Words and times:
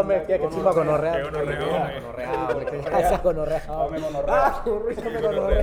hombre, 0.00 0.24
qué 0.26 0.40
chimba 0.50 0.72
gonorrea. 0.72 1.12
Qué 1.12 1.22
gonorrea, 1.22 1.64
hombre. 1.64 2.00
Gonorrea, 2.00 2.48
hombre, 2.50 2.66
qué 2.70 2.76
esa 3.00 3.18
gonorrea. 3.18 3.62
Dame 3.66 4.00
gonorrea. 4.00 4.34
Ah, 4.46 4.62
gonorrea, 4.64 5.20
gonorrea, 5.20 5.40
hombre, 5.40 5.60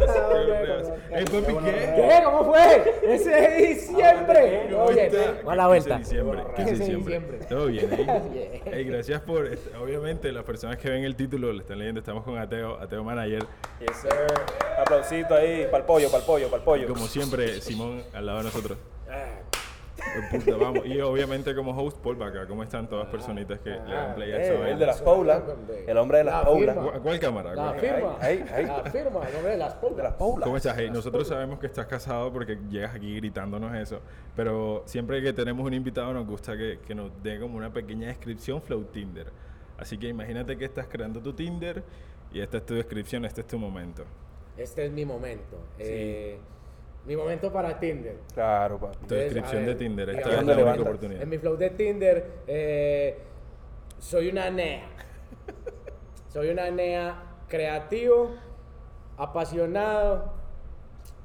Ey, 1.12 1.26
papi, 1.26 1.54
¿qué? 1.66 1.72
¿Qué? 1.96 2.22
¿Cómo 2.24 2.44
fue? 2.46 2.94
Ese 3.04 3.30
de 3.30 3.56
diciembre. 3.68 4.68
¿Cómo 4.72 4.84
Oye, 4.86 5.10
va 5.48 5.56
la 5.56 5.64
15 5.64 5.68
vuelta. 5.68 5.94
de 5.94 6.00
diciembre. 6.00 6.44
15 6.56 6.72
de 6.72 6.78
15 6.78 6.92
de 6.92 6.98
diciembre. 6.98 7.40
Todo 7.50 7.66
bien 7.68 7.90
ahí. 7.94 8.62
Ey, 8.72 8.84
gracias 8.86 9.22
por. 9.22 9.46
est- 9.48 9.68
Obviamente, 9.82 10.32
las 10.32 10.44
personas 10.44 10.78
que 10.78 10.90
ven 10.90 11.04
el 11.04 11.16
título 11.16 11.52
lo 11.54 11.60
están 11.62 11.80
leyendo. 11.80 12.00
Estamos 12.00 12.24
con 12.24 12.38
Ateo, 12.38 12.78
Ateo 12.80 13.04
Manager. 13.04 13.46
Yes, 13.80 13.98
sir. 14.02 14.12
Aplausito 14.80 15.34
ahí, 15.36 15.66
para 15.66 15.78
el 15.80 15.84
pollo, 15.84 16.08
para 16.10 16.20
el 16.20 16.26
pollo, 16.26 16.46
para 16.48 16.58
el 16.58 16.64
pollo. 16.64 16.88
Como 16.88 17.06
siempre, 17.08 17.62
Simón 17.62 18.04
al 18.14 18.26
lado 18.26 18.40
de 18.40 18.44
nosotros. 18.46 18.78
Puta, 20.32 20.56
vamos. 20.58 20.86
Y 20.86 21.00
obviamente, 21.02 21.54
como 21.56 21.72
host, 21.72 21.98
Paul 22.00 22.16
Baca. 22.16 22.48
¿Cómo 22.48 22.64
están 22.64 22.88
todas 22.90 23.08
personitas 23.08 23.60
que 23.60 23.70
le 23.72 23.78
dan 23.94 24.16
play 24.16 24.32
a 24.32 24.44
eh, 24.44 24.52
vaina? 24.54 24.70
el 24.70 24.80
de 24.80 24.86
las 24.86 25.02
paulas, 25.02 25.44
el 25.88 25.98
hombre 25.98 26.18
de 26.20 26.24
las 26.26 26.36
La 26.36 26.44
paulas. 26.46 26.76
firma. 26.76 26.92
¿Cu- 26.94 27.02
¿Cuál 27.02 27.20
cámara? 27.20 27.56
La 27.56 27.64
¿Cuál- 27.74 27.80
firma. 27.80 28.18
Ahí, 28.20 28.46
ahí. 28.54 28.66
La 28.66 28.84
firma, 28.92 29.28
el 29.28 29.34
nombre 29.34 29.52
de 29.52 29.58
las 29.58 29.74
De 29.74 29.80
pulgas. 29.88 30.04
las 30.04 30.14
paulas. 30.14 30.44
¿Cómo 30.44 30.58
estás? 30.58 30.76
Hey, 30.78 30.90
nosotros 30.92 31.28
sabemos 31.28 31.60
que 31.60 31.68
estás 31.68 31.86
casado 31.88 32.32
porque 32.32 32.58
llegas 32.70 32.96
aquí 32.96 33.16
gritándonos 33.16 33.76
eso, 33.76 34.02
pero 34.36 34.84
siempre 34.86 35.22
que 35.22 35.34
tenemos 35.34 35.66
un 35.66 35.74
invitado 35.74 36.14
nos 36.14 36.26
gusta 36.28 36.58
que, 36.58 36.80
que 36.86 36.94
nos 36.96 37.12
dé 37.24 37.40
como 37.40 37.58
una 37.58 37.72
pequeña 37.72 38.08
descripción 38.08 38.62
Flow 38.62 38.84
Tinder. 38.86 39.28
Así 39.78 39.98
que 39.98 40.08
imagínate 40.08 40.58
que 40.58 40.66
estás 40.66 40.88
creando 40.88 41.22
tu 41.22 41.34
Tinder 41.34 41.84
y 42.34 42.40
esta 42.42 42.58
es 42.58 42.66
tu 42.66 42.74
descripción, 42.74 43.26
este 43.26 43.42
es 43.42 43.48
tu 43.48 43.58
momento. 43.60 44.04
Este 44.58 44.86
es 44.88 44.92
mi 44.92 45.06
momento. 45.06 45.58
Eh, 45.78 46.40
mi 47.08 47.16
momento 47.16 47.52
para 47.52 47.80
Tinder. 47.80 48.18
Claro, 48.34 48.78
papi. 48.80 48.98
Tu 49.08 49.16
descripción 49.16 49.58
a 49.58 49.60
de 49.62 49.66
ver, 49.68 49.78
Tinder, 49.78 50.10
esta 50.10 50.30
digamos, 50.30 50.42
es 50.42 50.48
la 50.48 50.54
¿dónde 50.54 50.70
única 50.72 50.82
oportunidad. 50.90 51.22
En 51.24 51.30
mi 51.30 51.38
flow 51.38 51.56
de 51.58 51.70
Tinder, 51.70 52.32
eh, 52.48 53.18
soy 53.98 54.28
una 54.30 54.50
nea. 54.50 54.84
Soy 56.32 56.50
una 56.50 56.70
nea 56.70 57.16
creativo, 57.48 58.36
apasionado 59.18 60.34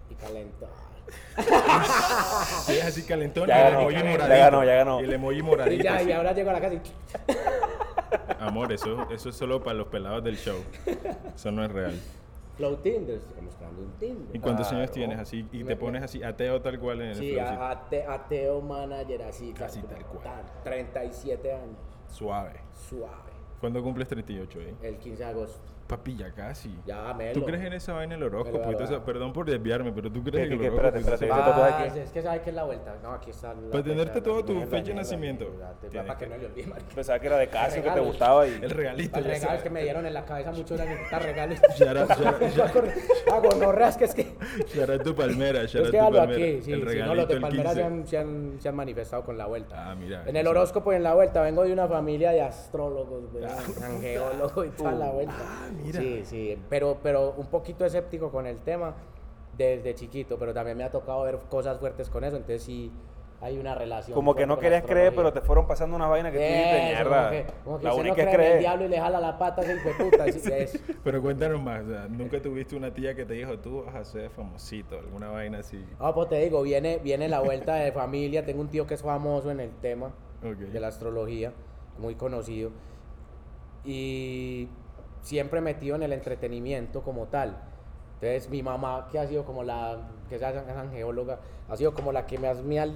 y 0.09 0.15
calentado. 0.15 0.73
Sí, 2.65 2.73
es 2.79 2.85
así 2.85 3.03
calentón 3.03 3.49
Ya 3.49 3.57
y 3.57 3.59
el 3.59 3.73
ganó, 3.73 3.81
emoji 3.91 4.19
ya 4.19 4.37
ganó, 4.37 4.65
ya 4.65 4.75
ganó. 4.77 5.01
Y 5.01 5.05
el 5.05 5.13
emoji 5.13 5.39
Y, 5.39 5.43
moradito. 5.43 5.85
ya, 5.85 6.03
y 6.03 6.13
ahora 6.13 6.33
llego 6.33 6.51
a 6.51 6.53
la 6.55 6.61
casa 6.61 6.75
y... 6.75 6.81
Amor, 8.41 8.73
eso, 8.73 9.07
eso 9.11 9.29
es 9.29 9.37
solo 9.37 9.63
para 9.63 9.75
los 9.75 9.89
pelados 9.89 10.23
del 10.25 10.37
show. 10.37 10.57
Eso 11.35 11.51
no 11.51 11.65
es 11.65 11.71
real. 11.73 11.99
Flow 12.57 12.77
Tinder, 12.77 13.17
estamos 13.17 13.55
creando 13.57 13.83
un 13.83 13.93
Tinder. 13.93 14.37
¿Y 14.37 14.39
cuántos 14.39 14.67
Claro. 14.69 14.83
años 14.83 14.91
tienes 14.93 15.19
así? 15.19 15.49
Y 15.53 15.65
te 15.65 15.75
pones 15.77 16.03
así 16.03 16.23
ateo 16.23 16.61
tal 16.61 16.79
cual 16.79 17.01
en 17.01 17.09
el 17.09 17.15
Sí, 17.17 17.37
ate- 17.39 18.05
ateo 18.07 18.61
manager 18.61 19.23
así. 19.23 19.55
Así 19.65 19.81
tal, 19.83 19.91
tal 19.97 20.05
cual. 20.07 20.23
tal, 20.23 20.45
37 20.63 21.53
años, 21.53 21.77
Suave. 22.09 22.61
suave. 22.89 23.33
¿Cuándo 23.61 23.83
cumples 23.83 24.09
38 24.09 24.61
eh? 24.61 24.75
El 24.83 24.97
15 24.99 25.23
de 25.25 25.31
agosto. 25.31 25.61
Papi, 25.93 26.17
ya 26.17 26.33
casi. 26.33 26.75
Ya, 26.87 27.13
melo. 27.13 27.35
¿Tú 27.35 27.45
crees 27.45 27.63
en 27.65 27.75
esa 27.75 27.93
vaina 27.93 28.15
del 28.15 28.23
horóscopo? 28.25 28.61
Melo, 28.61 28.71
y 28.71 28.75
todo 28.75 28.85
eso? 28.85 28.93
verdad. 28.93 29.05
Perdón 29.05 29.33
por 29.35 29.45
desviarme, 29.45 29.93
pero 29.93 30.11
¿tú 30.11 30.23
crees 30.23 30.49
¿Qué, 30.49 30.55
en 30.55 30.61
el 30.61 30.67
horóscopo? 30.67 30.87
Espérate, 30.87 31.25
espérate, 31.27 31.85
aquí. 31.85 31.99
es 31.99 32.11
que 32.11 32.23
sabes 32.23 32.41
que 32.41 32.49
es 32.49 32.57
la 32.57 32.65
vuelta. 32.65 32.97
No, 33.03 33.13
aquí 33.13 33.31
está. 33.31 33.53
la 33.53 33.71
Para 33.71 33.85
tener 33.85 34.09
fecha, 34.09 34.23
todo 34.23 34.41
la 34.41 34.47
tu 34.47 34.53
mierda, 34.55 34.71
fecha 34.71 34.89
de 34.89 34.95
nacimiento. 34.95 35.51
Para 35.51 36.17
que 36.17 36.25
que- 36.25 36.31
no 36.31 36.39
le 36.39 36.47
olvide, 36.47 36.67
marica. 36.67 36.95
Pensaba 36.95 37.19
que 37.19 37.27
era 37.27 37.37
de 37.37 37.49
Casio, 37.49 37.83
que 37.83 37.91
te 37.91 38.01
gustaba 38.01 38.47
y... 38.49 38.55
El 38.55 38.71
regalito. 38.71 39.21
Regalos 39.21 39.59
sé. 39.59 39.63
que 39.63 39.71
me 39.71 39.83
dieron 39.83 40.07
en 40.07 40.15
la 40.15 40.25
cabeza 40.25 40.51
muchos 40.53 40.81
años, 40.81 40.99
regalos. 41.11 41.59
Hago 43.31 43.51
no 43.57 43.97
que 43.99 44.05
es 44.05 44.15
que. 44.15 44.23
out 44.81 45.03
tu 45.03 45.15
palmera, 45.15 45.67
que 45.67 45.79
tu 45.79 45.99
hablo 45.99 46.19
palmera. 46.21 46.33
aquí, 46.33 46.63
sí, 46.63 46.73
el 46.73 46.83
regalito 46.83 47.07
no, 47.07 47.15
los 47.15 47.29
de 47.29 47.35
el 47.35 47.41
Palmera 47.41 47.75
15. 47.75 48.59
se 48.61 48.69
han, 48.69 48.75
manifestado 48.75 49.25
con 49.25 49.37
la 49.37 49.47
vuelta. 49.47 49.91
Ah, 49.91 49.95
mira. 49.95 50.25
En 50.27 50.37
el 50.37 50.47
horóscopo 50.47 50.93
y 50.93 50.97
en 50.97 51.03
la 51.03 51.15
vuelta 51.15 51.43
vengo 51.43 51.65
de 51.65 51.73
una 51.73 51.87
familia 51.87 52.31
de 52.31 52.41
astrólogos, 52.41 53.31
güey, 53.31 53.45
angeólogos 53.45 54.67
y 54.67 54.71
toda 54.71 54.93
la 54.93 55.11
vuelta. 55.11 55.35
Mira. 55.83 56.01
Sí, 56.01 56.21
sí, 56.25 56.59
pero, 56.69 56.99
pero 57.03 57.35
un 57.37 57.47
poquito 57.47 57.85
escéptico 57.85 58.31
con 58.31 58.47
el 58.47 58.59
tema 58.61 58.95
desde 59.57 59.95
chiquito, 59.95 60.39
pero 60.39 60.55
también 60.55 60.77
me 60.77 60.85
ha 60.85 60.91
tocado 60.91 61.23
ver 61.23 61.39
cosas 61.51 61.79
fuertes 61.79 62.09
con 62.09 62.25
eso, 62.25 62.37
entonces 62.37 62.63
sí 62.63 62.91
hay 63.41 63.59
una 63.59 63.75
relación. 63.75 64.15
Como 64.15 64.37
que 64.37 64.47
no 64.47 64.57
querías 64.59 64.85
creer, 64.85 65.13
pero 65.17 65.33
te 65.33 65.41
fueron 65.41 65.67
pasando 65.67 65.97
unas 65.97 66.09
vainas 66.09 66.31
que 66.33 66.39
tú 66.39 66.45
dijiste, 66.45 66.85
mierda. 66.95 67.23
como 67.25 67.31
que, 67.31 67.47
como 67.65 67.79
que 67.79 67.85
La 67.85 67.91
usted 67.91 68.05
no 68.05 68.11
única 68.13 68.15
cree 68.15 68.23
es 68.23 68.35
en 68.35 68.41
el 68.41 68.47
creer. 68.47 68.59
diablo 68.61 68.85
y 68.85 68.89
le 68.89 69.01
jala 69.01 69.21
la 69.21 69.37
pata, 69.39 69.63
ese 69.63 69.75
hijo 69.75 69.89
de 69.89 69.95
puta. 70.11 70.25
así 70.25 70.41
que 70.41 70.63
es. 70.63 70.83
Pero 71.03 71.21
cuéntanos 71.21 71.61
más, 71.61 71.83
o 71.85 71.89
sea, 71.89 72.07
¿nunca 72.09 72.41
tuviste 72.41 72.77
una 72.77 72.95
tía 72.95 73.17
que 73.17 73.25
te 73.25 73.35
dijo, 73.35 73.59
tú 73.59 73.83
vas 73.83 73.97
a 73.97 74.05
ser 74.05 74.31
famosito, 74.31 74.97
alguna 74.97 75.29
vaina 75.31 75.59
así? 75.59 75.85
Ah, 75.99 76.15
pues 76.15 76.29
te 76.29 76.37
digo, 76.39 76.63
viene, 76.63 76.99
viene 77.03 77.29
la 77.29 77.41
vuelta 77.41 77.75
de 77.75 77.91
familia. 77.91 78.45
Tengo 78.47 78.61
un 78.61 78.69
tío 78.69 78.87
que 78.87 78.95
es 78.95 79.03
famoso 79.03 79.51
en 79.51 79.59
el 79.59 79.71
tema 79.81 80.13
Ok. 80.45 80.59
de 80.59 80.79
la 80.81 80.87
astrología, 80.89 81.53
muy 81.99 82.15
conocido. 82.15 82.71
Y 83.85 84.69
siempre 85.23 85.61
metido 85.61 85.97
en 85.97 86.03
el 86.03 86.13
entretenimiento 86.13 87.03
como 87.03 87.27
tal. 87.27 87.57
Entonces, 88.21 88.49
mi 88.51 88.63
mamá, 88.63 89.09
que 89.11 89.19
ha 89.19 89.27
sido 89.27 89.45
como 89.45 89.65
la, 89.65 89.99
que 90.29 90.37
es 90.37 90.43
angeóloga, 90.43 91.41
ha 91.69 91.77
sido 91.77 91.95
como 91.95 92.13
la 92.13 92.27
que 92.27 92.39
me 92.39 92.49
ha, 92.49 92.55
me 92.55 92.79
ha 92.79 92.87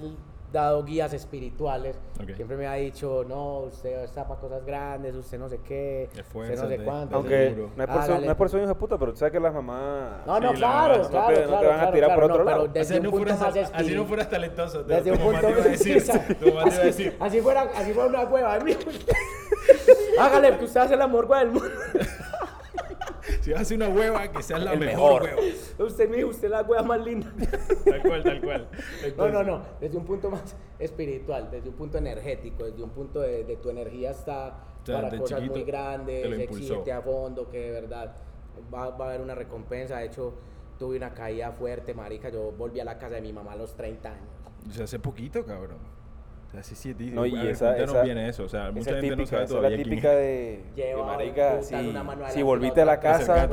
dado 0.53 0.83
guías 0.85 1.11
espirituales. 1.11 1.99
Ok. 2.21 2.29
Siempre 2.35 2.55
me 2.55 2.65
ha 2.65 2.75
dicho, 2.75 3.25
no, 3.27 3.59
usted 3.59 4.03
está 4.03 4.25
para 4.25 4.39
cosas 4.39 4.65
grandes, 4.65 5.15
usted 5.15 5.37
no 5.37 5.49
sé 5.49 5.59
qué, 5.67 6.09
usted 6.13 6.57
no 6.61 6.67
sé 6.69 6.77
cuánto. 6.79 7.15
Aunque 7.17 7.49
Seguro. 7.49 7.71
no 7.75 7.83
es, 7.83 7.89
por 7.89 8.09
no 8.21 8.31
es 8.31 8.35
por 8.37 8.47
hijo 8.47 8.67
de 8.67 8.75
puta, 8.75 8.97
pero 8.97 9.11
tú 9.11 9.17
sabes 9.17 9.33
que 9.33 9.39
las 9.41 9.53
mamás... 9.53 10.25
No, 10.25 10.39
no, 10.39 10.53
Sí, 10.53 10.53
la 10.53 10.59
claro, 10.59 10.93
verdad, 10.93 11.03
no 11.03 11.09
claro, 11.09 11.27
te- 11.27 11.33
no 11.33 11.41
te 11.41 11.47
claro, 11.47 11.67
van 11.67 11.75
a 11.75 11.79
claro, 11.79 11.93
tirar 11.93 12.09
por 12.11 12.19
claro, 12.19 12.33
otro 12.33 12.43
no, 12.45 12.49
lado. 12.51 12.67
desde 12.67 12.79
así, 12.79 12.97
un 12.97 13.03
no 13.03 13.11
punto 13.11 13.35
fueras, 13.35 13.55
más 13.55 13.71
así 13.73 13.95
no 13.95 14.05
fueras 14.05 14.29
talentoso, 14.29 14.83
Desde 14.83 15.11
un 15.11 15.17
punto 15.17 15.47
a 15.47 15.49
a 15.49 17.25
así, 17.25 17.41
fuera, 17.41 17.61
así 17.75 17.91
fuera 17.93 18.07
una 18.09 18.23
hueva. 18.23 18.59
Hágale, 20.19 20.57
que 20.57 20.65
usted 20.65 20.79
hace 20.81 20.95
la 20.95 21.07
morgua 21.07 21.39
del 21.39 21.51
mundo. 21.51 21.69
si 23.41 23.53
hacer 23.53 23.77
una 23.77 23.89
hueva, 23.89 24.31
que 24.31 24.41
seas 24.43 24.61
la 24.63 24.73
El 24.73 24.79
mejor, 24.79 25.23
mejor. 25.23 25.39
hueva. 25.39 25.85
Usted, 25.85 26.09
mi 26.09 26.17
hijo, 26.17 26.29
usted 26.29 26.45
es 26.45 26.51
la 26.51 26.61
hueva 26.61 26.83
más 26.83 27.05
linda. 27.05 27.31
Tal 27.85 28.01
cual, 28.01 28.23
tal 28.23 28.41
cual. 28.41 28.67
No, 29.17 29.29
no, 29.29 29.43
no. 29.43 29.61
Desde 29.79 29.97
un 29.97 30.05
punto 30.05 30.29
más 30.29 30.55
espiritual, 30.79 31.49
desde 31.51 31.69
un 31.69 31.75
punto 31.75 31.97
energético, 31.97 32.63
desde 32.63 32.83
un 32.83 32.89
punto 32.91 33.21
de, 33.21 33.43
de 33.43 33.55
tu 33.57 33.69
energía 33.69 34.11
está 34.11 34.63
sea, 34.83 35.01
para 35.01 35.17
cosas 35.17 35.43
muy 35.43 35.63
grandes, 35.63 36.39
exigirte 36.39 36.91
a 36.91 37.01
fondo, 37.01 37.49
que 37.49 37.59
de 37.59 37.71
verdad 37.71 38.15
va, 38.73 38.89
va 38.89 39.05
a 39.05 39.09
haber 39.09 39.21
una 39.21 39.35
recompensa. 39.35 39.97
De 39.97 40.05
hecho, 40.05 40.33
tuve 40.79 40.97
una 40.97 41.13
caída 41.13 41.51
fuerte, 41.51 41.93
marica. 41.93 42.29
Yo 42.29 42.51
volví 42.51 42.79
a 42.79 42.85
la 42.85 42.97
casa 42.97 43.15
de 43.15 43.21
mi 43.21 43.33
mamá 43.33 43.53
a 43.53 43.57
los 43.57 43.75
30 43.75 44.09
años. 44.09 44.29
O 44.67 44.71
sea, 44.71 44.85
hace 44.85 44.99
poquito, 44.99 45.45
cabrón. 45.45 45.79
Hace 46.57 46.75
siete 46.75 47.03
No, 47.05 47.25
y 47.25 47.31
ver, 47.31 47.47
esa, 47.47 47.77
esa, 47.77 48.01
bien 48.01 48.17
eso. 48.17 48.43
O 48.43 48.49
sea, 48.49 48.71
mucha 48.71 48.91
gente 48.91 49.09
típica, 49.09 49.21
no 49.21 49.27
sabe 49.27 49.43
esa 49.43 49.43
es 49.43 49.49
la 49.51 49.57
todavía 49.57 49.77
quién 49.77 49.89
típica 49.89 50.11
de, 50.11 50.17
de 50.17 50.63
Lleva 50.75 51.05
marica, 51.05 51.61
si, 52.31 52.41
volviste 52.41 52.81
a 52.81 52.85
la 52.85 52.99
casa. 52.99 53.47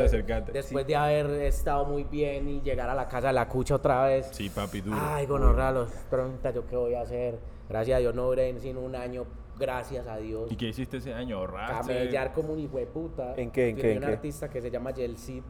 Después 0.52 0.86
de 0.86 0.96
haber 0.96 1.26
estado 1.42 1.84
muy 1.84 2.04
bien 2.04 2.48
y 2.48 2.60
llegar 2.62 2.88
a 2.88 2.94
la 2.94 3.06
casa 3.06 3.26
de 3.28 3.32
la 3.34 3.48
cucha 3.48 3.74
otra 3.74 4.06
vez. 4.06 4.28
Sí, 4.32 4.48
papi, 4.48 4.80
duro. 4.80 4.96
Ay, 5.00 5.26
gonorrea, 5.26 5.68
a 5.68 5.72
los 5.72 5.90
30, 6.10 6.50
¿yo 6.52 6.66
qué 6.66 6.76
voy 6.76 6.94
a 6.94 7.02
hacer? 7.02 7.38
Gracias 7.68 7.96
a 7.96 7.98
Dios 8.00 8.14
no 8.14 8.24
duré 8.24 8.58
sino 8.60 8.80
un 8.80 8.94
año, 8.94 9.24
gracias 9.58 10.06
a 10.06 10.16
Dios. 10.18 10.50
¿Y 10.52 10.56
qué 10.56 10.66
hiciste 10.68 10.98
ese 10.98 11.14
año? 11.14 11.38
¿Ahorraste? 11.38 11.94
Camellar 11.94 12.32
como 12.32 12.52
un 12.52 12.60
hijo 12.60 12.76
de 12.78 12.86
puta. 12.86 13.34
¿En 13.36 13.50
qué, 13.50 13.70
en 13.70 13.76
qué, 13.76 13.92
en 13.92 13.98
un 13.98 14.04
qué? 14.04 14.10
artista 14.12 14.48
que 14.50 14.60
se 14.60 14.70
llama 14.70 14.90
Yelcid, 14.92 15.42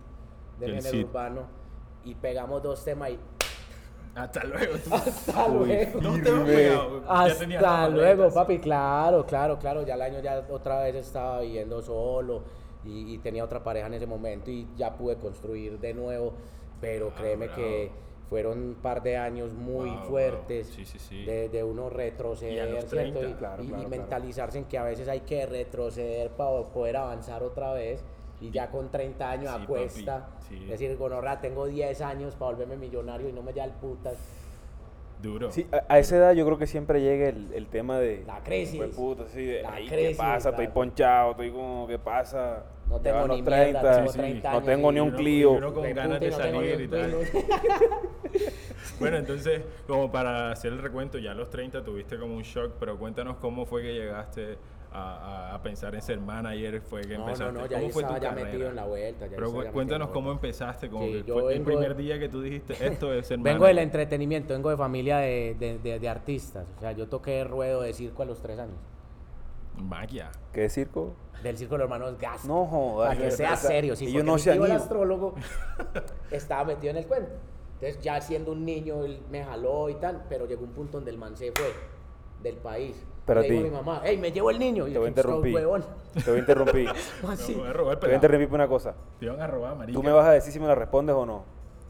del 0.60 0.72
Yelcid. 0.72 0.90
género 0.90 1.08
urbano. 1.08 1.42
Y 2.04 2.14
pegamos 2.14 2.62
dos 2.62 2.84
temas 2.84 3.10
y 3.10 3.18
Hasta 4.14 4.44
luego. 4.44 4.76
tú. 4.78 4.94
hasta 4.94 5.46
Uy, 5.46 5.66
luego. 5.66 6.00
No 6.00 6.22
te 6.22 6.30
Ya 7.14 7.58
Hasta 7.58 7.88
luego, 7.88 8.30
papi, 8.32 8.58
claro, 8.58 9.24
claro, 9.26 9.58
claro. 9.58 9.82
Ya 9.84 9.94
el 9.94 10.02
año 10.02 10.20
ya 10.20 10.44
otra 10.50 10.82
vez 10.82 10.94
estaba 10.96 11.40
viviendo 11.40 11.80
solo 11.82 12.42
y, 12.84 13.14
y 13.14 13.18
tenía 13.18 13.44
otra 13.44 13.62
pareja 13.62 13.86
en 13.86 13.94
ese 13.94 14.06
momento 14.06 14.50
y 14.50 14.66
ya 14.76 14.94
pude 14.94 15.16
construir 15.16 15.78
de 15.78 15.94
nuevo. 15.94 16.32
Pero 16.80 17.14
créeme 17.14 17.46
bravo. 17.46 17.62
que 17.62 17.90
fueron 18.28 18.58
un 18.58 18.74
par 18.74 19.02
de 19.02 19.16
años 19.16 19.52
muy 19.52 19.88
Wow, 19.90 19.98
wow. 19.98 20.08
fuertes 20.08 20.66
Sí, 20.68 20.84
sí, 20.84 20.98
sí. 20.98 21.24
De, 21.24 21.48
de 21.48 21.62
uno 21.62 21.88
retroceder, 21.88 22.70
los 22.70 22.84
¿cierto? 22.90 23.20
30, 23.20 23.20
Y- 23.30 23.34
claro, 23.34 23.62
y, 23.62 23.66
y 23.66 23.68
claro. 23.70 23.88
mentalizarse 23.88 24.58
en 24.58 24.64
que 24.64 24.76
a 24.78 24.82
veces 24.84 25.08
hay 25.08 25.20
que 25.20 25.46
retroceder 25.46 26.30
para 26.30 26.62
poder 26.62 26.96
avanzar 26.96 27.42
otra 27.42 27.72
vez. 27.72 28.02
Y 28.40 28.50
ya 28.50 28.68
con 28.70 28.90
30 28.90 29.30
años 29.30 29.54
Sí, 29.56 29.62
a 29.62 29.66
cuesta, 29.66 30.26
papi, 30.26 30.56
sí. 30.58 30.64
decir, 30.66 30.96
gonorra, 30.96 31.40
tengo 31.40 31.66
10 31.66 32.00
años 32.02 32.34
para 32.34 32.50
volverme 32.50 32.76
millonario 32.76 33.28
y 33.28 33.32
no 33.32 33.42
me 33.42 33.52
da 33.52 33.64
el 33.64 33.70
putas. 33.72 34.16
Duro. 35.22 35.50
Sí, 35.50 35.66
a, 35.72 35.84
a 35.94 35.98
esa 35.98 36.16
edad 36.16 36.32
yo 36.34 36.44
creo 36.44 36.58
que 36.58 36.66
siempre 36.66 37.00
llega 37.00 37.28
el, 37.28 37.52
el 37.54 37.66
tema 37.68 37.98
de... 37.98 38.24
La 38.26 38.40
crisis. 38.42 38.76
Pues 38.76 38.94
puta, 38.94 39.24
sí, 39.28 39.44
de, 39.44 39.62
La 39.62 39.72
"Ay, 39.74 39.86
crisis, 39.88 40.08
¿qué 40.08 40.14
pasa? 40.16 40.50
Estoy 40.50 40.68
ponchado, 40.68 41.30
estoy 41.30 41.50
como, 41.50 41.86
¿qué 41.86 41.98
pasa? 41.98 42.64
No 42.88 43.00
tengo 43.00 43.22
ni 43.28 43.38
los 43.40 43.46
mierda, 43.46 43.96
tengo 43.96 44.12
sí, 44.12 44.18
30 44.18 44.52
no 44.52 44.62
tengo 44.62 44.92
ni 44.92 45.00
un 45.00 45.10
Clio. 45.12 45.72
con 45.72 45.82
de 45.82 45.94
ganas 45.94 46.20
de 46.20 46.30
salir 46.30 46.80
y 46.82 46.88
tal. 46.88 47.14
Bueno, 49.00 49.16
entonces, 49.16 49.62
como 49.88 50.10
para 50.12 50.50
hacer 50.52 50.72
el 50.72 50.78
recuento, 50.80 51.18
ya 51.18 51.32
a 51.32 51.34
los 51.34 51.50
30 51.50 51.82
tuviste 51.84 52.16
como 52.18 52.36
un 52.36 52.42
shock, 52.42 52.74
pero 52.78 52.96
cuéntanos 52.98 53.36
cómo 53.38 53.66
fue 53.66 53.82
que 53.82 53.92
llegaste 53.92 54.56
a, 54.94 55.50
a- 55.50 55.54
a 55.56 55.62
pensar 55.62 55.94
en 55.94 56.00
ser 56.02 56.20
manager, 56.20 56.80
fue 56.80 57.02
que 57.02 57.18
No, 57.18 57.24
empezaste. 57.24 57.52
no, 57.52 57.60
no, 57.60 57.66
ya 57.66 57.76
¿Cómo 57.78 57.88
yo 57.88 57.92
fue 57.92 58.02
tu 58.04 58.08
estaba 58.08 58.18
ya 58.20 58.28
carrera? 58.30 58.46
metido 58.50 58.68
en 58.70 58.76
la 58.76 58.84
vuelta. 58.84 59.26
ya 59.26 59.34
Pero 59.34 59.46
estaba 59.48 59.64
ya 59.64 59.72
cuéntanos 59.72 60.08
cómo 60.10 60.30
empezaste, 60.32 60.88
como 60.88 61.04
Sí, 61.06 61.12
que 61.12 61.22
yo 61.24 61.40
fue 61.40 61.54
el 61.54 61.62
primer 61.62 61.96
día 61.96 62.18
que 62.18 62.28
tú 62.28 62.40
dijiste, 62.40 62.74
esto 62.86 63.12
es 63.12 63.26
ser 63.26 63.38
Vengo 63.38 63.66
del 63.66 63.76
manager". 63.76 63.82
entretenimiento, 63.82 64.54
vengo 64.54 64.70
de 64.70 64.76
familia 64.76 65.18
de, 65.18 65.56
de, 65.58 65.78
de- 65.78 65.98
de 65.98 66.08
artistas. 66.08 66.66
O 66.76 66.80
sea, 66.80 66.92
yo 66.92 67.08
toqué 67.08 67.42
ruedo 67.44 67.82
de 67.82 67.92
circo 67.92 68.22
a 68.22 68.26
los 68.26 68.40
tres 68.40 68.58
años. 68.58 68.76
Magia. 69.76 70.30
¿Qué 70.52 70.66
es 70.66 70.72
circo? 70.72 71.12
Del 71.42 71.58
circo 71.58 71.74
de 71.74 71.78
los 71.80 71.90
hermanos 71.90 72.16
Gas. 72.18 72.44
No 72.44 72.64
jodas. 72.64 73.08
Para 73.16 73.20
que 73.20 73.30
sea 73.32 73.56
serio, 73.56 73.96
sí, 73.96 74.04
ellos 74.06 74.22
porque 74.24 74.30
no 74.30 74.54
tío, 74.54 74.64
el 74.64 74.70
astrólogo, 74.72 75.34
estaba 76.30 76.64
metido 76.64 76.90
en 76.92 76.98
el 76.98 77.06
cuento. 77.06 77.32
Entonces, 77.80 78.00
ya 78.00 78.20
siendo 78.20 78.52
un 78.52 78.64
niño, 78.64 79.04
él 79.04 79.20
me 79.30 79.42
jaló 79.44 79.88
y 79.90 79.94
tal, 79.96 80.24
pero 80.28 80.46
llegó 80.46 80.62
un 80.62 80.70
punto 80.70 80.98
donde 80.98 81.10
el 81.10 81.18
man 81.18 81.36
se 81.36 81.50
fue 81.52 81.66
del 82.42 82.56
país. 82.56 83.04
Pero 83.26 83.40
le 83.40 83.48
ti- 83.48 83.56
a 83.58 83.60
mi 83.62 83.70
mamá, 83.70 84.02
hey, 84.04 84.18
me 84.18 84.30
llevo 84.32 84.50
el 84.50 84.58
niño. 84.58 84.86
Y 84.86 84.92
Te 84.92 84.98
voy 84.98 85.08
a 85.08 85.10
yo, 85.10 85.14
"¿Quién 85.14 85.24
sos, 85.24 85.24
interrumpir. 85.24 85.54
huevón?". 85.54 85.84
Te 86.14 86.30
voy 86.30 86.36
a 86.36 86.38
interrumpir. 86.40 86.88
¿Cómo 87.20 87.32
así? 87.32 87.52
Me 87.54 87.58
voy 87.60 87.68
a 87.68 87.72
robar, 87.72 88.00
Te 88.00 88.06
voy 88.06 88.12
a 88.12 88.14
interrumpir 88.16 88.48
por 88.48 88.54
una 88.56 88.68
cosa. 88.68 88.94
Te 89.18 89.24
iban 89.26 89.40
a 89.40 89.46
robar, 89.46 89.76
marica. 89.76 89.96
Tú 89.98 90.02
me 90.02 90.12
vas 90.12 90.26
a 90.26 90.32
decir 90.32 90.52
si 90.52 90.60
me 90.60 90.66
la 90.66 90.74
respondes 90.74 91.14
o 91.16 91.24
no. 91.24 91.44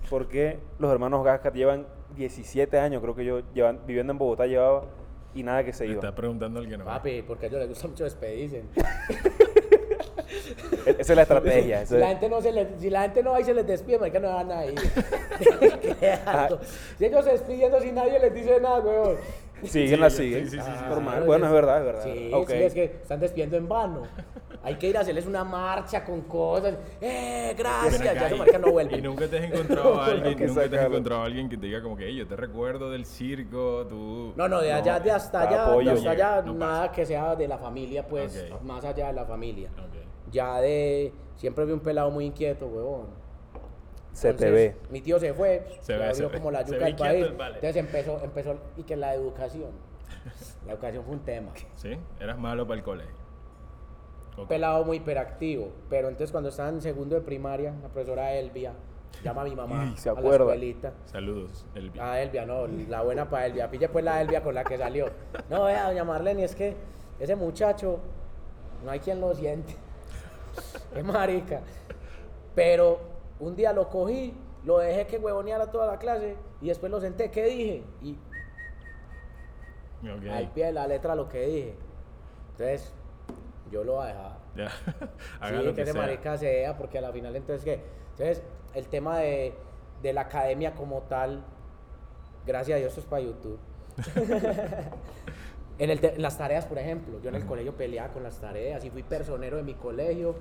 ¿Por 0.08 0.28
qué 0.28 0.58
los 0.78 0.92
hermanos 0.92 1.24
Gasca 1.24 1.50
llevan 1.52 1.86
17 2.16 2.78
años, 2.78 3.02
creo 3.02 3.14
que 3.16 3.24
yo, 3.24 3.40
llevan, 3.54 3.80
viviendo 3.86 4.12
en 4.12 4.18
Bogotá 4.18 4.46
llevaba, 4.46 4.84
y 5.34 5.42
nada 5.42 5.64
que 5.64 5.72
se 5.72 5.84
Te 5.84 5.90
iba? 5.90 5.94
está 6.00 6.14
preguntando 6.14 6.60
que 6.62 6.76
no. 6.78 6.84
Papi, 6.84 7.22
porque 7.22 7.46
a 7.46 7.48
ellos 7.48 7.60
les 7.60 7.68
gusta 7.70 7.88
mucho 7.88 8.04
despedirse. 8.04 8.62
E- 10.86 10.96
Esa 10.98 11.12
es 11.12 11.16
la 11.16 11.22
estrategia. 11.22 11.86
Si 11.86 11.96
la 11.96 12.08
gente 12.08 12.28
no, 12.28 12.40
se 12.40 12.52
le, 12.52 12.78
si 12.78 12.90
la 12.90 13.02
gente 13.02 13.22
no 13.22 13.32
va 13.32 13.40
y 13.40 13.44
se 13.44 13.54
les 13.54 13.66
despide, 13.66 13.98
marica, 13.98 14.18
no 14.18 14.34
van 14.34 14.50
a 14.52 14.66
ir. 14.66 14.74
Qué 16.00 16.12
asco. 16.12 16.58
Si 16.98 17.04
ellos 17.04 17.24
se 17.24 17.32
despidiendo 17.32 17.80
sin 17.80 17.94
nadie 17.94 18.18
les 18.18 18.34
dice 18.34 18.60
nada, 18.60 18.80
weón. 18.80 19.16
Siguen, 19.62 19.88
Sí, 19.88 19.96
la 19.96 20.10
sí, 20.10 20.16
siguen. 20.24 20.50
sí, 20.50 20.58
sí, 20.58 20.62
sí, 20.64 20.84
Normal. 20.88 21.14
Claro, 21.14 21.26
Bueno, 21.26 21.46
es- 21.46 21.52
verdad, 21.52 21.78
es 21.78 21.84
verdad. 21.84 22.02
Sí, 22.04 22.30
sí, 22.48 22.52
es 22.54 22.74
que 22.74 22.84
están 22.84 23.20
despidiendo 23.20 23.56
en 23.56 23.68
vano. 23.68 24.02
Hay 24.62 24.76
que 24.76 24.88
ir 24.88 24.96
a 24.96 25.00
hacerles 25.00 25.26
una 25.26 25.44
marcha 25.44 26.04
con 26.04 26.22
cosas. 26.22 26.74
¡Eh, 27.00 27.54
gracias! 27.56 28.02
Ya 28.02 28.30
y- 28.34 28.38
marica 28.38 28.58
no 28.58 28.68
Y 28.68 28.72
vuelve. 28.72 29.02
nunca 29.02 29.26
te 29.28 29.38
has 29.38 29.44
encontrado 29.44 29.94
a 30.00 30.06
alguien, 30.06 30.46
nunca 30.48 30.68
te 30.68 30.78
has 30.78 30.86
encontrado 30.86 31.22
a 31.22 31.24
alguien 31.26 31.48
que 31.48 31.56
te 31.58 31.66
diga 31.66 31.82
como 31.82 31.96
que, 31.96 32.06
"Ey, 32.06 32.16
yo 32.16 32.26
te 32.26 32.34
recuerdo 32.36 32.90
del 32.90 33.04
circo, 33.04 33.86
tú... 33.88 34.32
No, 34.36 34.48
no, 34.48 34.60
de 34.60 34.72
allá, 34.72 34.98
de 35.00 35.10
hasta 35.10 35.42
allá, 35.48 35.66
apoyo. 35.66 35.90
de 35.90 35.96
hasta 35.98 36.10
allá, 36.10 36.42
No 36.42 36.54
nada 36.54 36.90
que 36.92 37.04
sea 37.06 37.36
de 37.36 37.46
la 37.48 37.58
familia, 37.58 38.06
pues, 38.06 38.46
más 38.62 38.84
allá 38.84 39.08
de 39.08 39.12
la 39.12 39.24
familia. 39.24 39.68
Ok. 39.78 40.32
Ya 40.32 40.60
de. 40.60 41.12
Siempre 41.36 41.64
vi 41.64 41.72
un 41.72 41.80
pelado 41.80 42.10
muy 42.10 42.24
inquieto, 42.26 42.66
huevón. 42.66 43.06
Se 44.14 44.32
te 44.32 44.46
Entonces, 44.46 44.52
ve. 44.52 44.76
Mi 44.90 45.00
tío 45.02 45.18
se 45.20 45.34
fue, 45.34 45.66
Se 45.80 45.92
ve, 45.96 46.04
abrió 46.04 46.14
se 46.14 46.26
ve. 46.26 46.38
como 46.38 46.50
la 46.50 46.62
yuca 46.62 46.84
del 46.86 46.96
país. 46.96 47.36
vale. 47.36 47.54
Entonces 47.56 47.76
empezó, 47.76 48.20
empezó, 48.24 48.56
y 48.76 48.84
que 48.84 48.96
la 48.96 49.12
educación. 49.14 49.70
La 50.66 50.72
educación 50.72 51.04
fue 51.04 51.14
un 51.14 51.20
tema. 51.24 51.52
¿Sí? 51.74 51.98
Eras 52.20 52.38
malo 52.38 52.66
para 52.66 52.78
el 52.78 52.84
colegio. 52.84 53.14
Ok. 54.36 54.48
pelado 54.48 54.84
muy 54.84 54.96
hiperactivo. 54.96 55.70
Pero 55.90 56.08
entonces 56.08 56.32
cuando 56.32 56.48
estaba 56.48 56.68
en 56.70 56.80
segundo 56.80 57.14
de 57.14 57.20
primaria, 57.20 57.72
la 57.82 57.88
profesora 57.88 58.32
Elvia 58.34 58.72
llama 59.22 59.42
a 59.42 59.44
mi 59.44 59.54
mamá 59.54 59.92
Y 59.94 59.96
se 59.96 60.08
a 60.08 60.12
la 60.14 60.18
acuerda. 60.20 60.44
escuelita. 60.46 60.92
Saludos, 61.06 61.66
Elvi. 61.74 61.98
A 62.00 62.20
Elvia, 62.22 62.46
no, 62.46 62.66
la 62.66 63.02
buena 63.02 63.28
para 63.28 63.46
Elvia. 63.46 63.70
Pille 63.70 63.88
pues 63.88 64.04
la 64.04 64.20
Elvia 64.22 64.42
con 64.42 64.54
la 64.54 64.64
que 64.64 64.78
salió. 64.78 65.06
No, 65.50 65.64
vea, 65.64 65.88
doña 65.88 66.04
Marlene, 66.04 66.44
es 66.44 66.54
que 66.56 66.74
ese 67.20 67.36
muchacho 67.36 67.98
no 68.84 68.90
hay 68.92 69.00
quien 69.00 69.20
lo 69.20 69.34
siente. 69.34 69.74
Es 70.96 71.04
marica. 71.04 71.60
Pero 72.54 73.00
un 73.40 73.56
día 73.56 73.72
lo 73.72 73.88
cogí, 73.88 74.34
lo 74.64 74.78
dejé 74.78 75.06
que 75.06 75.18
huevoneara 75.18 75.70
toda 75.70 75.86
la 75.86 75.98
clase 75.98 76.36
y 76.60 76.68
después 76.68 76.90
lo 76.90 77.00
senté. 77.00 77.30
¿Qué 77.30 77.44
dije? 77.44 77.82
Y 78.02 78.16
Ok. 80.02 80.26
al 80.30 80.50
pie 80.50 80.66
de 80.66 80.72
la 80.72 80.86
letra 80.86 81.14
lo 81.14 81.28
que 81.28 81.46
dije. 81.46 81.74
Entonces, 82.52 82.92
yo 83.70 83.84
lo 83.84 83.94
voy 83.94 84.04
a 84.04 84.08
dejar. 84.08 84.38
Haga 85.40 85.58
sí, 85.60 85.64
lo 85.64 85.74
que 85.74 85.84
que 85.84 85.92
marica 85.92 86.36
sea, 86.38 86.76
porque 86.76 86.98
a 86.98 87.00
la 87.00 87.12
final 87.12 87.34
entonces 87.34 87.64
qué. 87.64 87.80
Entonces, 88.12 88.42
el 88.74 88.86
tema 88.88 89.18
de, 89.18 89.54
de 90.02 90.12
la 90.12 90.22
academia 90.22 90.74
como 90.74 91.02
tal, 91.02 91.42
gracias 92.46 92.76
a 92.76 92.78
Dios 92.78 92.88
esto 92.90 93.00
es 93.00 93.06
para 93.06 93.22
YouTube. 93.22 93.58
en, 95.78 95.90
el 95.90 96.00
te- 96.00 96.18
las 96.18 96.36
tareas, 96.38 96.66
por 96.66 96.78
ejemplo, 96.78 97.20
yo 97.20 97.28
en 97.30 97.36
el 97.36 97.46
colegio 97.46 97.74
peleaba 97.74 98.12
con 98.12 98.22
las 98.22 98.38
tareas 98.40 98.84
y 98.84 98.90
fui 98.90 99.02
personero 99.02 99.56
de 99.56 99.62
mi 99.62 99.74
colegio. 99.74 100.34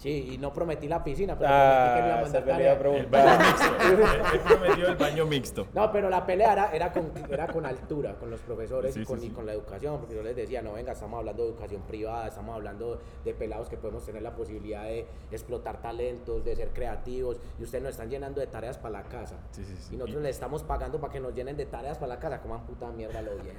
Sí, 0.00 0.30
y 0.32 0.38
no 0.38 0.50
prometí 0.50 0.88
la 0.88 1.04
piscina, 1.04 1.38
pero 1.38 1.50
prometí 1.50 1.94
que 1.94 2.00
me 2.00 2.06
iba 2.08 2.14
a 2.14 2.18
Ah, 2.18 2.22
mandar 2.22 2.42
esa 2.42 2.56
pelea. 2.56 2.72
El 2.96 3.06
baño 3.06 3.36
mixto. 3.38 4.32
Él- 4.32 4.40
prometió 4.40 4.88
el 4.88 4.96
baño 4.96 5.26
mixto. 5.26 5.66
No, 5.74 5.92
pero 5.92 6.08
la 6.08 6.24
pelea 6.24 6.52
era, 6.54 6.70
era, 6.72 6.90
con, 6.90 7.12
era 7.30 7.46
con 7.48 7.66
altura, 7.66 8.14
con 8.14 8.30
los 8.30 8.40
profesores 8.40 8.94
Sí, 8.94 9.02
y, 9.02 9.04
con, 9.04 9.20
sí, 9.20 9.26
y 9.26 9.28
sí. 9.28 9.34
con 9.34 9.44
la 9.44 9.52
educación, 9.52 9.98
porque 9.98 10.14
yo 10.14 10.22
les 10.22 10.34
decía, 10.34 10.62
no, 10.62 10.72
venga, 10.72 10.92
estamos 10.92 11.18
hablando 11.18 11.42
de 11.44 11.50
educación 11.50 11.82
privada, 11.82 12.28
estamos 12.28 12.54
hablando 12.56 12.98
de 13.26 13.34
pelados 13.34 13.68
que 13.68 13.76
podemos 13.76 14.02
tener 14.06 14.22
la 14.22 14.34
posibilidad 14.34 14.84
de 14.84 15.04
explotar 15.30 15.82
talentos, 15.82 16.42
de 16.46 16.56
ser 16.56 16.70
creativos, 16.70 17.36
y 17.58 17.64
ustedes 17.64 17.84
nos 17.84 17.90
están 17.90 18.08
llenando 18.08 18.40
de 18.40 18.46
tareas 18.46 18.78
para 18.78 19.02
la 19.02 19.02
casa. 19.02 19.36
Sí, 19.50 19.62
sí, 19.66 19.76
sí. 19.78 19.94
Y 19.94 19.98
nosotros 19.98 20.22
Y- 20.22 20.24
les 20.26 20.34
estamos 20.36 20.62
pagando 20.62 20.98
para 20.98 21.12
que 21.12 21.20
nos 21.20 21.34
llenen 21.34 21.58
de 21.58 21.66
tareas 21.66 21.98
para 21.98 22.14
la 22.14 22.18
casa, 22.18 22.40
coman 22.40 22.64
puta 22.64 22.90
mierda 22.90 23.20
lo 23.20 23.32
bien. 23.36 23.54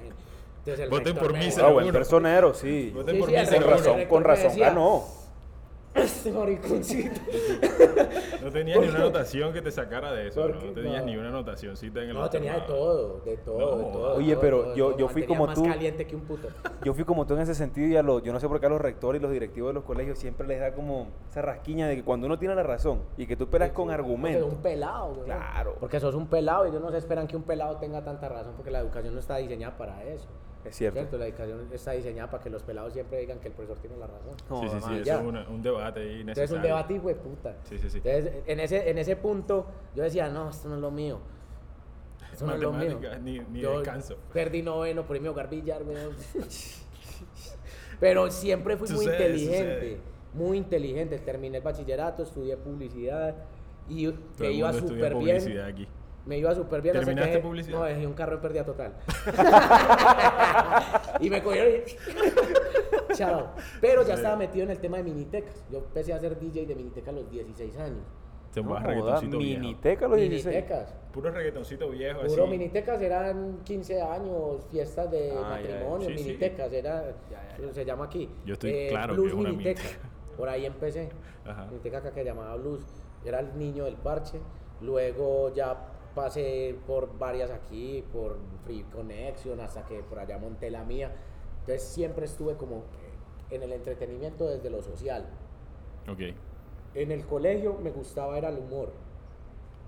Entonces 0.58 0.90
Voten 0.90 1.16
por 1.16 1.32
mí, 1.34 1.50
seguro. 1.52 1.68
Ah, 1.68 1.72
buen 1.72 1.92
personero, 1.92 2.52
sí. 2.52 2.90
Voten 2.92 3.14
Sí, 3.14 3.20
por 3.20 3.30
sí, 3.30 3.36
mí, 3.36 3.46
Con 3.46 3.70
razón, 3.70 4.04
con 4.06 4.22
me 4.22 4.28
razón 4.28 4.48
decía- 4.48 4.68
ganó. 4.70 5.21
Este 5.94 6.32
mariconcito. 6.32 7.20
No 8.42 8.50
tenías 8.50 8.80
ni 8.80 8.88
una 8.88 8.98
anotación 8.98 9.52
que 9.52 9.60
te 9.60 9.70
sacara 9.70 10.12
de 10.12 10.28
eso, 10.28 10.40
¿Por 10.40 10.54
¿no? 10.56 10.64
No 10.66 10.72
tenías 10.72 11.04
ni 11.04 11.16
una 11.16 11.28
anotacioncita 11.28 12.02
en 12.02 12.08
el 12.10 12.14
No, 12.14 12.30
tenía 12.30 12.54
de 12.54 12.60
todo, 12.62 13.20
de 13.24 13.36
todo, 13.36 13.58
No, 13.58 13.76
de 13.78 13.84
todo. 13.92 14.14
Oye, 14.16 14.36
pero 14.36 14.62
todo, 14.62 14.74
yo- 14.74 14.88
todo. 14.90 14.98
yo 14.98 15.08
fui 15.08 15.24
como 15.24 15.46
más 15.46 15.54
tú. 15.54 15.64
caliente 15.64 16.06
que 16.06 16.16
un 16.16 16.22
puto. 16.22 16.48
Yo 16.82 16.94
fui 16.94 17.04
como 17.04 17.26
tú 17.26 17.34
en 17.34 17.40
ese 17.40 17.54
sentido 17.54 17.88
y 17.88 17.96
a 17.96 18.02
los, 18.02 18.22
yo 18.22 18.32
no 18.32 18.40
sé 18.40 18.48
por 18.48 18.58
qué 18.58 18.66
a 18.66 18.70
los 18.70 18.80
rectores 18.80 19.20
y 19.20 19.22
los 19.22 19.30
directivos 19.32 19.68
de 19.70 19.74
los 19.74 19.84
colegios 19.84 20.18
siempre 20.18 20.46
les 20.46 20.60
da 20.60 20.72
como 20.72 21.08
esa 21.30 21.42
rasquiña 21.42 21.86
de 21.88 21.96
que 21.96 22.04
cuando 22.04 22.26
uno 22.26 22.38
tiene 22.38 22.54
la 22.54 22.62
razón 22.62 23.02
y 23.18 23.26
que 23.26 23.36
tú 23.36 23.48
peleas 23.48 23.72
con 23.72 23.90
argumentos. 23.90 24.50
un 24.50 24.62
pelado, 24.62 25.12
güey. 25.14 25.24
Claro. 25.26 25.76
Porque 25.78 26.00
sos 26.00 26.14
un 26.14 26.26
pelado 26.26 26.64
y 26.66 26.70
ellos 26.70 26.80
no 26.82 26.90
se 26.90 26.98
esperan 26.98 27.26
que 27.26 27.36
un 27.36 27.42
pelado 27.42 27.76
tenga 27.76 28.02
tanta 28.02 28.28
razón 28.28 28.54
porque 28.56 28.70
la 28.70 28.80
educación 28.80 29.12
no 29.14 29.20
está 29.20 29.36
diseñada 29.36 29.76
para 29.76 30.02
eso. 30.04 30.26
Es 30.64 30.76
cierto. 30.76 31.18
La 31.18 31.26
educación 31.26 31.68
está 31.72 31.90
diseñada 31.92 32.30
para 32.30 32.42
que 32.42 32.48
los 32.50 32.62
pelados 32.62 32.92
siempre 32.92 33.18
digan 33.18 33.38
que 33.40 33.48
el 33.48 33.54
profesor 33.54 33.78
tiene 33.78 33.96
la 33.96 34.06
razón. 34.06 34.36
No, 34.48 34.60
Sí, 34.62 34.68
sí, 34.68 34.76
sí, 34.86 34.94
eso 35.00 35.18
es 35.20 35.24
una- 35.26 35.48
un 35.48 35.60
debate 35.62 36.00
ahí 36.00 36.20
Entonces 36.20 36.26
necesario. 36.26 36.56
un 36.56 36.62
debate 36.62 36.94
hijo 36.94 37.08
de 37.08 37.14
puta. 37.16 37.56
Sí, 37.64 37.78
sí, 37.78 37.90
sí. 37.90 38.00
Entonces, 38.04 38.42
en 38.46 38.60
ese, 38.60 38.90
en 38.90 38.98
ese 38.98 39.16
punto, 39.16 39.66
yo 39.96 40.02
decía, 40.04 40.28
no, 40.28 40.50
esto 40.50 40.68
no 40.68 40.76
es 40.76 40.80
lo 40.80 40.90
mío. 40.90 41.18
Esto 42.32 42.46
no 42.46 42.54
es 42.54 42.60
lo 42.60 42.72
mío. 42.72 42.98
Ni- 43.22 43.40
ni 43.40 43.60
Yo 43.60 43.78
descanso. 43.80 44.16
Perdí 44.32 44.62
noveno, 44.62 45.04
por 45.04 45.16
ahí 45.16 45.20
me 45.20 45.28
jugar 45.28 45.50
billar, 45.50 45.82
weón. 45.82 46.14
Pero 48.00 48.30
siempre 48.30 48.76
fui 48.76 48.88
muy 48.88 49.04
Sucede, 49.04 49.16
inteligente. 49.16 49.74
sucede. 49.74 50.00
Muy 50.34 50.56
inteligente. 50.58 51.18
Terminé 51.18 51.58
el 51.58 51.62
bachillerato, 51.62 52.22
estudié 52.22 52.56
publicidad 52.56 53.34
y 53.88 54.06
Todo 54.06 54.16
me 54.38 54.46
el 54.46 54.52
iba 54.54 54.72
súper 54.72 55.14
bien. 55.16 55.38
publicidad 55.38 55.66
aquí. 55.66 55.86
Me 56.26 56.38
iba 56.38 56.54
súper 56.54 56.80
bien. 56.82 56.96
hasta 56.96 57.06
que 57.10 57.14
¿Terminaste 57.14 57.40
publicidad? 57.42 57.78
No, 57.78 57.84
dejé 57.84 58.06
un 58.06 58.12
carro 58.14 58.34
en 58.36 58.40
pérdida 58.40 58.64
total. 58.64 58.92
y 61.20 61.30
me 61.30 61.42
cogieron 61.42 61.72
y... 61.80 63.14
Chao. 63.14 63.48
Pero 63.80 64.02
ya 64.02 64.08
Sí. 64.08 64.12
estaba 64.20 64.36
metido 64.36 64.64
en 64.64 64.70
el 64.70 64.78
tema 64.78 64.98
de 64.98 65.02
minitecas. 65.04 65.64
Yo 65.70 65.78
empecé 65.78 66.12
a 66.12 66.18
ser 66.18 66.38
DJ 66.38 66.66
de 66.66 66.74
miniteca 66.74 67.10
a 67.10 67.14
los 67.14 67.28
16 67.30 67.76
años. 67.78 68.04
Te 68.54 68.62
no 68.62 68.78
reggaetoncito 68.78 69.38
viejo. 69.38 69.60
miniteca 69.60 70.08
los 70.08 70.18
16. 70.18 70.46
Minitecas. 70.46 70.94
Puro 71.12 71.30
reggaetoncito 71.30 71.88
viejo 71.90 72.20
Puro 72.20 72.42
así. 72.44 72.50
minitecas 72.50 73.00
eran 73.02 73.58
15 73.64 74.02
años, 74.02 74.66
fiestas 74.70 75.10
de 75.10 75.30
Ah, 75.30 75.34
ya, 75.34 75.40
ya. 75.40 75.74
matrimonio, 75.74 76.08
Sí, 76.08 76.18
sí. 76.18 76.24
minitecas, 76.24 76.72
era, 76.72 77.02
Ya, 77.30 77.48
ya, 77.58 77.66
ya. 77.66 77.72
se 77.72 77.84
llama 77.84 78.04
aquí. 78.04 78.30
Yo 78.44 78.52
estoy 78.54 78.88
claro 78.90 79.14
que 79.14 79.20
Blues 79.20 79.32
es 79.32 79.38
una 79.38 79.48
miniteca. 79.50 79.82
miniteca. 79.82 80.08
Por 80.36 80.48
ahí 80.48 80.66
empecé. 80.66 81.08
Ajá. 81.46 81.64
Miniteca 81.66 81.98
acá 81.98 82.12
que 82.12 82.24
llamaba 82.24 82.54
blues. 82.56 82.84
Era 83.24 83.40
el 83.40 83.56
niño 83.58 83.84
del 83.86 83.96
parche. 83.96 84.38
Luego 84.80 85.52
ya 85.54 85.88
pasé 86.14 86.76
por 86.86 87.18
varias 87.18 87.50
aquí, 87.50 88.04
por 88.12 88.38
Free 88.64 88.84
Connection, 88.92 89.60
hasta 89.60 89.84
que 89.84 90.02
por 90.02 90.18
allá 90.18 90.38
monté 90.38 90.70
la 90.70 90.84
mía. 90.84 91.12
Entonces 91.60 91.82
siempre 91.82 92.26
estuve 92.26 92.56
como 92.56 92.84
en 93.50 93.62
el 93.62 93.72
entretenimiento 93.72 94.46
desde 94.46 94.70
lo 94.70 94.82
social. 94.82 95.26
Ok. 96.08 96.20
En 96.94 97.12
el 97.12 97.24
colegio 97.26 97.78
me 97.82 97.90
gustaba 97.90 98.36
era 98.38 98.48
el 98.48 98.58
humor. 98.58 98.92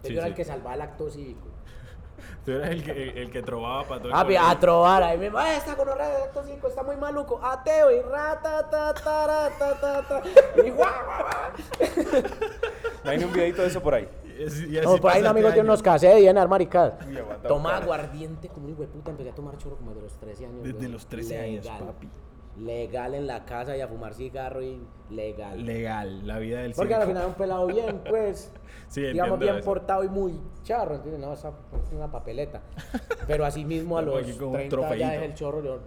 Sí, 0.02 0.12
yo 0.12 0.18
era 0.18 0.24
sí. 0.24 0.30
el 0.30 0.34
que 0.34 0.44
salvaba 0.44 0.74
el 0.74 0.82
acto 0.82 1.10
cívico. 1.10 1.48
Tú 2.44 2.52
eras 2.52 2.70
el 2.70 2.84
que, 2.84 2.90
el, 2.90 3.18
el 3.18 3.30
que 3.30 3.42
trovaba 3.42 3.82
para 3.84 4.00
todo 4.00 4.08
el 4.08 4.38
Ah, 4.38 4.50
a 4.50 4.60
trobar, 4.60 5.02
ahí 5.02 5.18
me 5.18 5.30
va, 5.30 5.56
esta 5.56 5.76
con 5.76 5.86
de 5.86 5.92
acto 5.92 6.42
cívico 6.44 6.68
está 6.68 6.82
muy 6.82 6.96
maluco, 6.96 7.40
ateo 7.42 7.90
y 7.90 8.00
rata, 8.00 8.70
ta, 8.70 8.94
ta, 8.94 9.26
ra, 9.26 9.50
ta, 9.58 9.80
ta, 9.80 10.02
ta, 10.08 10.22
y 10.64 10.70
guau, 10.70 10.88
guau, 11.04 11.18
guau. 11.18 12.22
No 13.04 13.10
hay 13.10 13.22
un 13.22 13.32
videito 13.32 13.60
de 13.60 13.68
eso 13.68 13.82
por 13.82 13.94
ahí. 13.94 14.08
Y 14.38 14.46
así- 14.46 14.80
No, 14.82 14.96
por 14.98 15.10
ahí 15.12 15.20
un 15.20 15.26
amigo 15.28 15.48
tiene 15.48 15.60
años. 15.60 15.68
unos 15.70 15.82
cassettes 15.82 16.22
y 16.22 16.26
aguanta, 16.28 17.48
Tomaba 17.48 17.76
aguanta. 17.78 17.82
aguardiente 18.02 18.48
como 18.48 18.66
un 18.66 18.72
hijo 18.72 18.82
de 18.82 18.88
puta, 18.88 19.10
empecé 19.10 19.30
a 19.30 19.34
tomar 19.34 19.56
choro 19.58 19.76
como 19.76 19.94
de 19.94 20.02
los 20.02 20.12
13 20.14 20.46
años. 20.46 20.62
Desde 20.62 20.78
güey. 20.78 20.88
los 20.90 21.06
13 21.06 21.38
años, 21.40 21.66
papi. 21.68 22.08
Legal 22.56 23.14
en 23.14 23.26
la 23.26 23.44
casa 23.44 23.76
y 23.76 23.80
a 23.80 23.88
fumar 23.88 24.14
cigarro 24.14 24.62
y 24.62 24.80
legal. 25.10 25.64
Legal, 25.66 26.24
la 26.24 26.38
vida 26.38 26.60
del 26.60 26.72
Porque 26.72 26.94
al 26.94 27.06
final 27.08 27.26
un 27.26 27.34
pelado 27.34 27.66
bien, 27.66 28.00
pues, 28.08 28.52
Sí, 28.88 29.02
digamos, 29.02 29.40
bien 29.40 29.56
eso. 29.56 29.64
portado 29.64 30.04
y 30.04 30.08
muy 30.08 30.40
charro, 30.62 30.94
¿entiendes? 30.94 31.20
No, 31.20 31.32
esa 31.32 31.48
es 31.48 31.92
una 31.92 32.10
papeleta. 32.12 32.62
Pero 33.26 33.44
así 33.44 33.64
mismo 33.64 33.98
a 33.98 34.02
los 34.02 34.22
aquí 34.22 34.32
con 34.34 34.48
un 34.48 34.68
30 34.68 34.94
ya 34.96 35.10
dejé 35.10 35.24
el 35.24 35.34
chorro, 35.34 35.64
yo 35.64 35.78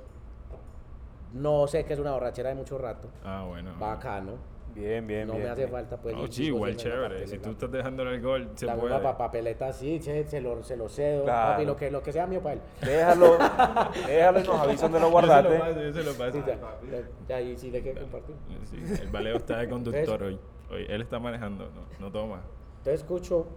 no 1.33 1.67
sé 1.67 1.85
qué 1.85 1.93
es 1.93 1.99
una 1.99 2.11
borrachera 2.11 2.49
de 2.49 2.55
mucho 2.55 2.77
rato. 2.77 3.07
Ah, 3.23 3.45
bueno. 3.47 3.71
Bacano. 3.79 4.33
Bien, 4.77 5.07
bien, 5.07 5.27
no 5.27 5.33
bien. 5.33 5.45
me 5.45 5.49
hace 5.49 5.61
bien. 5.61 5.71
falta 5.71 5.97
pues 5.97 6.15
No, 6.15 6.23
sí, 6.23 6.29
chico, 6.29 6.55
igual 6.57 6.71
la 6.71 6.77
chévere. 6.77 7.27
Si 7.27 7.37
tú 7.39 7.49
estás 7.51 7.71
dejándole 7.71 8.15
el 8.15 8.21
gol, 8.21 8.49
se 8.55 8.65
la 8.67 8.75
puede. 8.75 8.99
pa- 8.99 9.17
papeleta 9.17 9.73
sí, 9.73 9.99
che, 9.99 10.23
se 10.25 10.39
lo, 10.39 10.61
se 10.63 10.77
lo 10.77 10.87
cedo, 10.87 11.23
Claro. 11.23 11.51
papi, 11.53 11.65
lo 11.65 11.75
que, 11.75 11.89
lo 11.89 12.03
que 12.03 12.11
sea 12.13 12.27
mío 12.27 12.41
para 12.41 12.53
él. 12.55 12.61
Déjalo, 12.81 13.37
déjalo 14.07 14.39
y 14.39 14.43
nos 14.43 14.59
avisan 14.59 14.91
de 14.91 14.99
lo 14.99 15.09
Yo 15.09 15.21
se 15.21 15.23
lo 15.23 15.59
paso, 15.59 15.81
yo 15.81 15.93
se 15.93 16.03
lo 16.03 16.13
paso. 16.13 16.41
Sí, 16.43 16.87
ya, 17.27 17.41
y 17.41 17.57
sí 17.57 17.71
le 17.71 17.81
quiero 17.81 18.01
compartir. 18.01 18.35
Sí, 18.65 19.01
el 19.01 19.09
Valeo 19.09 19.37
está 19.37 19.57
de 19.57 19.69
conductor 19.69 20.21
hoy. 20.23 20.39
Hoy 20.69 20.85
él 20.89 21.01
está 21.01 21.17
manejando, 21.17 21.65
no, 21.71 21.81
no 21.99 22.11
toma. 22.11 22.41
Entonces 22.79 23.01
escucho, 23.01 23.47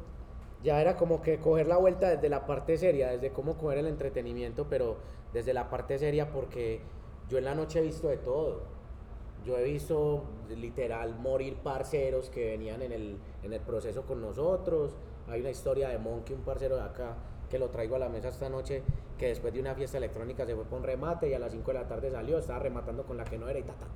ya 0.62 0.80
era 0.80 0.96
como 0.96 1.20
que 1.22 1.38
coger 1.38 1.66
la 1.66 1.76
vuelta 1.76 2.08
desde 2.08 2.28
la 2.28 2.46
parte 2.46 2.78
seria, 2.78 3.08
desde 3.10 3.30
cómo 3.30 3.58
coger 3.58 3.78
el 3.78 3.86
entretenimiento, 3.86 4.66
pero 4.70 4.96
desde 5.32 5.52
la 5.52 5.68
parte 5.68 5.98
seria 5.98 6.30
porque 6.30 6.80
yo 7.28 7.38
en 7.38 7.44
la 7.44 7.54
noche 7.54 7.80
he 7.80 7.82
visto 7.82 8.08
de 8.08 8.16
todo. 8.16 8.62
Yo 9.44 9.56
he 9.58 9.64
visto 9.64 10.24
literal 10.48 11.14
morir 11.18 11.56
parceros 11.56 12.28
que 12.30 12.50
venían 12.50 12.82
en 12.82 12.92
el, 12.92 13.18
en 13.42 13.52
el 13.52 13.60
proceso 13.60 14.02
con 14.02 14.20
nosotros. 14.20 14.96
Hay 15.28 15.40
una 15.40 15.50
historia 15.50 15.88
de 15.88 15.98
Monkey, 15.98 16.36
un 16.36 16.42
parcero 16.42 16.76
de 16.76 16.82
acá, 16.82 17.16
que 17.48 17.58
lo 17.58 17.68
traigo 17.68 17.96
a 17.96 17.98
la 17.98 18.08
mesa 18.08 18.28
esta 18.28 18.48
noche, 18.48 18.82
que 19.18 19.28
después 19.28 19.52
de 19.52 19.60
una 19.60 19.74
fiesta 19.74 19.98
electrónica 19.98 20.46
se 20.46 20.54
fue 20.54 20.64
con 20.64 20.82
remate 20.82 21.28
y 21.28 21.34
a 21.34 21.38
las 21.38 21.52
5 21.52 21.66
de 21.72 21.78
la 21.78 21.88
tarde 21.88 22.10
salió, 22.10 22.38
estaba 22.38 22.58
rematando 22.58 23.04
con 23.04 23.16
la 23.16 23.24
que 23.24 23.38
no 23.38 23.48
era 23.48 23.58
y 23.58 23.62
ta, 23.62 23.74
ta, 23.74 23.86
ta. 23.86 23.90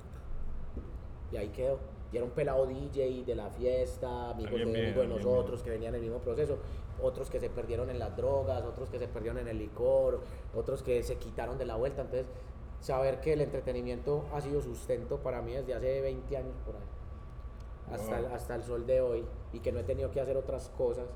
Y 1.31 1.37
ahí 1.37 1.49
quedó. 1.49 1.79
Y 2.11 2.17
era 2.17 2.25
un 2.25 2.31
pelado 2.31 2.65
DJ 2.65 3.23
de 3.25 3.35
la 3.35 3.49
fiesta, 3.49 4.29
amigos 4.29 4.51
Alguien 4.51 4.71
de, 4.71 4.73
bien, 4.73 4.85
amigo 4.85 5.01
de 5.01 5.07
nosotros 5.07 5.63
que 5.63 5.69
venían 5.69 5.95
en 5.95 6.01
el 6.01 6.01
mismo 6.01 6.19
proceso, 6.19 6.59
otros 7.01 7.29
que 7.29 7.39
se 7.39 7.49
perdieron 7.49 7.89
en 7.89 7.99
las 7.99 8.15
drogas, 8.15 8.63
otros 8.63 8.89
que 8.89 8.99
se 8.99 9.07
perdieron 9.07 9.39
en 9.39 9.47
el 9.47 9.57
licor, 9.57 10.21
otros 10.55 10.83
que 10.83 11.01
se 11.03 11.17
quitaron 11.17 11.57
de 11.57 11.65
la 11.65 11.75
vuelta. 11.75 12.03
Entonces, 12.03 12.27
saber 12.85 13.19
que 13.19 13.33
el 13.33 13.41
entretenimiento 13.41 14.25
ha 14.33 14.41
sido 14.41 14.61
sustento 14.61 15.17
para 15.17 15.41
mí 15.41 15.53
desde 15.53 15.73
hace 15.73 16.01
20 16.01 16.37
años 16.37 16.53
por 16.65 16.75
ahí, 16.75 16.81
hasta, 17.91 18.19
el, 18.19 18.25
Wow. 18.25 18.33
hasta 18.35 18.55
el 18.55 18.63
sol 18.63 18.85
de 18.85 19.01
hoy, 19.01 19.25
y 19.53 19.59
que 19.59 19.71
no 19.71 19.79
he 19.79 19.83
tenido 19.83 20.11
que 20.11 20.21
hacer 20.21 20.37
otras 20.37 20.69
cosas, 20.77 21.07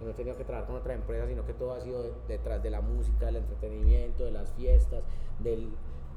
no 0.00 0.10
he 0.10 0.14
tenido 0.14 0.36
que 0.36 0.44
trabajar 0.44 0.68
con 0.68 0.76
otras 0.76 0.96
empresas, 0.96 1.28
sino 1.28 1.44
que 1.44 1.52
todo 1.52 1.72
ha 1.72 1.80
sido 1.80 2.02
de- 2.02 2.12
detrás 2.28 2.62
de 2.62 2.70
la 2.70 2.80
música, 2.80 3.26
del 3.26 3.36
entretenimiento, 3.36 4.24
de 4.24 4.30
las 4.30 4.52
fiestas, 4.52 5.02
del 5.38 5.70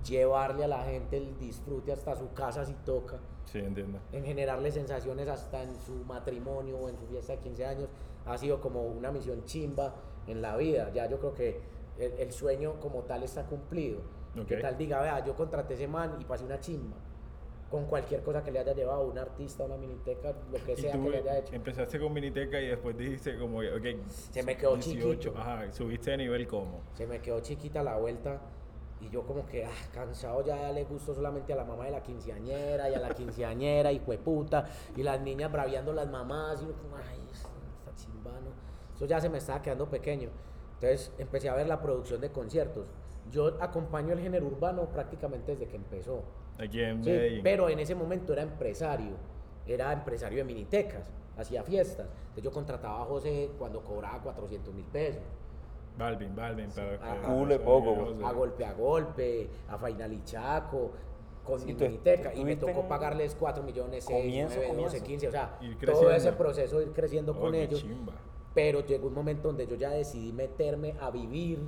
llevarle 0.07 0.63
a 0.63 0.67
la 0.67 0.83
gente 0.83 1.17
el 1.17 1.37
disfrute 1.39 1.91
hasta 1.91 2.15
su 2.15 2.31
casa 2.33 2.65
si 2.65 2.73
toca 2.85 3.19
Sí, 3.45 3.59
entiendo. 3.59 3.99
en 4.13 4.23
generarle 4.23 4.71
sensaciones 4.71 5.27
hasta 5.27 5.61
en 5.61 5.75
su 5.81 5.93
matrimonio 6.05 6.77
o 6.77 6.89
en 6.89 6.97
su 6.97 7.05
fiesta 7.07 7.33
de 7.33 7.39
15 7.39 7.65
años, 7.65 7.89
ha 8.25 8.37
sido 8.37 8.61
como 8.61 8.83
una 8.83 9.11
misión 9.11 9.43
chimba 9.45 9.93
en 10.27 10.41
la 10.41 10.55
vida. 10.55 10.89
Ya 10.93 11.07
yo 11.07 11.19
creo 11.19 11.33
que 11.33 11.59
el, 11.99 12.13
el 12.13 12.31
sueño 12.31 12.79
como 12.79 13.01
tal 13.01 13.23
está 13.23 13.45
cumplido. 13.45 13.99
Que 14.33 14.55
Ok. 14.55 14.61
tal 14.61 14.77
diga, 14.77 15.01
vea, 15.01 15.23
yo 15.25 15.35
contraté 15.35 15.73
ese 15.73 15.87
man 15.87 16.17
y 16.19 16.23
pasé 16.25 16.45
una 16.45 16.59
chimba. 16.59 16.97
Con 17.69 17.85
cualquier 17.85 18.21
cosa 18.21 18.43
que 18.43 18.51
le 18.51 18.59
haya 18.59 18.73
llevado, 18.73 19.03
un 19.07 19.17
artista, 19.17 19.63
una 19.63 19.77
miniteca, 19.77 20.33
lo 20.51 20.63
que 20.65 20.75
sea 20.75 20.91
que 20.91 20.97
le 20.97 21.17
haya 21.19 21.37
hecho. 21.37 21.55
empezaste 21.55 21.99
con 21.99 22.11
Miniteca 22.11 22.59
y 22.59 22.67
después 22.67 22.97
dijiste 22.97 23.37
como, 23.37 23.61
que, 23.61 23.73
ok, 23.73 24.01
Se 24.09 24.43
me 24.43 24.57
quedó 24.57 24.77
chiquito. 24.77 25.33
Ajá, 25.37 25.71
subiste 25.71 26.11
de 26.11 26.17
nivel 26.17 26.47
como. 26.47 26.81
Se 26.95 27.07
me 27.07 27.21
quedó 27.21 27.39
chiquita 27.39 27.81
la 27.81 27.95
vuelta 27.95 28.41
y 28.99 29.09
yo 29.09 29.23
como 29.25 29.45
que 29.45 29.65
ah, 29.65 29.71
cansado 29.93 30.45
ya 30.45 30.71
le 30.71 30.83
gustó 30.83 31.13
solamente 31.13 31.53
a 31.53 31.55
la 31.55 31.63
mamá 31.63 31.85
de 31.85 31.91
la 31.91 32.03
quinceañera 32.03 32.89
y 32.89 32.93
a 32.93 32.99
la 32.99 33.09
quinceañera 33.15 33.91
y 33.93 33.99
puta 33.99 34.65
y 34.95 35.01
las 35.01 35.19
niñas 35.21 35.51
braviando 35.51 35.91
las 35.93 36.07
mamás 36.09 36.61
y 36.61 36.65
uno 36.65 36.73
como 36.75 36.97
ay 36.97 37.19
está 37.31 37.95
chimbano 37.95 38.51
eso 38.95 39.05
ya 39.05 39.19
se 39.19 39.27
me 39.29 39.39
estaba 39.39 39.61
quedando 39.61 39.89
pequeño 39.89 40.29
entonces 40.75 41.11
empecé 41.17 41.49
a 41.49 41.55
ver 41.55 41.67
la 41.67 41.81
producción 41.81 42.21
de 42.21 42.31
conciertos 42.31 42.85
yo 43.31 43.57
acompaño 43.61 44.13
el 44.13 44.19
género 44.19 44.47
urbano 44.47 44.85
prácticamente 44.89 45.53
desde 45.53 45.67
que 45.67 45.77
empezó 45.77 46.23
Aquí 46.59 46.81
en 46.81 47.03
Sí, 47.03 47.39
pero 47.41 47.69
en 47.69 47.79
ese 47.79 47.95
momento 47.95 48.33
era 48.33 48.43
empresario, 48.43 49.13
era 49.65 49.91
empresario 49.93 50.39
de 50.39 50.43
minitecas, 50.43 51.09
hacía 51.37 51.63
fiestas. 51.63 52.07
Entonces 52.21 52.43
yo 52.43 52.51
contrataba 52.51 53.01
a 53.01 53.05
José 53.05 53.49
cuando 53.57 53.81
cobraba 53.83 54.19
400 54.21 54.71
mil 54.73 54.85
pesos, 54.85 55.23
Balvin, 55.97 56.35
Balvin. 56.35 56.69
Para 56.69 56.97
que- 57.21 57.27
cool, 57.27 57.51
es 57.51 57.57
para 57.59 57.69
poco, 57.69 57.95
que- 57.95 58.13
pues. 58.13 58.23
a 58.27 58.31
golpe 58.31 58.65
a 58.65 58.73
golpe, 58.73 59.49
a 59.69 59.77
Fainal 59.77 60.13
y 60.13 60.23
Chaco, 60.23 60.91
con 61.43 61.59
Sí, 61.59 61.65
mi 61.67 61.73
miniteca, 61.73 62.33
y 62.35 62.45
me 62.45 62.55
tocó 62.57 62.87
pagarles 62.87 63.35
4 63.39 63.63
millones, 63.63 64.03
6, 64.05 64.19
Comienzo, 64.23 64.55
9, 64.57 64.67
12, 64.67 64.99
comienzo. 64.99 65.05
15, 65.07 65.27
o 65.27 65.31
sea, 65.31 65.57
todo 65.85 66.11
ese 66.11 66.31
proceso, 66.33 66.81
ir 66.81 66.91
creciendo 66.91 67.31
Oh, 67.31 67.39
con 67.39 67.55
ellos. 67.55 67.81
chimba. 67.81 68.13
Pero 68.53 68.81
llegó 68.85 69.07
un 69.07 69.15
momento 69.15 69.47
donde 69.47 69.65
yo 69.65 69.75
ya 69.75 69.89
decidí 69.91 70.31
meterme 70.31 70.93
a 71.01 71.09
vivir 71.09 71.59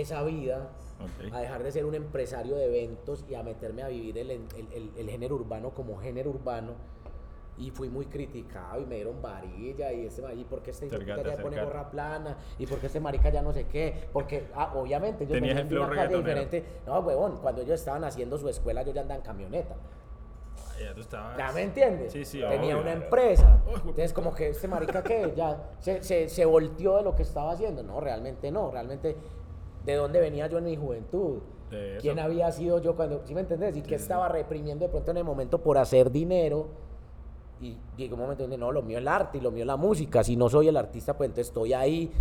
esa 0.00 0.22
vida, 0.22 0.68
Ok. 1.00 1.32
a 1.34 1.40
dejar 1.40 1.62
de 1.62 1.72
ser 1.72 1.84
un 1.84 1.94
empresario 1.94 2.56
de 2.56 2.64
eventos 2.66 3.24
y 3.28 3.34
a 3.34 3.42
meterme 3.42 3.82
a 3.82 3.88
vivir 3.88 4.16
el, 4.18 4.30
el- 4.30 4.46
el- 4.74 4.90
el 4.96 5.10
género 5.10 5.34
urbano 5.36 5.70
como 5.70 5.96
género 5.98 6.30
urbano. 6.30 6.72
Y 7.58 7.70
fui 7.70 7.88
muy 7.88 8.04
criticado 8.04 8.82
y 8.82 8.84
me 8.84 8.96
dieron 8.96 9.22
varilla 9.22 9.90
y 9.90 10.04
este 10.04 10.20
y 10.20 10.26
este 10.26 10.34
de 10.36 10.44
puta 10.44 10.70
Acércate, 10.70 11.30
ya 11.36 11.42
pone 11.42 11.64
gorra 11.64 11.90
plana 11.90 12.36
y 12.58 12.66
porque 12.66 12.86
este 12.86 13.00
marica 13.00 13.30
ya 13.30 13.40
no 13.40 13.50
sé 13.54 13.66
qué, 13.66 14.08
porque 14.12 14.48
ah, 14.54 14.72
obviamente 14.74 15.24
ellos 15.24 15.34
Tenías 15.36 15.56
el 15.60 15.78
una 15.78 15.88
calle 15.94 16.16
diferente. 16.18 16.64
No, 16.86 16.98
huevón, 17.00 17.38
cuando 17.40 17.62
ellos 17.62 17.80
estaban 17.80 18.04
haciendo 18.04 18.36
su 18.36 18.46
escuela 18.50 18.82
yo 18.82 18.92
ya 18.92 19.00
andaba 19.00 19.18
en 19.20 19.24
camioneta. 19.24 19.74
Ah, 19.74 20.78
ya 20.82 20.94
tú 20.94 21.00
estabas. 21.00 21.38
¿Ya 21.38 21.50
me 21.52 21.62
entiendes? 21.62 22.12
Sí, 22.12 22.26
sí, 22.26 22.40
Tenía 22.40 22.74
obvio. 22.76 22.80
una 22.80 22.92
empresa. 22.92 23.62
Entonces, 23.74 24.12
como 24.12 24.34
que 24.34 24.48
este 24.50 24.68
marica 24.68 25.02
que 25.02 25.32
ya 25.34 25.70
se, 25.80 26.02
se, 26.02 26.28
se 26.28 26.44
volteó 26.44 26.98
de 26.98 27.04
lo 27.04 27.16
que 27.16 27.22
estaba 27.22 27.52
haciendo. 27.52 27.82
No, 27.82 28.00
realmente 28.00 28.50
no. 28.50 28.70
Realmente, 28.70 29.16
¿de 29.86 29.94
dónde 29.94 30.20
venía 30.20 30.46
yo 30.48 30.58
en 30.58 30.64
mi 30.64 30.76
juventud? 30.76 31.38
¿Quién 32.00 32.18
había 32.18 32.50
sido 32.52 32.80
yo 32.80 32.94
cuando, 32.94 33.22
¿sí 33.24 33.34
me 33.34 33.40
entendés? 33.40 33.76
Y 33.76 33.82
que 33.82 33.94
estaba 33.96 34.28
reprimiendo 34.28 34.84
de 34.84 34.90
pronto 34.90 35.10
en 35.12 35.16
el 35.16 35.24
momento 35.24 35.58
por 35.62 35.78
hacer 35.78 36.10
dinero. 36.12 36.68
Y 37.60 37.76
llegó 37.96 38.14
un 38.16 38.20
momento 38.22 38.42
donde 38.44 38.58
no, 38.58 38.70
lo 38.70 38.82
mío 38.82 38.98
es 38.98 39.02
el 39.02 39.08
arte 39.08 39.38
y 39.38 39.40
lo 39.40 39.50
mío 39.50 39.62
es 39.62 39.66
la 39.66 39.76
música. 39.76 40.22
Si 40.22 40.36
no 40.36 40.48
soy 40.48 40.68
el 40.68 40.76
artista, 40.76 41.16
pues 41.16 41.28
entonces 41.28 41.48
estoy 41.48 41.72
ahí 41.72 42.12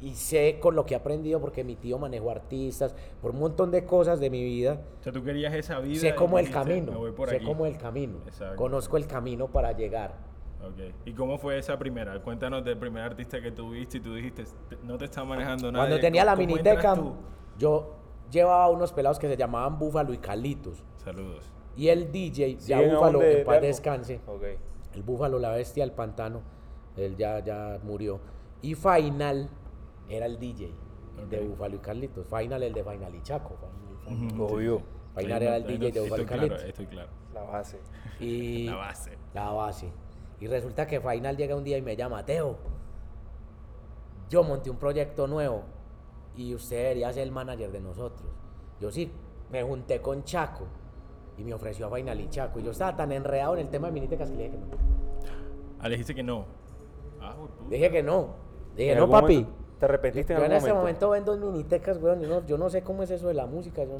y 0.00 0.14
sé 0.14 0.58
con 0.60 0.76
lo 0.76 0.84
que 0.86 0.94
he 0.94 0.96
aprendido 0.96 1.40
porque 1.40 1.64
mi 1.64 1.74
tío 1.74 1.98
manejó 1.98 2.30
artistas, 2.30 2.94
por 3.20 3.32
un 3.32 3.40
montón 3.40 3.70
de 3.70 3.84
cosas 3.84 4.20
de 4.20 4.30
mi 4.30 4.42
vida. 4.44 4.78
O 5.00 5.02
sea, 5.02 5.12
tú 5.12 5.24
querías 5.24 5.52
esa 5.54 5.80
vida. 5.80 6.00
Sé 6.00 6.08
y 6.08 6.12
cómo 6.12 6.38
el 6.38 6.46
dijiste, 6.46 6.64
camino, 6.68 6.92
"Me 6.92 6.98
voy 6.98 7.12
por 7.12 7.28
sé 7.28 7.36
aquí". 7.36 7.44
cómo 7.46 7.66
el 7.66 7.76
camino, 7.78 8.18
conozco 8.56 8.96
el 8.96 9.06
camino 9.06 9.48
para 9.48 9.72
llegar. 9.72 10.14
Ok. 10.62 10.94
¿Y 11.04 11.12
cómo 11.12 11.38
fue 11.38 11.58
esa 11.58 11.78
primera? 11.78 12.20
Cuéntanos 12.22 12.64
del 12.64 12.78
primer 12.78 13.02
artista 13.02 13.40
que 13.40 13.50
tuviste 13.52 13.98
y 13.98 14.00
tú 14.00 14.14
dijiste, 14.14 14.44
"Te- 14.68 14.78
no 14.82 14.96
te 14.98 15.04
está 15.04 15.22
manejando 15.24 15.70
nada. 15.70 15.84
Cuando 15.84 16.00
tenía 16.00 16.24
la 16.24 16.34
miniteca, 16.34 16.94
yo 17.58 17.94
llevaba 18.30 18.68
unos 18.70 18.92
pelados 18.92 19.18
que 19.18 19.28
se 19.28 19.36
llamaban 19.36 19.78
Búfalo 19.78 20.12
y 20.12 20.18
Calitos. 20.18 20.82
Saludos. 20.96 21.52
Y 21.76 21.88
el 21.88 22.10
DJ, 22.10 22.54
ya 22.56 22.78
¿Siguen 22.78 22.90
aún 22.92 22.94
Búfalo, 22.96 23.18
de 23.20 23.44
paz 23.44 23.60
descanse. 23.60 24.20
Ok. 24.26 24.42
El 24.94 25.02
Búfalo, 25.02 25.38
la 25.38 25.50
bestia 25.50 25.84
del 25.84 25.92
pantano, 25.92 26.40
él 26.96 27.16
ya, 27.16 27.40
ya 27.40 27.78
murió. 27.82 28.18
Y 28.62 28.74
Final 28.74 29.48
era 30.08 30.24
el 30.26 30.38
DJ 30.38 30.72
de. 31.30 31.40
Búfalo 31.40 31.76
y 31.76 31.78
Carlitos. 31.78 32.26
Final, 32.26 32.62
el 32.62 32.72
de 32.72 32.82
Final 32.82 33.14
y 33.14 33.20
Chaco. 33.22 33.56
Final, 34.06 34.30
Final. 34.30 34.40
Obvio. 34.40 34.82
Final 35.14 35.42
era 35.42 35.56
el 35.56 35.66
DJ 35.66 35.92
de 35.92 36.00
Búfalo 36.00 36.22
y 36.22 36.24
Estoy 36.24 36.24
claro, 36.26 36.40
Carlitos. 36.48 36.64
estoy 36.64 36.86
claro. 36.86 37.08
La 37.34 37.42
base. 37.42 37.78
Y 38.20 38.64
La 38.64 38.76
base. 38.76 39.18
La 39.34 39.50
base. 39.50 39.92
Y 40.40 40.46
resulta 40.48 40.86
que 40.86 41.00
Final 41.00 41.36
llega 41.36 41.56
un 41.56 41.64
día 41.64 41.78
y 41.78 41.82
me 41.82 41.96
llama, 41.96 42.24
Teo, 42.24 42.56
yo 44.28 44.42
monté 44.42 44.70
un 44.70 44.76
proyecto 44.76 45.26
nuevo 45.26 45.62
y 46.34 46.54
usted 46.54 46.76
debería 46.76 47.12
ser 47.12 47.22
el 47.22 47.32
manager 47.32 47.72
de 47.72 47.80
nosotros. 47.80 48.28
Yo 48.80 48.90
sí, 48.90 49.10
me 49.50 49.62
junté 49.62 50.00
con 50.02 50.24
Chaco 50.24 50.64
y 51.38 51.44
me 51.44 51.54
ofreció 51.54 51.86
a 51.86 51.90
Final 51.96 52.20
y 52.20 52.28
Chaco. 52.28 52.60
Y 52.60 52.62
yo 52.64 52.72
estaba 52.72 52.96
tan 52.96 53.12
enredado 53.12 53.54
en 53.54 53.60
el 53.60 53.68
tema 53.70 53.86
de 53.88 53.94
Minitecas 53.94 54.30
que 54.30 54.36
le 54.36 54.42
dije 54.44 54.56
que 54.56 54.58
no. 54.58 54.76
Ah, 55.80 55.84
le 55.88 55.90
dijiste 55.94 56.14
que 56.14 56.22
no. 56.22 56.44
Ah, 57.20 57.34
dije 57.70 57.90
que 57.90 58.02
no. 58.02 58.34
Dije, 58.76 58.92
¿En 58.92 58.98
no, 58.98 59.04
algún 59.04 59.20
papi. 59.20 59.34
momento 59.38 59.66
¿Te 59.78 59.84
arrepentiste 59.84 60.32
en 60.32 60.38
Yo 60.38 60.44
en 60.46 60.52
algún 60.52 60.68
este 60.68 60.78
momento? 60.78 61.06
momento 61.08 61.32
vendo 61.34 61.52
minitecas, 61.52 61.98
weón. 62.02 62.20
Yo 62.20 62.28
no, 62.28 62.46
yo 62.46 62.58
no 62.58 62.70
sé 62.70 62.82
cómo 62.82 63.02
es 63.02 63.10
eso 63.10 63.28
de 63.28 63.34
la 63.34 63.46
música. 63.46 63.84
Yo 63.84 63.98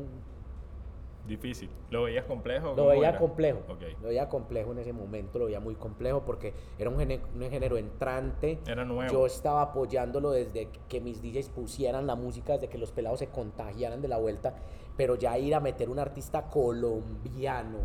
Difícil. 1.26 1.68
¿Lo 1.90 2.04
veías 2.04 2.24
complejo? 2.24 2.74
Lo 2.76 2.86
veía 2.86 3.10
era? 3.10 3.18
complejo. 3.18 3.60
Ok. 3.68 3.82
Lo 4.00 4.08
veía 4.08 4.28
complejo 4.28 4.72
en 4.72 4.78
ese 4.78 4.92
momento, 4.92 5.38
lo 5.38 5.46
veía 5.46 5.60
muy 5.60 5.74
complejo 5.74 6.22
porque 6.24 6.54
era 6.78 6.88
un 6.90 6.98
género, 6.98 7.22
un 7.34 7.50
género 7.50 7.76
entrante. 7.76 8.58
Era 8.66 8.84
nuevo. 8.84 9.12
Yo 9.12 9.26
estaba 9.26 9.62
apoyándolo 9.62 10.30
desde 10.30 10.68
que 10.88 11.00
mis 11.00 11.22
DJs 11.22 11.48
pusieran 11.50 12.06
la 12.06 12.14
música, 12.14 12.54
desde 12.54 12.68
que 12.68 12.78
los 12.78 12.92
pelados 12.92 13.18
se 13.18 13.28
contagiaran 13.28 14.00
de 14.00 14.08
la 14.08 14.18
vuelta. 14.18 14.54
Pero 14.96 15.16
ya 15.16 15.36
ir 15.38 15.54
a 15.54 15.60
meter 15.60 15.90
un 15.90 15.98
artista 15.98 16.48
colombiano 16.48 17.78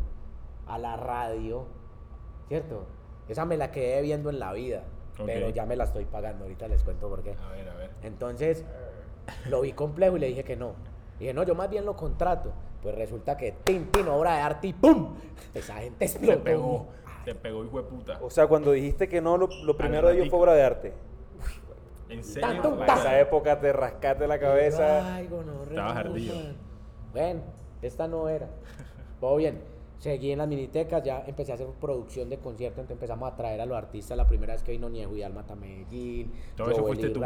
a 0.67 0.77
la 0.77 0.95
radio, 0.95 1.65
¿cierto? 2.47 2.85
Esa 3.27 3.45
me 3.45 3.57
la 3.57 3.71
quedé 3.71 4.01
viendo 4.01 4.29
en 4.29 4.39
la 4.39 4.53
vida. 4.53 4.83
Ok. 5.19 5.25
Pero 5.25 5.49
ya 5.49 5.65
me 5.65 5.75
la 5.75 5.85
estoy 5.85 6.05
pagando. 6.05 6.45
Ahorita 6.45 6.67
les 6.67 6.83
cuento 6.83 7.09
por 7.09 7.23
qué. 7.23 7.35
A 7.41 7.51
ver, 7.51 7.69
a 7.69 7.75
ver. 7.75 7.89
Entonces, 8.03 8.65
lo 9.49 9.61
vi 9.61 9.73
complejo 9.73 10.17
y 10.17 10.19
le 10.19 10.27
dije 10.27 10.43
que 10.43 10.55
no. 10.55 10.73
Dije, 11.19 11.33
no, 11.33 11.43
yo 11.43 11.55
más 11.55 11.69
bien 11.69 11.85
lo 11.85 11.95
contrato. 11.95 12.51
Pues 12.81 12.95
resulta 12.95 13.37
que 13.37 13.51
Tintín, 13.63 14.07
obra 14.07 14.35
de 14.35 14.41
arte 14.41 14.67
y 14.67 14.73
¡pum! 14.73 15.15
Esa 15.53 15.75
gente 15.75 15.97
Te 15.99 16.05
explotó. 16.05 16.43
pegó. 16.43 16.87
Te 17.25 17.35
pegó, 17.35 17.63
hijo 17.63 17.77
de 17.77 17.83
puta. 17.87 18.19
O 18.21 18.29
sea, 18.29 18.47
cuando 18.47 18.71
dijiste 18.71 19.07
que 19.07 19.21
no, 19.21 19.37
lo, 19.37 19.47
lo 19.63 19.77
primero 19.77 20.07
de 20.07 20.15
ellos 20.15 20.29
fue 20.29 20.39
obra 20.39 20.53
de 20.53 20.63
arte. 20.63 20.93
¿En 22.09 22.23
serio? 22.23 22.49
Tanto, 22.49 22.69
tanto. 22.79 22.93
Esa 22.93 23.19
época 23.19 23.59
te 23.59 23.71
rascaste 23.71 24.27
la 24.27 24.39
cabeza. 24.39 25.15
Ay, 25.15 25.27
gonorrea, 25.27 25.69
Estabas 25.69 25.95
ardido. 25.97 26.35
Bueno, 27.13 27.41
esta 27.81 28.07
no 28.07 28.27
era. 28.27 28.49
Todo 29.19 29.35
bien. 29.37 29.61
seguí 29.99 30.31
en 30.31 30.39
las 30.39 30.47
minitecas, 30.47 31.03
ya 31.03 31.23
empecé 31.27 31.51
a 31.51 31.55
hacer 31.55 31.67
producción 31.79 32.27
de 32.27 32.39
conciertos, 32.39 32.79
entonces 32.79 32.95
empezamos 33.03 33.31
a 33.31 33.35
traer 33.35 33.61
a 33.61 33.65
los 33.67 33.77
artistas. 33.77 34.17
La 34.17 34.25
primera 34.27 34.53
vez 34.53 34.63
que 34.63 34.71
vino 34.71 34.89
Niejo 34.89 35.15
y 35.15 35.21
Alma 35.21 35.45
a 35.47 35.55
Medellín, 35.55 36.31
Todo 36.57 36.71
eso 36.71 36.81
Joel 36.81 36.95
fuiste 36.95 37.07
y 37.07 37.13
tú. 37.13 37.19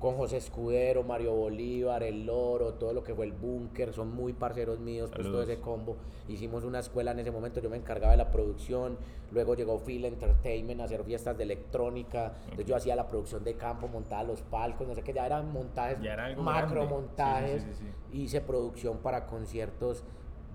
Con 0.00 0.14
José 0.16 0.36
Escudero, 0.36 1.02
Mario 1.04 1.32
Bolívar, 1.32 2.02
El 2.02 2.26
Loro, 2.26 2.74
todo 2.74 2.92
lo 2.92 3.02
que 3.02 3.14
fue 3.14 3.24
el 3.24 3.32
Búnker, 3.32 3.94
son 3.94 4.14
muy 4.14 4.34
parceros 4.34 4.78
míos, 4.78 5.10
pues 5.14 5.26
todo 5.26 5.42
ese 5.42 5.58
combo. 5.58 5.96
Hicimos 6.28 6.64
una 6.64 6.80
escuela 6.80 7.12
en 7.12 7.20
ese 7.20 7.30
momento, 7.30 7.60
yo 7.60 7.70
me 7.70 7.78
encargaba 7.78 8.10
de 8.12 8.18
la 8.18 8.30
producción, 8.30 8.98
luego 9.32 9.54
llegó 9.54 9.78
Phil 9.78 10.04
Entertainment 10.04 10.82
a 10.82 10.84
hacer 10.84 11.02
fiestas 11.02 11.38
de 11.38 11.44
electrónica, 11.44 12.34
entonces 12.44 12.66
yo 12.66 12.76
hacía 12.76 12.94
la 12.94 13.08
producción 13.08 13.42
de 13.42 13.54
campo, 13.54 13.88
montaba 13.88 14.22
los 14.24 14.42
palcos, 14.42 14.86
no 14.86 14.94
sé 14.94 15.02
qué, 15.02 15.14
ya 15.14 15.24
eran 15.24 15.50
montajes, 15.50 15.98
Ya 16.02 16.12
era 16.12 16.36
macro 16.36 16.82
grande. 16.82 16.82
Sí, 16.82 16.86
sí, 16.86 16.94
montajes, 16.94 17.62
sí, 17.62 17.74
sí, 18.12 18.18
hice 18.22 18.40
producción 18.42 18.98
para 18.98 19.26
conciertos 19.26 20.04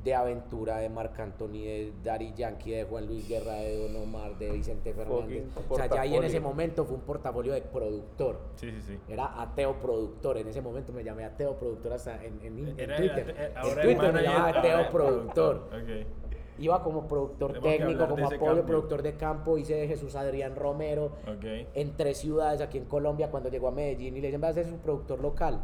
de 0.03 0.15
Aventura, 0.15 0.77
de 0.77 0.89
Marc 0.89 1.19
Anthony, 1.19 1.63
de 1.63 1.93
Daddy 2.03 2.33
Yankee, 2.33 2.71
de 2.71 2.83
Juan 2.85 3.05
Luis 3.05 3.27
Guerra, 3.27 3.53
de 3.55 3.77
Don 3.77 3.95
Omar, 4.03 4.37
de 4.37 4.51
Vicente 4.51 4.93
Fernández. 4.93 5.43
O 5.69 5.75
sea, 5.75 5.87
ya 5.87 6.01
ahí 6.01 6.15
en 6.15 6.23
ese 6.23 6.39
momento 6.39 6.85
fue 6.85 6.95
un 6.95 7.01
portafolio 7.03 7.53
de 7.53 7.61
productor. 7.61 8.39
Sí, 8.55 8.71
sí, 8.71 8.81
sí. 8.81 8.97
Era 9.07 9.39
ateo 9.41 9.79
productor, 9.79 10.37
en 10.37 10.47
ese 10.47 10.61
momento 10.61 10.91
me 10.91 11.03
llamé 11.03 11.23
ateo 11.25 11.55
productor 11.55 11.93
hasta 11.93 12.23
en, 12.23 12.39
en- 12.43 12.67
en 12.69 12.79
Era- 12.79 12.97
Twitter. 12.97 13.35
eh, 13.37 13.53
en 13.55 13.69
el 13.69 13.81
Twitter 13.81 14.13
me 14.13 14.21
llamaba 14.23 14.49
ateo 14.59 14.79
el 14.79 14.87
productor. 14.87 15.69
Iba 16.59 16.83
como 16.83 17.07
productor 17.07 17.53
Tenemos 17.53 17.77
técnico, 17.77 18.07
como 18.07 18.25
apoyo, 18.27 18.45
cambio. 18.45 18.65
productor 18.65 19.01
de 19.01 19.15
campo, 19.15 19.57
hice 19.57 19.75
de 19.75 19.87
Jesús 19.87 20.15
Adrián 20.15 20.55
Romero 20.55 21.05
Ok. 21.27 21.43
en 21.73 21.95
tres 21.97 22.17
ciudades 22.19 22.61
aquí 22.61 22.77
en 22.77 22.85
Colombia 22.85 23.31
cuando 23.31 23.49
llegó 23.49 23.69
a 23.69 23.71
Medellín 23.71 24.15
y 24.17 24.21
le 24.21 24.27
dicen, 24.27 24.43
va 24.43 24.49
a 24.49 24.53
ser 24.53 24.67
su 24.67 24.77
productor 24.77 25.21
local. 25.21 25.59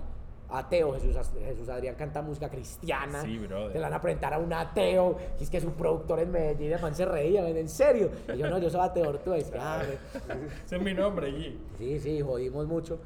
Ateo, 0.49 0.93
Jesús, 0.93 1.15
Jesús 1.43 1.67
Adrián 1.69 1.95
canta 1.95 2.21
música 2.21 2.49
cristiana. 2.49 3.21
Sí, 3.21 3.37
brother. 3.37 3.73
Te 3.73 3.79
la 3.79 3.89
van 3.89 3.97
a 3.97 4.01
presentar 4.01 4.33
a 4.33 4.39
un 4.39 4.53
ateo. 4.53 5.17
Y 5.39 5.43
es 5.43 5.49
que 5.49 5.59
su 5.59 5.71
productor 5.73 6.19
en 6.19 6.31
Medellín, 6.31 6.71
el 6.71 6.81
man 6.81 6.95
se 6.95 7.05
reía, 7.05 7.47
"¿En- 7.49 7.57
en 7.57 7.67
serio. 7.69 8.09
Y 8.33 8.37
yo, 8.37 8.49
no, 8.49 8.57
yo 8.57 8.69
soy 8.69 8.81
ateo 8.81 9.09
ortodoxo. 9.09 9.51
Ah, 9.59 9.81
güey. 9.85 10.39
Ese 10.65 10.75
es 10.77 10.81
mi 10.81 10.93
nombre, 10.93 11.29
G. 11.31 11.55
Sí, 11.77 11.99
sí, 11.99 12.21
jodimos 12.21 12.65
mucho. 12.65 12.97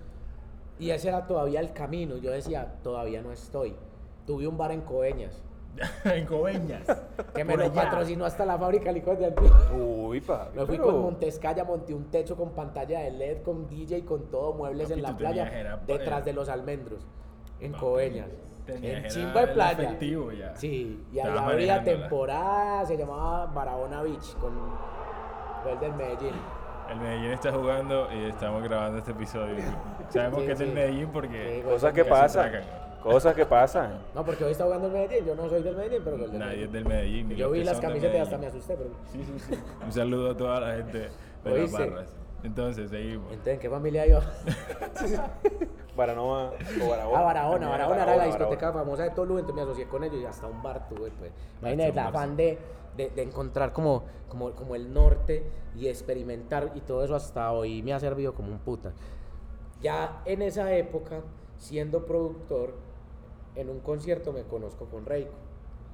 Y 0.78 0.92
ese 0.92 1.10
era 1.10 1.26
todavía 1.26 1.60
el 1.60 1.74
camino. 1.74 2.18
Yo 2.18 2.32
decía, 2.32 2.76
todavía 2.84 3.22
no 3.22 3.32
estoy. 3.32 3.76
Tuve 4.28 4.48
un 4.48 4.58
bar 4.58 4.72
en 4.72 4.82
Coveñas, 4.82 5.42
en 6.06 6.26
Coveñas. 6.28 6.84
que 7.34 7.44
me 7.44 7.58
lo 7.58 7.74
patrocinó 7.74 8.26
hasta 8.26 8.46
la 8.46 8.58
fábrica 8.58 8.86
de 8.86 8.94
licores 8.94 9.20
de 9.20 9.26
Antioquia. 9.28 9.72
Uy, 9.76 10.22
papi. 10.22 10.60
Me 10.60 10.66
fui 10.68 10.78
pero- 10.78 10.92
con 10.92 11.02
Montescaya, 11.02 11.64
monté 11.64 11.94
un 11.96 12.06
techo 12.12 12.36
con 12.36 12.52
pantalla 12.52 13.00
de 13.00 13.12
LED, 13.12 13.42
con 13.42 13.68
DJ, 13.68 14.06
con 14.06 14.30
todo, 14.30 14.54
muebles 14.54 14.90
Papi, 14.90 15.00
en 15.00 15.04
la 15.04 15.10
tú 15.10 15.18
playa, 15.18 15.60
era- 15.60 15.78
detrás 15.78 16.24
de 16.26 16.34
los 16.34 16.50
almendros, 16.50 17.06
en 17.62 17.72
tenías 18.66 19.04
En 19.04 19.10
chimba 19.10 19.42
de 19.42 19.48
el 19.48 19.54
playa. 19.54 19.84
efectivo 19.84 20.32
ya. 20.32 20.56
Sí, 20.56 21.04
y 21.12 21.20
allá 21.20 21.48
había 21.48 21.84
temporada, 21.84 22.86
se 22.86 22.98
llamaba 22.98 23.46
Barahona 23.48 24.02
Beach, 24.04 24.36
con 24.38 24.54
el 25.72 25.80
del 25.80 25.94
Medellín. 25.94 26.34
El 26.90 27.00
Medellín 27.00 27.32
está 27.32 27.52
jugando 27.52 28.10
y 28.14 28.26
estamos 28.30 28.64
grabando 28.64 28.98
este 28.98 29.12
episodio. 29.12 29.56
Sabemos 30.10 30.40
Sí, 30.42 30.46
que 30.46 30.52
es 30.54 30.60
del 30.60 30.68
sí. 30.70 30.74
Medellín 30.74 31.06
Sí, 31.06 31.10
porque 31.14 31.64
Cosas 31.64 31.94
que 31.94 32.06
pasan. 32.06 32.52
Cosas 33.02 33.34
que 33.34 33.46
pasan. 33.46 34.00
No, 34.14 34.24
porque 34.24 34.44
hoy 34.44 34.52
está 34.52 34.66
jugando 34.66 34.88
el 34.88 34.94
Medellín, 34.94 35.26
yo 35.26 35.36
no 35.36 35.50
soy 35.50 35.64
del 35.64 35.76
Medellín, 35.76 36.02
pero 36.04 36.16
el 36.18 36.32
del 36.32 36.40
nadie 36.40 36.64
es 36.66 36.72
del 36.72 36.86
Medellín. 36.86 37.30
ni 37.30 37.36
Yo 37.36 37.50
vi 37.52 37.64
las 37.64 37.80
camisetas 37.80 38.16
y 38.16 38.20
hasta 38.20 38.38
me 38.38 38.48
asusté, 38.48 38.76
pero... 38.76 38.90
Sí, 39.12 39.24
sí, 39.24 39.40
sí. 39.40 39.60
Un 39.84 39.92
saludo 39.92 40.32
a 40.32 40.38
toda 40.38 40.60
la 40.60 40.76
gente 40.76 41.10
de 41.44 41.58
las 41.62 41.72
barras. 41.72 42.14
Entonces, 42.44 42.90
seguimos. 42.90 43.32
Entonces, 43.32 43.54
¿en 43.54 43.60
qué 43.60 43.70
familia 43.70 44.08
iba? 44.08 44.22
Baranoa 45.96 46.54
o 46.82 46.88
Barahona. 46.90 47.20
Ah, 47.20 47.22
Barahona, 47.22 47.70
Barahona 47.70 48.04
era 48.04 48.16
la 48.16 48.26
discoteca 48.26 48.72
famosa 48.72 49.04
de 49.04 49.12
Tolu, 49.12 49.38
entonces 49.38 49.56
me 49.56 49.62
asocié 49.62 49.88
con 49.88 50.04
ellos 50.04 50.22
y 50.22 50.26
hasta 50.26 50.48
un 50.48 50.64
bar 50.64 50.88
tuve, 50.88 51.12
pues. 51.12 51.32
Imagínate 51.60 51.84
el 51.86 51.90
un 51.92 51.96
bar, 51.98 52.08
afán 52.08 52.38
de, 52.38 52.58
de, 52.98 53.10
de 53.10 53.22
encontrar 53.22 53.74
como, 53.74 54.04
como, 54.30 54.52
como 54.52 54.76
el 54.76 54.94
norte 54.94 55.44
y 55.76 55.88
experimentar 55.88 56.72
y 56.76 56.82
todo 56.82 57.04
eso 57.04 57.16
hasta 57.16 57.52
hoy 57.52 57.84
me 57.84 57.94
ha 57.94 58.00
servido 58.00 58.34
como 58.34 58.52
un 58.52 58.60
puta. 58.60 58.94
Ya 59.82 60.22
en 60.26 60.42
esa 60.42 60.74
época, 60.76 61.22
siendo 61.58 62.06
productor, 62.06 62.74
en 63.56 63.70
un 63.70 63.80
concierto 63.80 64.32
me 64.32 64.44
conozco 64.44 64.86
con 64.86 65.06
Reiko. 65.06 65.32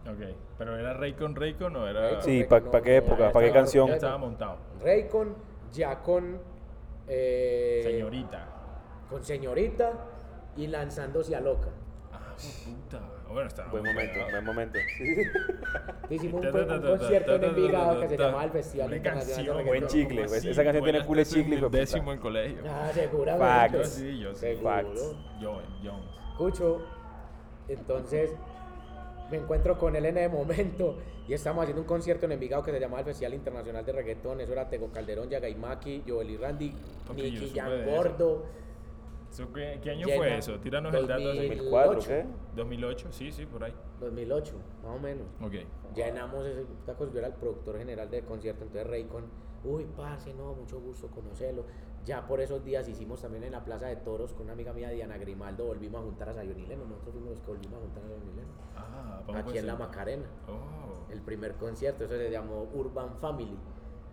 Ok. 0.07 0.35
Pero 0.57 0.77
era 0.77 0.93
Raycon 0.93 1.35
Raycon 1.35 1.75
o 1.75 1.87
era. 1.87 2.01
Raycon. 2.01 2.23
Sí, 2.23 2.43
¿para 2.43 2.65
No, 2.65 2.81
qué 2.81 2.97
época? 2.97 3.31
¿Para 3.31 3.45
qué 3.45 3.51
canción? 3.51 3.87
Ya 3.87 3.95
estaba 3.95 4.17
montado. 4.17 4.57
Raycon, 4.81 5.35
ya 5.71 6.01
con... 6.01 6.39
eh, 7.07 7.81
Señorita. 7.83 8.47
Con 9.09 9.23
señorita 9.23 9.93
y 10.55 10.67
lanzándose 10.67 11.35
a 11.35 11.39
loca. 11.39 11.69
Ah, 12.11 12.35
puta. 12.65 13.01
Bueno, 13.29 13.47
estaba 13.47 13.69
Buen 13.71 13.83
momento, 13.83 14.13
pegado. 14.13 14.31
buen 14.31 14.45
momento. 14.45 14.79
Hicimos 16.09 16.45
un, 16.45 16.81
concierto 16.81 17.35
en 17.35 17.43
Envigado 17.43 17.99
que 17.99 18.07
se 18.09 18.17
llamaba 18.17 18.43
el 18.45 18.51
Festival 18.51 18.87
Una 18.87 18.97
Internacional. 18.97 19.65
Buen 19.65 19.87
chicle, 19.87 20.15
¿Cómo 20.15 20.27
pues, 20.29 20.45
esa 20.45 20.63
canción 20.63 20.83
tiene 20.83 21.05
culo 21.05 21.23
chicle. 21.23 21.69
Décimo 21.69 22.13
en 22.13 22.19
colegio. 22.19 22.63
Ah, 22.67 22.89
seguramente. 22.93 23.45
Facts. 23.45 23.73
Yo 23.73 23.83
sí, 23.83 24.19
yo 24.19 24.33
sí. 24.33 24.39
Seguro. 24.39 24.69
Facts. 24.69 25.15
Jones. 25.41 25.67
Escucho, 26.31 26.81
entonces 27.67 28.31
me 29.29 29.37
encuentro 29.37 29.77
con 29.77 29.95
él 29.95 30.05
en 30.05 30.17
ese 30.17 30.29
momento 30.29 30.97
y 31.27 31.33
estamos 31.33 31.61
haciendo 31.63 31.81
un 31.81 31.87
concierto 31.87 32.25
en 32.25 32.31
Envigado 32.33 32.63
que 32.63 32.71
se 32.71 32.79
llamaba 32.79 32.99
el 32.99 33.05
Festival 33.05 33.33
Internacional 33.33 33.85
de 33.85 33.91
Reggaetón. 33.91 34.39
Eso 34.41 34.53
era 34.53 34.69
Tego 34.69 34.89
Calderón, 34.91 35.29
Yagaimaki, 35.29 36.03
Joel 36.07 36.29
y 36.31 36.37
Randy, 36.37 36.73
Nicky 37.15 37.51
Jan. 37.53 37.85
Gordo. 37.85 38.45
¿qué, 39.53 39.79
qué 39.83 39.91
año 39.91 40.07
Llena- 40.07 40.17
fue 40.17 40.37
eso? 40.37 40.59
Tíranos 40.59 40.93
el 40.95 41.05
dato. 41.05 41.29
así. 41.29 41.37
2004, 41.47 41.99
¿qué? 42.07 42.25
2008, 42.55 43.11
sí, 43.11 43.31
sí, 43.31 43.45
por 43.45 43.63
ahí. 43.63 43.73
2008, 43.99 44.53
más 44.83 44.95
o 44.95 44.99
menos. 44.99 45.25
Ok. 45.41 45.53
Llenamos 45.95 46.45
ese 46.45 46.65
yo 46.87 47.17
era 47.19 47.27
el 47.27 47.33
productor 47.33 47.77
general 47.77 48.09
del 48.09 48.23
concierto, 48.23 48.63
entonces 48.63 48.87
Raycon, 48.89 49.25
uy, 49.65 49.85
parce, 49.97 50.33
no, 50.33 50.53
mucho 50.53 50.79
gusto 50.79 51.07
conocerlo. 51.07 51.65
Ya 52.05 52.25
por 52.25 52.39
esos 52.39 52.63
días 52.63 52.87
hicimos 52.87 53.21
también 53.21 53.43
en 53.43 53.51
la 53.51 53.65
Plaza 53.65 53.87
de 53.87 53.97
Toros 53.97 54.31
con 54.33 54.43
una 54.43 54.53
amiga 54.53 54.71
mía, 54.71 54.89
Diana 54.91 55.17
Grimaldo, 55.17 55.65
volvimos 55.65 55.99
a 56.01 56.03
juntar 56.05 56.29
a 56.29 56.33
Sayonileno, 56.33 56.85
nosotros 56.85 57.13
fuimos 57.15 57.31
los 57.31 57.41
que 57.41 57.47
volvimos 57.51 57.77
a 57.79 57.81
juntar 57.81 58.03
a 58.03 58.07
Sayonileno, 58.07 58.47
Ah, 58.77 59.21
vamos 59.27 59.41
aquí 59.41 59.57
en 59.57 59.67
la. 59.67 59.75
Macarena, 59.75 60.25
Oh. 60.47 60.96
El 61.11 61.21
primer 61.21 61.53
concierto, 61.53 62.05
eso 62.05 62.15
se 62.17 62.29
llamó 62.31 62.67
Urban 62.73 63.15
Family, 63.17 63.57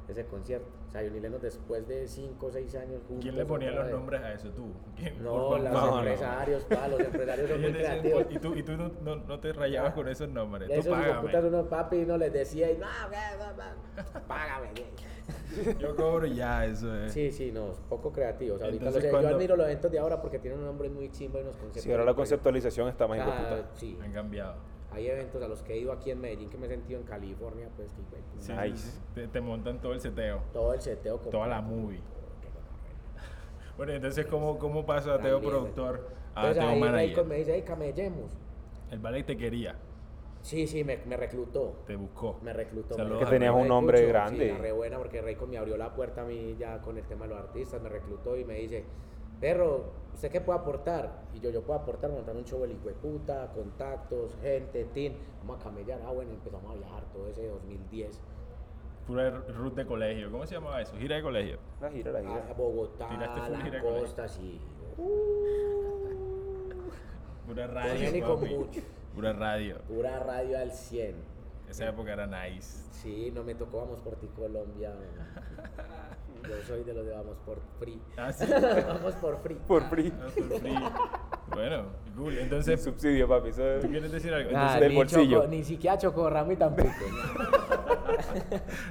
ese 0.09 0.27
concierto. 0.27 0.69
Sayonileno 0.93 1.41
después 1.41 1.89
de 1.89 2.07
5 2.07 2.47
o 2.47 2.53
6 2.53 2.73
años 2.77 3.01
juntos. 3.09 3.23
¿Quién 3.25 3.37
le 3.37 3.45
ponía 3.45 3.73
los 3.73 3.87
vez. 3.87 3.93
nombres 3.95 4.21
a 4.23 4.33
eso? 4.33 4.51
¿Tú? 4.51 4.73
¿Quién? 4.97 5.21
No, 5.25 5.49
Urban 5.49 5.65
los 5.65 5.73
no, 5.73 5.87
no. 5.91 5.99
empresarios, 5.99 6.65
pa, 6.67 6.87
los 6.87 7.01
empresarios 7.01 7.51
son 7.51 7.61
muy 7.63 7.73
creativos. 7.73 8.27
Y 8.31 8.39
tú, 8.39 8.55
y 8.55 8.63
tú 8.63 8.73
no, 8.77 8.93
no, 9.03 9.17
no 9.17 9.41
te 9.41 9.53
rayabas 9.53 9.93
con 9.95 10.07
esos 10.09 10.29
nombres. 10.29 10.69
De 10.69 10.75
Tú 10.77 10.81
esos 10.83 10.93
págame. 10.97 11.21
putas 11.23 11.45
unos 11.45 11.67
papi 11.67 11.97
no 12.07 12.17
les 12.17 12.33
decía 12.33 12.71
y 12.71 12.77
no, 12.79 12.87
págame. 14.29 14.71
que". 14.73 14.85
Yo 15.81 15.97
cobro 15.97 16.27
ya, 16.27 16.65
eso 16.67 16.95
es. 16.95 17.13
Sí, 17.13 17.33
sí, 17.33 17.51
no, 17.51 17.73
poco 17.89 18.13
creativos. 18.13 18.61
Ahorita 18.63 18.79
Entonces, 18.87 19.03
los- 19.05 19.11
cuando- 19.11 19.31
yo 19.31 19.35
admiro 19.37 19.57
los 19.57 19.67
eventos 19.67 19.91
de 19.91 19.99
ahora 19.99 20.21
porque 20.21 20.39
tienen 20.39 20.61
un 20.61 20.67
nombre 20.67 20.89
muy 20.91 21.11
chimba 21.11 21.41
y 21.41 21.43
unos 21.43 21.57
conceptos. 21.57 21.83
Sí, 21.83 21.91
ahora 21.91 22.05
la 22.05 22.15
conceptualización 22.15 22.89
está 22.89 23.09
más 23.09 23.19
de 23.19 23.25
Ah, 23.25 23.37
puta. 23.63 23.71
sí, 23.75 23.99
Han 24.03 24.13
cambiado. 24.13 24.55
Hay 24.95 25.09
eventos 25.09 25.43
a 25.43 25.49
los 25.49 25.63
que 25.63 25.75
he 25.75 25.79
ido 25.79 25.93
aquí 25.93 26.11
en 26.11 26.21
Medellín 26.21 26.49
que 26.49 26.57
me 26.57 26.67
he 26.67 26.69
sentido 26.69 27.01
en 27.01 27.07
California, 27.07 27.69
pues 27.77 27.89
que 27.93 28.03
güey, 28.11 28.23
Sí, 28.39 28.53
Nice. 28.73 29.01
Te, 29.15 29.27
te 29.29 29.41
montan 29.41 29.81
todo 29.81 29.93
el 29.93 30.01
seteo. 30.01 30.41
todo 30.53 30.73
el 30.73 30.81
seteo. 30.81 31.15
completo. 31.15 31.37
Toda 31.39 31.49
la 31.49 31.61
movie. 31.61 32.01
Bueno, 33.77 33.93
entonces, 33.93 34.27
¿cómo, 34.27 34.57
cómo 34.59 34.87
pasa 34.87 35.15
a 35.15 35.19
Teo 35.21 35.41
productor 35.41 36.09
a 36.35 36.41
Entonces 36.43 36.63
Teo 36.63 36.69
ahí 36.73 36.81
manager? 36.81 37.25
Me 37.27 37.37
dice, 37.37 37.55
hey, 37.55 37.65
camellemos. 37.67 38.31
El 38.91 39.01
ballet 39.01 39.27
te 39.27 39.37
quería, 39.37 39.77
Sí, 40.43 40.67
sí, 40.67 40.85
me, 40.85 40.99
me 41.07 41.17
reclutó. 41.17 41.79
te 41.87 41.97
buscó. 41.97 42.39
Me 42.43 42.53
reclutó. 42.53 42.95
Saludos 42.95 43.21
me 43.21 43.25
Que 43.25 43.31
tenías 43.33 43.55
un 43.55 43.67
nombre 43.67 43.97
escucho, 43.99 44.13
grande. 44.13 44.51
Sí, 44.51 44.59
re 44.59 44.73
buena 44.73 44.99
porque 44.99 45.23
Raycon 45.23 45.49
me 45.51 45.57
abrió 45.57 45.77
la 45.79 45.95
puerta 45.95 46.21
a 46.21 46.25
mí 46.25 46.55
ya 46.59 46.81
con 46.83 46.99
el 46.99 47.05
tema 47.05 47.27
de 47.27 47.31
los 47.35 47.43
artistas, 47.43 47.81
me 47.83 47.89
reclutó 47.89 48.37
y 48.37 48.45
me 48.45 48.55
dice, 48.55 48.85
perro, 49.45 49.93
¿usted 50.15 50.31
qué 50.31 50.41
puede 50.41 50.59
aportar? 50.59 51.25
Y 51.35 51.41
yo, 51.41 51.51
yo 51.51 51.61
puedo 51.61 51.79
aportar 51.79 52.11
montar 52.11 52.35
un 52.35 52.47
show 52.47 52.65
hijo 52.65 52.89
de 52.89 52.95
puta, 52.95 53.53
contactos, 53.55 54.35
gente, 54.41 54.87
team, 54.87 55.13
vamos 55.41 55.61
a 55.61 55.65
camellar. 55.65 56.01
Ah, 56.07 56.13
bueno, 56.13 56.31
empezamos 56.31 56.73
a 56.73 56.79
viajar 56.79 57.05
todo 57.13 57.29
ese 57.29 57.47
2010 57.47 58.23
Pura 59.07 59.29
root 59.31 59.75
de 59.75 59.85
colegio. 59.85 60.31
¿Cómo 60.31 60.47
se 60.47 60.55
llamaba 60.55 60.81
eso? 60.81 60.97
Gira 60.97 61.17
de 61.17 61.23
colegio. 61.23 61.59
La 61.79 61.91
gira, 61.91 62.11
la 62.11 62.21
a 62.21 62.23
gira. 62.23 62.55
Bogotá, 62.57 63.07
Tiraste 63.07 63.41
full 63.43 63.71
la 63.71 63.83
costa, 63.83 64.29
sí. 64.29 64.59
Pura 67.47 67.67
radio. 67.67 68.27
papi. 68.27 68.55
mucho. 68.55 68.81
Pura 69.15 69.35
radio. 69.35 69.77
Pura 69.87 70.21
radio 70.21 70.59
al 70.59 70.73
100. 70.73 71.17
Esa 71.69 71.91
época 71.91 72.15
era 72.15 72.27
nice. 72.27 72.83
Sí, 72.93 73.31
no 73.35 73.45
me 73.45 73.55
tocó 73.55 73.81
Vamos 73.81 74.01
por 74.01 74.17
ti 74.17 74.27
Colombia. 74.29 74.95
Yo 76.49 76.63
soy 76.67 76.85
de 76.85 76.93
los 76.95 77.07
de 77.07 77.13
Vamos 77.13 77.37
por 77.47 77.59
Free. 77.79 78.01
Ah, 78.17 78.33
sí. 78.33 78.45
vamos 78.87 79.15
por 79.17 79.39
Free. 79.43 79.57
Por 79.67 79.83
free. 79.89 80.13
Ah, 80.21 80.29
for 80.29 80.61
free. 80.61 80.75
Bueno, 81.49 81.85
cool. 82.17 82.39
Entonces, 82.39 82.83
Subsidio, 82.83 83.29
papi. 83.29 83.49
Eso 83.51 83.67
es- 83.77 83.83
¿tú 83.83 83.89
quieres 83.91 84.11
decir 84.13 84.33
algo? 84.35 84.51
Ah, 84.51 84.53
Entonces, 84.53 84.81
del 84.81 84.91
ni 84.91 84.97
bolsillo. 84.97 85.39
Choco- 85.43 85.49
ni 85.49 85.65
siquiera 85.65 85.99
Chocorramo 85.99 86.57
tampoco. 86.57 86.89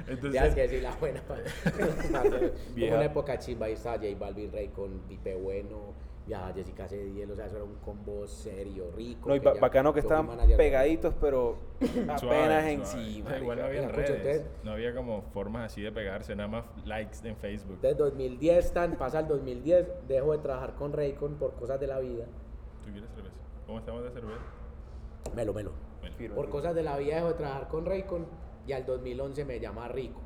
entonces 0.08 0.32
Tienes 0.32 0.54
que 0.54 0.60
decir 0.62 0.82
la 0.82 0.92
buena. 0.96 1.22
Vieja. 2.74 2.94
una 2.96 3.04
época 3.04 3.38
chimba. 3.38 3.66
Ahí 3.66 3.72
estaba 3.74 3.96
J 3.96 4.08
Balvin 4.18 4.52
Rey 4.52 4.68
con 4.68 5.00
Pipe 5.08 5.34
Bueno, 5.36 5.93
viajaba 6.26 6.52
Jessica 6.54 6.88
Cediel, 6.88 7.30
o 7.30 7.36
sea, 7.36 7.46
eso 7.46 7.56
era 7.56 7.64
un 7.64 7.74
combo 7.76 8.26
serio, 8.26 8.90
rico. 8.96 9.28
No, 9.28 9.36
y 9.36 9.40
que 9.40 9.44
ba- 9.46 9.54
bacano 9.60 9.92
que 9.92 10.00
estaban 10.00 10.28
pegaditos, 10.56 11.14
pero 11.20 11.58
apenas 11.76 12.20
Suave, 12.20 12.44
suave. 12.44 12.72
encima. 12.72 13.36
Igual 13.38 13.58
no 13.58 13.64
había 13.66 13.88
redes, 13.88 14.10
entonces- 14.10 14.46
no 14.64 14.72
había 14.72 14.94
como 14.94 15.22
formas 15.34 15.66
así 15.72 15.82
de 15.82 15.92
pegarse, 15.92 16.34
nada 16.34 16.48
más 16.48 16.64
likes 16.86 17.18
en 17.28 17.36
Facebook. 17.36 17.74
Entonces 17.74 17.98
2010, 17.98 18.72
tan, 18.72 18.96
pasa 18.96 19.20
el 19.20 19.28
2010, 19.28 19.86
dejo 20.08 20.32
de 20.32 20.38
trabajar 20.38 20.74
con 20.76 20.92
Raycon 20.92 21.34
por 21.34 21.54
cosas 21.54 21.78
de 21.78 21.86
la 21.86 21.98
vida. 22.00 22.24
¿Tú 22.84 22.90
quieres 22.90 23.10
cerveza? 23.10 23.34
¿Cómo 23.66 23.78
estamos 23.78 24.02
de 24.04 24.10
cerveza? 24.10 24.40
Melo, 25.34 25.52
melo. 25.54 25.72
Firme. 26.18 26.36
Por 26.36 26.48
cosas 26.48 26.74
de 26.76 26.82
la 26.84 26.96
vida 26.96 27.16
dejo 27.16 27.28
de 27.28 27.34
trabajar 27.34 27.66
con 27.68 27.84
Raycon 27.86 28.26
y 28.68 28.72
al 28.72 28.86
2011 28.86 29.44
me 29.44 29.58
llama 29.58 29.88
Rico. 29.88 30.20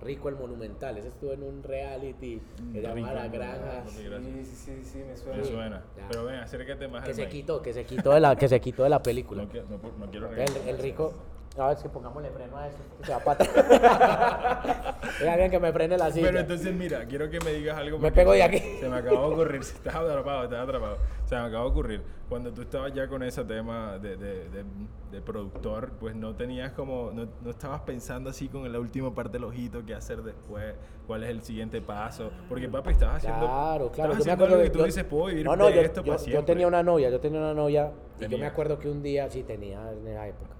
Rico 0.00 0.28
el 0.28 0.36
Monumental, 0.36 0.98
ese 0.98 1.08
estuvo 1.08 1.32
en 1.32 1.42
un 1.42 1.62
reality 1.62 2.40
que 2.72 2.80
se 2.80 2.86
llama 2.86 3.12
La 3.12 3.28
Granja. 3.28 3.82
Monumental. 3.84 4.22
Sí, 4.22 4.44
sí, 4.44 4.56
sí, 4.56 4.84
sí, 4.84 4.98
me 4.98 5.16
suena. 5.16 5.36
Me 5.38 5.44
suena. 5.44 5.82
Ya. 5.96 6.08
Pero 6.08 6.24
ven, 6.26 6.36
acércate 6.36 6.86
más 6.88 7.02
Que 7.04 7.10
al 7.10 7.16
se 7.16 7.28
quitó, 7.28 7.62
que 7.62 7.72
se 7.72 7.84
quitó 7.84 8.12
de 8.12 8.20
la, 8.20 8.36
que 8.36 8.48
se 8.48 8.60
quitó 8.60 8.82
de 8.84 8.90
la 8.90 9.02
película. 9.02 9.42
No, 9.44 9.48
quiero- 9.48 9.66
no, 9.68 9.78
no 9.98 10.10
quiero 10.10 10.30
El, 10.32 10.68
el 10.68 10.78
rico. 10.78 11.12
A 11.58 11.68
ver, 11.68 11.76
es 11.78 11.82
que 11.82 11.88
pongámosle 11.88 12.28
freno 12.30 12.56
a 12.58 12.68
eso. 12.68 12.76
que 13.00 13.06
Se 13.06 13.12
va 13.12 13.20
para 13.20 13.44
Deja 15.20 15.36
bien 15.36 15.50
que 15.50 15.58
me 15.60 15.72
frene 15.72 15.96
la 15.96 16.10
silla. 16.10 16.26
Pero 16.26 16.40
entonces, 16.40 16.74
mira, 16.74 17.04
quiero 17.06 17.30
que 17.30 17.40
me 17.40 17.52
digas 17.52 17.76
algo. 17.78 17.98
Me 17.98 18.12
pego 18.12 18.32
de 18.32 18.42
aquí. 18.42 18.58
Se 18.80 18.88
me 18.88 18.96
acabó 18.96 19.28
de 19.28 19.34
ocurrir. 19.34 19.60
Estás 19.62 19.94
atrapado, 19.94 20.44
estás 20.44 20.60
atrapado. 20.60 20.98
Se 21.24 21.34
me 21.34 21.40
acabó 21.42 21.64
de 21.64 21.70
ocurrir. 21.70 22.02
Cuando 22.28 22.52
tú 22.52 22.62
estabas 22.62 22.92
ya 22.92 23.06
con 23.08 23.22
ese 23.22 23.44
tema 23.44 23.98
de, 23.98 24.16
de, 24.16 24.48
de, 24.50 24.64
de 25.12 25.20
productor, 25.22 25.92
pues 26.00 26.14
no 26.16 26.34
tenías 26.34 26.72
como. 26.72 27.10
No, 27.12 27.26
no 27.42 27.50
estabas 27.50 27.80
pensando 27.82 28.30
así 28.30 28.48
con 28.48 28.70
la 28.70 28.78
última 28.80 29.14
parte 29.14 29.32
del 29.34 29.44
ojito, 29.44 29.84
qué 29.86 29.94
hacer 29.94 30.22
después, 30.22 30.74
cuál 31.06 31.22
es 31.24 31.30
el 31.30 31.42
siguiente 31.42 31.80
paso. 31.80 32.30
Porque, 32.48 32.68
papi, 32.68 32.90
estabas 32.90 33.16
haciendo. 33.18 33.46
Claro, 33.46 33.90
claro. 33.92 34.18
Yo 34.18 34.24
me 34.24 34.32
acuerdo 34.32 34.62
que 34.62 34.70
tú 34.70 34.78
yo- 34.80 34.84
dices, 34.86 35.04
puedo 35.04 35.26
vivir 35.26 35.44
no, 35.46 35.54
no, 35.56 35.70
yo, 35.70 35.80
esto 35.80 36.00
yo- 36.02 36.12
para 36.12 36.18
yo 36.18 36.24
siempre. 36.24 36.54
tenía 36.54 36.66
una 36.66 36.82
novia, 36.82 37.10
yo 37.10 37.20
tenía 37.20 37.38
una 37.40 37.54
novia 37.54 37.92
y 38.20 38.26
yo 38.28 38.38
me 38.38 38.46
acuerdo 38.46 38.78
que 38.78 38.88
un 38.88 39.02
día, 39.02 39.30
sí 39.30 39.42
tenía 39.44 39.92
en 39.92 40.06
esa 40.08 40.26
época. 40.26 40.50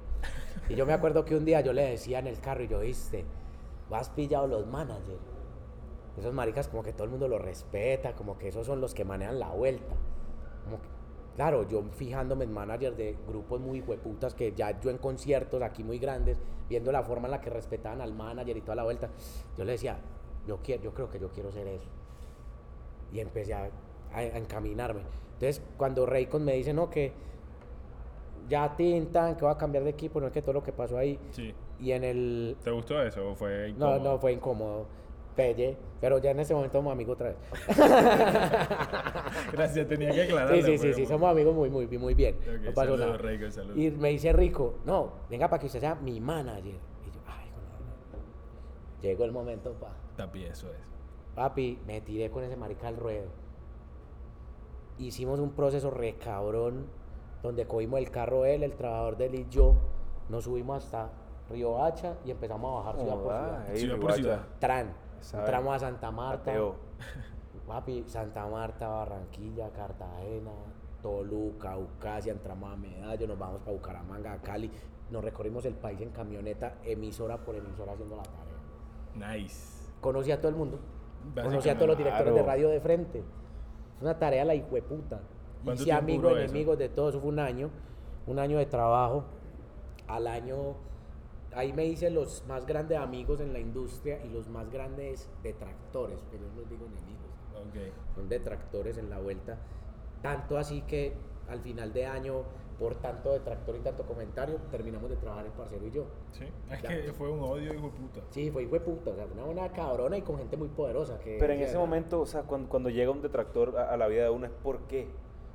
Y 0.69 0.75
yo 0.75 0.87
me 0.87 0.93
acuerdo 0.93 1.25
que 1.25 1.35
un 1.37 1.45
día 1.45 1.61
yo 1.61 1.73
le 1.73 1.83
decía 1.91 2.19
en 2.21 2.27
el 2.27 2.41
carro 2.41 2.63
y 2.65 2.69
yo, 2.69 2.81
viste, 2.81 3.25
vas 3.91 4.09
pillado 4.11 4.47
los 4.47 4.67
managers. 4.67 5.21
Esos 6.17 6.33
maricas 6.33 6.69
como 6.69 6.83
que 6.83 6.93
todo 6.93 7.05
el 7.05 7.11
mundo 7.11 7.29
los 7.29 7.41
respeta, 7.41 8.15
como 8.15 8.39
que 8.39 8.49
esos 8.49 8.67
son 8.67 8.81
los 8.81 8.95
que 8.95 9.05
manejan 9.05 9.39
la 9.39 9.51
vuelta. 9.51 9.95
Claro, 11.35 11.69
yo 11.69 11.83
fijándome 11.83 12.45
en 12.45 12.53
managers 12.55 12.97
de 12.97 13.15
grupos 13.29 13.61
muy 13.61 13.83
hueputas 13.83 14.35
que 14.35 14.53
ya 14.53 14.81
yo 14.81 14.89
en 14.89 14.97
conciertos 14.97 15.61
aquí 15.63 15.85
muy 15.85 15.99
grandes, 15.99 16.39
viendo 16.69 16.91
la 16.91 17.03
forma 17.03 17.27
en 17.27 17.33
la 17.33 17.41
que 17.43 17.51
respetaban 17.51 18.01
al 18.01 18.15
manager 18.15 18.57
y 18.57 18.63
toda 18.63 18.77
la 18.77 18.85
vuelta, 18.85 19.11
yo 19.59 19.65
le 19.65 19.73
decía, 19.73 19.99
yo, 20.47 20.59
quiero, 20.63 20.83
yo 20.83 20.95
creo 20.95 21.11
que 21.11 21.19
yo 21.19 21.29
quiero 21.29 21.53
ser 21.53 21.67
eso 21.69 21.89
y 23.13 23.21
empecé 23.21 23.53
a 23.53 23.71
encaminarme. 24.15 25.03
Entonces, 25.35 25.63
cuando 25.77 26.07
Raycon 26.07 26.43
me 26.43 26.55
dice, 26.55 26.73
no, 26.73 26.89
que 26.89 27.13
ya 28.49 28.75
tintan, 28.75 29.37
que 29.37 29.45
va 29.45 29.53
a 29.53 29.59
cambiar 29.59 29.85
de 29.85 29.91
equipo, 29.91 30.21
no 30.21 30.29
es 30.29 30.33
que 30.33 30.41
todo 30.41 30.55
lo 30.55 30.63
que 30.63 30.73
pasó 30.73 30.97
ahí. 30.97 31.19
Sí. 31.33 31.55
Y 31.81 31.93
en 31.93 32.05
el... 32.05 32.57
¿Te 32.65 32.71
gustó 32.71 33.03
eso 33.03 33.31
o 33.31 33.35
fue 33.35 33.73
No, 33.77 33.89
incómodo? 33.97 34.13
no, 34.13 34.19
fue 34.19 34.33
incómodo. 34.33 34.87
Pelle, 35.35 35.77
pero 36.01 36.17
ya 36.19 36.31
en 36.31 36.41
ese 36.41 36.55
momento 36.55 36.79
somos 36.79 36.93
amigos 36.93 37.15
otra 37.17 37.29
vez. 37.29 37.37
Gracias, 39.53 39.87
tenía 39.87 40.11
que 40.11 40.23
aclararlo. 40.23 40.57
Sí, 40.57 40.63
sí, 40.63 40.71
sí, 40.73 40.77
porque- 40.79 40.95
sí, 40.95 41.07
somos 41.07 41.31
amigos 41.31 41.55
muy, 41.55 41.69
muy, 41.71 41.87
muy 41.99 42.15
bien. 42.15 42.37
No 42.65 42.73
pasó 42.73 42.97
saludos, 42.97 43.23
nada. 43.23 43.51
Saludos. 43.51 43.77
Y 43.77 43.91
me 43.91 44.09
dice 44.11 44.33
Rico, 44.33 44.77
no, 44.87 45.13
venga 45.29 45.49
para 45.51 45.61
que 45.61 45.67
usted 45.67 45.81
sea 45.81 45.95
mi 45.95 46.21
manager. 46.21 46.65
Y 46.75 47.11
yo, 47.11 47.21
ay, 47.27 47.51
con 47.51 47.63
la- 47.65 49.03
Llegó 49.09 49.25
el 49.25 49.33
momento, 49.33 49.73
pa. 49.75 49.95
Tapi, 50.17 50.45
eso 50.45 50.69
es. 50.73 50.79
Papi, 51.35 51.79
me 51.87 52.01
tiré 52.01 52.31
con 52.31 52.43
ese 52.45 52.57
marica 52.57 52.89
al 52.89 52.97
ruedo. 52.97 53.27
Hicimos 54.99 55.39
un 55.39 55.51
proceso 55.51 55.91
recabrón 55.91 56.87
donde 57.43 57.67
cogimos 57.67 57.99
el 58.01 58.11
carro 58.11 58.47
él, 58.47 58.63
el 58.63 58.73
trabajador 58.73 59.19
de 59.19 59.27
él 59.27 59.35
y 59.35 59.47
yo. 59.51 59.75
Nos 60.31 60.45
subimos 60.45 60.83
hasta 60.83 61.11
Río 61.51 61.83
Hacha 61.83 62.15
y 62.25 62.31
empezamos 62.31 62.73
a 62.73 62.79
bajar 62.79 62.97
ciudad 63.01 63.15
por 63.15 63.23
Joda, 63.25 63.49
ciudad. 63.49 63.71
ey, 63.71 63.81
Ciudad 63.81 63.99
por 63.99 64.13
ciudad. 64.13 64.41
Tran. 64.59 64.95
Entramos 65.33 65.77
a 65.77 65.79
Santa 65.79 66.11
Marta. 66.11 66.51
Mateo. 66.51 66.75
Papi, 67.67 68.05
Santa 68.07 68.47
Marta, 68.47 68.87
Barranquilla, 68.89 69.71
Cartagena, 69.71 70.53
Toluca, 71.03 71.71
Caucasia, 71.71 72.33
entramos 72.33 72.73
a 72.73 72.77
Medallo, 72.77 73.27
nos 73.27 73.39
vamos 73.39 73.61
para 73.61 73.73
Bucaramanga, 73.73 74.39
Cali. 74.43 74.71
Nos 75.11 75.25
recorrimos 75.25 75.65
el 75.65 75.75
país 75.75 76.01
en 76.01 76.11
camioneta, 76.11 76.75
emisora 76.85 77.39
por 77.39 77.57
emisora 77.57 77.93
haciendo 77.93 78.17
la 78.17 78.23
tarea. 78.23 79.33
Nice. 79.35 79.91
Conocí 80.01 80.31
a 80.31 80.39
todo 80.39 80.49
el 80.49 80.55
mundo. 80.55 80.79
Conocí 81.35 81.69
a 81.69 81.75
todos 81.75 81.89
los 81.89 81.99
directores 81.99 82.35
de 82.35 82.43
radio 82.43 82.69
de 82.69 82.81
frente. 82.81 83.19
Es 83.19 84.03
una 84.03 84.19
tarea 84.19 84.45
la 84.45 84.55
hijueputa. 84.55 85.21
¿Cuánto 85.65 85.83
Hice 85.83 85.93
amigos, 85.93 86.33
enemigos 86.39 86.79
de 86.79 86.89
todo. 86.89 87.09
Eso 87.09 87.21
fue 87.21 87.31
un 87.31 87.39
año. 87.39 87.71
Un 88.27 88.39
año 88.39 88.59
de 88.59 88.67
trabajo. 88.67 89.25
Al 90.07 90.27
año. 90.27 90.75
Ahí 91.57 91.73
me 91.73 91.87
hice 91.87 92.11
los 92.11 92.45
más 92.47 92.67
grandes 92.67 92.99
amigos 92.99 93.41
en 93.41 93.53
la 93.53 93.59
industria 93.59 94.23
y 94.25 94.29
los 94.29 94.49
más 94.49 94.71
grandes 94.71 95.29
detractores. 95.43 96.25
Pero 96.31 96.45
yo 96.45 96.51
no 96.55 96.61
los 96.61 96.69
digo 96.71 96.87
enemigos. 96.87 97.27
Ok. 97.55 98.15
Son 98.15 98.29
detractores 98.29 98.99
en 98.99 99.09
la 99.11 99.19
vuelta. 99.19 99.59
Tanto 100.23 100.59
así 100.59 100.83
que 100.83 101.15
al 101.49 101.61
final 101.61 101.93
de 101.93 102.05
año, 102.07 102.43
por 102.79 102.97
tanto 102.97 103.33
detractor 103.33 103.75
y 103.77 103.79
tanto 103.81 104.03
comentario, 104.05 104.57
terminamos 104.71 105.09
de 105.09 105.17
trabajar 105.17 105.47
el 105.47 105.53
parcero 105.53 105.87
y 105.87 105.91
yo. 105.93 106.05
Sí. 106.33 106.45
Es 106.71 106.81
Claro. 106.81 107.03
que 107.05 107.13
fue 107.15 107.31
un 107.31 107.41
odio, 107.41 107.73
hijo 107.73 107.87
de 107.87 107.93
puta. 107.93 108.21
Sí, 108.31 108.51
fue 108.51 108.67
fue 108.67 108.81
puta, 108.81 109.13
o 109.13 109.15
sea, 109.15 109.27
una 109.33 109.45
buena 109.45 109.69
cabrona 109.73 110.19
y 110.19 110.23
con 110.23 110.37
gente 110.39 110.57
muy 110.59 110.69
poderosa. 110.69 111.19
Que, 111.21 111.39
Pero 111.41 111.53
en 111.55 111.61
ese 111.61 111.71
era- 111.71 111.81
momento, 111.81 112.21
o 112.21 112.27
sea, 112.27 112.43
cuando, 112.43 112.69
cuando 112.69 112.91
llega 112.91 113.11
un 113.11 113.23
detractor 113.23 113.79
a, 113.79 113.91
a 113.93 113.97
la 113.97 114.09
vida 114.09 114.25
de 114.25 114.31
uno, 114.31 114.45
¿es 114.47 114.53
por 114.63 114.81
qué? 114.89 115.09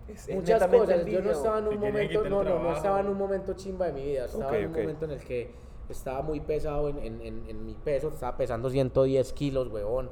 Es, 0.07 0.27
es 0.29 0.35
Muchas 0.35 0.65
cosas. 0.65 1.05
Yo 1.05 1.21
no 1.21 1.29
estaba 1.31 1.59
en 1.59 1.67
un 1.67 1.79
momento, 1.79 2.23
no, 2.29 2.43
no, 2.43 2.59
no 2.63 2.73
estaba 2.73 2.99
en 3.01 3.07
un 3.07 3.17
momento 3.17 3.53
chimba 3.53 3.85
de 3.87 3.93
mi 3.93 4.03
vida. 4.05 4.25
Estaba 4.25 4.47
Ok, 4.47 4.53
en 4.53 4.65
un 4.65 4.71
ok. 4.71 4.77
momento 4.79 5.05
en 5.05 5.11
el 5.11 5.23
que 5.23 5.51
estaba 5.91 6.21
muy 6.21 6.39
pesado 6.39 6.89
en, 6.89 6.97
en- 6.99 7.21
en- 7.21 7.45
en 7.49 7.65
mi 7.65 7.73
peso. 7.73 8.09
Estaba 8.09 8.37
pesando 8.37 8.69
110 8.69 9.33
kilos, 9.33 9.67
huevón. 9.67 10.09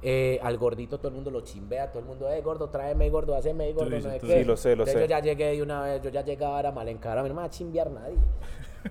Eh, 0.00 0.38
al 0.44 0.58
gordito 0.58 0.98
todo 0.98 1.08
el 1.08 1.14
mundo 1.14 1.30
lo 1.32 1.40
chimbea, 1.40 1.90
todo 1.90 1.98
el 2.00 2.04
mundo, 2.06 2.30
eh, 2.30 2.40
gordo, 2.40 2.68
tráeme, 2.68 3.10
gordo, 3.10 3.34
haceme, 3.34 3.72
gordo, 3.72 3.90
dices, 3.96 4.04
no 4.04 4.10
sé 4.12 4.20
qué. 4.20 4.38
Sí, 4.38 4.44
lo 4.44 4.56
sé, 4.56 4.68
lo 4.76 4.84
Entonces 4.84 4.94
sé. 4.94 5.00
Yo 5.00 5.06
ya 5.06 5.20
llegué 5.20 5.46
de 5.46 5.62
una 5.62 5.82
vez, 5.82 6.02
yo 6.02 6.10
ya 6.10 6.22
llegaba, 6.24 6.60
era 6.60 6.70
mal 6.70 6.88
encarado, 6.88 7.20
a 7.20 7.22
mí 7.24 7.28
no 7.30 7.34
me 7.34 7.40
va 7.40 7.46
a 7.46 7.50
chimbear 7.50 7.90
nadie. 7.90 8.14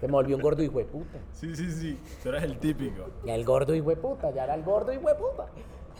Se 0.01 0.05
me 0.05 0.11
volvió 0.11 0.35
un 0.35 0.41
gordo 0.41 0.61
hijo 0.63 0.79
de 0.79 0.85
puta. 0.85 1.17
Sí, 1.31 1.55
sí, 1.55 1.71
sí. 1.71 1.97
Tú 2.21 2.27
eras 2.29 2.43
el 2.43 2.57
típico. 2.59 3.05
Y 3.25 3.29
el 3.29 3.45
gordo 3.45 3.73
hijo 3.73 3.89
de 3.89 3.95
puta, 3.95 4.31
ya 4.31 4.43
era 4.43 4.55
el 4.55 4.63
gordo 4.63 4.91
hijo 4.91 5.07
de 5.07 5.15
puta. 5.15 5.47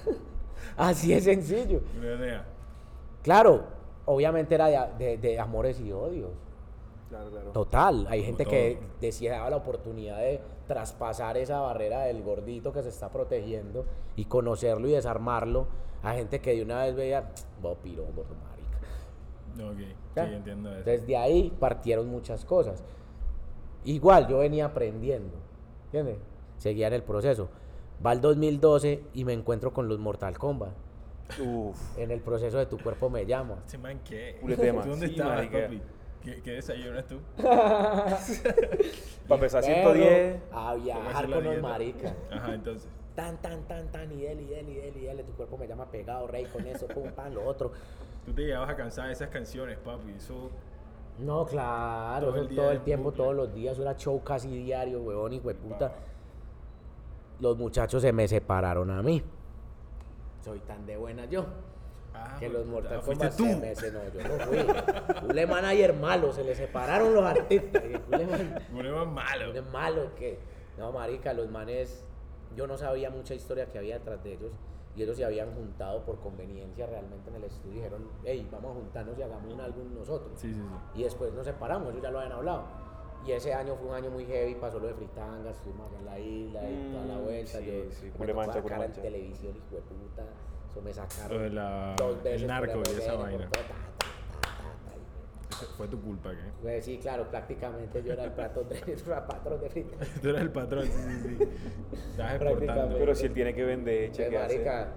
Así 0.76 1.14
es 1.14 1.24
sencillo. 1.24 1.80
Claro, 3.24 3.64
obviamente 4.06 4.56
era 4.56 4.68
de, 4.68 5.06
de- 5.06 5.18
de 5.18 5.40
amores 5.40 5.80
y 5.80 5.92
odios. 5.94 6.32
Claro, 7.10 7.30
claro. 7.30 7.52
Total, 7.52 8.06
hay 8.10 8.24
gente 8.24 8.44
todo. 8.44 8.52
que 8.52 8.80
deseaba 9.00 9.50
la 9.50 9.58
oportunidad 9.58 10.18
de 10.18 10.42
traspasar 10.68 11.38
esa 11.38 11.60
barrera 11.62 12.02
del 12.02 12.22
gordito 12.22 12.74
que 12.74 12.84
se 12.84 12.90
está 12.90 13.10
protegiendo 13.10 13.86
y 14.16 14.26
conocerlo 14.26 14.88
y 14.88 14.92
desarmarlo. 14.92 15.68
A 16.04 16.14
gente 16.14 16.40
que 16.40 16.54
de 16.54 16.62
una 16.62 16.84
vez 16.84 16.96
veía, 16.96 17.30
vos 17.62 17.78
piro, 17.84 18.04
gordo 18.16 18.36
marica. 18.44 19.72
Ok. 19.72 19.96
¿Ya? 20.16 20.28
Sí, 20.28 20.34
entiendo 20.34 20.70
eso. 20.70 20.78
Entonces 20.80 21.08
de 21.08 21.18
ahí 21.18 21.54
partieron 21.60 22.08
muchas 22.10 22.44
cosas. 22.46 22.84
Igual 23.86 24.28
yo 24.28 24.40
venía 24.40 24.66
aprendiendo, 24.66 25.38
¿entiendes? 25.86 26.18
Seguía 26.58 26.88
en 26.88 26.94
el 26.94 27.04
proceso. 27.04 27.50
Va 28.06 28.12
el 28.14 28.22
2012 28.22 29.04
y 29.14 29.24
me 29.26 29.34
encuentro 29.34 29.72
con 29.74 29.88
los 29.88 29.98
Mortal 29.98 30.38
Kombat. 30.38 30.72
Uf. 31.42 31.98
En 31.98 32.12
el 32.12 32.20
proceso 32.22 32.58
de 32.58 32.66
Tu 32.68 32.78
Cuerpo 32.78 33.10
Me 33.10 33.26
Llama. 33.26 33.56
¿Ese 33.66 33.78
man 33.78 34.00
qué? 34.04 34.40
Ule 34.44 34.56
tema. 34.56 34.82
¿Tú 34.84 34.90
dónde 34.90 35.08
Sí, 35.08 35.14
estabas, 35.14 35.48
papi? 35.48 35.82
¿Qué, 36.24 36.42
qué 36.42 36.52
desayunas 36.54 37.06
tú? 37.08 37.20
Para 39.28 39.42
pesar 39.42 39.64
Perro, 39.64 39.94
110. 39.94 40.42
A 40.52 40.72
¿Cómo 40.72 40.84
viajar 40.84 41.30
con 41.30 41.44
los 41.44 41.62
maricas. 41.62 42.14
Ajá, 42.32 42.54
entonces. 42.54 42.90
tan, 43.16 43.38
tan, 43.42 43.62
tan, 43.68 43.88
tan, 43.92 44.12
y 44.12 44.26
él, 44.26 44.42
y 44.42 44.54
él, 44.54 44.70
y 44.70 44.80
él, 44.80 44.98
y 44.98 45.08
él, 45.08 45.24
tu 45.26 45.34
cuerpo 45.34 45.58
me 45.58 45.68
llama 45.68 45.86
pegado, 45.90 46.28
rey, 46.28 46.46
con 46.46 46.66
eso, 46.68 46.88
pum, 46.88 47.12
pan, 47.16 47.34
lo 47.34 47.46
otro. 47.46 47.72
Tú 48.26 48.34
te 48.34 48.42
llegabas 48.42 48.70
a 48.70 48.76
cansar 48.76 49.08
de 49.08 49.14
esas 49.14 49.30
canciones, 49.30 49.78
papi. 49.78 50.12
Eso. 50.12 50.50
No, 51.20 51.46
claro, 51.46 52.28
Todo 52.28 52.36
eso 52.36 52.44
el 52.44 52.50
día 52.50 52.62
todo 52.62 52.72
el 52.72 52.82
tiempo, 52.82 53.04
bucle. 53.06 53.24
todos 53.24 53.36
los 53.36 53.54
días, 53.54 53.74
eso 53.74 53.82
era 53.82 53.96
show 53.96 54.22
casi 54.24 54.50
diario, 54.50 55.02
huevón, 55.02 55.34
y 55.34 55.40
puta. 55.40 55.94
Los 57.40 57.58
muchachos 57.58 58.02
se 58.02 58.12
me 58.12 58.28
separaron 58.28 58.90
a 58.92 59.02
mí. 59.02 59.24
Soy 60.44 60.60
tan 60.60 60.86
de 60.86 60.98
buena 60.98 61.26
yo. 61.26 61.46
Ah, 62.20 62.36
que 62.40 62.48
pues, 62.50 62.60
los 62.60 62.68
Mortal 62.68 63.02
Kombat 63.02 63.36
tú. 63.36 63.46
me 63.46 63.74
no, 63.74 64.10
yo 64.14 64.28
no 64.28 64.46
fui. 64.46 65.44
Un 65.44 65.50
manager 65.50 65.94
malo, 65.94 66.32
se 66.34 66.44
le 66.44 66.56
separaron 66.56 67.14
los 67.14 67.24
artistas. 67.26 67.84
y 67.86 68.14
Ule 68.14 68.28
man- 68.28 68.60
Ule 68.74 68.92
man 68.92 69.14
malo. 69.14 69.54
Es 69.54 69.66
malo 69.72 70.16
que, 70.16 70.40
no, 70.78 70.92
marica, 70.92 71.34
los 71.34 71.50
manes, 71.50 72.04
yo 72.56 72.68
no 72.68 72.78
sabía 72.78 73.10
mucha 73.10 73.34
historia 73.34 73.66
que 73.72 73.78
había 73.78 74.00
detrás 74.00 74.24
de 74.24 74.34
ellos 74.34 74.52
y 74.96 75.04
ellos 75.04 75.16
se 75.16 75.24
habían 75.26 75.54
juntado 75.54 76.04
por 76.04 76.20
conveniencia 76.20 76.88
realmente 76.88 77.30
en 77.30 77.36
el 77.36 77.44
estudio 77.44 77.74
y 77.74 77.76
dijeron, 77.78 78.08
hey, 78.24 78.48
vamos 78.52 78.72
a 78.72 78.74
juntarnos 78.76 79.18
y 79.18 79.22
hagamos 79.22 79.54
un 79.54 79.62
álbum 79.62 79.94
nosotros. 79.94 80.32
Sí, 80.40 80.52
sí, 80.54 80.60
sí. 80.60 81.00
Y 81.00 81.04
después 81.04 81.32
nos 81.34 81.46
separamos, 81.46 81.90
ellos 81.92 82.02
ya 82.02 82.10
lo 82.12 82.20
habían 82.20 82.34
hablado. 82.34 82.64
Y 83.26 83.32
ese 83.32 83.54
año 83.54 83.76
fue 83.76 83.90
un 83.90 83.96
año 83.96 84.10
muy 84.10 84.26
heavy, 84.26 84.56
pasó 84.56 84.80
lo 84.80 84.88
de 84.88 84.94
Fritangas, 84.94 85.56
estuvimos 85.58 85.88
allá 85.90 86.00
en 86.00 86.06
la 86.06 86.20
isla 86.20 86.62
y 86.70 86.92
toda 86.94 87.06
la 87.06 87.14
Mm, 87.16 87.24
vuelta. 87.26 87.60
yo 87.60 87.74
me 88.26 88.34
mancha, 88.34 88.64
cara 88.64 88.86
en 88.86 88.92
televisión, 88.94 89.56
hijo 89.56 89.76
de 89.76 89.82
puta. 89.82 90.24
Eso 90.78 90.82
me 90.84 90.94
sacaron 90.94 91.56
la- 91.56 91.96
dos 91.98 92.24
veces 92.24 92.42
el 92.44 92.48
por 92.48 92.68
narco 92.68 92.80
y 92.86 92.98
esa 92.98 93.14
vaina. 93.16 93.38
todo, 93.38 93.50
ta, 93.50 93.60
ta, 93.62 93.68
ta, 93.68 93.74
ta, 94.42 94.90
ta, 94.90 94.96
y- 94.96 95.54
Ese 95.64 95.66
Fue 95.76 95.88
tu 95.88 96.00
culpa, 96.02 96.32
¿qué? 96.32 96.38
Pues 96.62 96.86
sí, 96.86 96.98
claro, 97.00 97.28
prácticamente 97.30 98.04
yo 98.04 98.14
era 98.14 98.24
el 98.26 98.32
patrón 98.32 98.70
de, 98.70 98.76
el 98.94 99.02
patrón 99.02 99.62
de 99.62 99.70
frita. 99.70 99.98
Tú 100.22 100.30
eres 100.30 100.42
el 100.42 100.52
patrón, 100.52 100.84
sí, 100.86 100.92
sí, 100.92 101.38
sí. 101.38 101.50
Estabas 102.12 102.34
exportando. 102.36 102.40
Prácticamente. 102.56 102.96
Pero 103.00 103.16
si 103.16 103.26
él 103.26 103.34
tiene 103.34 103.54
que 103.56 103.64
vender, 103.66 104.12
¿qué 104.12 104.26
hace? 104.26 104.38
marica, 104.38 104.88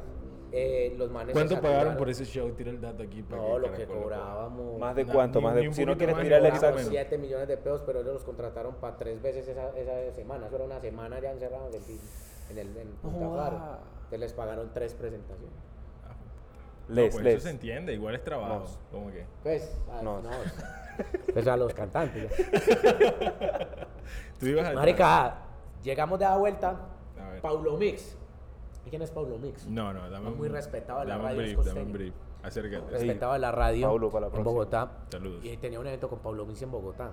eh, 0.53 0.95
los 0.99 1.11
manes 1.11 1.33
¿Cuánto 1.33 1.61
pagaron 1.61 1.97
por 1.97 2.11
ese 2.11 2.25
show? 2.25 2.51
Tira 2.53 2.71
el 2.71 2.81
dato 2.81 3.03
aquí. 3.05 3.23
para 3.23 3.41
No, 3.41 3.59
lo 3.59 3.73
que 3.73 3.83
lo 3.87 3.89
ponga. 3.89 4.03
cobrábamos. 4.03 4.79
¿Más 4.81 4.97
de 4.97 5.07
cuánto? 5.07 5.39
ni- 5.39 5.45
Más 5.47 5.55
de, 5.55 5.73
si 5.73 5.87
no 5.87 5.97
quieres 5.97 6.17
tirar 6.21 6.41
el 6.41 6.47
exacto. 6.47 6.77
menos. 6.77 6.91
7 6.91 7.17
millones 7.19 7.49
de 7.49 7.57
pesos, 7.57 7.83
pero 7.87 8.01
ellos 8.01 8.15
los 8.15 8.25
contrataron 8.25 8.75
para 8.75 8.97
tres 8.99 9.23
veces 9.23 9.47
esa, 9.49 9.71
esa 9.79 10.13
semana. 10.13 10.47
Eso 10.49 10.57
era 10.57 10.65
una 10.67 10.81
semana 10.81 11.21
ya 11.21 11.31
encerrados 11.31 11.73
en, 11.75 11.83
en 12.51 12.59
el 12.59 12.77
en 12.77 12.89
Punta 13.01 13.27
joda. 13.27 13.45
Faro. 13.45 13.79
Entonces 13.97 14.21
les 14.21 14.33
pagaron 14.33 14.71
tres 14.75 14.93
presentaciones. 14.95 15.55
No, 16.91 16.97
Les, 16.97 17.13
pues 17.15 17.25
les. 17.25 17.35
Eso 17.37 17.45
se 17.45 17.51
entiende, 17.51 17.95
igual 17.95 18.15
es 18.17 18.25
trabajo. 18.25 18.59
Nos. 18.61 18.79
Como 18.91 19.11
que. 19.11 19.25
Pues, 19.43 19.75
a, 19.91 20.03
No. 20.03 20.21
no. 20.21 20.31
Pues 21.33 21.47
a 21.47 21.57
los 21.57 21.73
cantantes. 21.73 22.31
Tú 24.39 24.47
ibas 24.47 24.69
a. 24.69 24.73
Marica, 24.73 25.39
llegamos 25.83 26.19
de 26.19 26.25
la 26.27 26.37
vuelta. 26.37 26.77
A 27.19 27.29
ver. 27.31 27.41
Paulo 27.41 27.77
Mix. 27.79 28.17
¿Y 28.85 28.91
quién 28.91 29.01
es 29.03 29.11
Paulo 29.11 29.39
Mix? 29.39 29.67
No, 29.67 29.93
no, 29.95 30.11
dame 30.11 30.31
Muy 30.31 30.49
respetado 30.49 31.03
en 31.03 31.09
la 31.09 31.17
radio 31.19 31.39
brief, 31.39 31.65
dame 31.65 31.83
un 31.83 31.93
brief. 31.93 32.15
Acércate. 32.43 32.91
respetaba 32.91 33.37
en 33.37 33.43
la 33.43 33.53
radio 33.53 33.89
Paulo 33.89 34.09
para 34.11 34.21
la 34.23 34.27
en 34.27 34.33
próxima. 34.33 34.51
Bogotá. 34.53 34.93
Saludos. 35.11 35.45
Y 35.45 35.57
tenía 35.59 35.79
un 35.81 35.87
evento 35.87 36.09
con 36.09 36.19
Pablo 36.21 36.45
Mix 36.47 36.61
en 36.63 36.71
Bogotá. 36.71 37.13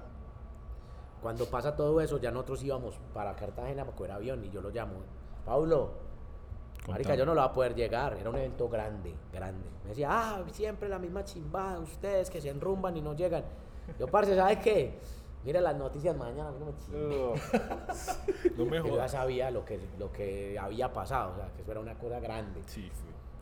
Cuando 1.21 1.45
pasa 1.45 1.75
todo 1.75 1.99
eso, 2.01 2.17
ya 2.19 2.31
nosotros 2.31 2.63
íbamos 2.63 2.97
para 3.13 3.35
Cartagena 3.35 3.83
para 3.85 3.95
coger 3.97 4.11
avión 4.11 4.43
y 4.45 4.49
yo 4.49 4.61
lo 4.61 4.69
llamo. 4.69 4.93
Pablo, 5.45 5.91
marica, 6.87 7.15
yo 7.15 7.25
no 7.25 7.33
lo 7.33 7.41
voy 7.41 7.49
a 7.49 7.53
poder 7.53 7.75
llegar. 7.75 8.17
Era 8.19 8.29
un 8.29 8.35
evento 8.37 8.69
grande, 8.69 9.13
grande. 9.31 9.69
Me 9.83 9.89
decía, 9.89 10.09
ah, 10.11 10.43
siempre 10.51 10.89
la 10.89 10.99
misma 10.99 11.23
chimbada, 11.23 11.79
ustedes 11.79 12.29
que 12.29 12.41
se 12.41 12.49
enrumban 12.49 12.95
y 12.97 13.01
no 13.01 13.13
llegan. 13.15 13.43
Yo, 13.99 14.07
parce, 14.07 14.35
¿sabes 14.35 14.57
qué? 14.59 14.99
Mira 15.43 15.61
las 15.61 15.75
noticias 15.77 16.15
mañana, 16.17 16.51
no 16.51 16.65
me. 16.65 16.73
No 18.57 18.65
me 18.65 18.77
Yo 18.77 18.95
ya 18.97 19.07
sabía 19.07 19.49
lo 19.51 19.63
que, 19.63 19.79
lo 19.97 20.11
que 20.11 20.57
había 20.59 20.91
pasado, 20.91 21.33
o 21.33 21.35
sea, 21.37 21.51
que 21.55 21.61
eso 21.61 21.71
era 21.71 21.79
una 21.79 21.97
cosa 21.97 22.19
grande. 22.19 22.61
Sí. 22.65 22.89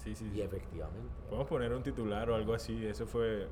Sí, 0.03 0.13
sí, 0.15 0.25
Y 0.27 0.35
sí. 0.35 0.41
efectivamente. 0.41 1.09
Podemos 1.27 1.47
poner 1.47 1.73
un 1.73 1.81
titular 1.81 2.29
o 2.29 2.35
algo 2.35 2.53
así. 2.53 2.85
Eso 2.85 3.07
fue 3.07 3.47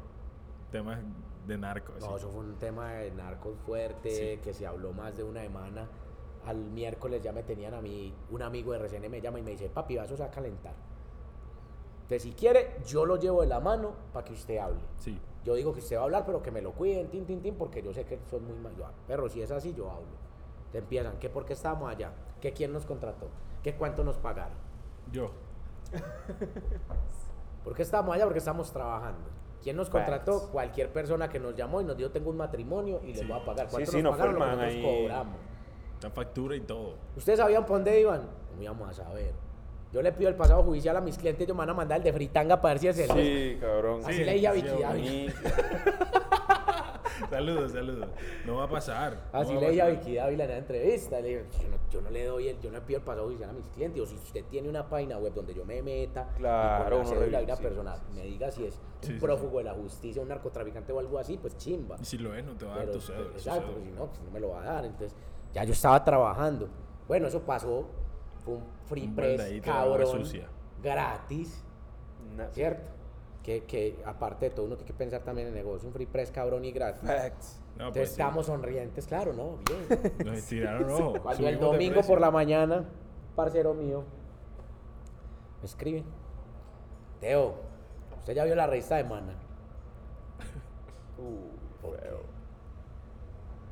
temas 0.71 0.99
de 1.47 1.58
narcos. 1.58 1.99
No, 1.99 2.10
sí. 2.10 2.13
eso 2.17 2.29
fue 2.29 2.41
un 2.41 2.56
tema 2.60 2.91
de 2.93 3.10
narcos 3.12 3.58
fuerte, 3.65 4.12
Sí. 4.12 4.39
que 4.43 4.53
se 4.53 4.67
habló 4.67 4.93
más 4.93 5.17
de 5.17 5.23
una 5.23 5.41
semana. 5.41 5.88
Al 6.45 6.58
miércoles 6.58 7.21
ya 7.21 7.32
me 7.32 7.43
tenían 7.43 7.73
a 7.73 7.82
mí, 7.82 8.13
un 8.32 8.41
amigo 8.41 8.73
de 8.73 8.79
RCN 8.79 9.10
me 9.10 9.21
llama 9.21 9.39
y 9.39 9.43
me 9.43 9.51
dice, 9.51 9.69
papi, 9.69 9.95
vas 9.97 10.12
a 10.19 10.29
calentar. 10.29 10.73
Entonces, 12.03 12.23
si 12.23 12.34
quiere, 12.34 12.75
yo 12.86 13.06
lo 13.06 13.15
llevo 13.17 13.41
de 13.41 13.47
la 13.47 13.60
mano 13.62 13.93
para 14.12 14.25
que 14.25 14.34
usted 14.34 14.58
hable. 14.58 14.82
Sí. 14.97 15.17
Yo 15.45 15.56
digo 15.56 15.73
que 15.73 15.79
usted 15.79 15.95
va 15.95 16.01
a 16.01 16.03
hablar, 16.06 16.25
pero 16.25 16.41
que 16.41 16.51
me 16.51 16.62
lo 16.62 16.73
cuiden, 16.73 17.08
tin, 17.10 17.25
tin, 17.25 17.41
tin, 17.41 17.56
porque 17.56 17.82
yo 17.82 17.93
sé 17.93 18.06
que 18.06 18.19
son 18.29 18.45
muy 18.45 18.58
mal. 18.58 18.75
Yo, 18.75 18.86
"Ah, 18.86 18.91
Perro, 19.08 19.29
si 19.29 19.41
es 19.41 19.51
así, 19.51 19.73
yo 19.73 19.89
hablo. 19.89 20.06
Te 20.71 20.79
empiezan, 20.79 21.17
que 21.19 21.29
por 21.29 21.45
qué 21.45 21.53
estábamos 21.53 21.89
allá, 21.89 22.12
que 22.41 22.51
quién 22.51 22.73
nos 22.73 22.86
contrató, 22.86 23.27
que 23.62 23.75
cuánto 23.75 24.03
nos 24.03 24.17
pagaron. 24.17 24.58
Yo. 25.12 25.32
¿Por 27.63 27.73
qué 27.75 27.82
estamos 27.84 28.13
allá? 28.15 28.25
Porque 28.25 28.39
estamos 28.39 28.71
trabajando. 28.71 29.29
¿Quién 29.62 29.77
nos 29.77 29.89
contrató? 29.89 30.39
Facts. 30.39 30.51
Cualquier 30.51 30.91
persona 30.91 31.29
que 31.29 31.39
nos 31.39 31.56
llamó 31.56 31.79
y 31.79 31.86
nos 31.86 31.95
dijo, 31.95 32.10
tengo 32.12 32.29
un 32.29 32.38
matrimonio 32.38 32.99
y 33.03 33.08
les 33.13 33.19
Sí. 33.19 33.25
voy 33.25 33.39
a 33.39 33.45
pagar. 33.45 33.67
Sí, 33.69 33.71
¿Cuánto 33.75 33.91
sí, 33.91 34.01
nos 34.01 34.12
no 34.12 34.17
fue 34.17 34.34
pagaron? 34.38 34.58
Lo 34.60 34.65
que 34.67 34.73
ahí. 34.73 34.84
cobramos. 35.01 35.36
Factura 36.12 36.56
y 36.56 36.62
todo. 36.62 36.96
¿Ustedes 37.16 37.39
sabían 37.39 37.66
por 37.66 37.78
dónde 37.78 38.00
iban? 38.02 38.22
No 38.56 38.62
íbamos 38.63 38.89
a 38.89 38.94
saber. 38.94 39.32
Yo 39.92 40.02
le 40.02 40.12
pido 40.12 40.30
el 40.30 40.36
pasado 40.36 40.63
judicial 40.63 40.98
a 40.98 41.02
mis 41.02 41.18
clientes, 41.18 41.44
ellos 41.44 41.56
me 41.56 41.60
van 41.60 41.70
a 41.70 41.74
mandar 41.76 42.00
el 42.00 42.04
de 42.04 42.12
fritanga 42.13 42.60
para 42.60 42.74
ver 42.74 42.80
si 42.82 42.88
es 42.88 42.98
el. 42.98 43.12
Sí, 43.12 43.58
cabrón. 43.62 44.02
Así 44.04 44.13
Sí, 44.13 44.24
le 44.24 44.34
dije 44.34 44.48
a 44.48 44.52
Vicky 44.54 45.34
Saludos, 47.30 47.72
saludos. 47.72 48.08
No 48.46 48.56
va 48.58 48.63
a 48.66 48.70
pasar. 48.70 49.18
no 49.32 49.39
Así 49.39 49.54
va 49.54 49.62
le 49.62 49.70
dije 49.70 49.82
a. 49.82 49.88
Vicky 49.88 50.16
Dávila 50.16 50.44
en 50.46 50.50
la 50.50 50.58
entrevista. 50.58 51.20
Le 51.22 51.28
dije, 51.30 51.46
yo 51.62 51.68
no, 51.70 51.78
yo 51.92 52.02
no 52.02 52.10
le 52.10 52.26
doy 52.26 52.48
el, 52.48 52.60
yo 52.60 52.70
no 52.72 52.78
le 52.80 52.82
pido 52.86 53.00
el 53.00 53.06
pasado 53.06 53.26
judicial 53.28 53.50
a 53.50 53.54
mis 53.54 53.68
clientes. 53.70 54.02
O 54.02 54.06
si 54.08 54.16
usted 54.16 54.44
tiene 54.46 54.68
una 54.70 54.88
página 54.89 55.18
web 55.18 55.34
donde 55.34 55.54
yo 55.54 55.63
me 55.66 55.82
meta 55.82 56.28
Claro, 56.38 56.84
y 56.86 56.89
con 56.89 56.89
la 56.89 56.96
uno 56.98 57.10
cédula 57.10 57.39
revisa, 57.39 57.42
y 57.42 57.46
una 57.46 57.56
sí, 57.56 57.63
persona 57.63 57.96
sí, 57.96 58.04
me 58.16 58.24
diga 58.24 58.52
si 58.52 58.66
es 58.66 58.74
Sí, 58.74 58.80
sí, 59.08 59.13
un 59.13 59.20
prófugo 59.20 59.58
de 59.60 59.63
la 59.66 59.74
justicia, 59.74 60.22
un 60.22 60.28
narcotraficante 60.30 60.92
o 60.92 61.00
algo 61.00 61.20
así, 61.20 61.38
pues 61.38 61.56
chimba. 61.58 61.98
Y 62.02 62.06
si 62.06 62.18
lo 62.18 62.34
es, 62.36 62.44
no 62.44 62.54
te 62.56 62.66
va 62.66 62.76
a 62.76 62.78
dar 62.80 62.92
tu 62.92 63.00
cédula. 63.02 63.30
tu 63.30 63.38
exacto, 63.38 63.72
pues 63.74 63.84
si 63.86 63.92
no, 63.92 64.08
pues 64.08 64.22
no 64.22 64.32
me 64.32 64.39
lo 64.39 64.50
va 64.50 64.62
a 64.63 64.66
dar. 64.66 64.86
Entonces, 64.86 65.16
ya 65.54 65.63
yo 65.63 65.74
estaba 65.74 66.04
trabajando. 66.04 66.68
Bueno, 67.08 67.28
eso 67.28 67.42
pasó. 67.42 67.86
Fue 68.44 68.56
un 68.56 68.63
free 68.88 69.08
Un 69.08 69.16
press 69.16 69.62
cabrón, 69.62 70.08
sucia. 70.08 70.48
gratis, 70.82 71.63
¿cierto? 72.52 72.89
Que, 73.42 73.63
que 73.66 74.02
aparte 74.06 74.50
de 74.50 74.56
todo, 74.56 74.66
uno 74.66 74.76
tiene 74.76 74.88
que 74.88 74.94
pensar 74.94 75.22
también 75.22 75.48
en 75.48 75.54
el 75.54 75.63
negocio. 75.63 75.88
Un 75.88 75.94
free 75.94 76.06
press 76.06 76.32
cabrón 76.32 76.63
y 76.66 76.72
gratis. 76.72 77.08
Facts. 77.10 77.60
No, 77.78 77.88
Entonces 77.88 77.94
pues 78.02 78.10
sí. 78.10 78.22
estamos 78.22 78.46
sonrientes, 78.46 79.08
claro, 79.08 79.34
¿no? 79.34 79.58
Bien. 79.66 80.13
Nos 80.26 80.38
estiraron 80.39 80.89
ojo. 80.92 81.22
Cuando 81.24 81.48
el 81.48 81.60
domingo 81.60 82.02
por 82.02 82.22
la 82.22 82.32
mañana, 82.32 82.78
un 82.78 83.36
parcero 83.36 83.74
mío 83.74 84.04
me 85.62 85.66
escribe: 85.66 86.04
Teo, 87.20 87.56
usted 88.20 88.34
ya 88.36 88.44
vio 88.46 88.56
la 88.56 88.68
revista 88.68 88.96
de 88.98 89.04
Mana. 89.06 89.34
Uh, 91.18 91.88
Ok. 91.88 92.00
feo. 92.00 92.20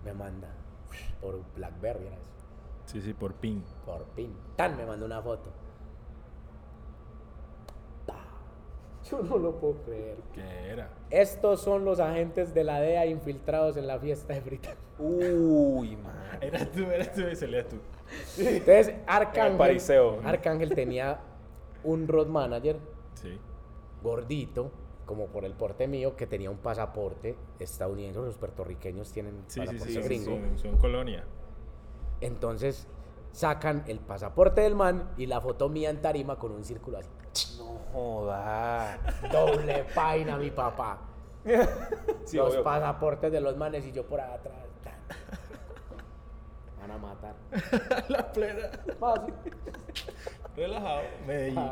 Me 0.06 0.14
manda 0.14 0.48
por 1.22 1.40
Blackberry, 1.56 2.08
era 2.08 2.16
eso. 2.16 2.32
Sí, 2.86 3.02
sí, 3.02 3.14
por 3.14 3.34
ping. 3.36 3.62
Por 3.86 4.04
pin. 4.16 4.36
Tan 4.56 4.76
me 4.76 4.86
mandó 4.86 5.06
una 5.06 5.22
foto. 5.22 5.50
Yo 9.10 9.22
no 9.24 9.38
lo 9.38 9.56
puedo 9.60 9.74
creer. 9.84 10.18
¿Qué 10.34 10.70
era? 10.70 10.90
Estos 11.10 11.62
son 11.62 11.84
los 11.84 12.00
agentes 12.00 12.54
de 12.54 12.64
la 12.64 12.80
DEA 12.80 13.08
infiltrados 13.08 13.76
en 13.76 13.88
la 13.88 14.00
fiesta 14.00 14.34
de 14.36 14.42
Frita. 14.42 14.70
Uy, 15.00 15.96
man. 16.04 16.38
Eras 16.40 16.72
tú, 16.72 16.84
eras 16.84 17.12
tú 17.14 17.22
y 17.22 17.36
salías 17.36 17.68
tú. 17.68 17.78
Entonces, 18.38 18.94
Arcángel, 19.08 19.58
pariseo. 19.58 20.22
Arcángel 20.24 20.74
tenía 20.76 21.20
un 21.84 22.08
road 22.08 22.28
manager 22.28 22.78
Sí. 23.16 23.38
gordito, 24.04 24.72
como 25.12 25.26
por 25.28 25.44
el 25.44 25.52
porte 25.54 25.90
mío, 25.90 26.16
que 26.16 26.26
tenía 26.26 26.50
un 26.50 26.56
pasaporte 26.60 27.36
estadounidense. 27.60 28.22
Los 28.22 28.38
puertorriqueños 28.38 29.12
tienen 29.12 29.44
Sí, 29.48 29.60
sí, 29.60 29.60
pasaporte 29.60 29.88
sí. 29.88 29.94
Son, 29.96 30.04
gringo. 30.06 30.26
son- 30.32 30.58
son 30.60 30.78
colonia. 30.78 31.26
Entonces, 32.22 32.88
sacan 33.34 33.84
el 33.88 34.00
pasaporte 34.00 34.62
del 34.62 34.74
man 34.76 35.12
y 35.18 35.26
la 35.26 35.42
foto 35.42 35.68
mía 35.68 35.90
en 35.90 36.02
tarima 36.02 36.38
con 36.40 36.54
un 36.54 36.64
círculo 36.64 36.98
así. 37.00 37.10
No 37.60 37.78
joda. 37.92 38.98
Doble 39.30 39.84
paina, 39.94 40.38
mi 40.38 40.50
papá. 40.50 41.00
Sí, 42.24 42.38
los 42.38 42.54
obvio. 42.54 42.64
pasaportes 42.64 43.32
de 43.34 43.42
los 43.42 43.58
manes 43.58 43.86
y 43.86 43.92
yo 43.92 44.06
por 44.06 44.22
atrás. 44.22 44.56
tan. 44.82 44.94
Van 46.80 46.92
a 46.92 46.98
matar. 46.98 47.36
la 48.10 48.32
plena. 48.32 48.70
Fácil. 48.98 49.34
Relajado. 50.56 51.02
Medellín. 51.28 51.70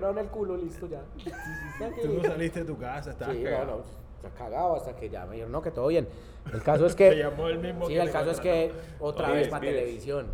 No 0.00 0.10
en 0.10 0.18
el 0.18 0.26
culo, 0.26 0.56
listo 0.56 0.86
ya. 0.88 1.02
Tú 2.02 2.12
no 2.14 2.22
saliste 2.22 2.60
de 2.60 2.66
tu 2.66 2.78
casa, 2.78 3.10
estabas 3.10 3.36
Sí, 3.36 3.42
no, 3.44 3.50
cagado. 3.50 3.76
no. 3.78 3.82
Se 4.22 4.36
cagado 4.36 4.76
hasta 4.76 4.96
que 4.96 5.08
ya 5.08 5.24
me 5.26 5.32
dijeron, 5.32 5.52
no, 5.52 5.62
que 5.62 5.70
todo 5.70 5.86
bien. 5.88 6.08
El 6.52 6.62
caso 6.62 6.86
es 6.86 6.94
Te 6.96 7.10
que. 7.10 7.16
llamó 7.16 7.48
el 7.48 7.58
mismo 7.58 7.86
Sí, 7.86 7.94
que 7.94 8.00
el 8.00 8.10
caso 8.10 8.30
es 8.30 8.40
que 8.40 8.72
otra 8.98 9.28
Oye, 9.28 9.36
vez 9.38 9.48
para 9.48 9.60
televisión. 9.66 10.26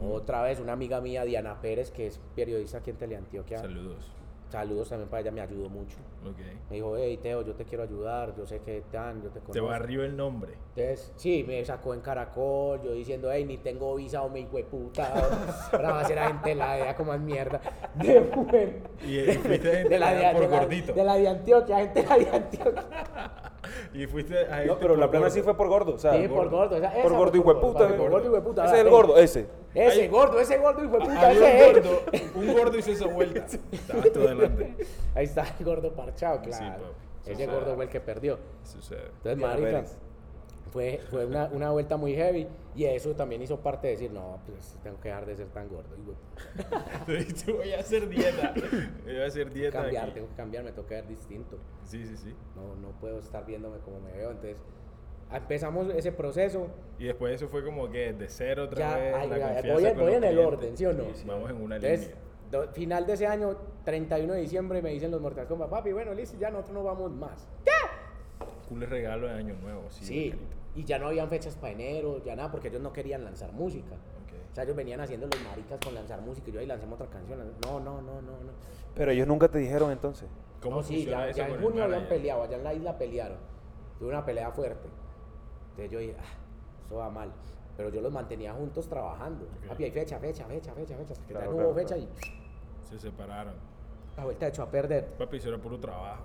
Otra 0.00 0.42
vez 0.42 0.60
una 0.60 0.72
amiga 0.74 1.00
mía, 1.00 1.24
Diana 1.24 1.60
Pérez, 1.62 1.90
que 1.90 2.06
es 2.08 2.20
periodista 2.36 2.78
aquí 2.78 2.90
en 2.90 2.96
Teleantioquia. 2.96 3.58
Saludos. 3.58 4.10
Saludos 4.50 4.88
también 4.88 5.10
para 5.10 5.20
ella, 5.20 5.30
me 5.30 5.42
ayudó 5.42 5.68
mucho. 5.68 5.96
Ok. 6.24 6.38
Me 6.70 6.76
dijo, 6.76 6.96
hey 6.96 7.18
Teo, 7.22 7.42
yo 7.42 7.54
te 7.54 7.64
quiero 7.64 7.84
ayudar, 7.84 8.34
yo 8.34 8.46
sé 8.46 8.60
que 8.60 8.82
tan, 8.90 9.16
yo 9.22 9.28
te 9.28 9.40
conozco. 9.40 9.52
Te 9.52 9.60
barrió 9.60 10.02
el 10.04 10.16
nombre. 10.16 10.54
Entonces, 10.74 11.12
sí, 11.16 11.44
me 11.46 11.62
sacó 11.66 11.92
en 11.92 12.00
Caracol, 12.00 12.80
yo 12.82 12.92
diciendo, 12.92 13.30
hey, 13.30 13.44
ni 13.44 13.58
tengo 13.58 13.94
visa 13.96 14.22
o 14.22 14.30
me 14.30 14.40
hijo 14.40 14.56
de 14.56 14.64
puta. 14.64 15.12
Ahora 15.72 15.90
va 15.92 16.00
a 16.00 16.04
ser 16.06 16.18
gente 16.18 16.48
de 16.50 16.54
la 16.54 16.74
DEA 16.76 16.96
como 16.96 17.12
es 17.12 17.20
mierda. 17.20 17.60
De. 17.94 18.82
Y, 19.06 19.18
y 19.18 19.34
fuiste 19.34 19.70
gente 19.70 19.88
De 19.90 19.98
la, 19.98 20.12
de, 20.14 20.32
por 20.32 20.40
de 20.42 20.48
la- 20.48 20.60
gordito. 20.60 20.92
de 20.94 21.04
la 21.04 21.14
de 21.16 21.28
Antioquia, 21.28 21.78
gente 21.80 22.02
de 22.02 22.08
la 22.08 22.16
de 22.18 22.30
Antioquia. 22.36 22.84
Y 23.94 24.06
fuiste 24.06 24.38
a 24.46 24.64
No, 24.64 24.78
pero 24.78 24.96
la 24.96 25.10
plena 25.10 25.30
sí 25.30 25.42
fue 25.42 25.56
por 25.56 25.68
gordo. 25.68 25.94
O 25.94 25.98
sea, 25.98 26.12
Sí, 26.14 26.28
por 26.28 26.48
gordo. 26.48 26.76
esa- 26.76 26.88
esa 26.88 27.02
Por 27.02 27.10
fue 27.10 27.18
gordo 27.18 27.36
y 27.36 27.40
hueputa. 27.40 27.88
Por 27.96 28.10
gordo 28.10 28.26
y 28.26 28.28
hueputa. 28.30 28.64
Ese 28.66 28.74
es 28.74 28.80
el 28.80 28.90
gordo, 28.90 29.16
ese. 29.18 29.46
Ese 29.74 30.02
Ay. 30.02 30.08
gordo, 30.08 30.40
ese 30.40 30.56
gordo 30.58 30.84
hijo 30.84 30.92
de 30.98 31.04
puta, 31.04 31.26
Había 31.28 31.62
ese 31.62 31.68
un 31.78 31.82
gordo, 31.82 32.02
un 32.36 32.52
gordo 32.54 32.78
hizo 32.78 32.90
esa 32.90 33.06
vuelta. 33.06 33.46
Estabas 33.72 34.12
tú 34.12 34.20
adelante. 34.22 34.74
Ahí 35.14 35.24
está 35.24 35.44
el 35.58 35.64
gordo 35.64 35.92
parchado, 35.92 36.40
Sí, 36.44 36.50
claro. 36.50 36.72
papi. 36.82 36.84
ese 37.24 37.32
Sucede. 37.34 37.46
gordo 37.54 37.74
fue 37.74 37.84
el 37.84 37.90
que 37.90 38.00
perdió. 38.00 38.38
Sucede. 38.64 39.02
Entonces, 39.24 39.38
marica. 39.38 39.84
Fue, 40.70 41.00
fue 41.10 41.24
una, 41.26 41.46
una 41.52 41.70
vuelta 41.70 41.96
muy 41.96 42.14
heavy 42.14 42.46
y 42.74 42.84
eso 42.84 43.14
también 43.14 43.42
hizo 43.42 43.58
parte 43.60 43.86
de 43.88 43.92
decir, 43.94 44.10
no, 44.10 44.38
pues 44.46 44.76
tengo 44.82 45.00
que 45.00 45.08
dejar 45.08 45.26
de 45.26 45.36
ser 45.36 45.46
tan 45.48 45.68
gordo. 45.68 45.88
Tú 47.44 47.56
voy 47.56 47.72
a 47.72 47.80
hacer 47.80 48.08
dieta. 48.08 48.54
Voy 49.04 49.16
a 49.20 49.26
hacer 49.26 49.52
dieta. 49.52 49.80
cambiar, 49.82 50.04
aquí. 50.04 50.14
tengo 50.14 50.28
que 50.28 50.34
cambiar, 50.34 50.64
me 50.64 50.72
toca 50.72 50.94
ver 50.96 51.06
distinto. 51.08 51.58
Sí, 51.84 52.04
sí, 52.06 52.16
sí. 52.16 52.34
No, 52.54 52.74
no 52.76 52.92
puedo 53.00 53.18
estar 53.18 53.44
viéndome 53.46 53.78
como 53.78 54.00
me 54.00 54.12
veo. 54.12 54.30
Entonces, 54.30 54.58
empezamos 55.32 55.88
ese 55.94 56.12
proceso. 56.12 56.68
Y 56.98 57.04
después 57.06 57.34
eso 57.34 57.48
fue 57.48 57.64
como 57.64 57.90
que 57.90 58.12
de 58.12 58.28
cero 58.28 58.64
otra 58.64 58.78
Ya, 58.78 58.96
vez. 58.96 59.14
ay, 59.16 59.28
la 59.28 59.38
ya, 59.38 59.44
confianza 59.54 59.72
voy, 59.74 59.84
en- 59.84 59.94
con 59.94 60.02
voy 60.04 60.12
los 60.14 60.16
en 60.22 60.24
el 60.24 60.38
orden, 60.38 60.76
¿sí 60.76 60.86
o 60.86 60.92
no? 60.92 61.04
Sí. 61.14 61.24
Vamos 61.26 61.50
en 61.50 61.56
una 61.62 61.76
Entonces, 61.76 62.00
línea. 62.08 62.16
Do- 62.50 62.68
final 62.72 63.06
de 63.06 63.12
ese 63.12 63.26
año, 63.26 63.56
31 63.84 64.32
de 64.34 64.40
diciembre, 64.40 64.80
me 64.80 64.90
dicen 64.90 65.10
los 65.10 65.20
Mortal 65.20 65.46
Kombat, 65.46 65.68
papi, 65.68 65.92
bueno, 65.92 66.14
listo, 66.14 66.38
ya 66.38 66.50
nosotros 66.50 66.74
no 66.76 66.82
vamos 66.84 67.10
más. 67.12 67.46
Cool 68.68 68.82
regalo 68.82 69.26
de 69.26 69.32
año 69.34 69.54
nuevo, 69.62 69.82
sí. 69.90 70.04
Sí. 70.04 70.34
Y 70.78 70.84
ya 70.84 70.96
no 70.96 71.08
habían 71.08 71.28
fechas 71.28 71.56
para 71.56 71.72
enero, 71.72 72.22
ya 72.22 72.36
nada, 72.36 72.52
porque 72.52 72.68
ellos 72.68 72.80
no 72.80 72.92
querían 72.92 73.24
lanzar 73.24 73.52
música. 73.52 73.96
O 73.96 74.54
sea, 74.54 74.62
ellos 74.62 74.76
venían 74.76 75.00
haciendo 75.00 75.26
los 75.26 75.42
maricas 75.42 75.80
con 75.84 75.92
lanzar 75.92 76.20
música 76.20 76.50
y 76.50 76.52
yo 76.52 76.60
ahí 76.60 76.66
lancemos 76.66 77.00
otra 77.00 77.10
canción. 77.10 77.40
No, 77.66 77.80
no, 77.80 78.00
no, 78.00 78.22
no, 78.22 78.30
no. 78.30 78.52
Pero 78.94 79.10
ellos 79.10 79.26
nunca 79.26 79.48
te 79.48 79.58
dijeron 79.58 79.90
entonces. 79.90 80.28
¿Cómo 80.62 80.76
No, 80.76 80.82
sí, 80.84 81.04
ya, 81.04 81.28
en 81.30 81.60
junio 81.60 81.82
habían 81.82 82.06
peleado, 82.06 82.44
allá 82.44 82.56
en 82.58 82.62
la 82.64 82.74
isla 82.74 82.96
pelearon. 82.96 83.38
Tuve 83.98 84.10
una 84.10 84.24
pelea 84.24 84.52
fuerte. 84.52 84.88
Entonces 85.70 85.90
yo 85.90 85.98
dije, 85.98 86.16
ah, 86.16 86.38
eso 86.86 86.94
va 86.94 87.10
mal. 87.10 87.32
Pero 87.76 87.88
yo 87.88 88.00
los 88.00 88.12
mantenía 88.12 88.52
juntos 88.52 88.88
trabajando. 88.88 89.46
Ok. 89.62 89.68
Papi, 89.70 89.82
hay 89.84 89.90
fecha, 89.90 90.20
fecha, 90.20 90.44
fecha, 90.46 90.72
fecha, 90.74 90.96
fecha. 90.96 91.12
hasta 91.12 91.26
que 91.26 91.32
Claro, 91.32 91.44
ya 91.46 91.50
no 91.50 91.56
claro, 91.56 91.70
hubo 91.70 91.74
fecha 91.76 91.96
claro. 91.96 92.10
y 92.84 92.86
Se 92.86 92.98
separaron. 93.00 93.54
la 94.16 94.24
vuelta 94.24 94.46
echó 94.46 94.62
a 94.62 94.70
perder. 94.70 95.06
Papi, 95.18 95.38
eso 95.38 95.48
era 95.48 95.58
puro 95.58 95.80
trabajo. 95.80 96.22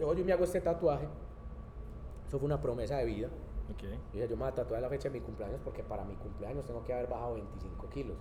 Luego 0.00 0.14
yo 0.14 0.24
me 0.24 0.32
hago 0.32 0.42
este 0.42 0.60
tatuaje. 0.60 1.06
Eso 2.26 2.38
fue 2.40 2.46
una 2.46 2.60
promesa 2.60 2.96
de 2.96 3.04
vida. 3.04 3.28
Yo 3.68 3.88
dije, 4.12 4.28
yo 4.28 4.36
me 4.36 4.42
voy 4.42 4.48
a 4.48 4.54
tatuar 4.54 4.82
la 4.82 4.88
fecha 4.88 5.08
de 5.08 5.18
mi 5.18 5.24
cumpleaños 5.24 5.60
porque 5.64 5.82
para 5.82 6.04
mi 6.04 6.14
cumpleaños 6.16 6.64
tengo 6.64 6.84
que 6.84 6.92
haber 6.92 7.08
bajado 7.08 7.34
25 7.34 7.88
kilos. 7.90 8.16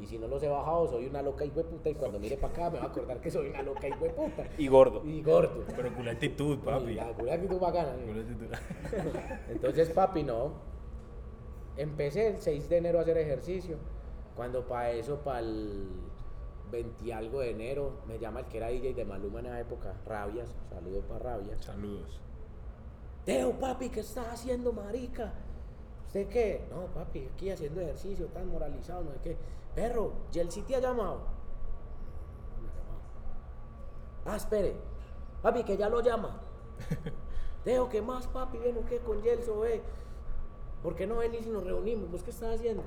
Y 0.00 0.06
si 0.06 0.16
no 0.16 0.28
los 0.28 0.40
he 0.42 0.48
bajado, 0.48 0.86
soy 0.86 1.06
una 1.06 1.22
loca 1.22 1.44
y 1.44 1.50
puta. 1.50 1.90
Y 1.90 1.94
cuando 1.94 2.20
mire 2.20 2.36
para 2.36 2.52
acá, 2.52 2.70
me 2.70 2.78
va 2.78 2.84
a 2.84 2.88
acordar 2.88 3.20
que 3.20 3.30
soy 3.30 3.48
una 3.48 3.62
loca 3.62 3.88
y 3.88 3.92
puta. 3.92 4.48
Y 4.56 4.68
gordo. 4.68 5.02
Y 5.04 5.22
gordo. 5.22 5.64
Pero 5.74 5.92
con 5.92 6.04
la 6.04 6.12
actitud, 6.12 6.58
papi. 6.60 6.92
Y 6.92 6.94
la 6.94 7.12
cura 7.12 7.34
actitud 7.34 7.58
bacana. 7.58 7.94
Con 7.94 8.16
la 8.16 8.22
actitud. 8.22 8.46
Entonces, 9.48 9.90
papi, 9.90 10.22
no. 10.22 10.52
Empecé 11.76 12.28
el 12.28 12.38
6 12.38 12.68
de 12.68 12.76
enero 12.76 12.98
a 13.00 13.02
hacer 13.02 13.18
ejercicio. 13.18 13.76
Cuando 14.36 14.68
para 14.68 14.92
eso, 14.92 15.16
para 15.18 15.40
el 15.40 15.88
20 16.70 17.04
y 17.04 17.10
algo 17.10 17.40
de 17.40 17.50
enero, 17.50 17.94
me 18.06 18.20
llama 18.20 18.40
el 18.40 18.46
que 18.46 18.58
era 18.58 18.68
DJ 18.68 18.94
de 18.94 19.04
Maluma 19.04 19.40
en 19.40 19.46
esa 19.46 19.60
época, 19.60 19.94
Rabias. 20.06 20.54
Saludos 20.70 21.04
para 21.08 21.18
Rabias. 21.18 21.64
Saludos. 21.64 22.20
Teo, 23.28 23.52
papi, 23.52 23.90
¿qué 23.90 24.00
estás 24.00 24.26
haciendo, 24.28 24.72
marica? 24.72 25.34
¿Usted 26.06 26.28
qué? 26.28 26.66
No, 26.70 26.86
papi, 26.86 27.28
aquí 27.34 27.50
haciendo 27.50 27.82
ejercicio, 27.82 28.24
tan 28.28 28.48
moralizado, 28.48 29.04
no 29.04 29.12
sé 29.12 29.18
qué. 29.22 29.36
Perro, 29.74 30.12
Yelsi 30.32 30.62
te 30.62 30.76
ha 30.76 30.80
llamado. 30.80 31.18
No 32.56 32.62
me 32.62 32.68
ha 32.70 32.74
llamado. 32.74 33.00
Ah, 34.24 34.36
espere. 34.36 34.76
Papi, 35.42 35.62
que 35.62 35.76
ya 35.76 35.90
lo 35.90 36.00
llama. 36.00 36.40
Teo, 37.64 37.90
¿qué 37.90 38.00
más, 38.00 38.26
papi? 38.28 38.56
Ven, 38.56 38.82
¿qué 38.88 38.98
con 39.00 39.20
Yelso, 39.20 39.60
ve? 39.60 39.82
¿Por 40.82 40.94
qué 40.94 41.06
no 41.06 41.18
venís 41.18 41.46
y 41.46 41.50
nos 41.50 41.64
reunimos? 41.64 42.10
¿Vos 42.10 42.22
qué 42.22 42.30
estás 42.30 42.54
haciendo? 42.54 42.82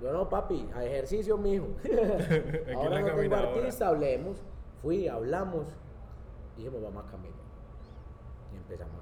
Yo 0.00 0.14
no, 0.14 0.30
papi, 0.30 0.66
a 0.74 0.82
ejercicio, 0.82 1.36
mijo. 1.36 1.66
Ahora 2.74 3.02
no 3.02 3.14
tengo 3.16 3.36
artista, 3.36 3.88
hablemos. 3.88 4.38
Fui, 4.80 5.08
hablamos. 5.08 5.66
Dijimos, 6.56 6.80
vamos 6.80 7.04
a 7.04 7.10
caminar. 7.10 7.36
Y 8.50 8.56
empezamos. 8.56 9.01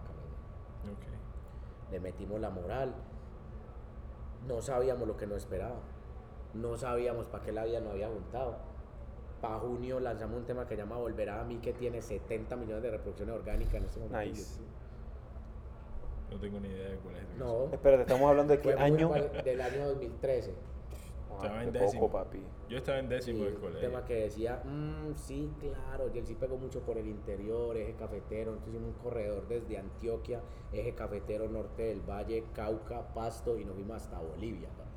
Le 1.91 2.01
metimos 2.01 2.41
la 2.41 2.51
moral. 2.51 2.95
No 4.47 4.63
sabíamos 4.63 5.07
lo 5.07 5.17
que 5.17 5.27
nos 5.27 5.39
esperaba. 5.39 5.81
No 6.55 6.77
sabíamos 6.77 7.27
para 7.27 7.45
qué 7.45 7.53
la 7.53 7.65
vida 7.65 7.81
nos 7.81 7.93
había 7.93 8.09
juntado. 8.09 8.57
Para 9.41 9.59
junio 9.59 10.01
lanzamos 10.01 10.39
un 10.39 10.45
tema 10.45 10.67
que 10.67 10.75
se 10.77 10.83
llama 10.83 10.97
Volverá 10.97 11.41
a 11.41 11.45
mí, 11.45 11.59
que 11.59 11.73
tiene 11.73 12.03
70 12.03 12.57
millones 12.57 12.83
de 12.83 12.91
reproducciones 12.91 13.35
orgánicas 13.35 13.75
en 13.75 13.85
este 13.85 14.01
momento. 14.01 14.21
en 14.21 14.29
Nice. 14.33 14.61
No 16.31 16.39
tengo 16.39 16.61
ni 16.61 16.69
idea 16.69 16.91
de 16.91 16.97
cuál 16.99 17.17
es. 17.17 17.23
No, 17.39 17.65
Espérate, 17.73 18.03
estamos 18.03 18.29
hablando 18.31 18.53
de 18.53 18.61
qué 18.61 18.73
año. 18.75 19.11
del 19.45 19.61
año 19.61 19.89
2013. 19.89 20.55
Estaba 21.43 21.63
en 21.63 21.73
décimo. 21.73 22.01
poco, 22.03 22.13
papi. 22.13 22.43
Yo 22.69 22.77
estaba 22.79 22.99
en 22.99 23.09
décimo 23.09 23.39
Sí, 23.39 23.45
del 23.45 23.55
colegio. 23.59 23.81
tema 23.81 24.05
que 24.05 24.15
decía, 24.15 24.63
"Mm, 24.65 25.15
sí, 25.17 25.51
claro, 25.61 26.11
y 26.15 26.19
él 26.19 26.27
sí 26.27 26.35
pegó 26.35 26.57
mucho 26.57 26.81
por 26.81 26.99
el 26.99 27.07
interior, 27.09 27.77
eje 27.77 27.95
cafetero, 27.95 28.53
entonces 28.53 28.75
hicimos 28.75 28.95
un 28.97 29.03
corredor 29.03 29.47
desde 29.49 29.79
Antioquia, 29.79 30.41
eje 30.73 30.95
cafetero 30.95 31.49
norte 31.49 31.83
del 31.85 32.01
valle, 32.01 32.45
Cauca, 32.55 33.13
Pasto 33.15 33.59
y 33.59 33.65
nos 33.65 33.75
fuimos 33.75 33.97
hasta 33.97 34.19
Bolivia. 34.21 34.69
papi. 34.69 34.91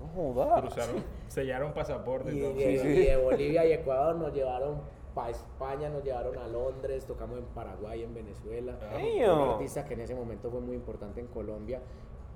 No 0.00 0.08
jodas. 0.08 0.60
Cruzaron, 0.62 1.04
sellaron 1.28 1.72
pasaporte 1.72 2.32
y 2.34 2.40
de, 2.40 2.78
sí. 2.78 2.86
y 2.88 3.06
de 3.06 3.16
Bolivia 3.16 3.64
y 3.66 3.72
Ecuador 3.72 4.16
nos 4.16 4.34
llevaron 4.34 4.82
para 5.14 5.30
España, 5.30 5.88
nos 5.88 6.02
llevaron 6.02 6.36
a 6.36 6.48
Londres, 6.48 7.06
tocamos 7.06 7.38
en 7.38 7.44
Paraguay, 7.46 8.02
en 8.02 8.12
Venezuela. 8.12 8.76
Un 8.92 9.48
artista 9.50 9.84
que 9.84 9.94
en 9.94 10.00
ese 10.00 10.14
momento 10.14 10.50
fue 10.50 10.60
muy 10.60 10.74
importante 10.74 11.20
en 11.20 11.28
Colombia 11.28 11.80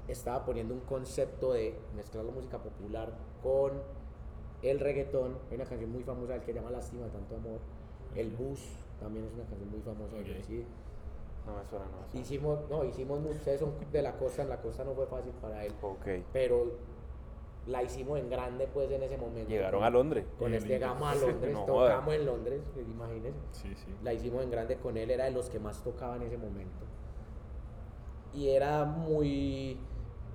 estaba 0.09 0.45
poniendo 0.45 0.75
un 0.75 0.81
concepto 0.81 1.53
de 1.53 1.79
mezclar 1.95 2.25
la 2.25 2.33
música 2.33 2.59
popular 2.59 3.13
con 3.43 3.73
el 4.63 4.81
reggaetón. 4.81 5.37
Hay 5.51 5.57
una 5.57 5.65
canción 5.67 5.91
muy 5.93 6.03
famosa 6.03 6.33
del 6.35 6.43
que 6.43 6.53
se 6.53 6.59
llama 6.59 6.71
Lástima 6.71 7.05
de 7.05 7.11
tanto 7.11 7.37
amor. 7.37 7.59
El 8.15 8.31
Bus 8.31 8.61
también 8.99 9.27
es 9.27 9.33
una 9.35 9.45
canción 9.45 9.71
muy 9.71 9.81
famosa. 9.81 10.17
él, 10.17 10.43
sí. 10.47 10.65
No 11.47 11.57
me 11.57 11.65
suena, 11.69 11.85
no 11.87 11.99
me 12.03 12.07
suena. 12.11 12.21
Hicimos, 12.25 12.59
no, 12.69 12.85
hicimos, 12.85 13.21
ustedes 13.25 13.61
son 13.61 13.73
de 13.93 14.03
la 14.03 14.17
costa, 14.17 14.43
en 14.43 14.49
la 14.49 14.61
costa 14.61 14.85
no 14.85 14.95
fue 14.95 15.07
fácil 15.07 15.33
para 15.41 15.65
él, 15.65 15.73
Ok. 15.83 16.07
pero 16.33 16.73
la 17.67 17.83
hicimos 17.83 18.19
en 18.19 18.29
grande 18.31 18.67
pues 18.67 18.91
en 18.91 19.03
ese 19.03 19.17
momento. 19.19 19.49
Llegaron 19.51 19.81
Con- 19.81 19.87
a 19.87 19.91
Londres. 19.91 20.25
con 20.39 20.51
Qué 20.51 20.57
este 20.57 20.69
llegamos 20.71 21.03
a 21.09 21.15
Londres, 21.15 21.53
No 21.55 21.65
tocamos 21.67 22.15
en 22.15 22.27
Londres, 22.27 22.63
pues, 22.75 22.89
imagínense. 22.89 23.39
Sí, 23.53 23.75
sí. 23.77 23.95
La 24.03 24.13
hicimos 24.15 24.43
en 24.43 24.51
grande 24.51 24.77
con 24.79 24.97
él, 24.97 25.11
era 25.11 25.25
de 25.27 25.31
los 25.33 25.49
que 25.51 25.59
más 25.59 25.83
tocaba 25.83 26.17
en 26.17 26.23
ese 26.23 26.39
momento. 26.39 26.85
Y 28.35 28.49
era 28.51 28.85
muy 28.85 29.79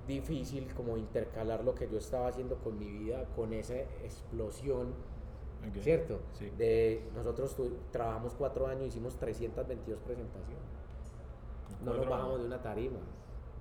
difícil 0.06 0.72
como 0.74 0.96
intercalar 0.96 1.64
lo 1.64 1.74
que 1.74 1.88
yo 1.88 1.98
estaba 1.98 2.28
haciendo 2.28 2.56
con 2.56 2.78
mi 2.78 2.90
vida 2.90 3.24
con 3.36 3.52
esa 3.52 3.74
explosión, 3.76 4.88
Ok. 5.68 5.76
¿cierto? 5.82 6.20
Sí. 6.32 6.50
De 6.58 7.02
nosotros 7.14 7.54
tu- 7.54 7.76
trabajamos 7.90 8.34
cuatro 8.34 8.66
años, 8.66 8.86
hicimos 8.88 9.16
322 9.16 9.98
presentaciones. 10.00 10.62
No 11.84 11.94
nos 11.94 12.08
bajamos 12.08 12.30
años. 12.34 12.40
de 12.42 12.46
una 12.46 12.62
tarima. 12.62 12.98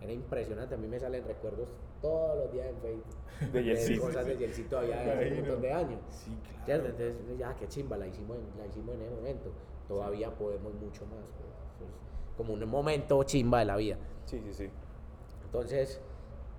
Era 0.01 0.11
impresionante, 0.11 0.75
a 0.75 0.77
mí 0.77 0.87
me 0.87 0.99
salen 0.99 1.25
recuerdos 1.25 1.69
todos 2.01 2.37
los 2.37 2.51
días 2.51 2.67
en 2.67 2.77
Facebook. 2.77 3.15
De 3.53 3.63
Yelcito. 3.63 4.01
cosas 4.01 4.25
de 4.25 4.37
Yelcito 4.37 4.69
todavía 4.71 5.01
de 5.01 5.11
hace 5.11 5.29
un 5.31 5.35
montón 5.39 5.61
de 5.61 5.71
años. 5.73 5.99
Sí, 6.09 6.31
claro. 6.43 6.65
¿Cierto? 6.65 6.87
Entonces, 6.89 7.37
ya, 7.39 7.55
qué 7.55 7.67
chimba, 7.67 7.97
la 7.97 8.07
hicimos 8.07 8.37
en, 8.37 8.59
la 8.59 8.67
hicimos 8.67 8.95
en 8.95 9.01
ese 9.01 9.15
momento. 9.15 9.51
Todavía 9.87 10.29
podemos 10.35 10.73
mucho 10.75 11.05
más. 11.05 11.23
pues, 11.79 11.89
como 12.37 12.53
un 12.53 12.67
momento 12.69 13.23
chimba 13.23 13.59
de 13.59 13.65
la 13.65 13.75
vida. 13.77 13.97
Sí, 14.25 14.39
sí, 14.43 14.53
sí. 14.53 14.69
Entonces, 15.45 15.99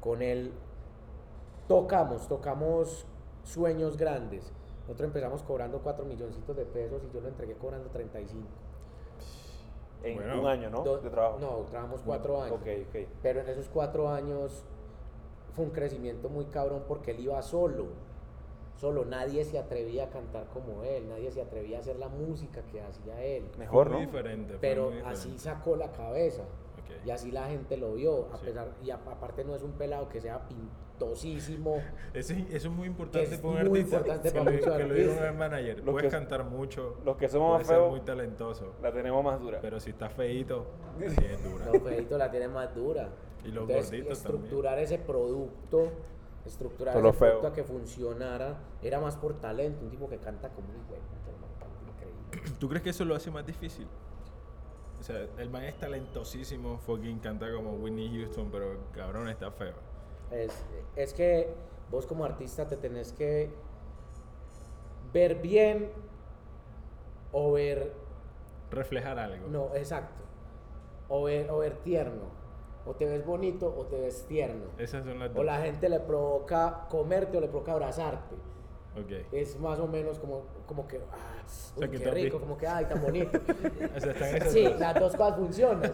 con 0.04 0.20
él 0.20 0.52
tocamos, 1.66 2.28
tocamos 2.28 3.06
sueños 3.42 3.96
grandes. 3.96 4.52
Nosotros 4.82 5.06
empezamos 5.08 5.42
cobrando 5.42 5.80
4 5.80 6.04
milloncitos 6.04 6.54
de 6.54 6.66
pesos 6.66 7.02
y 7.08 7.14
yo 7.14 7.22
lo 7.22 7.28
entregué 7.28 7.54
cobrando 7.54 7.88
35. 7.88 8.46
En 10.02 10.16
Bueno. 10.16 10.40
un 10.42 10.46
año, 10.46 10.68
¿no? 10.68 10.82
Do- 10.82 10.98
de 10.98 11.08
trabajo. 11.08 11.38
No, 11.40 11.48
trabajamos 11.70 12.02
4 12.04 12.42
años. 12.42 12.58
Ok, 12.60 12.66
ok. 12.90 13.08
Pero 13.22 13.40
en 13.40 13.48
esos 13.48 13.68
cuatro 13.70 14.10
años 14.10 14.62
fue 15.54 15.64
un 15.64 15.70
crecimiento 15.70 16.28
muy 16.28 16.44
cabrón 16.46 16.82
porque 16.86 17.12
él 17.12 17.20
iba 17.20 17.40
solo. 17.40 17.86
Solo 18.76 19.06
nadie 19.06 19.44
se 19.46 19.58
atrevía 19.58 20.04
a 20.04 20.10
cantar 20.10 20.48
como 20.48 20.82
él, 20.82 21.08
nadie 21.08 21.30
se 21.30 21.40
atrevía 21.40 21.78
a 21.78 21.80
hacer 21.80 21.96
la 21.96 22.08
música 22.08 22.60
que 22.70 22.82
hacía 22.82 23.22
él. 23.22 23.44
Mejor, 23.56 23.86
Fue 23.88 23.94
¿no? 23.94 24.00
diferente. 24.00 24.50
fue 24.50 24.58
Pero 24.58 24.90
muy 24.90 25.00
así 25.06 25.38
sacó 25.38 25.76
la 25.76 25.90
cabeza. 25.92 26.42
Y 27.04 27.10
así 27.10 27.30
la 27.30 27.46
gente 27.48 27.76
lo 27.76 27.94
vio. 27.94 28.28
A 28.32 28.38
Sí. 28.38 28.46
pesar, 28.46 28.68
y 28.82 28.90
a- 28.90 28.94
aparte 28.96 29.44
no 29.44 29.54
es 29.54 29.62
un 29.62 29.72
pelado 29.72 30.08
que 30.08 30.20
sea 30.20 30.40
pintosísimo. 30.48 31.76
Eso, 32.14 32.32
es- 32.32 32.50
eso 32.50 32.68
es 32.68 32.74
muy 32.74 32.86
importante 32.86 33.36
un 33.42 33.68
muy 33.68 33.80
importante 33.80 34.28
que 34.32 34.38
para 34.38 34.50
lo, 34.50 34.56
muchos 34.56 34.76
que 34.76 34.84
lo 34.84 34.94
diga 34.94 35.30
un 35.32 35.38
manager. 35.38 35.76
Los 35.78 35.92
Puedes 35.92 36.10
que- 36.10 36.16
cantar 36.18 36.44
mucho. 36.44 36.96
Los 37.04 37.16
que 37.16 37.28
somos 37.28 37.48
puedes 37.50 37.60
más 37.60 37.66
ser 37.66 37.76
feos, 37.76 37.90
muy 37.90 38.00
talentoso. 38.00 38.72
la 38.82 38.92
tenemos 38.92 39.24
más 39.24 39.40
dura. 39.40 39.58
Pero 39.60 39.80
si 39.80 39.90
está 39.90 40.08
feito, 40.08 40.66
sí 40.98 41.04
es 41.24 41.44
dura. 41.44 41.66
No, 41.66 41.80
Feito 41.80 42.16
la 42.18 42.30
tiene 42.30 42.48
más 42.48 42.74
dura. 42.74 43.10
Y 43.44 43.48
los 43.48 43.68
Entonces, 43.68 43.90
gorditos 43.90 44.18
estructurar 44.18 44.78
ese 44.78 44.98
producto, 44.98 45.90
estructurar 46.46 46.96
ese 46.96 47.12
producto 47.18 47.46
a 47.48 47.52
que 47.52 47.64
funcionara, 47.64 48.58
era 48.82 49.00
más 49.00 49.16
por 49.16 49.34
talento. 49.40 49.84
Un 49.84 49.90
tipo 49.90 50.08
que 50.08 50.16
canta 50.18 50.48
como 50.50 50.68
un 50.68 50.74
increíble. 50.76 52.56
¿Tú 52.58 52.68
crees 52.68 52.82
que 52.82 52.90
eso 52.90 53.04
lo 53.04 53.14
hace 53.14 53.30
más 53.30 53.44
difícil? 53.46 53.86
O 55.04 55.06
sea, 55.06 55.26
el 55.36 55.50
man 55.50 55.64
es 55.64 55.78
talentosísimo, 55.78 56.78
fucking 56.78 57.18
canta 57.18 57.52
como 57.52 57.74
Whitney 57.74 58.08
Houston, 58.08 58.48
pero 58.50 58.78
cabrón 58.94 59.28
está 59.28 59.50
feo. 59.50 59.74
Es, 60.30 60.64
es 60.96 61.12
que 61.12 61.52
vos 61.90 62.06
como 62.06 62.24
artista 62.24 62.66
te 62.66 62.78
tenés 62.78 63.12
que 63.12 63.50
ver 65.12 65.42
bien 65.42 65.90
o 67.32 67.52
ver, 67.52 67.92
Reflejar 68.70 69.18
algo. 69.18 69.46
no, 69.48 69.74
exacto, 69.74 70.24
o 71.10 71.24
ver, 71.24 71.50
o 71.50 71.58
ver 71.58 71.76
tierno, 71.82 72.30
o 72.86 72.94
te 72.94 73.04
ves 73.04 73.26
bonito 73.26 73.74
o 73.76 73.84
te 73.84 74.00
ves 74.00 74.24
tierno, 74.26 74.68
Esas 74.78 75.04
son 75.04 75.18
las 75.18 75.36
o 75.36 75.42
la 75.42 75.60
gente 75.60 75.90
le 75.90 76.00
provoca 76.00 76.86
comerte 76.88 77.36
o 77.36 77.42
le 77.42 77.48
provoca 77.48 77.72
abrazarte. 77.72 78.36
Ok. 78.96 79.12
Es 79.32 79.58
más 79.58 79.78
o 79.80 79.86
menos 79.88 80.18
como, 80.18 80.42
como 80.66 80.86
que, 80.86 80.98
ah, 81.12 81.42
sea, 81.46 81.74
uy, 81.76 81.88
que 81.90 81.98
qué 81.98 82.02
tú 82.04 82.08
has 82.10 82.14
rico, 82.14 82.40
como 82.40 82.56
que, 82.56 82.66
ay, 82.66 82.84
tan 82.86 83.02
bonito. 83.02 83.38
O 83.96 84.00
sea, 84.00 84.12
están 84.12 84.50
Sí, 84.50 84.64
dos. 84.64 84.78
las 84.80 84.94
dos 85.00 85.16
cosas 85.16 85.36
funcionan. 85.36 85.92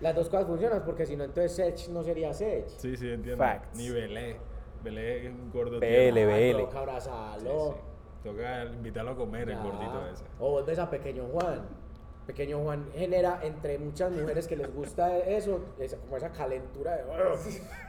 Las 0.00 0.14
dos 0.14 0.28
cosas 0.28 0.46
funcionan 0.46 0.84
porque 0.84 1.06
si 1.06 1.16
no, 1.16 1.24
entonces 1.24 1.52
Sech 1.54 1.88
no 1.88 2.02
sería 2.02 2.34
Sech. 2.34 2.68
Sí, 2.68 2.96
sí, 2.96 3.08
entiendo. 3.10 3.42
Facts. 3.42 3.76
Ni 3.76 3.88
Belé. 3.90 4.36
Belé 4.82 5.26
es 5.26 5.32
un 5.32 5.50
gordo. 5.50 5.80
Belé. 5.80 6.52
Ah, 6.52 6.58
toca 6.66 6.78
abrazarlo. 6.80 7.72
Sí, 7.72 7.80
Toca 8.28 8.64
invitarlo 8.64 9.10
a 9.12 9.16
comer 9.16 9.50
el 9.50 9.56
Ya. 9.56 9.62
gordito 9.62 10.06
ese. 10.12 10.24
O 10.38 10.50
vos 10.50 10.66
ves 10.66 10.78
a 10.78 10.88
Pequeño 10.90 11.24
Juan. 11.26 11.60
Pequeño 12.26 12.58
Juan 12.62 12.86
genera 12.94 13.40
entre 13.42 13.78
muchas 13.78 14.10
mujeres 14.10 14.48
que 14.48 14.56
les 14.56 14.72
gusta 14.74 15.18
eso, 15.18 15.60
esa, 15.78 15.98
como 15.98 16.16
esa 16.16 16.30
calentura 16.30 16.96
de... 16.96 17.02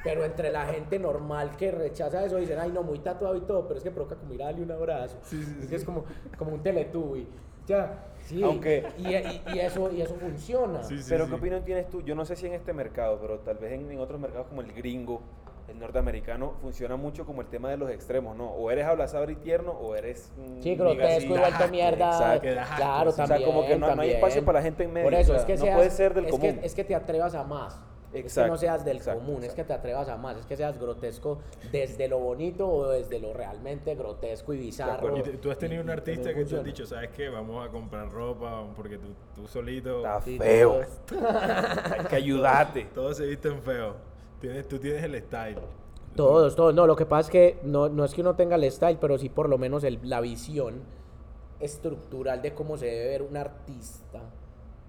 Pero 0.04 0.26
entre 0.26 0.52
la 0.52 0.66
gente 0.66 1.00
normal 1.00 1.56
que 1.58 1.72
rechaza 1.72 2.26
eso, 2.26 2.36
dicen, 2.38 2.60
ay 2.60 2.72
no, 2.72 2.84
muy 2.84 3.00
tatuado 3.00 3.36
y 3.38 3.42
todo, 3.42 3.66
pero 3.68 3.78
es 3.78 3.84
que 3.84 3.92
provoca 3.92 4.16
como 4.16 4.34
ir 4.34 4.44
a 4.44 4.48
darle 4.48 4.64
un 4.64 4.72
abrazo. 4.72 5.18
es 5.62 5.68
que 5.70 5.76
es 5.78 5.86
como, 5.86 6.04
como 6.38 6.52
un 6.54 6.62
teletubby. 6.62 7.28
Ya, 7.66 8.04
sí. 8.26 8.44
Aunque- 8.44 8.86
Y, 8.98 9.08
y- 9.16 9.42
y 9.56 9.60
eso, 9.60 9.90
y 9.92 10.02
eso 10.02 10.16
funciona. 10.16 10.84
Sí, 10.84 11.02
sí, 11.02 11.06
pero 11.10 11.24
sí. 11.26 11.32
¿qué 11.32 11.36
opinión 11.38 11.64
tienes 11.64 11.90
tú? 11.90 12.02
Yo 12.04 12.14
no 12.14 12.26
sé 12.26 12.36
si 12.36 12.46
en 12.46 12.54
este 12.54 12.74
mercado, 12.74 13.18
pero 13.22 13.40
tal 13.40 13.58
vez 13.58 13.72
en, 13.72 13.90
en 13.90 14.00
otros 14.00 14.20
mercados 14.20 14.48
como 14.48 14.62
el 14.62 14.72
gringo, 14.74 15.22
el 15.68 15.80
norteamericano, 15.80 16.53
funciona 16.61 16.95
mucho 16.95 17.26
como 17.26 17.41
el 17.41 17.47
tema 17.47 17.70
de 17.70 17.78
los 17.78 17.89
extremos, 17.89 18.36
¿no? 18.38 18.49
O 18.51 18.70
eres 18.72 18.86
abrazador 18.86 19.32
y 19.32 19.36
tierno 19.36 19.72
o 19.72 19.95
eres... 19.95 20.32
mm, 20.38 20.61
Sí, 20.61 20.76
grotesco 20.76 21.36
y 21.36 21.39
vuelto 21.39 21.68
mierda. 21.70 22.36
Exacto. 22.36 22.76
Claro, 22.78 23.09
o 23.09 23.13
sea, 23.13 23.26
también. 23.26 23.49
como 23.49 23.66
que 23.66 23.74
no- 23.74 23.80
no 23.80 23.86
hay 23.88 23.91
también. 23.95 24.16
espacio 24.18 24.45
para 24.45 24.59
la 24.59 24.63
gente 24.63 24.84
en 24.84 24.93
medio, 24.93 25.05
Por 25.07 25.13
eso, 25.16 25.32
o 25.32 25.36
sea, 25.36 25.39
es 25.41 25.45
que 25.45 25.55
no 25.55 25.61
seas- 25.63 25.76
puede 25.76 25.89
ser 25.89 26.13
del 26.13 26.26
es 26.26 26.32
común. 26.32 26.59
Que, 26.59 26.66
es 26.66 26.76
que 26.76 26.84
te 26.84 26.95
atrevas 26.95 27.34
a 27.36 27.43
más. 27.43 27.80
Es 28.13 28.22
que 28.22 28.28
Exacto, 28.28 28.51
no 28.53 28.57
seas 28.57 28.86
del 28.86 28.97
exacto, 28.97 29.20
común, 29.20 29.38
es 29.39 29.43
exacto. 29.49 29.61
que 29.63 29.68
te 29.68 29.74
atrevas 29.74 30.07
a 30.07 30.16
más. 30.16 30.38
Es 30.38 30.45
que 30.45 30.55
seas 30.55 30.80
grotesco 30.80 31.39
desde 31.72 32.07
lo 32.07 32.20
bonito 32.20 32.66
o 32.70 32.88
desde 32.89 33.20
lo 33.20 33.34
realmente 33.34 33.93
grotesco 33.95 34.53
y 34.53 34.57
bizarro. 34.59 35.18
Y 35.18 35.22
te- 35.22 35.32
tú 35.38 35.51
has 35.51 35.57
tenido 35.57 35.82
un 35.82 35.89
y 35.89 35.91
artista 35.91 36.24
también 36.24 36.36
que 36.45 36.49
te 36.49 36.55
has 36.55 36.61
funciona. 36.61 36.63
dicho, 36.63 36.86
¿sabes 36.86 37.09
qué? 37.09 37.28
Vamos 37.28 37.68
a 37.68 37.70
comprar 37.70 38.09
ropa 38.09 38.63
porque 38.74 38.97
tú, 38.99 39.07
tú 39.36 39.45
solito... 39.47 39.97
Está 39.97 40.22
feo. 40.22 40.82
Hay 41.99 42.05
que 42.05 42.16
ayudarte. 42.16 42.86
Todos 42.93 43.18
se 43.18 43.26
visten 43.26 43.61
feo. 43.61 43.95
Tienes, 44.40 44.68
tú 44.68 44.78
tienes 44.80 45.04
el 45.04 45.16
style. 45.22 45.58
Todos, 46.16 46.56
todos. 46.56 46.74
No, 46.74 46.88
lo 46.88 46.96
que 46.96 47.06
pasa 47.06 47.22
es 47.28 47.30
que 47.30 47.60
no, 47.64 47.90
no 47.90 48.06
es 48.06 48.14
que 48.14 48.22
uno 48.22 48.36
tenga 48.36 48.56
el 48.56 48.72
style, 48.72 48.98
pero 49.00 49.18
sí 49.18 49.30
por 49.30 49.50
lo 49.50 49.58
menos 49.58 49.84
el- 49.84 50.00
la 50.04 50.22
visión 50.22 50.82
estructural 51.60 52.42
de 52.42 52.54
cómo 52.54 52.78
se 52.78 52.86
debe 52.86 53.08
ver 53.10 53.22
un 53.22 53.38
artista 53.38 54.22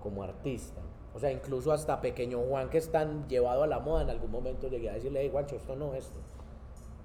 como 0.00 0.22
artista. 0.22 0.80
O 1.14 1.18
sea, 1.18 1.32
incluso 1.32 1.72
hasta 1.72 2.00
Pequeño 2.00 2.40
Juan, 2.40 2.68
que 2.68 2.78
es 2.78 2.90
tan 2.90 3.26
llevado 3.28 3.62
a 3.62 3.66
la 3.66 3.78
moda, 3.80 4.02
en 4.02 4.10
algún 4.10 4.30
momento 4.30 4.68
llegué 4.68 4.90
a 4.90 4.94
decirle, 4.94 5.20
hey, 5.22 5.30
Guancho, 5.30 5.56
esto 5.56 5.74
no, 5.74 5.94
esto. 5.94 6.18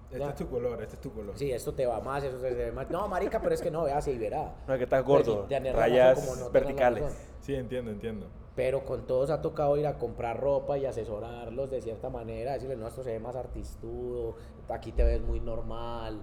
Este 0.10 0.20
Ya. 0.20 0.30
es 0.30 0.36
tu 0.36 0.48
color, 0.50 0.82
este 0.82 0.96
es 0.96 1.02
tu 1.02 1.14
color. 1.14 1.38
Sí, 1.38 1.52
esto 1.52 1.74
te 1.74 1.86
va 1.86 2.02
más, 2.02 2.22
eso 2.24 2.38
se 2.40 2.54
ve 2.54 2.72
más. 2.74 2.90
No, 2.90 3.08
marica, 3.08 3.42
pero 3.42 3.56
es 3.56 3.62
que 3.62 3.72
no, 3.72 3.84
vea, 3.84 4.00
y 4.06 4.18
verá. 4.18 4.54
No, 4.68 4.74
es 4.74 4.78
que 4.78 4.84
estás 4.84 5.04
Pues 5.04 5.26
sí, 5.26 5.32
gordo. 5.32 5.48
razón, 5.50 5.74
Rayas 5.74 6.20
como 6.20 6.36
no 6.36 6.50
verticales. 6.52 7.14
Sí, 7.40 7.56
entiendo, 7.56 7.92
entiendo. 7.92 8.28
Pero 8.56 8.84
con 8.84 9.08
todos 9.08 9.30
ha 9.30 9.42
tocado 9.42 9.78
ir 9.78 9.88
a 9.88 9.98
comprar 9.98 10.40
ropa 10.40 10.78
y 10.78 10.86
asesorarlos 10.86 11.72
de 11.72 11.82
cierta 11.82 12.10
manera, 12.10 12.54
decirles, 12.54 12.78
no, 12.78 12.88
esto 12.88 13.04
se 13.04 13.12
ve 13.12 13.20
más 13.20 13.36
artistudo, 13.36 14.36
aquí 14.68 14.92
te 14.92 15.04
ves 15.04 15.22
muy 15.22 15.40
normal, 15.40 16.22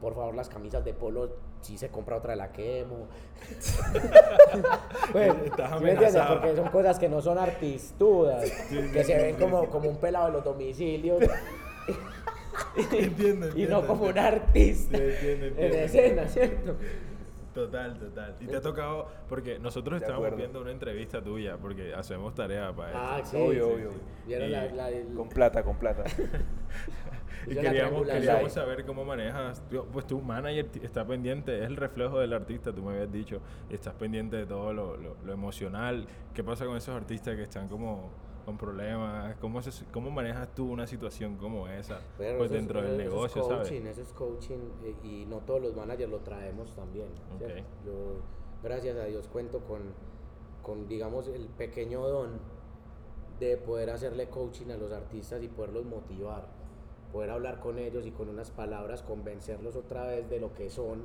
por 0.00 0.14
favor 0.14 0.34
las 0.34 0.48
camisas 0.48 0.84
de 0.84 0.94
polo, 0.94 1.30
si 1.60 1.76
se 1.76 1.88
compra 1.88 2.16
otra 2.16 2.34
la 2.36 2.52
quemo. 2.52 3.08
Estás 5.14 5.78
¿sí 5.78 5.84
me 5.84 5.92
entiendes? 5.92 6.22
Porque 6.28 6.56
son 6.56 6.68
cosas 6.68 6.98
que 6.98 7.08
no 7.08 7.20
son 7.20 7.38
artistudas, 7.38 8.50
que 8.70 9.04
se 9.04 9.16
ven 9.16 9.36
como, 9.36 9.66
como 9.70 9.90
un 9.90 9.96
pelado 9.96 10.26
de 10.26 10.32
los 10.32 10.44
domicilios 10.44 11.22
entiendo, 12.76 13.46
y 13.48 13.62
entiendo, 13.62 13.80
no 13.80 13.86
como 13.86 14.04
un 14.04 14.18
artista 14.18 14.96
entiendo, 14.96 15.60
en 15.60 15.74
escena, 15.74 16.28
¿cierto? 16.28 16.76
Total, 17.56 17.98
total. 17.98 18.36
Y 18.38 18.46
te 18.46 18.56
ha 18.56 18.60
tocado, 18.60 19.08
porque 19.28 19.58
nosotros 19.58 20.00
estábamos 20.00 20.36
viendo 20.36 20.60
una 20.60 20.70
entrevista 20.70 21.22
tuya, 21.22 21.56
porque 21.56 21.94
hacemos 21.94 22.34
tarea 22.34 22.72
para 22.72 22.88
esto. 22.90 23.00
Ah, 23.02 23.20
sí. 23.24 23.36
Obvio, 23.36 23.66
sí, 23.66 23.72
obvio. 23.74 23.90
sí. 23.92 23.98
Vieron 24.26 24.48
Y- 24.48 24.52
la, 24.52 24.64
la- 24.72 24.90
el- 24.90 25.14
Con 25.14 25.28
plata, 25.30 25.62
con 25.64 25.76
plata. 25.78 26.04
Y 27.48 27.54
queríamos, 27.54 28.06
queríamos 28.06 28.52
saber 28.52 28.84
cómo 28.84 29.04
manejas. 29.04 29.62
tú- 29.70 29.86
Pues 29.92 30.06
tu 30.06 30.20
manager 30.20 30.66
está 30.82 31.06
pendiente, 31.06 31.58
es 31.60 31.66
el 31.66 31.76
reflejo 31.76 32.18
del 32.18 32.32
artista, 32.32 32.72
tú 32.72 32.82
me 32.82 32.92
habías 32.94 33.12
dicho. 33.12 33.40
Estás 33.70 33.94
pendiente 33.94 34.36
de 34.36 34.46
todo 34.46 34.72
lo, 34.72 34.96
lo- 34.96 35.16
lo 35.24 35.32
emocional. 35.32 36.06
¿Qué 36.34 36.42
pasa 36.42 36.66
con 36.66 36.76
esos 36.76 36.94
artistas 36.96 37.36
que 37.36 37.42
están 37.42 37.68
como 37.68 38.10
con 38.46 38.56
problemas? 38.56 39.36
¿Cómo, 39.40 39.60
se- 39.60 39.84
cómo 39.92 40.10
manejas 40.10 40.54
tú 40.54 40.70
una 40.70 40.86
situación 40.86 41.36
como 41.36 41.68
esa? 41.68 42.00
Pues 42.16 42.30
eso 42.30 42.44
es- 42.44 42.50
dentro 42.52 42.80
del 42.80 42.92
eso 42.92 43.00
es 43.02 43.08
negocio, 43.10 43.42
coaching, 43.42 43.80
¿sabes? 43.82 43.98
Eso 43.98 44.02
es 44.02 44.12
coaching 44.12 44.58
eh, 44.84 44.94
y 45.02 45.26
no 45.26 45.38
todos 45.40 45.60
los 45.60 45.74
managers 45.76 46.10
lo 46.10 46.20
traemos 46.20 46.72
también. 46.74 47.08
Yo, 47.84 48.20
gracias 48.62 48.96
a 48.96 49.04
Dios, 49.04 49.26
cuento 49.28 49.60
con, 49.60 49.80
con, 50.62 50.86
digamos, 50.88 51.26
el 51.28 51.48
pequeño 51.48 52.06
don 52.08 52.38
de 53.40 53.56
poder 53.58 53.90
hacerle 53.90 54.28
coaching 54.30 54.70
a 54.70 54.76
los 54.76 54.92
artistas 54.92 55.42
y 55.42 55.48
poderlos 55.48 55.84
motivar, 55.84 56.46
poder 57.12 57.30
hablar 57.30 57.58
con 57.60 57.78
ellos 57.78 58.06
y 58.06 58.12
con 58.12 58.28
unas 58.28 58.50
palabras 58.52 59.02
convencerlos 59.02 59.74
otra 59.76 60.06
vez 60.06 60.30
de 60.30 60.38
lo 60.40 60.54
que 60.54 60.70
son 60.70 61.02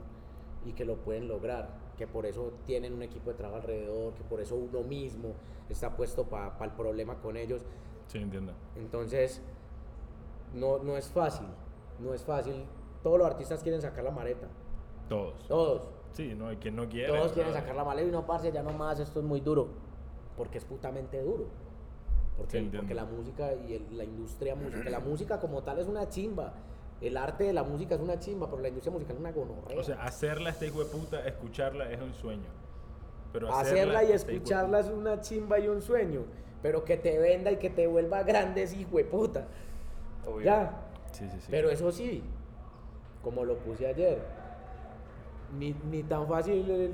y 0.63 0.73
que 0.73 0.85
lo 0.85 0.97
pueden 0.97 1.27
lograr, 1.27 1.79
que 1.97 2.07
por 2.07 2.25
eso 2.25 2.51
tienen 2.65 2.93
un 2.93 3.01
equipo 3.03 3.29
de 3.31 3.37
trabajo 3.37 3.61
alrededor, 3.61 4.13
que 4.13 4.23
por 4.23 4.39
eso 4.41 4.55
uno 4.55 4.81
mismo 4.81 5.33
está 5.69 5.95
puesto 5.95 6.25
para 6.25 6.55
el 6.65 6.71
problema 6.71 7.15
con 7.21 7.37
ellos. 7.37 7.63
Sí, 8.07 8.17
entiendo. 8.17 8.53
Entonces, 8.75 9.41
no, 10.53 10.79
no 10.79 10.97
es 10.97 11.07
fácil, 11.09 11.47
no 11.99 12.13
es 12.13 12.23
fácil. 12.23 12.65
Todos 13.03 13.17
los 13.17 13.27
artistas 13.27 13.61
quieren 13.63 13.81
sacar 13.81 14.03
la 14.03 14.11
maleta, 14.11 14.47
Todos. 15.09 15.47
todos. 15.47 15.81
Sí, 16.13 16.33
no 16.35 16.47
hay 16.47 16.57
quien 16.57 16.75
no 16.75 16.87
quiere. 16.89 17.07
Todos 17.07 17.31
quieren 17.31 17.53
sacar 17.53 17.75
la 17.75 17.83
maleta 17.85 18.07
y 18.09 18.11
no, 18.11 18.25
parce, 18.25 18.51
ya 18.51 18.61
no 18.63 18.71
más, 18.71 18.99
esto 18.99 19.19
es 19.19 19.25
muy 19.25 19.39
duro. 19.39 19.69
Porque 20.35 20.57
es 20.57 20.65
putamente 20.65 21.21
duro. 21.21 21.45
Porque, 22.37 22.51
Sí, 22.51 22.57
entiendo. 22.57 22.79
porque 22.81 22.95
la 22.95 23.05
música 23.05 23.53
y 23.53 23.75
el- 23.75 23.97
la 23.97 24.03
industria 24.03 24.55
musical, 24.55 24.91
la 24.91 24.99
música 24.99 25.39
como 25.39 25.61
tal 25.63 25.79
es 25.79 25.87
una 25.87 26.07
chimba. 26.09 26.53
El 27.01 27.17
arte 27.17 27.45
de 27.45 27.53
la 27.53 27.63
música 27.63 27.95
es 27.95 28.01
una 28.01 28.19
chimba, 28.19 28.47
pero 28.49 28.61
la 28.61 28.67
industria 28.67 28.91
musical 28.93 29.15
es 29.15 29.19
una 29.19 29.31
gonorrea. 29.31 29.79
O 29.79 29.83
sea, 29.83 30.03
hacerla 30.03 30.51
esta 30.51 30.65
hijo 30.65 30.79
de 30.83 30.85
puta, 30.85 31.25
escucharla 31.27 31.91
es 31.91 31.99
un 31.99 32.13
sueño. 32.13 32.49
Pero 33.33 33.51
Hacerla 33.53 34.03
y 34.03 34.05
hijo 34.05 34.09
de 34.11 34.15
escucharla 34.17 34.79
es 34.81 34.85
puta- 34.87 34.97
una 34.97 35.21
chimba 35.21 35.59
y 35.59 35.67
un 35.67 35.81
sueño. 35.81 36.21
Pero 36.61 36.83
que 36.85 36.97
te 36.97 37.17
venda 37.17 37.51
y 37.51 37.57
que 37.57 37.71
te 37.71 37.87
vuelva 37.87 38.21
grande 38.23 38.63
es 38.63 38.73
hijo 38.73 38.97
de 38.97 39.05
puta. 39.05 39.47
Obvio. 40.27 40.45
Ya. 40.45 40.79
Sí, 41.11 41.27
sí, 41.31 41.37
sí. 41.41 41.47
Pero 41.49 41.71
eso 41.71 41.91
sí, 41.91 42.21
como 43.23 43.45
lo 43.45 43.57
puse 43.57 43.87
ayer, 43.87 44.19
ni, 45.57 45.75
ni 45.89 46.03
tan 46.03 46.27
fácil 46.27 46.69
el- 46.69 46.93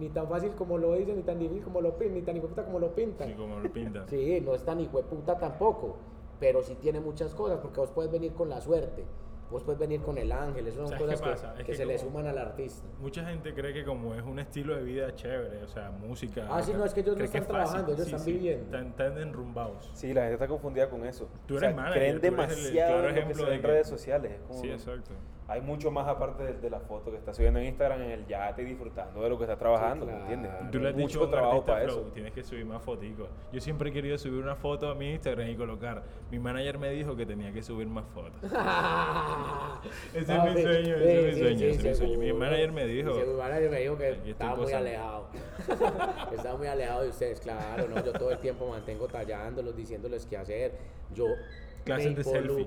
ni 0.00 0.08
tan 0.08 0.26
fácil 0.28 0.52
como 0.52 0.78
lo 0.78 0.94
dicen, 0.94 1.16
ni 1.16 1.22
tan 1.22 1.38
difícil 1.38 1.62
como 1.62 1.80
lo 1.80 1.96
pintan, 1.98 2.14
ni 2.14 2.22
tan 2.22 2.36
hijueputa 2.36 2.64
como 2.64 2.78
lo 2.78 2.94
pintan. 2.94 3.28
Sí, 3.28 3.34
como 3.34 3.60
lo 3.60 3.70
pintan. 3.72 4.08
Sí, 4.08 4.40
no 4.40 4.54
es 4.54 4.64
tan 4.64 4.80
hijueputa 4.80 5.38
tampoco, 5.38 5.96
pero 6.40 6.62
sí 6.62 6.74
tiene 6.76 6.98
muchas 7.00 7.34
cosas, 7.34 7.58
porque 7.60 7.78
vos 7.80 7.90
puedes 7.90 8.10
venir 8.10 8.32
con 8.32 8.48
la 8.48 8.60
suerte, 8.60 9.04
vos 9.50 9.62
puedes 9.62 9.78
venir 9.78 10.00
con 10.00 10.18
el 10.18 10.32
ángel, 10.32 10.66
esas 10.66 10.80
son 10.80 10.88
¿Sabes 10.98 11.20
qué 11.20 11.30
cosas 11.30 11.52
que, 11.52 11.58
que 11.58 11.64
que 11.72 11.74
se 11.76 11.86
le 11.86 11.98
suman 11.98 12.26
al 12.26 12.38
artista. 12.38 12.86
Mucha 12.98 13.24
gente 13.24 13.54
cree 13.54 13.72
que 13.72 13.84
como 13.84 14.14
es 14.14 14.22
un 14.22 14.38
estilo 14.38 14.74
de 14.76 14.82
vida 14.82 15.14
chévere, 15.14 15.62
o 15.62 15.68
sea, 15.68 15.90
música... 15.90 16.46
Ah, 16.50 16.62
sí, 16.62 16.72
no, 16.72 16.84
es 16.84 16.92
que 16.94 17.00
ellos 17.00 17.16
no 17.16 17.24
están 17.24 17.46
trabajando, 17.46 17.92
ellos 17.92 18.06
están 18.06 18.24
viviendo. 18.24 18.64
Están, 18.64 18.86
están 18.88 19.18
enrumbados. 19.18 19.90
Sí, 19.94 20.12
la 20.12 20.22
gente 20.22 20.34
está 20.34 20.48
confundida 20.48 20.88
con 20.88 21.04
eso. 21.04 21.28
Tú 21.46 21.54
O 21.54 21.58
eres 21.58 21.68
sea, 21.70 21.76
manager, 21.76 21.98
creen 22.00 22.20
tú 22.20 22.26
eres 22.26 22.32
el 22.32 22.36
demasiado 22.64 22.92
claro 22.92 22.98
en 23.00 23.04
lo 23.04 23.14
que 23.14 23.20
ejemplo 23.20 23.44
se 23.44 23.50
ve 23.50 23.56
en 23.56 23.62
redes 23.62 23.86
sociales. 23.88 24.32
es 24.32 24.40
como- 24.40 24.60
Sí, 24.60 24.70
exacto. 24.70 25.10
Hay 25.46 25.60
mucho 25.60 25.90
más 25.90 26.08
aparte 26.08 26.42
de, 26.42 26.52
de 26.54 26.70
la 26.70 26.80
foto 26.80 27.10
que 27.10 27.18
está 27.18 27.34
subiendo 27.34 27.60
en 27.60 27.66
Instagram 27.66 28.00
en 28.00 28.10
el 28.12 28.26
yate 28.26 28.62
y 28.62 28.64
disfrutando 28.64 29.22
de 29.22 29.28
lo 29.28 29.36
que 29.36 29.44
está 29.44 29.58
trabajando, 29.58 30.06
¿me 30.06 30.12
claro. 30.12 30.24
¿entiendes? 30.24 30.52
Hay 30.58 30.70
Tú 30.70 30.78
le 30.78 30.88
has 30.88 30.96
dicho 30.96 31.06
mucho 31.06 31.24
un 31.24 31.30
trabajo 31.30 31.64
para 31.66 31.84
flow, 31.84 32.00
eso. 32.00 32.10
tienes 32.14 32.32
que 32.32 32.42
subir 32.42 32.64
más 32.64 32.82
foticos. 32.82 33.28
Yo 33.52 33.60
siempre 33.60 33.90
he 33.90 33.92
querido 33.92 34.16
subir 34.16 34.42
una 34.42 34.56
foto 34.56 34.88
a 34.88 34.94
mi 34.94 35.10
Instagram 35.12 35.50
y 35.50 35.54
colocar. 35.56 36.02
Mi 36.30 36.38
manager 36.38 36.78
me 36.78 36.88
dijo 36.90 37.14
que 37.14 37.26
tenía 37.26 37.52
que 37.52 37.62
subir 37.62 37.86
más 37.88 38.06
fotos. 38.14 38.40
Ese 40.14 40.32
es 40.34 40.44
mi 40.54 40.62
sueño, 40.62 40.96
ese 40.96 41.28
es 41.28 41.34
mi 41.34 41.40
sueño, 41.42 41.66
ese 41.66 41.90
es 41.90 42.00
mi 42.00 42.06
sueño. 42.06 42.18
Mi 42.18 42.32
manager 42.32 42.72
me 42.72 42.86
dijo- 42.86 43.14
Sí, 43.14 43.20
mi 43.26 43.34
manager 43.34 43.70
me 43.70 43.80
dijo 43.80 43.98
que 43.98 44.18
estaba 44.30 44.56
muy 44.56 44.72
alejado. 44.72 45.26
estaba 46.34 46.56
muy 46.56 46.66
alejado 46.68 47.02
de 47.02 47.08
ustedes, 47.10 47.40
claro, 47.40 47.86
¿no? 47.88 48.02
Yo 48.02 48.12
todo 48.12 48.30
el 48.30 48.38
tiempo 48.38 48.66
mantengo 48.68 49.06
tallándolos, 49.08 49.76
diciéndoles 49.76 50.24
qué 50.26 50.36
hacer. 50.38 50.72
Yo 51.14 51.26
Clases 51.84 52.10
me 52.12 52.14
de 52.16 52.24
selfie. 52.24 52.66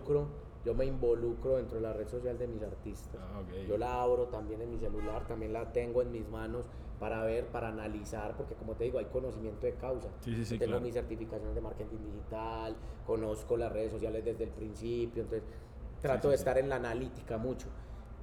Yo 0.67 0.73
me 0.73 0.85
involucro 0.85 1.55
dentro 1.55 1.77
de 1.77 1.81
la 1.83 1.93
red 1.93 2.09
social 2.09 2.37
de 2.37 2.45
mis 2.45 2.61
artistas. 2.61 3.21
Ah. 3.21 3.41
Yo 3.65 3.77
la 3.77 4.01
abro 4.01 4.25
también 4.25 4.61
en 4.61 4.69
mi 4.69 4.77
celular, 4.77 5.25
también 5.25 5.53
la 5.53 5.71
tengo 5.71 6.01
en 6.01 6.11
mis 6.11 6.27
manos 6.27 6.65
para 6.99 7.23
ver, 7.23 7.47
para 7.47 7.69
analizar, 7.69 8.35
porque 8.35 8.53
como 8.55 8.75
te 8.75 8.83
digo, 8.83 8.99
hay 8.99 9.05
conocimiento 9.05 9.65
de 9.65 9.75
causa. 9.75 10.09
Sí, 10.19 10.35
sí, 10.35 10.43
sí, 10.43 10.55
Yo 10.55 10.59
tengo 10.59 10.71
claro. 10.71 10.83
mis 10.83 10.93
certificaciones 10.93 11.55
de 11.55 11.61
marketing 11.61 11.99
digital, 12.11 12.75
conozco 13.05 13.55
las 13.55 13.71
redes 13.71 13.93
sociales 13.93 14.25
desde 14.25 14.43
el 14.43 14.49
principio, 14.49 15.23
entonces 15.23 15.47
trato 16.01 16.27
de 16.27 16.35
estar 16.35 16.57
en 16.57 16.67
la 16.67 16.75
analítica 16.75 17.37
mucho. 17.37 17.67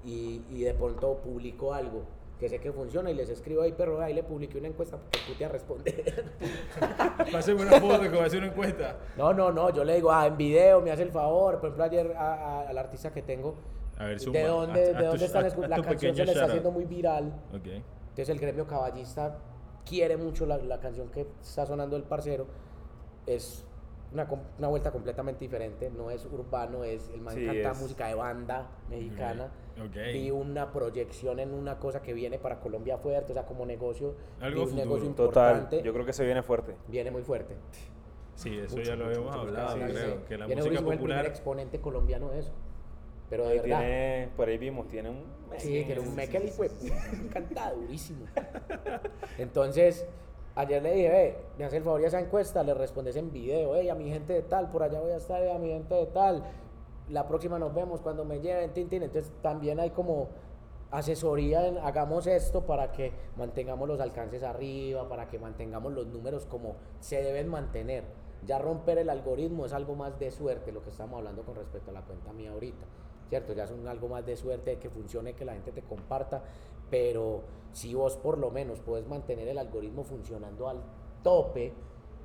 Y, 0.04 0.42
y 0.50 0.64
de 0.64 0.74
pronto 0.74 1.16
publico 1.22 1.72
algo 1.72 2.02
que 2.44 2.48
sé 2.50 2.58
que 2.60 2.72
funciona 2.72 3.10
y 3.10 3.14
les 3.14 3.30
escribo 3.30 3.62
ahí, 3.62 3.72
pero 3.74 4.02
ahí 4.02 4.12
le 4.12 4.22
publiqué 4.22 4.58
una 4.58 4.68
encuesta 4.68 4.98
porque 4.98 5.18
pute 5.26 5.46
a 5.46 5.48
responder. 5.48 6.30
Pásame 7.32 7.62
una 7.62 7.80
foto 7.80 8.02
que 8.02 8.08
voy 8.10 8.18
a 8.18 8.24
hacer 8.26 8.40
una 8.40 8.48
encuesta. 8.48 8.98
no, 9.16 9.32
no, 9.32 9.50
no, 9.50 9.70
yo 9.70 9.82
le 9.82 9.94
digo, 9.94 10.12
ah, 10.12 10.26
en 10.26 10.36
video 10.36 10.82
me 10.82 10.90
hace 10.90 11.04
el 11.04 11.10
favor. 11.10 11.54
Por 11.58 11.68
ejemplo, 11.70 11.84
ayer 11.84 12.12
a- 12.14 12.34
a- 12.34 12.68
al 12.68 12.76
artista 12.76 13.10
que 13.14 13.22
tengo, 13.22 13.54
A 13.96 14.04
ver, 14.04 14.18
¿de 14.18 14.24
suma. 14.24 14.40
dónde, 14.40 14.82
Haz- 14.92 14.98
de 14.98 15.06
dónde 15.06 15.24
están 15.24 15.70
La 15.70 15.80
canción 15.82 16.14
se 16.14 16.26
le 16.26 16.32
está 16.32 16.44
haciendo 16.44 16.70
muy 16.70 16.84
viral. 16.84 17.32
Ok. 17.54 17.66
Entonces 17.66 18.28
el 18.28 18.38
gremio 18.38 18.66
caballista 18.66 19.38
quiere 19.88 20.18
mucho 20.18 20.44
la, 20.44 20.58
la 20.58 20.78
canción 20.80 21.08
que 21.08 21.26
está 21.40 21.64
sonando 21.64 21.96
el 21.96 22.02
parcero. 22.02 22.46
Es 23.26 23.64
una, 24.12 24.28
una 24.58 24.68
vuelta 24.68 24.90
completamente 24.92 25.40
diferente. 25.40 25.88
No 25.90 26.10
es 26.10 26.26
urbano, 26.26 26.84
es 26.84 27.08
el 27.08 27.22
man 27.22 27.36
Sí, 27.36 27.46
canta 27.46 27.70
es- 27.70 27.80
música 27.80 28.06
de 28.08 28.14
banda 28.16 28.68
mexicana. 28.90 29.48
Ok. 29.82 29.96
vi 30.12 30.30
una 30.30 30.70
proyección 30.72 31.40
en 31.40 31.52
una 31.52 31.78
cosa 31.78 32.00
que 32.00 32.12
viene 32.12 32.38
para 32.38 32.60
Colombia 32.60 32.96
fuerte, 32.98 33.32
o 33.32 33.34
sea, 33.34 33.44
como 33.44 33.66
negocio, 33.66 34.14
Algo 34.40 34.62
un 34.62 34.68
futuro. 34.68 34.84
negocio 34.86 35.10
Total, 35.14 35.50
importante, 35.56 35.82
yo 35.82 35.92
creo 35.92 36.06
que 36.06 36.12
se 36.12 36.24
viene 36.24 36.42
fuerte. 36.42 36.74
viene 36.88 37.10
muy 37.10 37.22
fuerte. 37.22 37.54
Sí, 38.36 38.58
eso 38.58 38.76
Mucho, 38.76 38.88
ya 38.88 38.96
lo 38.96 39.04
mucho, 39.06 39.18
habíamos 39.20 39.36
mucho, 39.36 39.48
hablado, 39.48 39.76
mucho. 39.76 39.92
creo, 39.94 40.14
Sí, 40.16 40.20
que 40.28 40.38
la 40.38 40.46
viene 40.46 40.62
música 40.62 40.80
muy 40.80 40.92
el 40.92 40.98
primer 40.98 41.16
popular... 41.16 41.26
exponente 41.26 41.80
colombiano 41.80 42.30
de 42.30 42.38
eso. 42.40 42.52
Pero 43.30 43.44
de 43.46 43.52
Ahí 43.52 43.58
verdad. 43.60 43.78
tiene, 43.78 44.28
por 44.36 44.48
ahí 44.48 44.58
vimos, 44.58 44.88
tiene 44.88 45.10
un... 45.10 45.24
Sí, 45.58 45.84
que 45.84 45.92
era 45.92 46.00
un 46.00 46.14
mecal 46.14 46.44
y 46.44 46.48
fue 46.48 46.68
canta 47.32 47.72
durísimo. 47.72 48.26
Entonces, 49.38 50.06
ayer 50.54 50.82
le 50.82 50.92
dije, 50.94 51.08
ve, 51.08 51.36
me 51.58 51.64
hace 51.64 51.78
el 51.78 51.84
favor 51.84 52.00
y 52.00 52.04
esa 52.04 52.20
encuesta, 52.20 52.62
le 52.62 52.74
respondes 52.74 53.16
en 53.16 53.32
video, 53.32 53.74
hey, 53.76 53.88
a 53.88 53.94
mi 53.94 54.08
gente 54.10 54.32
de 54.32 54.42
tal, 54.42 54.68
por 54.68 54.82
allá 54.82 55.00
voy 55.00 55.12
a 55.12 55.16
estar, 55.16 55.42
eh, 55.42 55.52
a 55.52 55.58
mi 55.58 55.68
gente 55.68 55.94
de 55.94 56.06
tal, 56.06 56.44
la 57.08 57.26
próxima 57.28 57.58
nos 57.58 57.74
vemos 57.74 58.00
cuando 58.00 58.24
me 58.24 58.40
lleven, 58.40 58.72
tin, 58.72 58.88
tin. 58.88 59.02
Entonces, 59.02 59.32
también 59.42 59.80
hay 59.80 59.90
como 59.90 60.28
asesoría 60.90 61.66
en 61.66 61.78
hagamos 61.78 62.26
esto 62.26 62.66
para 62.66 62.92
que 62.92 63.12
mantengamos 63.36 63.88
los 63.88 64.00
alcances 64.00 64.42
arriba, 64.42 65.08
para 65.08 65.28
que 65.28 65.38
mantengamos 65.38 65.92
los 65.92 66.06
números 66.06 66.46
como 66.46 66.76
se 67.00 67.22
deben 67.22 67.48
mantener. 67.48 68.04
Ya 68.46 68.58
romper 68.58 68.98
el 68.98 69.10
algoritmo 69.10 69.66
es 69.66 69.72
algo 69.72 69.94
más 69.94 70.18
de 70.18 70.30
suerte, 70.30 70.70
lo 70.70 70.82
que 70.82 70.90
estamos 70.90 71.18
hablando 71.18 71.42
con 71.42 71.56
respecto 71.56 71.90
a 71.90 71.94
la 71.94 72.02
cuenta 72.02 72.32
mía 72.32 72.52
ahorita. 72.52 72.86
¿Cierto? 73.28 73.54
Ya 73.54 73.64
es 73.64 73.70
un 73.70 73.88
algo 73.88 74.08
más 74.08 74.24
de 74.26 74.36
suerte 74.36 74.72
de 74.72 74.78
que 74.78 74.90
funcione, 74.90 75.32
que 75.32 75.44
la 75.44 75.54
gente 75.54 75.72
te 75.72 75.82
comparta, 75.82 76.44
pero 76.90 77.42
si 77.72 77.94
vos 77.94 78.16
por 78.16 78.38
lo 78.38 78.50
menos 78.50 78.80
puedes 78.80 79.08
mantener 79.08 79.48
el 79.48 79.58
algoritmo 79.58 80.04
funcionando 80.04 80.68
al 80.68 80.82
tope, 81.22 81.72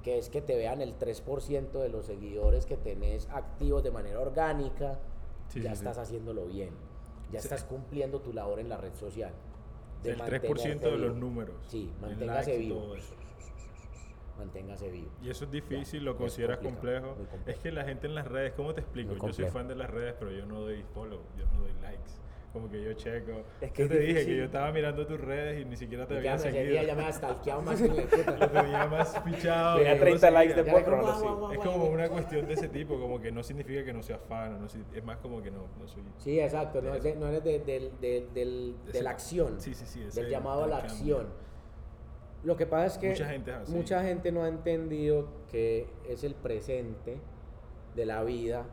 que 0.03 0.17
es 0.17 0.29
que 0.29 0.41
te 0.41 0.55
vean 0.55 0.81
el 0.81 0.97
3% 0.97 1.71
de 1.81 1.89
los 1.89 2.05
seguidores 2.05 2.65
que 2.65 2.77
tenés 2.77 3.27
activos 3.31 3.83
de 3.83 3.91
manera 3.91 4.19
orgánica, 4.19 4.99
Sí, 5.49 5.61
ya 5.61 5.71
sí, 5.71 5.75
sí. 5.77 5.79
estás 5.85 5.97
haciéndolo 5.97 6.45
bien. 6.45 6.69
Ya 7.31 7.39
Sí. 7.41 7.47
estás 7.47 7.63
cumpliendo 7.63 8.21
tu 8.21 8.33
labor 8.33 8.59
en 8.59 8.69
la 8.69 8.77
red 8.77 8.93
social. 8.95 9.31
de 10.03 10.11
El 10.11 10.17
3% 10.21 10.47
mantenerte 10.47 10.91
de 10.91 10.97
los 10.97 11.15
números. 11.17 11.55
Sí, 11.67 11.91
manténgase 11.99 12.57
vivo. 12.57 12.93
Manténgase 14.37 14.89
vivo. 14.89 15.09
Y 15.21 15.29
eso 15.29 15.43
es 15.43 15.51
difícil, 15.51 16.05
lo 16.05 16.11
es 16.11 16.17
consideras 16.17 16.59
complejo. 16.59 17.15
complejo. 17.15 17.43
Es 17.49 17.57
que 17.59 17.71
la 17.73 17.83
gente 17.83 18.07
en 18.07 18.15
las 18.15 18.25
redes, 18.25 18.53
¿cómo 18.53 18.73
te 18.73 18.79
explico? 18.81 19.15
Yo 19.15 19.33
soy 19.33 19.45
fan 19.47 19.67
de 19.67 19.75
las 19.75 19.89
redes, 19.89 20.15
pero 20.17 20.31
yo 20.31 20.45
no 20.45 20.61
doy 20.61 20.83
follow, 20.93 21.19
yo 21.37 21.45
no 21.47 21.59
doy 21.59 21.73
likes. 21.81 22.11
Como 22.51 22.67
que 22.67 22.81
yo 22.81 22.93
checo. 22.93 23.43
Es 23.61 23.71
que 23.71 23.83
yo 23.83 23.89
te 23.89 23.99
dije 23.99 24.25
que 24.25 24.35
yo 24.37 24.43
estaba 24.45 24.71
mirando 24.71 25.05
tus 25.05 25.21
redes 25.21 25.61
y 25.61 25.65
ni 25.65 25.75
siquiera 25.77 26.07
te 26.07 26.17
había 26.17 26.35
seguido. 26.39 26.63
seguía, 26.63 26.83
ya 26.83 26.95
me 26.95 27.01
había 27.03 27.13
stalkeado 27.13 27.61
más 27.61 27.79
que 27.81 27.87
la 27.87 28.03
puta. 28.03 28.37
Lo 28.37 28.49
tenía 28.49 28.87
más 28.87 29.21
fichado. 29.23 29.77
Tenía 29.77 29.91
y 29.91 29.99
no 29.99 29.99
lo 30.05 30.09
30 30.09 30.31
likes 30.31 30.53
de 30.55 30.63
Ya 30.65 30.71
por 30.73 30.83
como, 30.83 30.95
ronda, 30.97 31.11
guau, 31.11 31.19
sí. 31.19 31.25
guau, 31.25 31.37
guau, 31.37 31.51
Es 31.53 31.59
como 31.59 31.85
una 31.85 32.09
cuestión 32.09 32.47
de 32.47 32.53
ese 32.55 32.67
tipo, 32.69 32.99
como 32.99 33.19
que 33.21 33.31
no 33.31 33.43
significa 33.43 33.83
que 33.85 33.93
no 33.93 34.01
seas 34.01 34.19
fan, 34.27 34.59
no 34.59 34.65
es 34.65 35.03
más 35.03 35.17
como 35.17 35.43
que 35.43 35.51
no, 35.51 35.67
no 35.79 35.87
soy... 35.87 36.01
Sí, 36.17 36.39
exacto, 36.39 36.81
no, 36.81 36.95
es 36.95 37.03
de- 37.03 37.15
no 37.15 37.27
eres 37.27 37.43
de, 37.43 37.59
De 37.59 38.27
de 38.33 38.73
ese- 38.89 39.03
la 39.03 39.11
acción, 39.11 39.61
sí, 39.61 39.75
sí, 39.75 39.85
sí, 39.85 40.03
del 40.19 40.29
llamado 40.29 40.63
a 40.63 40.67
la 40.67 40.77
cambio. 40.79 41.17
acción. 41.17 41.49
Lo 42.43 42.55
que 42.57 42.65
pasa 42.65 42.85
es 42.87 42.97
que 42.97 43.09
Mucha 43.09 43.25
gente 43.27 43.51
es 43.61 43.69
mucha 43.69 44.03
gente 44.03 44.31
no 44.31 44.43
ha 44.43 44.47
entendido 44.47 45.27
que 45.51 45.87
es 46.07 46.23
el 46.23 46.33
presente 46.35 47.19
de 47.95 48.05
la 48.05 48.23
vida, 48.23 48.65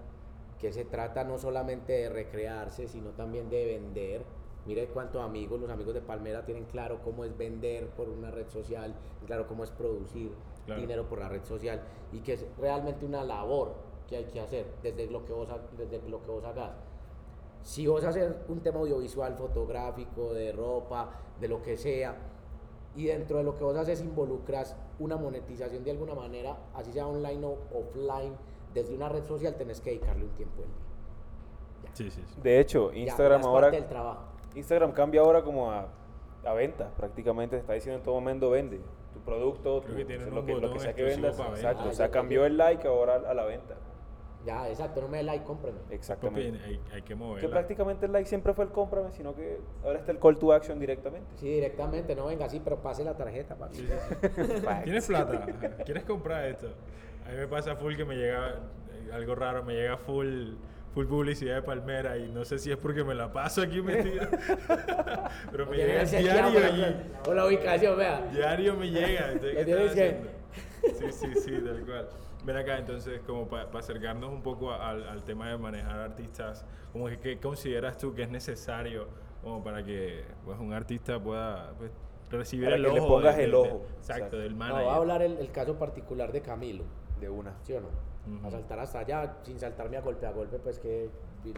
que 0.58 0.72
se 0.72 0.84
trata 0.84 1.24
no 1.24 1.38
solamente 1.38 1.92
de 1.92 2.08
recrearse, 2.08 2.88
sino 2.88 3.10
también 3.10 3.48
de 3.50 3.64
vender. 3.66 4.22
Mire 4.66 4.88
cuántos 4.88 5.22
amigos, 5.22 5.60
los 5.60 5.70
amigos 5.70 5.94
de 5.94 6.00
Palmera 6.00 6.44
tienen 6.44 6.64
claro 6.64 7.00
cómo 7.04 7.24
es 7.24 7.36
vender 7.36 7.88
por 7.90 8.08
una 8.08 8.30
red 8.30 8.48
social, 8.48 8.94
claro 9.26 9.46
cómo 9.46 9.64
es 9.64 9.70
producir 9.70 10.32
Claro. 10.66 10.80
dinero 10.80 11.08
por 11.08 11.20
la 11.20 11.28
red 11.28 11.44
social 11.44 11.80
y 12.12 12.18
que 12.22 12.32
es 12.32 12.44
realmente 12.58 13.06
una 13.06 13.22
labor 13.22 13.74
que 14.08 14.16
hay 14.16 14.24
que 14.24 14.40
hacer 14.40 14.66
desde 14.82 15.06
lo 15.08 15.24
que 15.24 15.32
vos, 15.32 15.46
desde 15.78 16.08
lo 16.08 16.20
que 16.22 16.30
vos 16.32 16.44
hagas. 16.44 16.72
Si 17.62 17.86
vos 17.86 18.02
haces 18.02 18.34
un 18.48 18.60
tema 18.60 18.80
audiovisual, 18.80 19.36
fotográfico, 19.36 20.34
de 20.34 20.50
ropa, 20.50 21.10
de 21.40 21.46
lo 21.46 21.62
que 21.62 21.76
sea, 21.76 22.16
y 22.96 23.06
dentro 23.06 23.38
de 23.38 23.44
lo 23.44 23.54
que 23.54 23.62
vos 23.62 23.76
haces 23.76 24.00
involucras 24.00 24.74
una 24.98 25.16
monetización 25.16 25.84
de 25.84 25.92
alguna 25.92 26.14
manera, 26.14 26.56
así 26.74 26.92
sea 26.92 27.06
online 27.06 27.44
o 27.46 27.58
offline, 27.72 28.32
desde 28.76 28.94
una 28.94 29.08
red 29.08 29.24
social 29.24 29.54
tenés 29.56 29.80
que 29.80 29.90
dedicarle 29.90 30.24
un 30.24 30.30
tiempo 30.30 30.62
en 30.62 30.68
Ya. 31.88 31.90
Sí, 31.94 32.10
sí, 32.10 32.22
sí. 32.26 32.40
De 32.40 32.60
hecho, 32.60 32.92
Ya, 32.92 32.98
Instagram 33.00 33.40
es 33.40 33.46
ahora... 33.46 33.70
del 33.70 33.86
trabajo. 33.86 34.22
Instagram 34.54 34.92
cambia 34.92 35.20
ahora 35.20 35.42
como 35.42 35.70
a, 35.72 35.88
a 36.44 36.52
venta, 36.54 36.90
prácticamente 36.96 37.56
te 37.56 37.60
está 37.60 37.72
diciendo 37.74 37.98
en 37.98 38.02
todo 38.04 38.14
momento 38.14 38.50
vende 38.50 38.80
tu 39.12 39.20
producto, 39.20 39.80
tu- 39.82 39.94
que 39.94 40.04
lo, 40.18 40.44
que, 40.44 40.54
lo 40.54 40.72
que 40.72 40.78
sea 40.78 40.94
que 40.94 41.02
vendas. 41.02 41.38
Exacto, 41.38 41.88
o 41.88 41.92
sea, 41.92 42.06
Ah, 42.06 42.08
ya, 42.08 42.10
cambió 42.10 42.40
ya. 42.42 42.46
el 42.46 42.56
like 42.56 42.86
ahora 42.86 43.16
a 43.16 43.34
la 43.34 43.44
venta. 43.44 43.76
Ya, 44.44 44.68
exacto, 44.68 45.00
no 45.00 45.08
me 45.08 45.16
dé 45.16 45.22
like, 45.24 45.44
cómpreme. 45.44 45.78
Papi, 45.80 45.94
Exactamente. 45.94 46.60
hay, 46.64 46.80
hay 46.92 47.02
que 47.02 47.08
Que 47.08 47.14
moverla. 47.16 47.50
prácticamente 47.50 48.06
el 48.06 48.12
like 48.12 48.28
siempre 48.28 48.54
fue 48.54 48.64
el 48.66 48.70
cómprame, 48.70 49.10
sino 49.10 49.34
que 49.34 49.58
ahora 49.84 49.98
está 49.98 50.12
el 50.12 50.20
call 50.20 50.38
to 50.38 50.52
action 50.52 50.78
directamente. 50.78 51.26
Sí, 51.36 51.48
directamente, 51.48 52.14
no 52.14 52.26
venga 52.26 52.44
así, 52.46 52.60
pero 52.60 52.80
pase 52.80 53.02
la 53.02 53.16
tarjeta, 53.16 53.56
papi. 53.56 53.74
Sí, 53.78 53.86
sí, 53.88 54.42
sí. 54.60 54.66
¿Tienes 54.84 55.06
plata? 55.08 55.46
¿Quieres 55.84 56.04
comprar 56.04 56.44
esto? 56.44 56.68
A 57.26 57.30
mí 57.32 57.36
me 57.38 57.48
pasa 57.48 57.76
full 57.76 57.96
que 57.96 58.04
me 58.04 58.14
llega 58.16 58.54
eh, 58.92 59.10
algo 59.12 59.34
raro, 59.34 59.62
me 59.64 59.74
llega 59.74 59.96
full 59.96 60.54
full 60.94 61.06
publicidad 61.06 61.56
de 61.56 61.62
Palmera 61.62 62.16
y 62.16 62.30
no 62.32 62.42
sé 62.46 62.58
si 62.58 62.70
es 62.70 62.76
porque 62.78 63.04
me 63.04 63.14
la 63.14 63.30
paso 63.30 63.60
aquí 63.60 63.82
metido. 63.82 64.26
Pero 65.50 65.66
me 65.66 65.76
llega 65.76 66.04
diario 66.04 66.60
y 66.60 67.22
Por 67.24 67.36
la 67.36 67.46
ubicación, 67.46 67.98
vea. 67.98 68.22
diario 68.32 68.74
me 68.76 68.90
llega. 68.90 69.32
entonces, 69.32 69.92
¿qué? 69.94 70.20
Sí, 70.94 71.12
sí, 71.12 71.40
sí, 71.40 71.50
tal 71.64 71.84
cual. 71.84 72.08
Ven 72.44 72.56
acá, 72.56 72.78
entonces, 72.78 73.20
como 73.26 73.46
para 73.48 73.68
acercarnos 73.78 74.30
un 74.30 74.42
poco 74.42 74.70
a- 74.70 74.88
al, 74.90 75.06
al 75.08 75.22
tema 75.24 75.50
de 75.50 75.58
manejar 75.58 75.98
artistas, 75.98 76.64
como 76.92 77.08
que, 77.08 77.18
¿qué 77.18 77.38
consideras 77.38 77.98
tú 77.98 78.14
que 78.14 78.22
es 78.22 78.30
necesario 78.30 79.08
como 79.42 79.62
para 79.64 79.82
que 79.84 80.24
pues, 80.44 80.58
un 80.58 80.72
artista 80.72 81.18
pueda 81.20 81.72
pues, 81.76 81.90
recibir 82.30 82.66
Para 82.66 82.76
el 82.76 82.84
que 82.86 82.92
le 82.92 83.00
ojo? 83.00 83.08
pongas 83.08 83.36
del- 83.36 83.46
el 83.46 83.54
ojo. 83.54 83.66
Exacto, 83.96 84.12
Exacto. 84.14 84.38
del 84.38 84.52
No, 84.52 84.58
manager. 84.58 84.86
va 84.86 84.92
a 84.92 84.96
hablar 84.96 85.22
el, 85.22 85.36
el 85.38 85.50
caso 85.50 85.76
particular 85.78 86.30
de 86.32 86.40
Camilo, 86.40 86.84
De 87.20 87.28
una. 87.28 87.54
¿sí 87.62 87.72
o 87.74 87.80
no? 87.80 87.88
Ujú. 87.88 88.46
A 88.46 88.50
saltar 88.50 88.78
hasta 88.80 88.98
allá, 89.00 89.36
sin 89.42 89.58
saltarme 89.58 89.96
a 89.96 90.00
golpe 90.00 90.26
a 90.26 90.32
golpe, 90.32 90.58
pues 90.58 90.78
que 90.78 91.08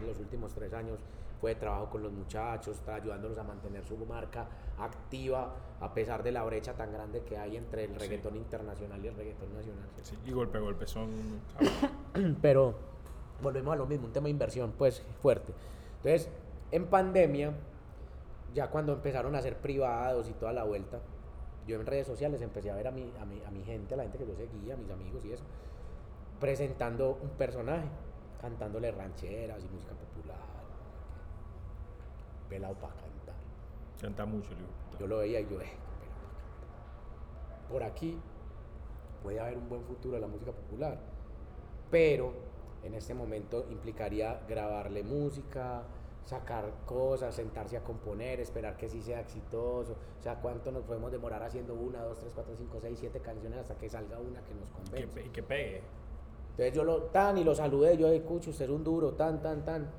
los 0.05 0.19
últimos 0.19 0.53
tres 0.53 0.71
años 0.73 0.99
fue 1.41 1.53
de 1.55 1.59
trabajo 1.59 1.89
con 1.89 2.03
los 2.03 2.11
muchachos, 2.11 2.77
está 2.77 2.95
ayudándolos 2.95 3.37
a 3.37 3.43
mantener 3.43 3.83
su 3.85 3.97
marca 4.05 4.45
activa, 4.77 5.55
a 5.79 5.93
pesar 5.93 6.21
de 6.21 6.31
la 6.31 6.43
brecha 6.43 6.73
tan 6.73 6.91
grande 6.91 7.21
que 7.23 7.37
hay 7.37 7.57
entre 7.57 7.85
el 7.85 7.91
Sí. 7.93 7.97
reggaetón 7.99 8.35
internacional 8.35 9.03
y 9.03 9.07
el 9.07 9.15
reggaetón 9.15 9.53
nacional. 9.53 9.85
¿sí? 10.03 10.15
Sí, 10.15 10.29
y 10.29 10.31
golpe 10.33 10.57
a 10.57 10.61
golpe 10.61 10.85
son... 10.85 11.09
Pero 12.41 12.75
volvemos 13.41 13.73
a 13.73 13.77
lo 13.77 13.85
mismo, 13.85 14.07
un 14.07 14.13
tema 14.13 14.25
de 14.25 14.31
inversión 14.31 14.73
pues 14.77 15.01
fuerte. 15.21 15.53
Entonces, 16.03 16.29
en 16.71 16.85
pandemia, 16.87 17.53
ya 18.53 18.69
cuando 18.69 18.93
empezaron 18.93 19.33
a 19.35 19.41
ser 19.41 19.57
privados 19.57 20.29
y 20.29 20.33
toda 20.33 20.51
la 20.53 20.63
vuelta, 20.65 20.99
yo 21.67 21.79
en 21.79 21.85
redes 21.85 22.07
sociales 22.07 22.41
empecé 22.41 22.71
a 22.71 22.75
ver 22.75 22.87
a 22.87 22.91
mi, 22.91 23.13
a 23.19 23.25
mi, 23.25 23.43
a 23.43 23.51
mi 23.51 23.63
gente, 23.63 23.93
a 23.93 23.97
la 23.97 24.03
gente 24.03 24.17
que 24.17 24.27
yo 24.27 24.35
seguía, 24.35 24.73
a 24.73 24.77
mis 24.77 24.89
amigos 24.89 25.23
y 25.25 25.33
eso, 25.33 25.43
presentando 26.39 27.19
un 27.21 27.29
personaje, 27.29 27.87
cantándole 28.41 28.91
rancheras 28.91 29.63
y 29.63 29.67
música 29.67 29.93
popular, 29.93 30.37
pelado 32.49 32.75
para 32.75 32.93
cantar. 32.93 33.35
Canta 34.01 34.25
mucho, 34.25 34.49
Liu. 34.51 34.99
Yo 34.99 35.07
lo 35.07 35.17
veía 35.19 35.39
y 35.39 35.43
yo, 35.43 35.61
eh, 35.61 35.69
pelado 35.99 36.27
pa' 36.27 36.39
cantar. 36.39 37.69
Por 37.69 37.83
aquí 37.83 38.17
puede 39.21 39.39
haber 39.39 39.57
un 39.57 39.69
buen 39.69 39.83
futuro 39.83 40.15
de 40.15 40.21
la 40.21 40.27
música 40.27 40.51
popular, 40.51 40.97
pero 41.91 42.33
en 42.83 42.93
este 42.93 43.13
momento 43.13 43.65
implicaría 43.69 44.41
grabarle 44.47 45.03
música, 45.03 45.83
sacar 46.29 46.71
cosas, 46.85 47.33
sentarse 47.33 47.75
a 47.75 47.83
componer, 47.83 48.39
esperar 48.39 48.77
que 48.77 48.87
sí 48.87 49.01
sea 49.01 49.19
exitoso. 49.19 49.93
O 50.19 50.21
sea, 50.21 50.35
¿cuánto 50.35 50.71
nos 50.71 50.83
podemos 50.83 51.11
demorar 51.11 51.41
haciendo 51.41 51.73
una, 51.73 52.03
dos, 52.03 52.19
tres, 52.19 52.31
cuatro, 52.35 52.53
cinco, 52.55 52.77
seis, 52.79 52.99
siete 52.99 53.19
canciones 53.19 53.57
hasta 53.59 53.75
que 53.75 53.89
salga 53.89 54.19
una 54.19 54.39
que 54.43 54.53
nos 54.53 54.69
convence? 54.69 55.07
pe- 55.07 55.31
que 55.31 55.41
pegue. 55.41 55.81
Entonces 56.51 56.73
yo 56.73 56.83
lo 56.83 57.03
tan 57.05 57.39
y 57.39 57.43
lo 57.43 57.55
saludé, 57.55 57.97
yo 57.97 58.07
escucho, 58.09 58.51
usted 58.51 58.65
es 58.65 58.71
un 58.71 58.83
duro, 58.83 59.13
tan, 59.13 59.41
tan, 59.41 59.65
tan. 59.65 59.89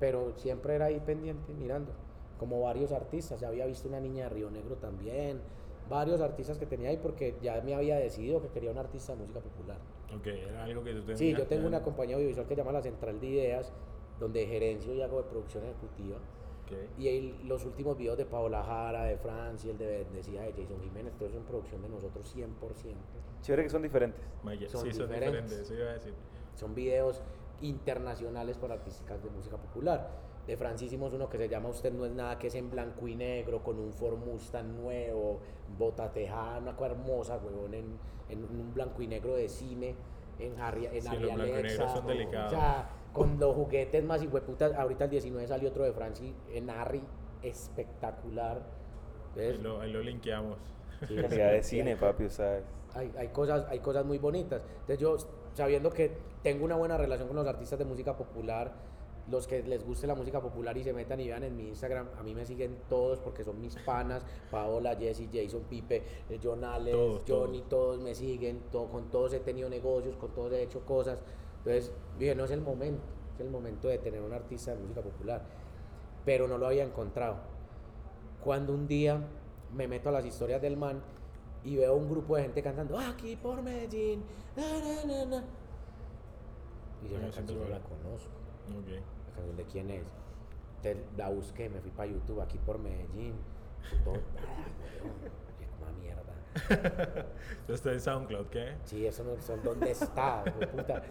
Pero 0.00 0.32
siempre 0.36 0.74
era 0.74 0.86
ahí 0.86 0.98
pendiente, 0.98 1.52
mirando. 1.54 1.92
Como 2.36 2.60
varios 2.60 2.90
artistas, 2.90 3.38
ya 3.40 3.46
había 3.46 3.64
visto 3.66 3.88
una 3.88 4.00
niña 4.00 4.24
de 4.24 4.30
Río 4.30 4.50
Negro 4.50 4.74
también. 4.76 5.40
Varios 5.88 6.20
artistas 6.20 6.58
que 6.58 6.66
tenía 6.66 6.88
ahí 6.88 6.96
porque 6.96 7.36
ya 7.40 7.60
me 7.60 7.74
había 7.76 7.96
decidido 7.96 8.42
que 8.42 8.48
quería 8.48 8.72
un 8.72 8.78
artista 8.78 9.12
de 9.12 9.20
música 9.20 9.38
popular. 9.38 9.76
Ok, 10.16 10.26
era 10.26 10.64
algo 10.64 10.82
que 10.82 10.92
tú 10.94 11.00
tenías. 11.02 11.18
Sí, 11.18 11.32
yo 11.32 11.46
tengo 11.46 11.66
una 11.68 11.82
compañía 11.82 12.16
audiovisual 12.16 12.46
que 12.48 12.54
se 12.54 12.60
llama 12.60 12.72
La 12.72 12.82
Central 12.82 13.20
de 13.20 13.26
Ideas, 13.26 13.72
donde 14.18 14.46
gerencio 14.46 14.94
y 14.94 15.02
hago 15.02 15.22
de 15.22 15.28
producción 15.28 15.64
ejecutiva. 15.64 16.16
Ok. 16.64 16.72
Y 16.98 17.08
ahí 17.08 17.40
los 17.44 17.64
últimos 17.64 17.96
videos 17.96 18.16
de 18.16 18.24
Paola 18.24 18.62
Jara, 18.62 19.04
de 19.04 19.18
Francia, 19.18 19.70
el 19.70 19.78
de 19.78 19.86
Bendecida 20.04 20.42
de 20.42 20.52
Jason 20.52 20.80
Jiménez, 20.80 21.12
todo 21.18 21.28
eso 21.28 21.36
en 21.38 21.44
producción 21.44 21.82
de 21.82 21.88
nosotros 21.88 22.34
100%. 22.34 22.46
Chévere 23.42 23.64
que 23.64 23.68
son 23.70 23.82
diferentes. 23.82 24.22
Maya, 24.42 24.68
son 24.68 24.82
sí, 24.82 24.92
son 24.92 25.08
diferentes. 25.08 25.50
diferentes, 25.50 25.58
eso 25.60 25.74
iba 25.74 25.90
a 25.90 25.92
decir. 25.94 26.14
Son 26.54 26.74
videos 26.74 27.20
internacionales 27.60 28.56
para 28.58 28.74
artísticas 28.74 29.22
de 29.22 29.30
música 29.30 29.56
popular. 29.56 30.10
De 30.46 30.56
Francia 30.56 30.86
hicimos 30.86 31.12
uno 31.14 31.28
que 31.28 31.38
se 31.38 31.48
llama 31.48 31.70
Usted 31.70 31.92
no 31.92 32.04
es 32.04 32.12
nada, 32.12 32.38
que 32.38 32.48
es 32.48 32.54
en 32.54 32.70
blanco 32.70 33.08
y 33.08 33.16
negro, 33.16 33.62
con 33.62 33.78
un 33.78 33.92
Ford 33.92 34.18
Mustang 34.18 34.76
nuevo, 34.76 35.40
bota 35.78 36.12
tejada, 36.12 36.58
una 36.58 36.76
cosa 36.76 36.90
hermosa, 36.92 37.38
huevón, 37.38 37.72
en, 37.74 37.98
en 38.28 38.44
un 38.44 38.72
blanco 38.74 39.00
y 39.02 39.06
negro 39.06 39.34
de 39.36 39.48
cine, 39.48 39.94
en 40.38 40.58
Harry, 40.60 40.86
en 40.86 41.00
Sí, 41.02 41.08
Harry 41.08 41.20
los 41.20 41.34
blanco 41.34 41.46
y 41.46 41.50
negro 41.50 41.58
Alexa, 41.58 41.88
son 41.88 42.06
delicados. 42.06 42.52
O 42.52 42.56
sea, 42.56 42.90
con 43.14 43.38
los 43.40 43.54
juguetes 43.54 44.04
más 44.04 44.22
hijueputas. 44.22 44.74
Ahorita 44.74 45.04
el 45.04 45.10
19 45.10 45.46
salió 45.48 45.70
otro 45.70 45.84
de 45.84 45.92
Franci 45.92 46.34
en 46.52 46.68
Harry, 46.68 47.02
espectacular. 47.42 48.58
Ahí 49.36 49.40
Entonces, 49.46 49.62
lo, 49.62 49.80
ahí 49.80 49.92
lo 49.92 50.00
linkeamos. 50.02 50.58
sí, 51.08 51.14
Calidad 51.16 51.52
de 51.52 51.62
cine, 51.62 51.96
papi, 51.96 52.24
o 52.24 52.30
sea. 52.30 52.60
hay, 52.94 53.12
hay 53.16 53.28
cosas, 53.28 53.66
hay 53.68 53.78
cosas 53.80 54.04
muy 54.04 54.18
bonitas. 54.18 54.62
Entonces 54.80 54.98
yo, 54.98 55.16
sabiendo 55.54 55.90
que 55.90 56.12
tengo 56.42 56.64
una 56.64 56.76
buena 56.76 56.96
relación 56.98 57.28
con 57.28 57.36
los 57.36 57.46
artistas 57.46 57.78
de 57.78 57.84
música 57.84 58.16
popular, 58.16 58.72
los 59.30 59.46
que 59.46 59.62
les 59.62 59.82
guste 59.84 60.06
la 60.06 60.14
música 60.14 60.40
popular 60.42 60.76
y 60.76 60.84
se 60.84 60.92
metan 60.92 61.18
y 61.18 61.28
vean 61.28 61.44
en 61.44 61.56
mi 61.56 61.68
Instagram, 61.68 62.08
a 62.18 62.22
mí 62.22 62.34
me 62.34 62.44
siguen 62.44 62.76
todos 62.90 63.20
porque 63.20 63.42
son 63.42 63.58
mis 63.60 63.74
panas, 63.76 64.22
Paola, 64.50 64.96
Jesse, 64.96 65.28
Jason, 65.32 65.62
Pipe, 65.62 66.02
eh, 66.28 66.38
John 66.42 66.62
Alex, 66.62 66.94
Todos, 66.94 67.22
Johnny, 67.26 67.62
todos. 67.62 68.00
me 68.00 68.14
siguen, 68.14 68.60
to- 68.70 68.86
con 68.88 69.10
todos 69.10 69.32
he 69.32 69.40
tenido 69.40 69.68
negocios, 69.70 70.14
con 70.16 70.32
todos 70.34 70.52
he 70.52 70.62
hecho 70.62 70.80
cosas. 70.84 71.18
Entonces, 71.64 71.92
dije, 72.18 72.34
no 72.34 72.44
es 72.44 72.50
el 72.50 72.60
momento, 72.60 73.02
es 73.34 73.40
el 73.40 73.50
momento 73.50 73.88
de 73.88 73.98
tener 73.98 74.20
un 74.20 74.34
artista 74.34 74.72
de 74.72 74.78
música 74.78 75.00
popular. 75.00 75.42
Pero 76.26 76.46
no 76.46 76.58
lo 76.58 76.66
había 76.66 76.84
encontrado. 76.84 77.36
Cuando 78.42 78.74
un 78.74 78.86
día 78.86 79.18
me 79.72 79.88
meto 79.88 80.10
a 80.10 80.12
las 80.12 80.26
historias 80.26 80.60
del 80.60 80.76
man 80.76 81.00
y 81.64 81.76
veo 81.76 81.94
un 81.94 82.10
grupo 82.10 82.36
de 82.36 82.42
gente 82.42 82.62
cantando 82.62 82.98
aquí 82.98 83.36
por 83.36 83.62
Medellín. 83.62 84.22
na, 84.56 84.62
na, 84.62 85.04
na, 85.04 85.24
na". 85.24 85.44
Y 87.02 87.08
yo 87.08 87.12
Bueno, 87.12 87.28
la 87.28 87.32
canción 87.34 87.58
no 87.58 87.68
la 87.68 87.80
conozco. 87.80 88.30
La 88.68 89.34
canción 89.34 89.56
de 89.56 89.64
quién 89.64 89.90
es. 89.90 90.02
Entonces 90.82 91.16
la 91.16 91.30
busqué, 91.30 91.70
me 91.70 91.80
fui 91.80 91.90
para 91.90 92.10
YouTube 92.10 92.42
aquí 92.42 92.58
por 92.58 92.78
Medellín. 92.78 93.34
Todo, 94.04 94.14
como 95.78 95.92
mierda. 95.98 96.34
Esto 97.60 97.74
está 97.74 97.92
en 97.92 98.00
SoundCloud, 98.00 98.46
¿qué? 98.48 98.74
Sí, 98.84 99.06
eso 99.06 99.24
no 99.24 99.40
son 99.40 99.62
dónde 99.62 99.90
está, 99.90 100.44
puta. 100.44 101.02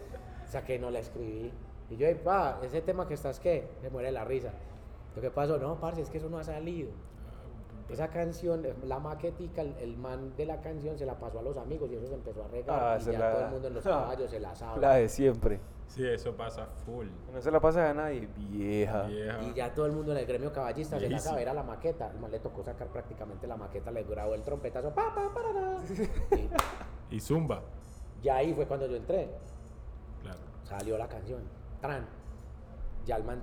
O 0.54 0.56
sea 0.56 0.64
que 0.64 0.78
no 0.78 0.92
la 0.92 1.00
escribí. 1.00 1.52
Y 1.90 1.98
yo, 1.98 2.06
"Ey, 2.06 2.14
pa, 2.14 2.60
ese 2.62 2.80
tema 2.82 3.08
que 3.08 3.16
estás, 3.16 3.40
¿qué? 3.40 3.68
Me 3.82 3.90
muere 3.90 4.12
la 4.12 4.24
risa. 4.24 4.52
Lo 5.16 5.20
que 5.24 5.32
pasó, 5.32 5.58
no, 5.58 5.80
parce, 5.80 6.02
es 6.04 6.12
que 6.12 6.20
eso 6.20 6.30
no 6.30 6.38
ha 6.38 6.44
salido. 6.44 6.92
Esa 7.90 8.10
canción, 8.10 8.64
eh, 8.64 8.76
la 8.86 9.00
maquetica, 9.00 9.64
el, 9.64 9.76
el 9.82 9.98
man 9.98 10.36
de 10.38 10.46
la 10.46 10.62
canción 10.62 10.96
se 10.96 11.08
la 11.08 11.16
pasó 11.18 11.40
a 11.40 11.42
los 11.42 11.58
amigos 11.58 11.90
y 11.92 11.96
eso 11.96 12.06
se 12.08 12.14
empezó 12.14 12.44
a 12.44 12.48
regar. 12.50 12.80
Ah, 12.80 12.98
y 13.02 13.04
ya 13.04 13.18
la- 13.18 13.32
todo 13.34 13.46
el 13.46 13.50
mundo 13.52 13.68
en 13.70 13.74
los 13.74 13.84
caballos 13.84 14.30
se 14.30 14.40
la 14.40 14.54
sabe. 14.56 14.80
La 14.80 14.94
de 14.94 15.10
siempre. 15.10 15.60
Sí, 15.88 16.06
eso 16.08 16.36
pasa 16.38 16.68
full. 16.86 17.08
No 17.34 17.42
se 17.42 17.50
la 17.50 17.60
pasa 17.60 17.90
a 17.90 17.94
nadie. 17.96 18.28
Vieja. 18.38 19.08
Vieja. 19.08 19.42
Y 19.42 19.54
ya 19.56 19.74
todo 19.74 19.88
el 19.88 19.92
mundo 19.94 20.12
en 20.12 20.20
el 20.20 20.28
gremio 20.28 20.54
caballista 20.54 21.00
se 21.00 21.10
la 21.10 21.18
sabe, 21.18 21.42
era 21.42 21.56
la 21.56 21.64
maqueta. 21.64 22.12
El 22.12 22.20
man 22.20 22.30
le 22.30 22.38
tocó 22.40 22.62
sacar 22.64 22.90
prácticamente 22.90 23.48
la 23.48 23.58
maqueta, 23.58 23.90
le 23.90 24.04
grabó 24.04 24.36
el 24.36 24.44
trompetazo. 24.44 24.92
Pa, 24.92 25.16
pa, 25.16 25.34
parará. 25.34 25.78
Y 27.10 27.16
Y 27.16 27.20
Zumba. 27.20 27.64
ya 28.22 28.36
ahí 28.36 28.54
fue 28.54 28.68
cuando 28.68 28.86
yo 28.86 28.96
entré. 28.98 29.30
Salió 30.78 30.98
la 30.98 31.08
canción. 31.08 31.44
Tran. 31.82 32.08
Ya 33.06 33.18
el 33.18 33.24
man 33.24 33.42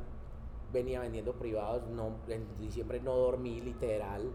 venía 0.72 1.00
vendiendo 1.00 1.32
privados. 1.32 1.86
No, 1.88 2.16
en 2.26 2.44
diciembre 2.58 3.00
no 3.00 3.14
dormí, 3.14 3.60
literal. 3.60 4.30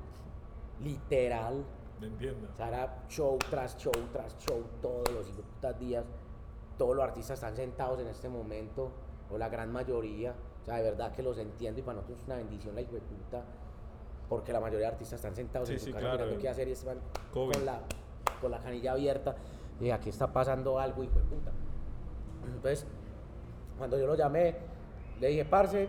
Literal. 0.82 1.66
Me 2.00 2.08
entiendo. 2.08 2.48
O 2.54 2.56
sea, 2.56 2.70
era 2.70 3.04
show 3.10 3.38
tras 3.50 3.78
show 3.78 3.92
tras 4.14 4.38
show 4.38 4.64
todos 4.82 5.12
los 5.12 5.28
putas 5.30 5.78
días. 5.78 6.06
Todos 6.78 6.96
los 6.96 7.04
artistas 7.04 7.38
están 7.38 7.56
sentados 7.56 8.00
en 8.00 8.08
este 8.08 8.30
momento, 8.30 8.92
o 9.30 9.38
la 9.38 9.50
gran 9.50 9.72
mayoría. 9.74 10.34
O 10.62 10.66
sea, 10.66 10.78
de 10.78 10.84
verdad 10.84 11.12
que 11.12 11.22
los 11.22 11.38
entiendo 11.38 11.80
y 11.82 11.84
para 11.84 11.96
nosotros 11.96 12.20
es 12.20 12.26
una 12.26 12.38
bendición 12.38 12.76
la 12.76 12.82
puta. 12.84 13.44
Porque 14.30 14.54
la 14.54 14.60
mayoría 14.62 14.88
de 14.88 14.94
artistas 14.94 15.20
están 15.20 15.36
sentados 15.36 15.68
Sí, 15.68 15.74
en 15.74 15.80
su 15.80 15.86
sí, 15.86 15.92
casa 15.92 16.02
claro, 16.02 16.18
mirando 16.18 16.42
qué 16.42 16.50
hacer 16.50 16.68
y 16.68 16.72
están 16.72 16.98
con 17.34 17.66
la, 17.66 17.82
con 18.42 18.52
la 18.52 18.60
canilla 18.60 18.94
abierta. 18.94 19.36
Y 19.82 19.90
aquí 19.90 20.10
está 20.10 20.32
pasando 20.32 20.80
algo, 20.80 21.04
hijo 21.04 21.20
de 21.20 21.26
puta. 21.26 21.52
Entonces, 22.54 22.86
cuando 23.78 23.98
yo 23.98 24.08
lo 24.08 24.16
llamé, 24.16 24.56
le 25.20 25.28
dije, 25.28 25.46
parce, 25.46 25.88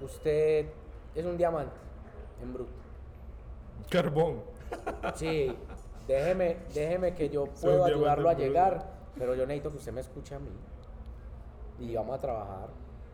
usted 0.00 0.66
es 1.14 1.24
un 1.24 1.36
diamante 1.36 1.76
en 2.42 2.52
bruto. 2.52 2.72
Carbón. 3.90 4.42
Sí, 5.14 5.54
déjeme, 6.06 6.58
déjeme 6.74 7.14
que 7.14 7.28
yo 7.28 7.46
puedo 7.60 7.84
ayudarlo 7.84 8.28
a 8.28 8.34
llegar, 8.34 8.84
pero 9.18 9.34
yo 9.34 9.46
necesito 9.46 9.70
que 9.70 9.76
usted 9.78 9.92
me 9.92 10.00
escuche 10.00 10.34
a 10.34 10.38
mí. 10.38 10.50
Y 11.80 11.94
vamos 11.94 12.16
a 12.16 12.18
trabajar, 12.18 12.68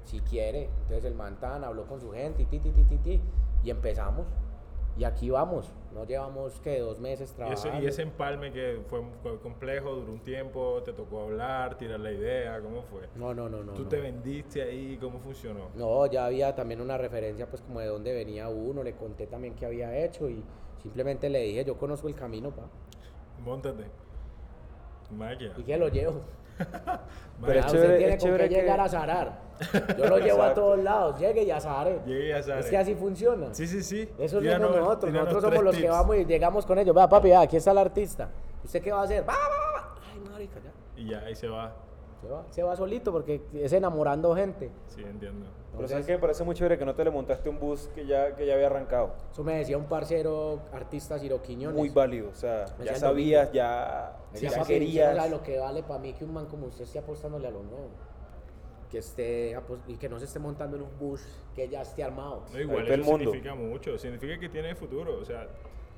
si 0.05 0.21
quiere. 0.21 0.65
Entonces 0.83 1.05
el 1.05 1.15
Mantan 1.15 1.65
habló 1.65 1.87
con 1.87 2.01
su 2.01 2.11
gente 2.13 2.43
y 2.43 2.47
ti, 2.47 2.59
ti, 2.59 2.71
ti, 2.71 2.83
ti, 2.85 2.99
ti, 2.99 3.21
y 3.63 3.71
empezamos. 3.71 4.27
Y 4.97 5.03
aquí 5.03 5.29
vamos, 5.29 5.73
no 5.93 6.05
llevamos 6.05 6.61
que 6.61 6.79
dos 6.79 7.01
meses 7.01 7.23
Y 7.23 7.25
ese, 7.25 7.35
trabajando. 7.35 7.83
y 7.83 7.87
ese 7.89 8.03
empalme 8.03 8.53
que 8.53 8.81
fue, 8.87 9.03
fue 9.23 9.41
complejo, 9.41 9.91
duró 9.93 10.13
un 10.13 10.21
tiempo, 10.21 10.81
te 10.85 10.93
tocó 10.93 11.23
hablar, 11.23 11.77
tirar 11.77 11.99
la 11.99 12.13
idea, 12.13 12.61
¿cómo 12.61 12.83
fue? 12.83 13.09
No, 13.17 13.35
no, 13.35 13.49
no, 13.49 13.65
no. 13.65 13.73
¿Tú 13.73 13.83
no. 13.83 13.89
te 13.89 14.01
vendiste 14.01 14.63
ahí? 14.63 14.97
¿Cómo 15.01 15.19
funcionó? 15.19 15.69
No, 15.75 16.07
ya 16.07 16.27
había 16.27 16.55
también 16.55 16.81
una 16.81 16.97
referencia 16.97 17.49
pues 17.49 17.61
como 17.63 17.81
de 17.81 17.87
dónde 17.87 18.15
venía 18.15 18.49
uno, 18.49 18.85
le 18.85 18.95
conté 18.95 19.27
también 19.27 19.55
qué 19.55 19.67
había 19.67 19.97
hecho 20.05 20.31
y 20.31 20.45
simplemente 20.81 21.29
le 21.29 21.41
dije, 21.41 21.65
yo 21.65 21.77
conozco 21.77 22.07
el 22.07 22.15
camino, 22.15 22.51
pa. 22.51 22.63
Móntate. 23.45 23.85
Magia. 25.11 25.53
Y 25.57 25.63
que 25.65 25.77
lo 25.77 25.89
llevo. 25.89 26.21
Pero 27.45 27.59
es 27.61 27.67
usted 27.67 27.79
chévere- 27.79 27.97
tiene 27.99 28.13
es 28.15 28.19
con 28.21 28.27
chévere 28.29 28.49
qué 28.49 28.55
que- 28.55 28.61
llegar 28.63 28.81
a 28.81 28.89
zarar. 28.89 29.45
Yo 29.99 30.07
lo 30.07 30.19
llevo 30.19 30.43
a 30.43 30.55
todos 30.55 30.79
lados, 30.79 31.19
llegue 31.19 31.43
y 31.45 31.51
azare. 31.51 32.01
Llegué 32.07 32.35
a 32.35 32.43
Sare. 32.43 32.61
Es 32.61 32.67
que 32.67 32.77
así 32.77 32.95
funciona. 32.95 33.53
Sí, 33.55 33.67
sí, 33.67 33.83
sí. 33.83 34.09
Eso 34.19 34.39
es 34.39 34.45
lo 34.45 34.59
nosotros. 34.59 35.13
Nosotros 35.13 35.43
somos 35.43 35.65
los 35.65 35.77
que 35.77 35.89
vamos 35.89 36.17
y 36.17 36.25
llegamos 36.25 36.67
con 36.67 36.79
ellos. 36.79 36.95
Vea, 36.95 37.09
papi, 37.09 37.29
vea, 37.29 37.41
aquí 37.43 37.57
está 37.57 37.71
el 37.71 37.79
artista. 37.79 38.29
¿Usted 38.65 38.83
qué 38.83 38.93
va 38.93 39.01
a 39.03 39.05
hacer? 39.05 39.23
Va, 39.29 39.33
va, 39.33 39.81
va. 39.81 39.95
Ay, 40.13 40.21
marica, 40.31 40.55
ya. 40.61 40.73
Y 41.01 41.09
ya, 41.11 41.21
ahí 41.21 41.35
se 41.35 41.49
va. 41.49 41.73
Se 42.25 42.31
va, 42.33 42.45
se 42.51 42.63
va 42.63 42.77
solito 42.77 43.13
porque 43.13 43.43
es 43.53 43.73
enamorando 43.73 44.35
gente. 44.35 44.71
Sí, 44.87 45.03
entiendo. 45.03 45.47
Pero 45.77 45.89
sabes 45.89 46.07
que 46.07 46.13
me 46.13 46.19
parece 46.19 46.45
muy 46.45 46.55
chévere 46.55 46.79
que 46.79 46.85
no 46.85 46.95
te 46.95 47.05
le 47.05 47.11
montaste 47.11 47.49
un 47.49 47.59
bus 47.59 47.91
que 47.95 48.07
ya, 48.07 48.35
que 48.37 48.47
ya 48.47 48.55
había 48.55 48.67
arrancado. 48.67 49.13
Eso 49.33 49.43
me 49.43 49.57
decía 49.57 49.77
un 49.77 49.87
parcero 49.87 50.61
artista 50.73 51.19
Ciro 51.19 51.43
Quiñones. 51.43 51.77
Muy 51.77 51.89
válido. 51.91 52.29
O 52.31 52.35
sea, 52.35 52.65
Me 52.79 52.85
ya 52.85 52.95
sabías, 52.97 53.53
ya, 53.53 54.17
Me 54.33 54.39
ya 54.39 54.49
decía, 54.49 54.59
"Papi, 54.63 54.73
querías. 54.73 55.31
lo 55.31 55.43
que 55.43 55.59
vale 55.59 55.83
para 55.83 55.99
mí 56.01 56.13
que 56.13 56.25
un 56.25 56.33
man 56.33 56.47
como 56.47 56.67
usted 56.69 56.85
esté 56.85 56.99
apostándole 57.01 57.49
a 57.49 57.51
lo 57.51 57.63
nuevo. 57.65 57.89
Que 58.91 58.99
esté 58.99 59.59
y 59.89 59.97
que 59.97 60.09
no 60.09 60.21
se 60.21 60.27
esté 60.27 60.39
montando 60.39 60.77
en 60.77 60.85
un 60.85 60.99
bus 61.01 61.21
que 61.57 61.69
ya 61.69 61.83
esté 61.83 62.05
armado. 62.05 62.45
No, 62.53 62.61
igual 62.61 62.77
Ahorita 62.79 62.95
el 62.95 63.01
eso 63.01 63.11
mundo. 63.11 63.25
significa 63.33 63.55
mucho. 63.57 63.99
Significa 63.99 64.39
que 64.39 64.49
tiene 64.49 64.77
futuro. 64.77 65.19
O 65.21 65.25
sea, 65.25 65.49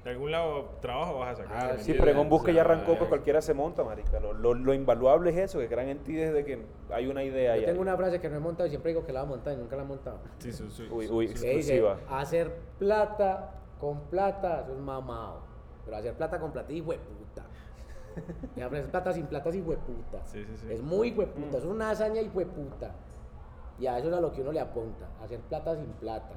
de 0.07 0.13
algún 0.13 0.31
lado 0.31 0.71
trabajo 0.81 1.19
vas 1.19 1.39
a 1.39 1.43
sacar. 1.43 1.71
Ah, 1.71 1.75
¿me 1.77 1.83
sí, 1.83 1.95
pero 1.99 2.13
en 2.13 2.19
un 2.19 2.29
bus 2.29 2.45
que 2.45 2.55
ya 2.55 2.61
arrancó, 2.61 2.97
pues 2.97 3.09
cualquiera 3.09 3.43
se 3.43 3.55
monta, 3.55 3.83
marica. 3.83 4.21
Lo, 4.21 4.33
lo, 4.33 4.55
lo 4.55 4.73
invaluable 4.73 5.31
es 5.31 5.37
eso, 5.37 5.59
que 5.59 5.69
crean 5.69 5.89
en 5.89 5.99
ti 5.99 6.15
desde 6.15 6.45
que 6.45 6.65
hay 6.91 7.09
una 7.09 7.25
idea. 7.25 7.57
Yo 7.57 7.63
ya. 7.63 7.67
tengo 7.69 7.83
una 7.83 7.97
frase 7.97 8.21
que 8.21 8.29
no 8.29 8.37
he 8.37 8.41
montado 8.41 8.67
y 8.67 8.71
siempre 8.71 8.93
digo 8.93 9.05
que 9.05 9.13
la 9.13 9.23
voy 9.23 9.27
a 9.27 9.31
montar 9.31 9.55
y 9.55 9.57
nunca 9.57 9.75
la 9.75 9.83
he 9.83 9.87
montado. 9.87 10.21
Sí, 10.39 10.53
sí, 10.53 10.65
sí. 10.71 10.89
Uy, 10.91 11.09
uy, 11.09 11.27
dice, 11.27 11.45
exclusiva. 11.53 11.99
hacer 12.09 12.55
plata 12.79 13.55
con 13.81 14.03
plata, 14.03 14.61
eso 14.61 14.75
es 14.75 14.79
mamado. 14.79 15.41
Pero 15.85 15.97
hacer 15.97 16.15
plata 16.15 16.39
con 16.39 16.53
plata, 16.53 16.73
hijo 16.73 16.93
de 16.93 16.99
puta. 16.99 17.45
Y 18.57 18.61
hacer 18.61 18.87
plata 18.87 19.13
sin 19.13 19.27
plata 19.27 19.49
es 19.49 19.57
hijo 19.57 19.73
de 19.73 19.79
puta. 19.79 20.25
Sí, 20.25 20.45
sí, 20.45 20.57
sí. 20.57 20.73
Es 20.73 20.83
muy 20.83 21.09
hijo 21.09 21.23
de 21.23 21.27
puta, 21.27 21.59
eso 21.59 21.67
es 21.67 21.75
una 21.75 21.91
hazaña 21.91 22.21
hijo 22.21 22.39
de 22.39 22.47
puta. 22.47 22.95
Y 23.79 23.87
a 23.87 23.99
eso 23.99 24.09
es 24.09 24.15
a 24.15 24.21
lo 24.21 24.33
que 24.33 24.41
uno 24.41 24.53
le 24.53 24.61
apunta, 24.61 25.09
hacer 25.21 25.41
plata 25.41 25.75
sin 25.75 25.87
plata. 25.87 26.35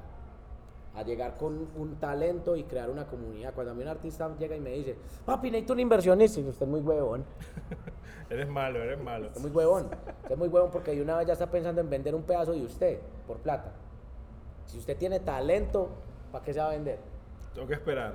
A 0.94 1.02
llegar 1.02 1.36
con 1.36 1.68
un 1.76 1.96
talento 2.00 2.56
y 2.56 2.64
crear 2.64 2.90
una 2.90 3.06
comunidad. 3.06 3.54
Cuando 3.54 3.72
a 3.72 3.74
mí 3.74 3.82
un 3.82 3.88
artista 3.88 4.30
llega 4.38 4.56
y 4.56 4.60
me 4.60 4.70
dice, 4.70 4.96
papi, 5.24 5.50
necesito 5.50 5.72
un 5.74 5.80
inversionista, 5.80 6.40
y 6.40 6.48
usted 6.48 6.66
es 6.66 6.68
muy 6.68 6.80
huevón. 6.80 7.24
Eres 8.30 8.48
malo, 8.48 8.80
eres 8.80 9.00
malo. 9.02 9.26
Usted 9.26 9.38
es 9.38 9.42
muy 9.42 9.50
huevón. 9.50 9.84
Usted 9.86 10.30
es 10.30 10.38
muy 10.38 10.48
huevón 10.48 10.70
porque 10.70 10.92
de 10.92 11.02
una 11.02 11.16
vez 11.16 11.26
ya 11.26 11.32
está 11.32 11.50
pensando 11.50 11.80
en 11.80 11.90
vender 11.90 12.14
un 12.14 12.22
pedazo 12.22 12.52
de 12.52 12.62
usted 12.62 13.00
por 13.26 13.38
plata. 13.38 13.72
Si 14.66 14.78
usted 14.78 14.96
tiene 14.96 15.18
talento, 15.18 15.88
¿para 16.30 16.44
qué 16.44 16.54
se 16.54 16.60
va 16.60 16.66
a 16.66 16.70
vender? 16.70 17.00
Tengo 17.52 17.66
que 17.66 17.74
esperar. 17.74 18.14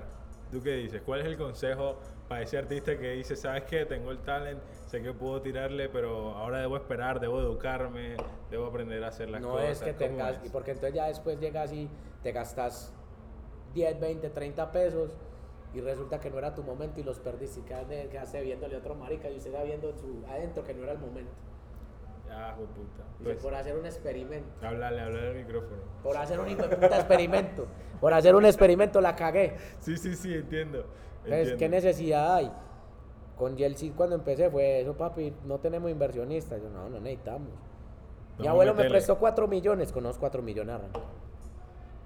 ¿Tú 0.51 0.61
qué 0.63 0.71
dices? 0.76 1.01
¿Cuál 1.01 1.19
es 1.19 1.26
el 1.26 1.38
consejo 1.38 1.97
para 2.30 2.41
ese 2.41 2.57
artista 2.57 2.97
que 2.97 3.11
dice, 3.11 3.36
sabes 3.36 3.63
qué, 3.63 3.86
tengo 3.86 4.11
el 4.11 4.19
talent, 4.19 4.59
sé 4.88 5.01
que 5.01 5.11
puedo 5.11 5.41
tirarle, 5.41 5.89
pero 5.89 6.32
ahora 6.32 6.59
debo 6.59 6.78
esperar, 6.78 7.19
debo 7.19 7.41
educarme, 7.41 8.15
debo 8.49 8.67
aprender 8.67 9.03
a 9.03 9.09
hacer 9.09 9.30
las 9.30 9.41
no 9.41 9.51
cosas? 9.51 9.69
es 9.69 9.80
que 9.82 9.93
¿Cómo 9.93 10.09
tengas, 10.09 10.39
y 10.45 10.49
porque 10.49 10.71
entonces 10.71 10.95
ya 10.95 11.07
después 11.07 11.39
llegas 11.39 11.73
y 11.73 11.89
te 12.26 12.32
gastas 12.32 12.91
10, 13.76 13.99
20, 13.99 14.32
30 14.32 14.71
pesos 14.71 15.11
y 15.76 15.82
resulta 15.82 16.19
que 16.19 16.32
no 16.32 16.39
era 16.39 16.55
tu 16.55 16.63
momento 16.63 16.99
y 16.99 17.03
los 17.03 17.19
perdiste 17.19 17.59
y 17.59 17.63
quedaste, 17.63 18.41
viéndole 18.41 18.78
a 18.78 18.80
otro 18.80 18.95
marica 18.95 19.30
y 19.30 19.38
usted 19.38 19.51
está 19.51 19.63
viendo 19.63 19.91
en 19.91 19.97
su, 19.99 20.23
adentro 20.28 20.63
que 20.63 20.73
no 20.73 20.82
era 20.86 20.93
el 20.93 20.97
momento. 20.97 21.30
Ah, 22.32 22.55
puta. 22.57 23.03
Dice, 23.19 23.23
Pues, 23.23 23.43
por 23.43 23.53
hacer 23.53 23.78
un 23.78 23.86
experimento, 23.86 24.49
háblale, 24.65 25.01
háblale 25.01 25.28
al 25.28 25.36
micrófono. 25.36 25.78
por 26.01 26.17
hacer 26.17 26.39
un 26.39 26.47
puta 26.47 26.95
experimento, 26.95 27.67
por 28.01 28.11
hacer 28.11 28.34
un 28.34 28.45
experimento 28.45 28.99
la 29.01 29.15
cagué. 29.15 29.55
Sí, 29.78 29.95
sí, 29.95 30.15
sí, 30.15 30.34
entiendo. 30.34 30.84
Entonces, 31.26 31.53
¿qué 31.59 31.69
necesidad 31.69 32.38
hay? 32.38 32.51
Con 33.38 33.55
Yeltsin 33.55 33.93
cuando 33.93 34.15
empecé 34.15 34.49
fue 34.49 34.82
eso, 34.82 34.97
papi, 34.97 35.32
no 35.45 35.59
tenemos 35.59 35.91
inversionistas. 35.91 36.59
Yo, 36.59 36.69
no, 36.71 36.89
no 36.89 36.99
necesitamos. 36.99 37.49
Mi 38.39 38.47
abuelo 38.47 38.73
me 38.73 38.86
prestó 38.86 39.19
4 39.19 39.47
millones, 39.47 39.91
con 39.91 40.01
los 40.01 40.17
4 40.17 40.41
millones. 40.41 40.82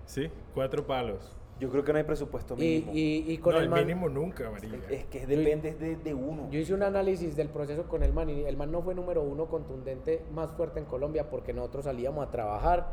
Sí, 0.09 0.27
cuatro 0.55 0.87
palos. 0.87 1.37
Yo 1.59 1.69
creo 1.69 1.83
que 1.83 1.91
no 1.91 1.99
hay 1.99 2.03
presupuesto 2.03 2.55
mínimo. 2.55 2.91
y, 2.95 3.25
y 3.27 3.37
con 3.37 3.51
no, 3.53 3.59
el 3.59 3.65
el 3.65 3.69
man, 3.69 3.81
mínimo 3.85 4.09
nunca, 4.09 4.49
marica. 4.49 4.77
es 4.89 5.05
que 5.05 5.27
depende 5.27 5.75
de, 5.75 5.97
de 5.97 6.13
uno. 6.15 6.49
yo 6.49 6.57
hice 6.59 6.73
un 6.73 6.81
análisis 6.81 7.35
del 7.35 7.49
proceso 7.49 7.83
con 7.87 8.01
el 8.01 8.11
man 8.11 8.27
y 8.29 8.43
el 8.45 8.57
man 8.57 8.71
no 8.71 8.81
fue 8.81 8.95
número 8.95 9.21
uno 9.21 9.45
contundente 9.47 10.23
más 10.33 10.51
fuerte 10.53 10.79
en 10.79 10.85
Colombia 10.85 11.29
porque 11.29 11.53
nosotros 11.53 11.83
salíamos 11.85 12.25
a 12.25 12.31
trabajar 12.31 12.87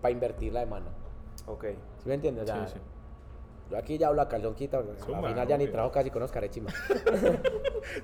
para 0.00 0.12
invertir 0.12 0.52
la 0.52 0.60
demanda. 0.60 0.92
Ok. 1.46 1.64
¿Sí 2.02 2.08
me 2.08 2.14
entiendes? 2.14 2.44
O 2.44 2.46
sea, 2.46 2.68
Sí, 2.68 2.74
sí. 2.74 2.80
Yo 3.70 3.76
aquí 3.76 3.98
ya 3.98 4.08
hablo 4.08 4.22
a 4.22 4.28
calzón 4.28 4.54
quita, 4.54 4.80
porque 4.80 5.00
Zumba, 5.02 5.18
al 5.18 5.34
final 5.34 5.48
ya 5.48 5.58
ni 5.58 5.66
trabajo 5.66 5.92
casi 5.92 6.10
con 6.10 6.22
Oscar 6.22 6.44
Echima. 6.44 6.70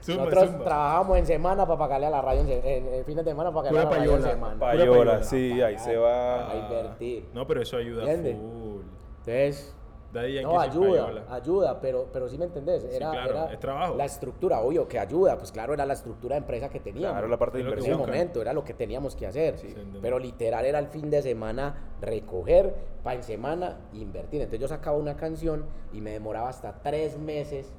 Nosotros 0.07 0.45
zumba. 0.51 0.65
trabajamos 0.65 1.19
en 1.19 1.27
semana 1.27 1.67
para 1.67 1.79
pagarle 1.79 2.07
a 2.07 2.11
la 2.11 2.21
radio 2.23 2.41
en, 2.43 2.51
en, 2.51 2.95
en 2.95 3.05
fines 3.05 3.25
de 3.25 3.31
semana 3.31 3.53
para 3.53 3.71
pagarle 3.71 3.81
Pura 3.81 3.83
a 3.83 3.91
la 3.91 3.97
radio 3.99 4.11
en 4.13 4.17
payola. 4.23 4.33
semana. 4.35 4.59
Payola, 4.59 4.91
payola. 4.91 5.23
sí, 5.23 5.63
ahí 5.63 5.79
se 5.79 5.97
va. 5.97 6.51
a 6.51 6.57
invertir. 6.57 7.29
No, 7.33 7.47
pero 7.47 7.63
eso 7.63 7.77
ayuda 7.77 8.03
¿Entiende? 8.03 8.35
full. 8.41 8.83
Entonces, 9.19 9.75
Daddy 10.13 10.35
Yankee 10.35 10.53
no, 10.53 10.61
ayuda, 10.61 11.25
ayuda, 11.31 11.81
pero, 11.81 12.07
pero 12.13 12.29
sí 12.29 12.37
me 12.37 12.45
entendés. 12.45 12.85
Era, 12.85 13.11
claro, 13.11 13.31
era 13.31 13.53
es 13.53 13.59
trabajo. 13.59 13.95
La 13.97 14.05
estructura, 14.05 14.61
obvio 14.61 14.87
que 14.87 14.99
ayuda, 14.99 15.39
pues 15.39 15.51
claro, 15.51 15.73
era 15.73 15.87
la 15.87 15.95
estructura 15.95 16.35
de 16.35 16.41
empresa 16.41 16.69
que 16.69 16.81
teníamos. 16.81 17.13
Claro, 17.13 17.29
la 17.29 17.39
parte 17.39 17.59
de 17.59 17.65
que 17.65 17.71
en 17.71 17.79
ese 17.79 17.91
inversión. 17.91 18.11
momento, 18.11 18.43
era 18.43 18.53
lo 18.53 18.63
que 18.63 18.75
teníamos 18.75 19.17
que 19.17 19.27
hacer. 19.27 19.59
Sí. 19.59 19.75
Pero 20.03 20.19
literal 20.19 20.67
era 20.67 20.79
el 20.79 20.89
fin 20.89 21.09
de 21.09 21.23
semana 21.23 21.95
recoger, 22.03 22.75
para 23.03 23.17
en 23.17 23.23
semana 23.23 23.79
invertir. 23.95 24.43
Entonces 24.43 24.61
yo 24.61 24.69
sacaba 24.69 24.99
una 24.99 25.17
canción 25.17 25.65
y 25.95 26.03
me 26.03 26.11
demoraba 26.11 26.51
hasta 26.51 26.75
tres 26.83 27.19
meses 27.19 27.73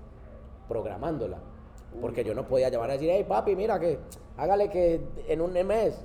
programándola. 0.67 1.37
Porque 2.01 2.23
yo 2.23 2.33
no 2.33 2.47
podía 2.47 2.69
llevar 2.69 2.89
a 2.89 2.93
decir, 2.93 3.11
hey 3.11 3.23
papi, 3.27 3.55
mira 3.55 3.79
que 3.79 3.99
hágale 4.37 4.69
que 4.71 5.01
en 5.27 5.41
un 5.41 5.53
mes. 5.53 6.03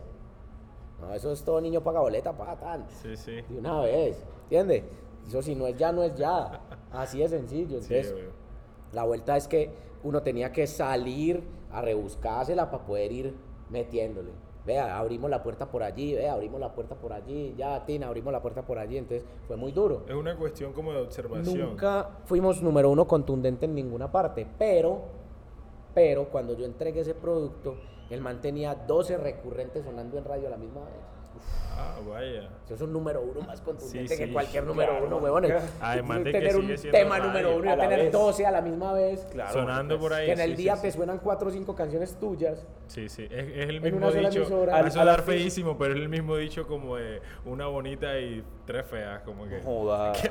No, 1.00 1.14
eso 1.14 1.32
es 1.32 1.42
todo 1.42 1.58
niño 1.60 1.80
paga 1.80 2.00
boleta, 2.00 2.36
paga 2.36 2.56
tan. 2.56 2.84
Sí, 2.90 3.16
sí. 3.16 3.40
De 3.48 3.58
una 3.58 3.80
vez, 3.80 4.22
¿entiendes? 4.42 4.82
Eso 5.28 5.42
si 5.42 5.54
no 5.54 5.66
es 5.66 5.76
ya, 5.76 5.92
no 5.92 6.02
es 6.02 6.14
ya. 6.14 6.60
Así 6.90 7.18
de 7.18 7.28
sencillo. 7.28 7.80
Sí, 7.82 7.94
Entonces, 7.94 8.12
obvio. 8.12 8.30
la 8.92 9.04
vuelta 9.04 9.36
es 9.36 9.46
que 9.46 9.70
uno 10.02 10.22
tenía 10.22 10.52
que 10.52 10.66
salir 10.66 11.42
a 11.70 11.82
rebuscársela 11.82 12.70
para 12.70 12.84
poder 12.84 13.12
ir 13.12 13.34
metiéndole. 13.68 14.30
Vea, 14.64 14.98
abrimos 14.98 15.30
la 15.30 15.42
puerta 15.42 15.70
por 15.70 15.82
allí, 15.82 16.14
vea, 16.14 16.32
abrimos 16.34 16.60
la 16.60 16.74
puerta 16.74 16.94
por 16.94 17.12
allí, 17.12 17.54
ya, 17.56 17.84
Tina, 17.86 18.06
abrimos 18.08 18.32
la 18.32 18.40
puerta 18.42 18.62
por 18.62 18.78
allí. 18.78 18.98
Entonces 18.98 19.26
fue 19.46 19.56
muy 19.56 19.72
duro. 19.72 20.04
Es 20.08 20.14
una 20.14 20.36
cuestión 20.36 20.72
como 20.72 20.92
de 20.92 21.00
observación. 21.00 21.58
Nunca 21.58 22.18
fuimos 22.24 22.62
número 22.62 22.90
uno 22.90 23.06
contundente 23.06 23.66
en 23.66 23.74
ninguna 23.74 24.10
parte, 24.10 24.46
pero, 24.58 25.02
pero 25.94 26.28
cuando 26.30 26.54
yo 26.54 26.64
entregué 26.64 27.00
ese 27.00 27.14
producto, 27.14 27.76
el 28.10 28.20
man 28.22 28.40
tenía 28.40 28.74
12 28.74 29.18
recurrentes 29.18 29.84
sonando 29.84 30.16
en 30.18 30.24
radio 30.24 30.48
a 30.48 30.50
la 30.50 30.56
misma 30.56 30.80
vez. 30.80 31.17
Ah, 31.76 31.96
vaya. 32.08 32.48
Eso 32.64 32.74
es 32.74 32.80
un 32.80 32.92
número 32.92 33.20
uno 33.22 33.40
más 33.42 33.60
contundente 33.60 34.08
Sí, 34.14 34.18
que 34.20 34.26
sí, 34.26 34.32
cualquier 34.32 34.64
número 34.64 34.90
claro. 34.90 35.06
uno, 35.06 35.16
huevones. 35.18 35.62
Además 35.80 36.18
de 36.18 36.24
que 36.24 36.32
tener 36.38 36.52
sigue 36.54 36.72
un 36.72 36.78
siendo 36.78 36.98
tema 36.98 37.18
número 37.20 37.56
uno 37.56 37.74
y 37.74 37.78
tener 37.78 37.98
vez. 38.00 38.12
12 38.12 38.46
a 38.46 38.50
la 38.50 38.60
misma 38.60 38.92
vez. 38.92 39.26
Claro, 39.30 39.52
Sonando 39.52 39.98
pues, 39.98 40.08
por 40.10 40.18
ahí. 40.18 40.26
que 40.26 40.32
en 40.32 40.40
el 40.40 40.50
sí, 40.56 40.62
día 40.62 40.76
sí, 40.76 40.82
te 40.82 40.90
sí. 40.90 40.96
suenan 40.96 41.18
cuatro 41.18 41.48
o 41.48 41.50
cinco 41.52 41.74
canciones 41.76 42.18
tuyas. 42.18 42.66
Sí, 42.88 43.08
sí, 43.08 43.24
es, 43.30 43.46
es 43.48 43.68
el 43.68 43.80
mismo 43.80 44.10
dicho. 44.10 44.66
Va 44.66 44.78
Al- 44.78 44.86
a 44.86 44.90
sonar 44.90 45.22
feísimo, 45.22 45.78
pero 45.78 45.94
es 45.94 46.00
el 46.00 46.08
mismo 46.08 46.36
dicho 46.36 46.66
como 46.66 46.96
de 46.96 47.20
una 47.44 47.66
bonita 47.66 48.18
y 48.18 48.42
tres 48.66 48.84
feas, 48.86 49.22
como 49.22 49.44
que. 49.46 49.58
No 49.58 49.62
joda. 49.64 50.12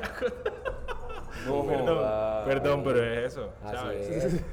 No 1.46 1.62
Perdón, 1.66 1.96
joda. 1.98 2.44
perdón, 2.44 2.82
pero 2.84 3.04
es 3.04 3.32
eso, 3.32 3.50
Así 3.62 3.76
¿sabes? 3.76 4.08
es. 4.08 4.44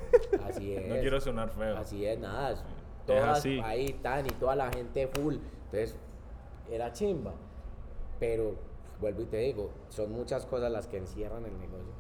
Así 0.47 0.75
es. 0.75 0.87
No 0.87 0.95
quiero 0.99 1.19
sonar 1.19 1.49
feo. 1.49 1.77
Así 1.77 2.05
es, 2.05 2.19
nada. 2.19 2.51
es- 2.51 2.63
Todas 3.07 3.37
así. 3.39 3.59
ahí 3.63 3.85
están 3.85 4.25
y 4.25 4.29
toda 4.31 4.55
la 4.55 4.71
gente 4.71 5.07
full. 5.07 5.35
Entonces, 5.65 5.95
era 6.71 6.91
chimba. 6.91 7.33
Pero, 8.19 8.55
vuelvo 9.01 9.21
y 9.21 9.25
te 9.25 9.37
digo, 9.37 9.69
son 9.89 10.11
muchas 10.11 10.45
cosas 10.45 10.71
las 10.71 10.87
que 10.87 10.97
encierran 10.97 11.45
el 11.45 11.57
negocio. 11.59 11.93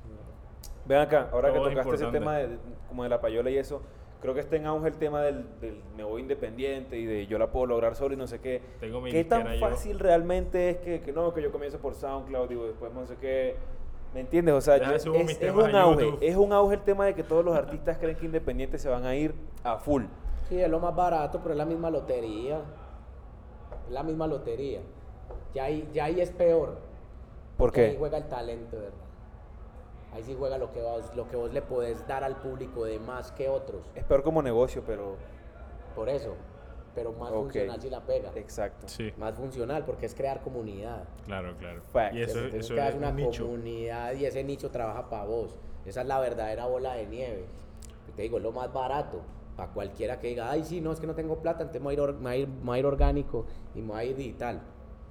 Ven 0.85 0.99
acá, 0.99 1.29
ahora 1.31 1.49
que 1.51 1.57
Todo 1.57 1.67
es 1.69 1.73
tocaste 1.73 1.95
ese 1.95 2.05
importante. 2.05 2.19
tema 2.19 2.37
de, 2.37 2.57
como 2.87 3.03
de 3.03 3.09
la 3.09 3.19
payola 3.19 3.49
y 3.49 3.57
eso, 3.57 3.81
creo 4.21 4.33
que 4.35 4.39
está 4.39 4.55
en 4.55 4.67
auge 4.67 4.87
el 4.89 4.95
tema 4.97 5.21
del, 5.23 5.45
del 5.59 5.81
me 5.97 6.03
voy 6.03 6.21
independiente 6.21 6.97
y 6.97 7.05
de 7.05 7.25
yo 7.27 7.39
la 7.39 7.51
puedo 7.51 7.65
lograr 7.65 7.95
solo 7.95 8.13
y 8.13 8.17
no 8.17 8.27
sé 8.27 8.39
qué. 8.39 8.61
Tengo 8.79 9.01
mi 9.01 9.11
¿Qué 9.11 9.23
tan 9.23 9.51
yo. 9.51 9.59
fácil 9.59 9.97
realmente 9.99 10.69
es 10.69 10.77
que, 10.77 11.01
que 11.01 11.11
no, 11.11 11.33
que 11.33 11.41
yo 11.41 11.51
comienzo 11.51 11.79
por 11.79 11.95
SoundCloud 11.95 12.51
y 12.51 12.55
después 12.67 12.93
no 12.93 13.05
sé 13.07 13.15
qué? 13.17 13.55
¿Me 14.13 14.19
entiendes? 14.21 14.53
O 14.53 14.61
sea, 14.61 14.77
yo- 14.77 14.91
es, 14.93 15.05
es 15.41 15.51
un 15.53 15.75
a 15.75 15.81
auge, 15.81 16.05
YouTube. 16.05 16.19
es 16.21 16.35
un 16.37 16.53
auge 16.53 16.75
el 16.75 16.81
tema 16.81 17.05
de 17.07 17.15
que 17.15 17.23
todos 17.23 17.43
los 17.43 17.55
artistas 17.55 17.97
creen 17.97 18.15
que 18.15 18.25
independientes 18.25 18.79
se 18.81 18.87
van 18.87 19.05
a 19.05 19.15
ir 19.15 19.33
a 19.63 19.77
full. 19.77 20.03
Sí, 20.47 20.61
es 20.61 20.69
lo 20.69 20.79
más 20.79 20.95
barato, 20.95 21.39
pero 21.41 21.53
es 21.53 21.57
la 21.57 21.65
misma 21.65 21.89
lotería. 21.89 22.59
Es 23.85 23.91
la 23.91 24.03
misma 24.03 24.27
lotería. 24.27 24.81
Ya 25.53 25.65
ahí, 25.65 25.89
ya 25.93 26.05
ahí 26.05 26.19
es 26.21 26.31
peor. 26.31 26.69
¿Por 27.57 27.69
porque 27.69 27.85
Ahí 27.85 27.91
qué? 27.93 27.97
juega 27.97 28.17
el 28.17 28.27
talento, 28.27 28.75
¿verdad? 28.77 28.91
Ahí 30.13 30.23
sí 30.23 30.35
juega 30.37 30.57
lo 30.57 30.71
que 30.71 30.81
vos, 30.81 31.11
lo 31.15 31.27
que 31.27 31.35
vos 31.35 31.53
le 31.53 31.61
podés 31.61 32.05
dar 32.07 32.23
al 32.23 32.35
público 32.37 32.85
de 32.85 32.99
más 32.99 33.31
que 33.31 33.47
otros. 33.49 33.81
Es 33.95 34.03
peor 34.03 34.23
como 34.23 34.41
negocio, 34.41 34.83
pero... 34.85 35.15
Por 35.95 36.09
eso. 36.09 36.35
Pero 36.93 37.11
más 37.13 37.29
Ok. 37.31 37.37
funcional 37.43 37.81
si 37.81 37.89
la 37.89 38.01
pega. 38.01 38.31
Exacto. 38.35 38.87
Sí, 38.87 39.13
Más 39.17 39.35
funcional 39.35 39.83
porque 39.85 40.05
es 40.05 40.15
crear 40.15 40.41
comunidad. 40.41 41.03
claro, 41.25 41.55
claro. 41.57 41.81
Facts. 41.91 42.15
Y 42.15 42.21
eso, 42.21 42.37
Entonces 42.39 42.65
eso 42.65 42.73
creas 42.73 42.89
es 42.89 42.95
una 42.95 43.09
un 43.09 43.15
nicho. 43.17 43.43
comunidad 43.45 44.13
y 44.13 44.25
ese 44.25 44.43
nicho 44.43 44.71
trabaja 44.71 45.09
para 45.09 45.25
vos. 45.25 45.55
Esa 45.85 46.01
es 46.01 46.07
la 46.07 46.19
verdadera 46.19 46.65
bola 46.65 46.93
de 46.95 47.05
nieve. 47.07 47.45
Te 48.15 48.21
digo, 48.21 48.37
es 48.37 48.43
lo 48.43 48.51
más 48.53 48.71
barato. 48.71 49.19
Para 49.55 49.71
cualquiera 49.71 50.19
que 50.19 50.27
diga, 50.27 50.51
ay, 50.51 50.63
sí, 50.65 50.81
no, 50.81 50.91
es 50.91 50.99
que 50.99 51.07
no 51.07 51.15
tengo 51.15 51.37
plata, 51.41 51.61
entonces 51.63 51.81
me 51.81 51.85
voy 51.85 51.91
a 51.93 51.95
ir, 51.95 51.99
or- 52.01 52.13
me 52.15 52.21
voy 52.21 52.31
a 52.33 52.37
ir- 52.39 52.47
me 52.47 52.65
voy 52.65 52.75
a 52.75 52.79
ir 52.79 52.85
orgánico 52.85 53.45
y 53.73 53.81
me 53.81 53.87
voy 53.93 53.99
a 53.99 54.03
ir 54.03 54.15
digital. 54.17 54.61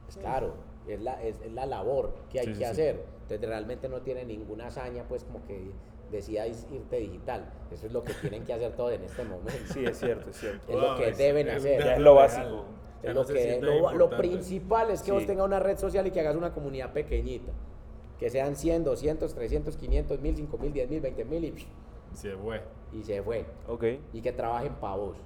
Pues 0.04 0.18
claro, 0.18 0.54
es 0.86 1.00
la, 1.00 1.22
es, 1.22 1.40
es 1.40 1.52
la 1.52 1.64
labor 1.64 2.14
que 2.30 2.40
hay 2.40 2.46
Sí, 2.46 2.52
sí, 2.52 2.58
que 2.58 2.64
sí. 2.66 2.70
hacer. 2.70 3.04
Entonces 3.22 3.48
realmente 3.48 3.88
no 3.88 4.02
tiene 4.02 4.24
ninguna 4.24 4.66
hazaña, 4.66 5.04
pues 5.08 5.24
como 5.24 5.42
que 5.46 5.70
decidáis 6.12 6.66
irte 6.70 6.96
digital. 6.98 7.50
Eso 7.72 7.86
es 7.86 7.92
lo 7.92 8.04
que 8.04 8.12
tienen 8.14 8.44
que 8.44 8.52
hacer 8.52 8.72
todos 8.76 8.92
en 8.92 9.02
este 9.02 9.24
momento. 9.24 9.72
Sí, 9.72 9.82
es 9.84 9.98
cierto, 9.98 10.28
es 10.28 10.36
cierto. 10.36 10.60
Es 10.70 10.76
lo 10.76 10.88
Wow, 10.88 10.96
que 10.98 11.08
es- 11.08 11.18
deben 11.18 11.48
es 11.48 11.52
un 11.54 11.58
hacer. 11.60 11.84
Ya 11.84 11.94
es 11.94 12.00
lo 12.00 12.14
básico. 12.14 12.64
Ya 13.02 13.08
no 13.14 13.20
lo, 13.20 13.24
se 13.24 13.32
que, 13.34 13.60
lo, 13.62 13.92
lo 13.92 14.10
principal 14.10 14.90
es 14.90 15.02
que 15.02 15.12
vos 15.12 15.22
Sí. 15.22 15.26
tengas 15.26 15.46
una 15.46 15.58
red 15.60 15.78
social 15.78 16.06
y 16.06 16.10
que 16.10 16.20
hagas 16.20 16.36
una 16.36 16.52
comunidad 16.52 16.92
pequeñita. 16.92 17.50
Que 18.18 18.28
sean 18.30 18.56
100, 18.56 18.84
200, 18.84 19.34
300, 19.34 19.76
500, 19.76 20.20
1000, 20.20 20.36
5000, 20.36 20.72
10000, 20.72 21.02
20000 21.02 21.44
y, 21.44 21.66
Se 22.14 22.36
fue. 22.36 22.60
Y 22.94 23.02
se 23.02 23.22
fue. 23.22 23.44
Ok. 23.68 23.84
Y 24.12 24.20
que 24.20 24.32
trabajen 24.32 24.74
para 24.74 24.96
vos. 24.96 25.16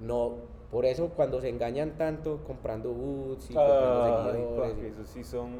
No, 0.00 0.32
por 0.70 0.84
eso 0.84 1.10
cuando 1.10 1.40
se 1.40 1.48
engañan 1.48 1.96
tanto 1.96 2.42
comprando 2.44 2.92
boots 2.92 3.50
y 3.50 3.54
comprando 3.54 4.04
Ay, 4.04 4.32
seguidores 4.32 4.70
papi, 4.74 4.86
eso 4.86 5.04
sí 5.04 5.24
son... 5.24 5.52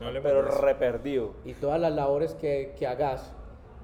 No 0.00 0.06
Pero 0.22 0.42
de 0.42 0.48
eso. 0.48 0.60
re 0.62 0.74
perdido. 0.76 1.34
y 1.44 1.52
todas 1.54 1.78
las 1.78 1.92
labores 1.92 2.34
que, 2.34 2.74
que 2.78 2.86
hagas 2.86 3.34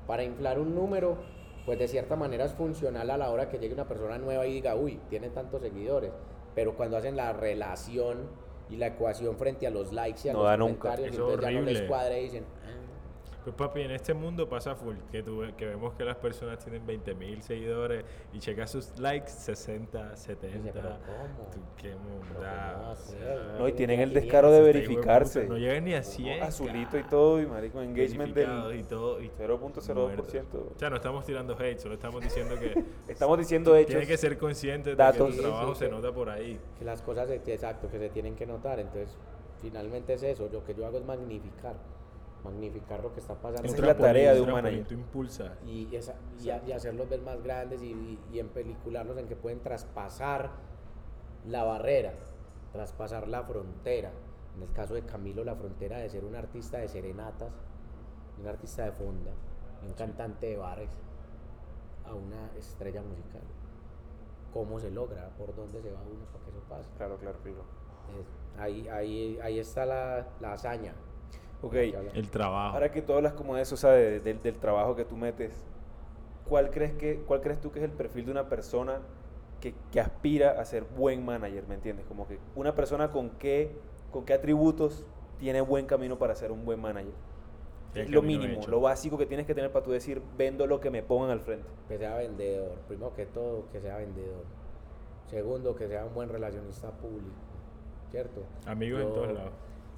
para 0.07 0.25
inflar 0.25 0.59
un 0.59 0.75
número, 0.75 1.19
pues 1.67 1.79
de 1.79 1.89
cierta 1.89 2.17
manera 2.17 2.47
es 2.47 2.55
funcional 2.55 3.11
a 3.11 3.19
la 3.19 3.31
hora 3.31 3.51
que 3.51 3.59
llegue 3.59 3.75
una 3.75 3.87
persona 3.87 4.17
nueva 4.17 4.47
y 4.47 4.55
diga, 4.55 4.75
uy, 4.77 4.99
tiene 5.11 5.29
tantos 5.29 5.61
seguidores. 5.61 6.13
Pero 6.55 6.75
cuando 6.75 6.97
hacen 6.97 7.17
la 7.17 7.35
relación 7.35 8.29
y 8.71 8.77
la 8.77 8.87
ecuación 8.89 9.37
frente 9.37 9.67
a 9.67 9.71
los 9.71 9.93
likes 9.93 10.21
y 10.25 10.31
a 10.31 10.33
No 10.33 10.39
los 10.39 10.49
da 10.49 10.57
nunca. 10.57 10.79
comentarios, 10.81 11.09
Eso 11.15 11.27
es 11.29 11.35
entonces 11.35 11.51
ya 11.55 11.61
no 11.61 11.67
les 11.67 11.75
horrible. 11.77 11.89
cuadra 11.89 12.19
y 12.19 12.23
dicen, 12.23 12.45
"Ah, 12.65 12.69
Pues 13.47 13.55
papi, 13.55 13.83
en 13.83 13.93
este 13.93 14.13
mundo 14.13 14.49
pasa 14.49 14.75
full, 14.75 14.97
que, 15.13 15.23
tú, 15.23 15.39
ve- 15.39 15.55
que 15.57 15.67
vemos 15.67 15.95
que 15.95 16.05
las 16.05 16.17
personas 16.17 16.59
tienen 16.59 16.85
20 16.85 17.15
mil 17.15 17.41
seguidores 17.45 18.05
y 18.33 18.41
checas 18.41 18.73
sus 18.73 18.99
likes 18.99 19.29
60, 19.31 20.17
70. 20.17 20.59
Dice, 20.59 20.73
"¿Pero 20.75 20.89
cómo? 21.07 21.49
Tú, 21.53 21.59
qué 21.77 21.91
¿Pero 21.91 21.99
cómo 21.99 22.25
mundada. 22.25 22.73
va 22.83 22.89
a 22.89 22.91
o 22.91 22.97
ser, 22.97 23.19
sea, 23.21 23.57
no? 23.57 23.69
Y 23.69 23.73
tienen 23.75 24.01
el 24.01 24.13
descaro 24.13 24.51
de 24.51 24.59
500, 24.59 24.59
hijo 24.59 24.65
de 24.67 24.73
verificarse. 24.97 25.41
puta, 25.43 25.53
No 25.53 25.59
llegan 25.61 25.85
ni 25.85 25.95
a 25.95 26.03
100. 26.03 26.43
Azulito 26.43 26.99
y 26.99 27.05
todo, 27.05 27.41
y 27.41 27.47
marico, 27.47 27.81
engagement 27.83 28.35
del 28.35 28.81
y 28.81 28.83
todo. 28.83 29.23
y 29.23 29.31
0.02%. 29.39 29.95
muertos. 29.95 30.35
O 30.75 30.79
sea, 30.81 30.91
no 30.91 30.97
estamos 30.97 31.25
tirando 31.25 31.57
hate, 31.57 31.79
solo 31.79 31.95
estamos 31.95 32.21
diciendo 32.25 32.59
que 32.59 32.75
Estamos 33.09 33.39
diciendo 33.39 33.77
hechos. 33.77 33.91
tiene 33.91 34.09
que 34.09 34.17
ser 34.17 34.37
consciente 34.39 34.91
de 34.91 34.97
datos. 34.97 35.31
que 35.31 35.37
tu 35.37 35.43
trabajo 35.43 35.73
sí, 35.77 35.85
se 35.85 35.89
nota 35.89 36.11
por 36.13 36.31
ahí. 36.31 36.59
que 36.81 36.85
las 36.85 37.01
cosas, 37.01 37.29
se- 37.29 37.37
exacto, 37.55 37.89
que 37.89 38.01
se 38.01 38.09
tienen 38.09 38.35
que 38.35 38.45
notar. 38.45 38.81
Entonces, 38.81 39.17
finalmente 39.63 40.15
es 40.15 40.25
eso. 40.25 40.49
Lo 40.53 40.65
que 40.65 40.75
yo 40.75 40.85
hago 40.85 40.99
es 40.99 41.05
magnificar. 41.05 41.77
Magnificar 42.51 43.03
lo 43.03 43.13
que 43.13 43.21
está 43.21 43.35
pasando. 43.35 43.63
Esa 43.67 43.77
es 43.77 43.81
la 43.83 43.97
tarea 43.97 44.33
de 44.35 44.41
un 44.41 44.51
manager. 44.53 44.87
Tú 44.87 44.95
impulsas. 44.95 45.53
y, 45.67 45.95
esa- 45.97 46.15
y, 46.43 46.51
a- 46.51 46.63
y 46.65 46.73
hacerlos 46.73 47.09
ver 47.09 47.21
más 47.23 47.43
grandes 47.43 47.83
y, 47.83 47.87
y, 47.93 48.21
y 48.33 48.39
en 48.39 48.49
pelicularlos 48.49 49.19
en 49.19 49.27
que 49.27 49.35
pueden 49.37 49.61
traspasar 49.61 50.51
la 51.47 51.65
barrera, 51.65 52.13
traspasar 52.73 53.27
la 53.29 53.43
frontera. 53.43 54.13
En 54.57 54.63
el 54.63 54.73
caso 54.73 54.95
de 54.95 55.03
Camilo, 55.03 55.45
la 55.45 55.55
frontera 55.55 55.99
de 55.99 56.09
ser 56.09 56.25
un 56.25 56.35
artista 56.35 56.79
de 56.79 56.89
serenatas, 56.89 57.51
un 58.41 58.47
artista 58.47 58.85
de 58.85 58.93
fonda, 58.93 59.33
un 59.87 59.93
cantante 59.95 60.47
de 60.47 60.57
bares, 60.57 60.89
a 62.07 62.15
una 62.15 62.51
estrella 62.57 63.03
musical. 63.03 63.43
¿Cómo 64.55 64.79
se 64.81 64.91
logra? 64.91 65.29
¿Por 65.37 65.55
dónde 65.55 65.83
se 65.83 65.91
va 65.93 66.01
uno 66.01 66.25
para 66.33 66.45
que 66.45 66.51
eso 66.51 66.61
pase? 66.69 66.89
Claro, 66.97 67.17
claro. 67.19 67.37
Es- 67.45 68.61
ahí, 68.61 68.89
ahí, 68.89 69.39
ahí 69.43 69.59
está 69.59 69.85
la, 69.85 70.27
la 70.41 70.53
hazaña. 70.53 70.95
Ok, 71.63 71.75
El 71.75 72.31
trabajo. 72.31 72.75
ahora 72.75 72.91
que 72.93 73.03
tú 73.03 73.13
hablas 73.15 73.33
como 73.33 73.57
de 73.57 73.63
eso, 73.63 73.75
o 73.75 73.79
sea, 73.79 73.91
de- 73.93 74.21
del- 74.21 74.43
del 74.43 74.59
trabajo 74.59 74.95
que 74.95 75.05
tú 75.05 75.17
metes, 75.17 75.53
¿cuál 76.49 76.71
crees, 76.71 76.93
que, 76.93 77.17
¿cuál 77.27 77.41
crees 77.41 77.61
tú 77.61 77.73
que 77.73 77.79
es 77.79 77.85
el 77.85 77.91
perfil 77.93 78.27
de 78.27 78.31
una 78.33 78.49
persona 78.49 79.01
que, 79.61 79.75
que 79.91 80.01
aspira 80.01 80.61
a 80.61 80.65
ser 80.65 80.85
buen 80.85 81.25
manager? 81.25 81.65
¿Me 81.67 81.75
entiendes? 81.75 82.05
Como 82.07 82.29
que 82.29 82.39
una 82.55 82.75
persona 82.75 83.11
con 83.11 83.31
qué, 83.31 83.73
con 84.13 84.25
qué 84.25 84.35
atributos 84.35 85.05
tiene 85.39 85.61
buen 85.61 85.87
camino 85.87 86.19
para 86.19 86.35
ser 86.35 86.53
un 86.53 86.65
buen 86.65 86.81
manager. 86.81 87.13
Es 87.95 88.11
lo 88.11 88.21
mínimo, 88.21 88.61
hecho. 88.61 88.71
lo 88.71 88.81
básico 88.83 89.17
que 89.17 89.25
tienes 89.25 89.47
que 89.47 89.55
tener 89.55 89.73
para 89.73 89.83
tú 89.83 89.91
decir, 89.91 90.21
vendo 90.37 90.67
lo 90.67 90.81
que 90.81 90.91
me 90.91 91.03
pongan 91.03 91.31
al 91.31 91.41
frente. 91.41 91.67
Que 91.89 91.97
sea 91.97 92.15
vendedor. 92.17 92.73
Primero 92.87 93.15
que 93.15 93.25
todo, 93.25 93.65
que 93.73 93.81
sea 93.81 93.97
vendedor. 93.97 94.45
Segundo, 95.31 95.75
que 95.75 95.89
sea 95.89 96.05
un 96.05 96.15
buen 96.15 96.29
relacionista 96.29 96.91
público. 96.91 97.35
¿Cierto? 98.11 98.43
Amigos 98.67 99.01
en 99.01 99.09
Yo- 99.09 99.15
todos 99.15 99.33
lados. 99.33 99.53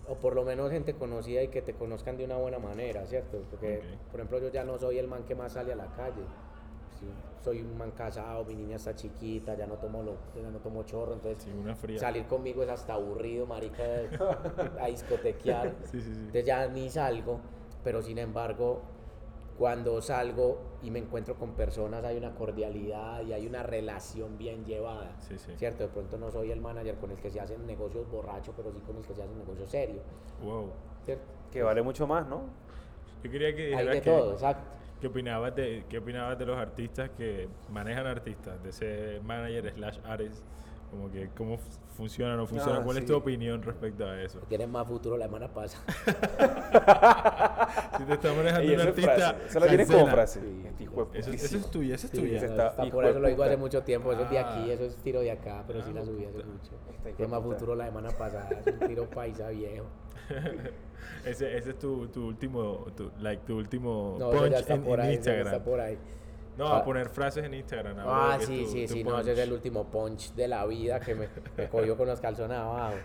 O 0.08 0.14
por 0.14 0.34
lo 0.34 0.42
menos 0.44 0.70
gente 0.70 0.94
conocida 0.94 1.42
y 1.42 1.48
que 1.48 1.60
te 1.62 1.74
conozcan 1.74 2.16
de 2.16 2.24
una 2.24 2.36
buena 2.36 2.58
manera, 2.58 3.06
¿cierto? 3.06 3.42
Porque, 3.50 3.78
Ok. 3.78 4.10
por 4.10 4.20
ejemplo, 4.20 4.38
yo 4.40 4.48
ya 4.50 4.64
no 4.64 4.78
soy 4.78 4.98
el 4.98 5.06
man 5.06 5.24
que 5.24 5.34
más 5.34 5.52
sale 5.52 5.72
a 5.72 5.76
la 5.76 5.86
calle. 5.94 6.22
Soy 7.44 7.60
un 7.60 7.78
man 7.78 7.92
casado, 7.92 8.44
mi 8.44 8.54
niña 8.56 8.76
está 8.76 8.94
chiquita, 8.96 9.54
ya 9.54 9.66
no 9.66 9.74
tomo, 9.76 10.02
lo, 10.02 10.16
ya 10.34 10.50
no 10.50 10.58
tomo 10.58 10.82
chorro, 10.82 11.12
entonces 11.14 11.44
Sí, 11.44 11.50
una 11.52 11.76
fría. 11.76 11.98
salir 11.98 12.26
conmigo 12.26 12.62
es 12.64 12.68
hasta 12.68 12.94
aburrido, 12.94 13.46
marica, 13.46 13.84
a 14.80 14.86
discotequear. 14.88 15.76
Sí, 15.84 16.00
sí. 16.00 16.10
Entonces 16.10 16.44
ya 16.44 16.66
ni 16.66 16.90
salgo, 16.90 17.38
pero 17.84 18.02
sin 18.02 18.18
embargo, 18.18 18.80
cuando 19.58 20.00
salgo 20.00 20.60
y 20.82 20.90
me 20.92 21.00
encuentro 21.00 21.34
con 21.34 21.54
personas 21.54 22.04
hay 22.04 22.16
una 22.16 22.32
cordialidad 22.36 23.22
y 23.22 23.32
hay 23.32 23.44
una 23.46 23.64
relación 23.64 24.38
bien 24.38 24.64
llevada. 24.64 25.16
Sí, 25.18 25.36
sí. 25.36 25.52
¿Cierto? 25.56 25.82
De 25.82 25.88
pronto 25.88 26.16
no 26.16 26.30
soy 26.30 26.52
el 26.52 26.60
manager 26.60 26.94
con 26.96 27.10
el 27.10 27.18
que 27.18 27.28
se 27.28 27.40
hacen 27.40 27.66
negocios 27.66 28.08
borrachos, 28.08 28.54
pero 28.56 28.72
sí 28.72 28.78
con 28.86 28.96
el 28.96 29.02
que 29.04 29.14
se 29.14 29.22
hacen 29.22 29.36
negocios 29.36 29.68
serios. 29.68 30.02
Wow. 30.42 30.70
¿Cierto? 31.04 31.24
Que 31.50 31.62
vale 31.64 31.82
mucho 31.82 32.06
más, 32.06 32.26
¿no? 32.28 32.42
Yo 33.24 33.30
quería 33.30 33.54
que 33.56 33.74
Hay 33.74 33.84
de 33.86 34.00
que- 34.00 34.10
todo, 34.10 34.32
exacto. 34.32 34.62
¿Qué 35.00 35.06
opinabas, 35.08 35.54
de, 35.54 35.84
¿Qué 35.88 35.98
opinabas 35.98 36.38
de 36.38 36.46
los 36.46 36.56
artistas 36.56 37.10
que 37.16 37.48
manejan 37.70 38.06
artistas? 38.06 38.60
De 38.62 38.70
ese 38.70 39.20
manager 39.24 39.72
slash 39.74 39.98
artist. 40.04 40.42
Como 40.90 41.10
que 41.10 41.28
cómo 41.36 41.58
funciona 41.96 42.34
o 42.34 42.36
no 42.38 42.46
funciona. 42.46 42.78
Ah, 42.78 42.82
¿Cuál 42.82 42.96
es 42.98 43.02
sí. 43.04 43.08
tu 43.08 43.16
opinión 43.16 43.62
respecto 43.62 44.06
a 44.06 44.20
eso? 44.22 44.38
Tienen 44.48 44.70
más 44.70 44.86
futuro 44.86 45.16
la 45.18 45.26
semana 45.26 45.48
pasada. 45.48 45.84
Si 47.98 48.04
te 48.04 48.12
está 48.14 48.32
manejando 48.32 48.72
un 48.72 48.80
es 48.80 48.86
artista, 48.86 49.36
esa 49.46 49.60
la 49.60 49.66
tienes 49.66 49.90
como 49.90 50.06
frase. 50.06 50.40
Sí, 50.40 50.62
Este 50.66 50.84
Eso, 50.84 50.90
eso 50.92 51.30
putísimo. 51.30 51.60
es 51.64 51.70
tuya, 51.70 51.94
esa 51.96 52.06
es 52.06 52.10
Sí, 52.12 52.18
tuya. 52.18 52.36
está 52.44 52.68
está- 52.68 52.90
por 52.90 53.04
eso 53.04 53.18
lo 53.18 53.28
digo 53.28 53.42
hace 53.42 53.56
mucho 53.56 53.82
tiempo, 53.82 54.12
eso 54.12 54.22
es 54.22 54.30
de 54.30 54.38
aquí, 54.38 54.70
Ah. 54.70 54.72
eso 54.72 54.84
es 54.84 54.96
tiro 54.98 55.20
de 55.20 55.30
acá, 55.32 55.64
pero 55.66 55.82
sí 55.82 55.88
Ah, 55.90 55.94
la 55.96 56.04
subí 56.04 56.24
hace 56.24 56.38
mucho. 56.44 56.70
Esta 56.90 56.92
hijo 56.92 57.04
de 57.08 57.12
Tiene 57.14 57.30
más 57.32 57.42
futuro 57.42 57.74
la 57.74 57.86
semana 57.86 58.10
pasada, 58.10 58.48
es 58.64 58.72
un 58.72 58.78
tiro 58.88 59.10
paisa 59.10 59.48
viejo. 59.48 59.86
ese, 61.26 61.56
ese 61.56 61.70
es 61.70 61.78
tu, 61.78 62.06
tu 62.08 62.26
último, 62.28 62.86
tu, 62.96 63.10
like, 63.20 63.42
tu 63.44 63.56
último 63.58 64.16
No, 64.18 64.32
eso 64.32 64.42
punch 64.44 64.70
en, 64.70 64.86
en 64.86 65.00
ahí, 65.00 65.06
eso 65.08 65.12
Instagram. 65.16 65.46
está 65.46 65.64
por 65.64 65.80
ahí. 65.80 65.98
No, 66.58 66.66
Ah. 66.66 66.78
a 66.78 66.84
poner 66.84 67.08
frases 67.08 67.44
en 67.44 67.54
Instagram. 67.54 67.96
Ah, 68.00 68.36
sí, 68.40 68.64
tu- 68.64 68.70
sí, 68.70 68.86
tu 68.86 68.92
sí, 68.94 69.04
no, 69.04 69.18
ese 69.20 69.32
es 69.32 69.38
el 69.38 69.52
último 69.52 69.84
punch 69.84 70.34
de 70.34 70.48
la 70.48 70.66
vida 70.66 70.98
que 70.98 71.14
me, 71.14 71.28
me 71.56 71.68
cogió 71.68 71.96
con 71.96 72.08
los 72.08 72.20
calzones 72.20 72.58
abajo. 72.58 72.96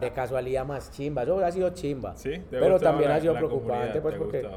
De 0.00 0.10
casualidad 0.14 0.64
más 0.64 0.90
chimba, 0.90 1.22
eso 1.24 1.38
ha 1.44 1.52
sido 1.52 1.70
chimba. 1.70 2.16
¿Sí? 2.16 2.30
¿Te 2.50 2.56
ha 2.56 2.60
Pero 2.60 2.80
también 2.80 3.10
la- 3.10 3.16
ha 3.16 3.20
sido 3.20 3.34
preocupante, 3.34 4.00
pues 4.00 4.14
¿Te 4.14 4.16
ha 4.16 4.18
porque 4.18 4.50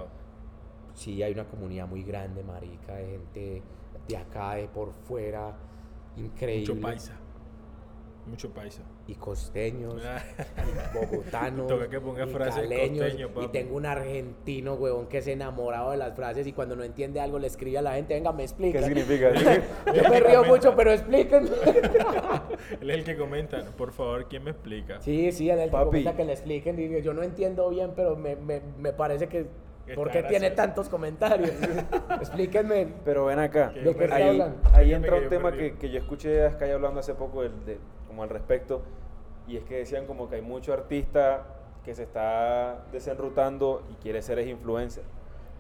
sí 0.94 1.22
hay 1.22 1.34
una 1.34 1.44
comunidad 1.46 1.86
muy 1.88 2.02
grande, 2.04 2.44
marica, 2.44 2.96
de 2.96 3.06
gente 3.08 3.62
de 4.08 4.18
acá, 4.18 4.56
de 4.56 4.68
por 4.70 4.94
fuera, 4.94 5.54
increíble. 6.16 6.74
Mucho 6.76 6.82
paisa. 6.88 7.14
Mucho 8.26 8.54
paisa. 8.54 8.84
Y 9.06 9.16
costeños, 9.16 9.96
y 10.02 10.98
bogotanos, 10.98 11.68
Toca 11.68 11.90
que 11.90 12.00
ponga 12.00 12.26
y 12.26 12.30
frases 12.32 12.62
caleños, 12.62 13.04
costeño, 13.04 13.30
papi. 13.30 13.46
y 13.46 13.50
tengo 13.50 13.76
un 13.76 13.86
argentino, 13.86 14.76
huevón, 14.76 15.08
que 15.08 15.18
es 15.18 15.28
enamorado 15.28 15.92
de 15.92 15.98
las 15.98 16.16
frases 16.16 16.48
y 16.48 16.54
cuando 16.54 16.78
no 16.78 16.84
entiende 16.84 17.20
algo 17.20 17.38
le 17.38 17.48
escribe 17.48 17.80
a 17.80 17.82
la 17.82 17.96
gente, 17.96 18.14
venga, 18.14 18.32
me 18.32 18.44
explica. 18.44 18.80
¿Qué 18.80 18.86
significa? 18.86 19.34
Yo 19.94 20.10
me 20.10 20.20
río 20.22 20.46
mucho, 20.46 20.74
pero 20.74 20.94
explíquenme. 20.94 21.50
Él 22.82 22.90
es 22.90 22.98
el 22.98 23.04
que 23.04 23.18
comenta, 23.18 23.66
por 23.78 23.92
favor, 23.92 24.26
¿quién 24.30 24.46
me 24.46 24.52
explica? 24.52 25.02
Sí, 25.02 25.34
sí, 25.34 25.50
en 25.50 25.60
el 25.60 25.70
que 25.70 25.76
comenta 25.78 26.16
que 26.16 26.24
le 26.24 26.32
expliquen. 26.32 26.80
y 26.80 27.02
yo 27.02 27.14
no 27.14 27.24
entiendo 27.24 27.70
bien, 27.70 27.92
pero 27.98 28.16
me, 28.16 28.38
me, 28.38 28.62
me 28.80 28.94
parece 28.94 29.28
que. 29.28 29.48
¿Por 29.96 30.12
qué 30.12 30.24
tiene 30.24 30.52
tantos 30.52 30.88
comentarios? 30.90 31.52
Explíquenme. 32.10 32.94
Pero 33.04 33.26
ven 33.26 33.40
acá, 33.40 33.70
¿De 33.70 33.94
qué 33.96 34.04
está 34.06 34.16
ahí, 34.74 34.94
entra 34.94 35.18
un 35.18 35.30
tema 35.30 35.52
que, 35.52 35.76
que 35.76 35.90
yo 35.90 36.00
escuché 36.00 36.46
a 36.46 36.52
Sky 36.52 36.72
hablando 36.72 37.00
hace 37.02 37.14
poco 37.16 37.44
de- 37.44 37.80
como 38.08 38.24
al 38.24 38.30
respecto, 38.30 38.82
y 39.48 39.58
es 39.58 39.64
que 39.64 39.80
decían 39.80 40.06
como 40.06 40.30
que 40.30 40.36
hay 40.38 40.42
mucho 40.42 40.72
artista 40.72 41.44
que 41.84 41.94
se 41.96 42.04
está 42.04 42.86
desenrutando 42.94 43.84
y 43.92 43.96
quiere 43.96 44.22
ser 44.22 44.40
es 44.40 44.48
influencer. 44.48 45.04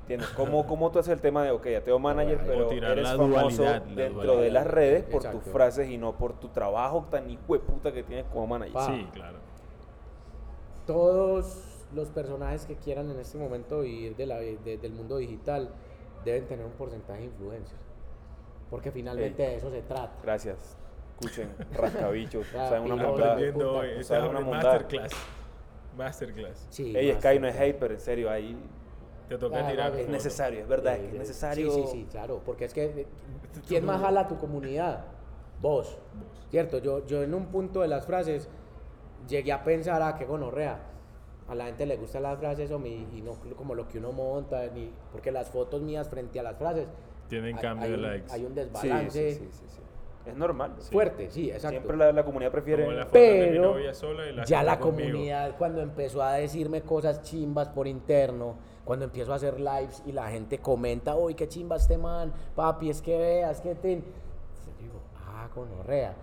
¿Entiendes? 0.01 0.29
¿Cómo, 0.29 0.65
¿Cómo 0.67 0.89
tú 0.91 0.99
haces 0.99 1.11
el 1.13 1.21
tema 1.21 1.43
de, 1.43 1.51
ok, 1.51 1.67
ya 1.67 1.81
tengo 1.81 1.99
manager, 1.99 2.39
O 2.43 2.45
pero 2.47 2.67
tirar 2.67 2.91
eres 2.93 3.03
la 3.03 3.17
famoso 3.17 3.63
dualidad, 3.63 3.83
la 3.87 3.95
dentro 3.95 4.37
de 4.37 4.51
las 4.51 4.67
redes 4.67 5.03
por 5.03 5.15
Exacto. 5.15 5.39
tus 5.39 5.51
frases 5.51 5.89
y 5.89 5.97
no 5.97 6.13
por 6.13 6.33
tu 6.33 6.47
trabajo 6.49 7.05
tan 7.09 7.29
hijo 7.29 7.53
de 7.53 7.59
puta 7.59 7.91
que 7.91 8.03
tienes 8.03 8.25
como 8.31 8.47
manager? 8.47 8.73
Pa. 8.73 8.85
Sí, 8.87 9.07
claro. 9.11 9.37
Todos 10.85 11.72
los 11.93 12.09
personajes 12.09 12.65
que 12.65 12.75
quieran 12.75 13.09
en 13.11 13.19
este 13.19 13.37
momento 13.37 13.81
vivir 13.81 14.15
de 14.15 14.25
la, 14.25 14.39
de- 14.39 14.77
del 14.81 14.91
mundo 14.93 15.17
digital 15.17 15.69
deben 16.25 16.47
tener 16.47 16.65
un 16.65 16.71
porcentaje 16.73 17.19
de 17.21 17.25
influencers. 17.27 17.81
Porque 18.69 18.91
finalmente 18.91 19.43
Ey. 19.45 19.51
de 19.51 19.55
eso 19.57 19.69
se 19.69 19.81
trata. 19.81 20.13
Gracias. 20.23 20.77
Escuchen, 21.19 21.49
rascabichos, 21.73 22.47
Ah, 22.55 22.65
saben 22.69 22.91
una 22.91 22.95
montada. 22.95 23.39
Esta 23.41 24.17
es 24.23 24.29
una 24.29 24.39
masterclass. 24.41 25.11
Masterclass. 25.97 26.65
Sí, 26.69 26.95
Ey, 26.95 27.13
Sky 27.13 27.39
no 27.39 27.47
es 27.47 27.55
hate, 27.59 27.77
pero 27.79 27.93
en 27.93 27.99
serio, 27.99 28.29
ahí 28.31 28.57
Te 29.29 29.37
toca 29.37 29.65
Ah, 29.65 29.69
tirar. 29.69 29.95
es 29.95 30.09
necesario, 30.09 30.59
es 30.59 30.67
verdad, 30.67 30.97
que 30.97 31.07
es 31.07 31.13
necesario. 31.13 31.71
Sí, 31.71 31.81
sí, 31.83 31.87
sí, 31.91 32.07
claro, 32.11 32.41
porque 32.45 32.65
es 32.65 32.73
que 32.73 32.83
eh, 32.85 33.07
¿quién 33.67 33.85
más 33.85 34.01
jala 34.01 34.27
tu 34.27 34.37
comunidad? 34.37 35.05
Vos. 35.61 35.97
¿Cierto? 36.49 36.79
Yo, 36.79 37.05
yo 37.05 37.23
en 37.23 37.33
un 37.33 37.45
punto 37.47 37.81
de 37.81 37.87
las 37.87 38.05
frases 38.05 38.49
llegué 39.27 39.51
a 39.53 39.63
pensar, 39.63 40.01
ah, 40.01 40.15
qué 40.17 40.25
gonorrea. 40.25 40.79
A 41.53 41.55
la 41.55 41.65
gente 41.65 41.85
le 41.85 41.97
gustan 41.97 42.23
las 42.23 42.39
frases 42.39 42.71
o 42.71 42.79
mi- 42.79 43.07
y 43.13 43.21
no 43.21 43.33
como 43.55 43.75
lo 43.75 43.87
que 43.87 43.99
uno 43.99 44.11
monta, 44.11 44.65
ni, 44.73 44.91
porque 45.11 45.31
las 45.31 45.49
fotos 45.51 45.81
mías 45.83 46.09
frente 46.09 46.39
a 46.39 46.43
las 46.43 46.57
frases 46.57 46.87
Tienen 47.29 47.55
hay- 47.55 47.61
cambio 47.61 47.85
hay 47.85 47.91
de 47.91 47.95
un- 47.97 48.01
likes. 48.01 48.33
Hay 48.33 48.45
un 48.45 48.55
desbalance 48.55 49.31
sí, 49.33 49.39
sí, 49.39 49.49
sí, 49.51 49.63
sí. 49.67 49.79
Es 50.25 50.35
normal. 50.35 50.71
fuerte, 50.91 51.29
sí, 51.29 51.49
exacto. 51.51 51.69
Siempre 51.69 51.97
la, 51.97 52.11
la 52.11 52.23
comunidad 52.25 52.49
prefiere. 52.51 52.87
La 52.91 53.03
de 53.05 53.09
Pero 53.11 53.73
novia 53.73 53.93
sola 53.93 54.25
y 54.27 54.33
la 54.33 54.45
ya 54.45 54.63
la 54.63 54.79
conmigo. 54.79 55.09
comunidad 55.11 55.55
cuando 55.57 55.81
empezó 55.81 56.23
a 56.23 56.33
decirme 56.33 56.81
cosas 56.81 57.21
chimbas 57.21 57.69
por 57.69 57.87
interno, 57.87 58.55
cuando 58.83 59.05
empiezo 59.05 59.31
a 59.31 59.35
hacer 59.35 59.59
lives 59.59 60.01
y 60.07 60.11
la 60.11 60.29
gente 60.31 60.57
comenta, 60.59 61.15
uy, 61.15 61.35
qué 61.35 61.47
chimba 61.47 61.75
este 61.75 61.97
man, 61.97 62.33
papi, 62.55 62.89
es 62.89 63.01
que 63.01 63.17
veas, 63.17 63.61
que 63.61 63.75
te... 63.75 63.87
Digo, 64.79 64.99
ah, 65.27 65.47
gonorrea. 65.53 66.15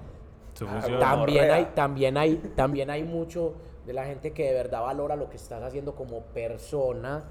Eso 0.55 0.67
Ah. 0.69 0.81
También 0.99 1.51
hay, 1.51 1.65
también, 1.75 2.17
hay, 2.17 2.37
también 2.57 2.91
hay 2.91 3.05
mucho 3.05 3.55
de 3.91 3.95
la 3.95 4.05
gente 4.05 4.31
que 4.31 4.45
de 4.45 4.53
verdad 4.53 4.83
valora 4.83 5.17
lo 5.17 5.29
que 5.29 5.37
estás 5.37 5.61
haciendo 5.65 5.97
como 5.97 6.21
persona, 6.27 7.25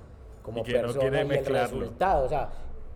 como 0.43 0.59
Y 0.59 0.63
que 0.63 0.73
no 0.73 0.87
persona 0.87 1.09
quiere 1.09 1.35
y 1.35 1.37
el 1.37 1.45
resultado. 1.45 2.25
O 2.25 2.27
sea, 2.27 2.49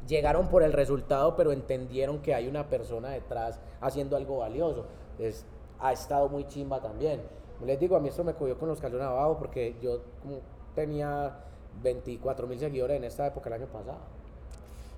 llegaron 0.06 0.50
por 0.50 0.64
el 0.64 0.74
resultado, 0.74 1.38
pero 1.38 1.54
entendieron 1.54 2.20
que 2.22 2.36
hay 2.36 2.50
una 2.50 2.68
persona 2.68 3.12
detrás 3.12 3.62
haciendo 3.80 4.18
algo 4.18 4.40
valioso. 4.40 4.86
Entonces, 5.12 5.46
ha 5.80 5.94
estado 5.94 6.28
muy 6.28 6.46
chimba 6.46 6.82
también. 6.82 7.22
Les 7.66 7.80
digo, 7.80 7.96
a 7.96 8.02
mí 8.02 8.10
esto 8.10 8.26
me 8.26 8.34
cogió 8.34 8.58
con 8.58 8.68
los 8.68 8.82
calzones 8.82 9.08
abajo 9.08 9.38
porque 9.38 9.78
yo 9.82 10.02
como 10.22 10.42
tenía 10.76 11.34
24 11.82 12.46
mil 12.46 12.60
seguidores 12.60 12.98
en 12.98 13.06
esta 13.06 13.28
época 13.28 13.48
el 13.48 13.62
año 13.62 13.68
pasado. 13.68 14.00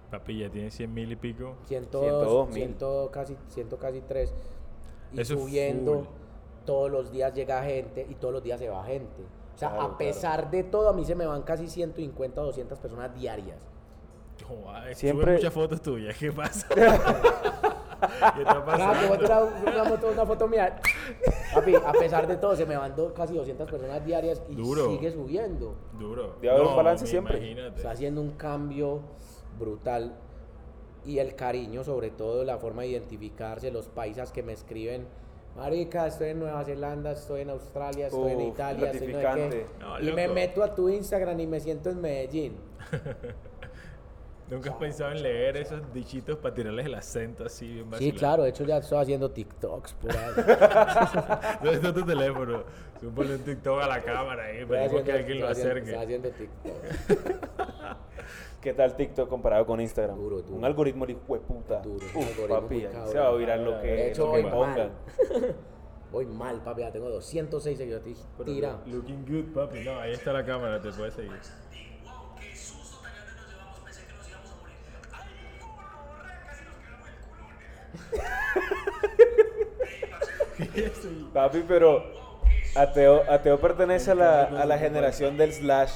Papi, 0.10 0.40
ya 0.40 0.50
tiene 0.50 0.72
100 0.72 0.92
mil 0.92 1.12
y 1.12 1.16
pico. 1.16 1.54
102 1.68 2.50
102 2.50 2.50
mil. 2.50 2.76
100 2.76 3.08
casi, 3.12 3.38
100 3.50 3.70
casi 3.80 4.02
3. 4.02 4.34
Y 5.14 5.22
Eso 5.22 5.34
es 5.36 5.40
subiendo, 5.40 5.94
full. 5.94 6.06
Todos 6.66 6.90
los 6.92 7.12
días 7.12 7.34
llega 7.34 7.64
gente 7.64 8.06
y 8.10 8.16
todos 8.16 8.34
los 8.34 8.44
días 8.44 8.60
se 8.60 8.70
va 8.70 8.84
gente. 8.84 9.24
O 9.56 9.58
sea, 9.58 9.70
Claro, 9.70 9.84
a 9.84 9.98
pesar 9.98 10.50
de 10.52 10.64
todo, 10.64 10.90
a 10.90 10.94
mí 10.94 11.06
se 11.06 11.16
me 11.16 11.26
van 11.26 11.42
casi 11.44 11.68
150 11.68 12.42
o 12.42 12.46
200 12.46 12.78
personas 12.80 13.14
diarias. 13.16 13.58
Joder, 14.48 14.96
Siempre- 14.96 15.34
muchas 15.36 15.54
fotos 15.54 15.82
tuyas. 15.82 16.18
¿Qué 16.18 16.32
pasa? 16.32 16.68
¿Qué 16.76 18.42
está 18.42 18.52
Ah, 18.58 18.66
pasando? 18.66 19.18
tirar 19.18 19.44
una, 19.66 19.86
foto, 19.86 20.08
una 20.12 20.26
foto 20.26 20.48
mía. 20.48 20.80
Papi, 21.54 21.76
a 21.76 21.92
pesar 21.94 22.28
de 22.28 22.36
todo, 22.38 22.56
se 22.56 22.66
me 22.66 22.76
van 22.76 22.96
do- 22.96 23.14
casi 23.14 23.34
200 23.36 23.70
personas 23.70 24.06
diarias 24.06 24.44
y 24.50 24.56
Duro. 24.56 24.90
sigue 24.90 25.12
subiendo. 25.12 25.76
Duro. 25.98 26.36
Debe 26.42 26.54
haber 26.54 26.68
un 26.68 26.76
balance 26.76 27.08
siempre. 27.08 27.38
Imagínate. 27.38 27.78
Está 27.78 27.92
haciendo 27.92 28.22
un 28.22 28.32
cambio 28.32 29.00
brutal. 29.58 30.14
Y 31.06 31.20
el 31.20 31.36
cariño, 31.36 31.84
sobre 31.84 32.10
todo, 32.10 32.44
la 32.44 32.58
forma 32.58 32.82
de 32.82 32.90
identificarse, 32.90 33.72
los 33.72 33.88
paisas 33.88 34.32
que 34.32 34.44
me 34.44 34.54
escriben. 34.54 35.08
Marica, 35.56 36.08
estoy 36.08 36.30
en 36.30 36.40
Nueva 36.40 36.64
Zelanda, 36.66 37.12
estoy 37.12 37.42
en 37.42 37.50
Australia, 37.52 38.08
estoy 38.08 38.32
en 38.34 38.42
Italia, 38.42 38.92
estoy 38.92 39.08
no 39.08 39.14
sé 39.14 39.18
qué". 39.20 39.22
gratificante. 39.22 39.66
No, 39.80 40.00
y 40.02 40.12
me 40.14 40.28
meto 40.28 40.64
a 40.64 40.76
tu 40.76 40.90
Instagram 40.90 41.40
y 41.40 41.48
me 41.48 41.60
siento 41.62 41.90
en 41.90 42.02
Medellín. 42.02 42.56
¿Nunca 44.50 44.70
has 44.70 44.76
pensado 44.76 45.12
en 45.12 45.24
leer 45.24 45.58
esos 45.58 45.82
dichitos 45.92 46.38
para 46.38 46.54
tirarles 46.54 46.86
el 46.86 46.94
acento 46.94 47.46
así 47.46 47.66
bien 47.66 47.86
Sí, 47.86 47.90
vacilado? 47.90 48.18
claro, 48.20 48.44
de 48.44 48.50
hecho 48.50 48.64
ya 48.64 48.78
estoy 48.78 49.00
haciendo 49.02 49.32
TikToks 49.32 49.94
por 49.94 50.12
ahí. 50.12 50.34
¿Dónde 51.64 51.76
está 51.78 51.94
tu 51.94 52.06
teléfono? 52.06 52.64
Súbele 53.02 53.36
un 53.36 53.42
TikTok 53.42 53.82
a 53.82 53.88
la 53.88 54.04
cámara 54.04 54.44
ahí, 54.44 54.64
pedimos 54.66 55.02
que 55.02 55.12
alguien 55.12 55.40
lo 55.40 55.48
acerque. 55.48 55.90
Estoy 55.90 56.04
haciendo 56.04 56.30
TikToks. 56.30 57.18
¿Qué 58.66 58.74
tal 58.74 58.96
TikTok 58.96 59.30
comparado 59.30 59.64
con 59.68 59.80
Instagram? 59.80 60.18
Duro, 60.18 60.42
duro. 60.42 60.56
Un 60.56 60.66
algoritmo 60.66 61.06
de 61.06 61.14
puta. 61.14 61.82
Duro, 61.82 62.04
Uf, 62.16 62.48
papi, 62.50 62.88
se 63.06 63.20
va 63.20 63.28
a 63.28 63.36
virar 63.36 63.60
lo 63.60 63.80
que, 63.80 63.86
de 63.86 64.10
hecho, 64.10 64.32
que 64.32 64.42
voy 64.42 64.52
pongan. 64.52 64.90
Mal. 65.30 65.56
voy 66.12 66.26
mal, 66.26 66.64
papi, 66.64 66.82
ya 66.82 66.92
tengo 66.92 67.08
206 67.12 67.78
seguidores. 67.78 68.28
Tira. 68.44 68.82
Looking 68.88 69.24
good, 69.24 69.54
papi. 69.54 69.82
No, 69.86 70.00
ahí 70.00 70.14
está 70.14 70.34
la 70.34 70.44
cámara, 70.44 70.82
te 70.82 70.92
puedes 70.92 71.14
seguir. 71.14 71.32
Papi, 81.36 81.64
pero 81.68 82.04
Ateo, 82.76 83.30
Ateo 83.30 83.60
pertenece 83.60 84.10
a 84.10 84.16
la, 84.16 84.44
a 84.46 84.66
la 84.66 84.80
generación 84.80 85.38
del 85.38 85.54
slash. 85.54 85.94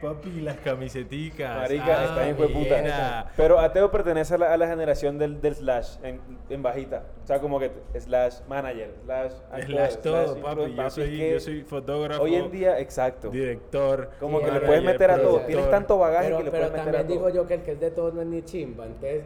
Papi, 0.00 0.40
las 0.40 0.56
camiseticas. 0.58 1.56
Marica, 1.58 1.84
Ah, 2.00 2.04
está 2.04 2.22
bien 2.24 2.36
fue 2.36 2.48
puta. 2.48 3.30
Pero 3.36 3.58
Ateo 3.58 3.90
pertenece 3.90 4.34
a 4.34 4.38
la, 4.38 4.52
a 4.54 4.56
la 4.56 4.66
generación 4.66 5.18
del, 5.18 5.40
del 5.40 5.54
slash 5.54 5.96
en, 6.02 6.20
en 6.48 6.62
bajita. 6.62 7.02
O 7.22 7.26
sea, 7.26 7.38
como 7.40 7.58
que 7.60 7.70
slash 7.98 8.36
manager, 8.48 8.94
slash 9.04 9.32
actor, 9.52 9.66
Slash 9.66 9.96
todo, 9.96 10.36
papi. 10.40 10.74
Yo 10.74 10.90
soy, 10.90 11.16
que 11.18 11.30
yo 11.32 11.40
soy 11.40 11.62
fotógrafo. 11.62 12.22
Hoy 12.22 12.34
en 12.34 12.50
día, 12.50 12.78
exacto. 12.80 13.28
Director. 13.30 14.10
Como 14.18 14.38
Sí, 14.38 14.44
que 14.46 14.52
le 14.52 14.60
puedes 14.60 14.82
meter 14.84 15.10
a 15.10 15.20
todo. 15.20 15.40
Tienes 15.40 15.70
tanto 15.70 15.98
bagaje 15.98 16.26
Pero, 16.28 16.38
que 16.38 16.44
le 16.44 16.50
pero 16.50 16.68
puedes 16.68 16.72
meter 16.84 16.88
a 16.94 16.98
también 16.98 17.18
todo. 17.18 17.28
digo 17.28 17.42
yo 17.42 17.46
que 17.46 17.54
el 17.54 17.62
que 17.62 17.72
es 17.72 17.80
de 17.80 17.90
todos 17.90 18.14
no 18.14 18.22
es 18.22 18.26
ni 18.28 18.42
chimba. 18.42 18.86
Entonces, 18.86 19.22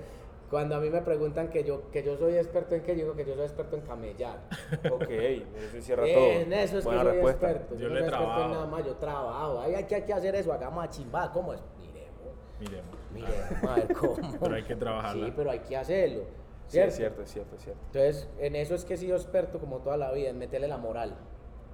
cuando 0.55 0.77
a 0.77 0.79
mí 0.79 0.89
me 0.89 1.03
preguntan 1.03 1.49
que 1.51 1.65
yo, 1.65 1.91
que 1.91 2.05
yo 2.05 2.17
soy 2.17 2.37
experto 2.37 2.77
en 2.77 2.83
qué, 2.85 2.93
yo 2.93 3.03
digo 3.07 3.17
que 3.17 3.25
yo 3.25 3.35
soy 3.35 3.43
experto 3.43 3.75
en 3.75 3.83
camellar. 3.83 4.39
Ok, 4.89 5.11
eso 5.11 5.81
cierra 5.81 6.05
todo. 6.05 6.27
En 6.31 6.53
eso 6.53 6.79
es 6.79 6.85
Buena 6.85 7.01
que 7.01 7.07
soy 7.09 7.13
respuesta. 7.15 7.51
experto. 7.51 7.75
Yo 7.75 7.81
Yo, 7.81 7.89
no 7.89 7.95
soy 7.97 8.03
experto 8.05 8.25
trabajo. 8.25 8.45
en 8.45 8.51
nada 8.53 8.67
más, 8.67 8.85
yo 8.87 8.95
trabajo. 8.95 9.61
Ay, 9.61 9.75
hay 9.75 9.85
que, 9.85 9.95
hay 9.97 10.03
que 10.03 10.13
hacer 10.13 10.37
eso, 10.37 10.53
hagamos 10.53 10.85
a 10.85 10.89
chimba. 10.91 11.33
¿Cómo 11.33 11.55
es? 11.55 11.61
Miremos. 11.77 12.37
Miremos. 12.61 12.97
Miremos, 13.13 13.65
a 13.69 13.75
ver 13.75 13.95
cómo. 13.95 14.15
Pero 14.41 14.55
hay 14.55 14.63
que 14.63 14.77
trabajarla. 14.77 15.27
Sí, 15.27 15.33
pero 15.35 15.51
hay 15.51 15.59
que 15.59 15.77
hacerlo. 15.77 16.23
Sí, 16.69 16.79
es 16.79 16.95
cierto, 16.95 17.23
es 17.23 17.33
cierto, 17.33 17.57
es 17.57 17.63
cierto. 17.65 17.81
Entonces, 17.87 18.29
en 18.39 18.55
eso 18.55 18.77
es 18.77 18.85
que 18.85 18.95
he 18.95 18.97
sido 18.97 19.17
experto 19.17 19.59
como 19.59 19.79
toda 19.79 19.97
la 19.97 20.13
vida, 20.13 20.31
en 20.31 20.39
meterle 20.39 20.69
la 20.69 20.79
moral. 20.79 21.17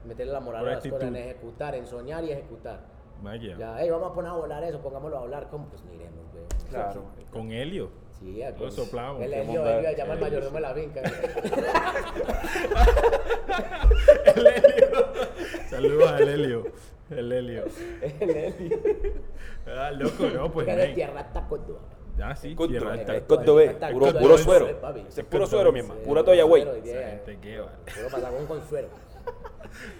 Meterle 0.06 0.32
la 0.32 0.40
moral 0.40 0.62
Por 0.62 0.70
a 0.70 0.74
las 0.76 0.82
cosas, 0.84 1.02
en 1.02 1.08
actitud. 1.16 1.30
ejecutar, 1.30 1.74
en 1.74 1.86
soñar 1.86 2.24
y 2.24 2.32
ejecutar. 2.32 2.80
Vaya. 3.22 3.56
Ya, 3.58 3.76
hey, 3.78 3.90
vamos 3.90 4.10
a 4.10 4.14
poner 4.14 4.30
a 4.30 4.34
volar 4.34 4.64
eso, 4.64 4.80
pongámoslo 4.80 5.18
a 5.18 5.20
volar. 5.20 5.48
¿Cómo? 5.50 5.66
Pues 5.68 5.84
miremos, 5.84 6.24
güey. 6.32 6.44
Claro. 6.70 7.02
Con 7.30 7.52
Helio. 7.52 7.90
Sí, 8.20 8.42
Lo 8.42 8.54
pues, 8.54 8.74
soplamos. 8.74 9.22
El 9.22 9.30
qué 9.30 9.40
Helio, 9.40 9.60
monda- 9.62 9.78
Helio, 9.78 9.96
llama 9.96 10.12
al 10.12 10.18
Helio, 10.18 10.28
mayordomo 10.30 10.56
de 10.56 10.60
la 10.60 10.74
finca. 10.74 11.00
El 14.36 14.46
Helio. 14.46 15.08
Saludos 15.70 16.10
al 16.10 16.28
Helio. 16.28 16.64
El 17.10 17.32
Helio. 17.32 17.64
el 18.20 18.30
Helio. 18.30 18.78
Ah, 19.66 19.90
loco, 19.92 20.26
no, 20.28 20.52
pues. 20.52 20.66
Que 20.66 20.76
tierra. 20.94 21.30
Ah, 22.22 22.36
sí. 22.36 22.54
Conto, 22.54 22.70
tierra 22.72 22.94
eh, 22.96 23.00
alta. 23.00 23.16
Está 23.70 23.90
puro, 23.90 24.12
puro 24.12 24.38
suero. 24.38 24.68
Ese 25.08 25.22
es 25.22 25.26
puro 25.26 25.46
suero, 25.46 25.72
mi 25.72 25.80
hermano. 25.80 26.00
Pura 26.02 26.22
güey. 26.44 26.64
Puro 26.64 28.08
patagón 28.10 28.46
con 28.46 28.68
suero. 28.68 28.88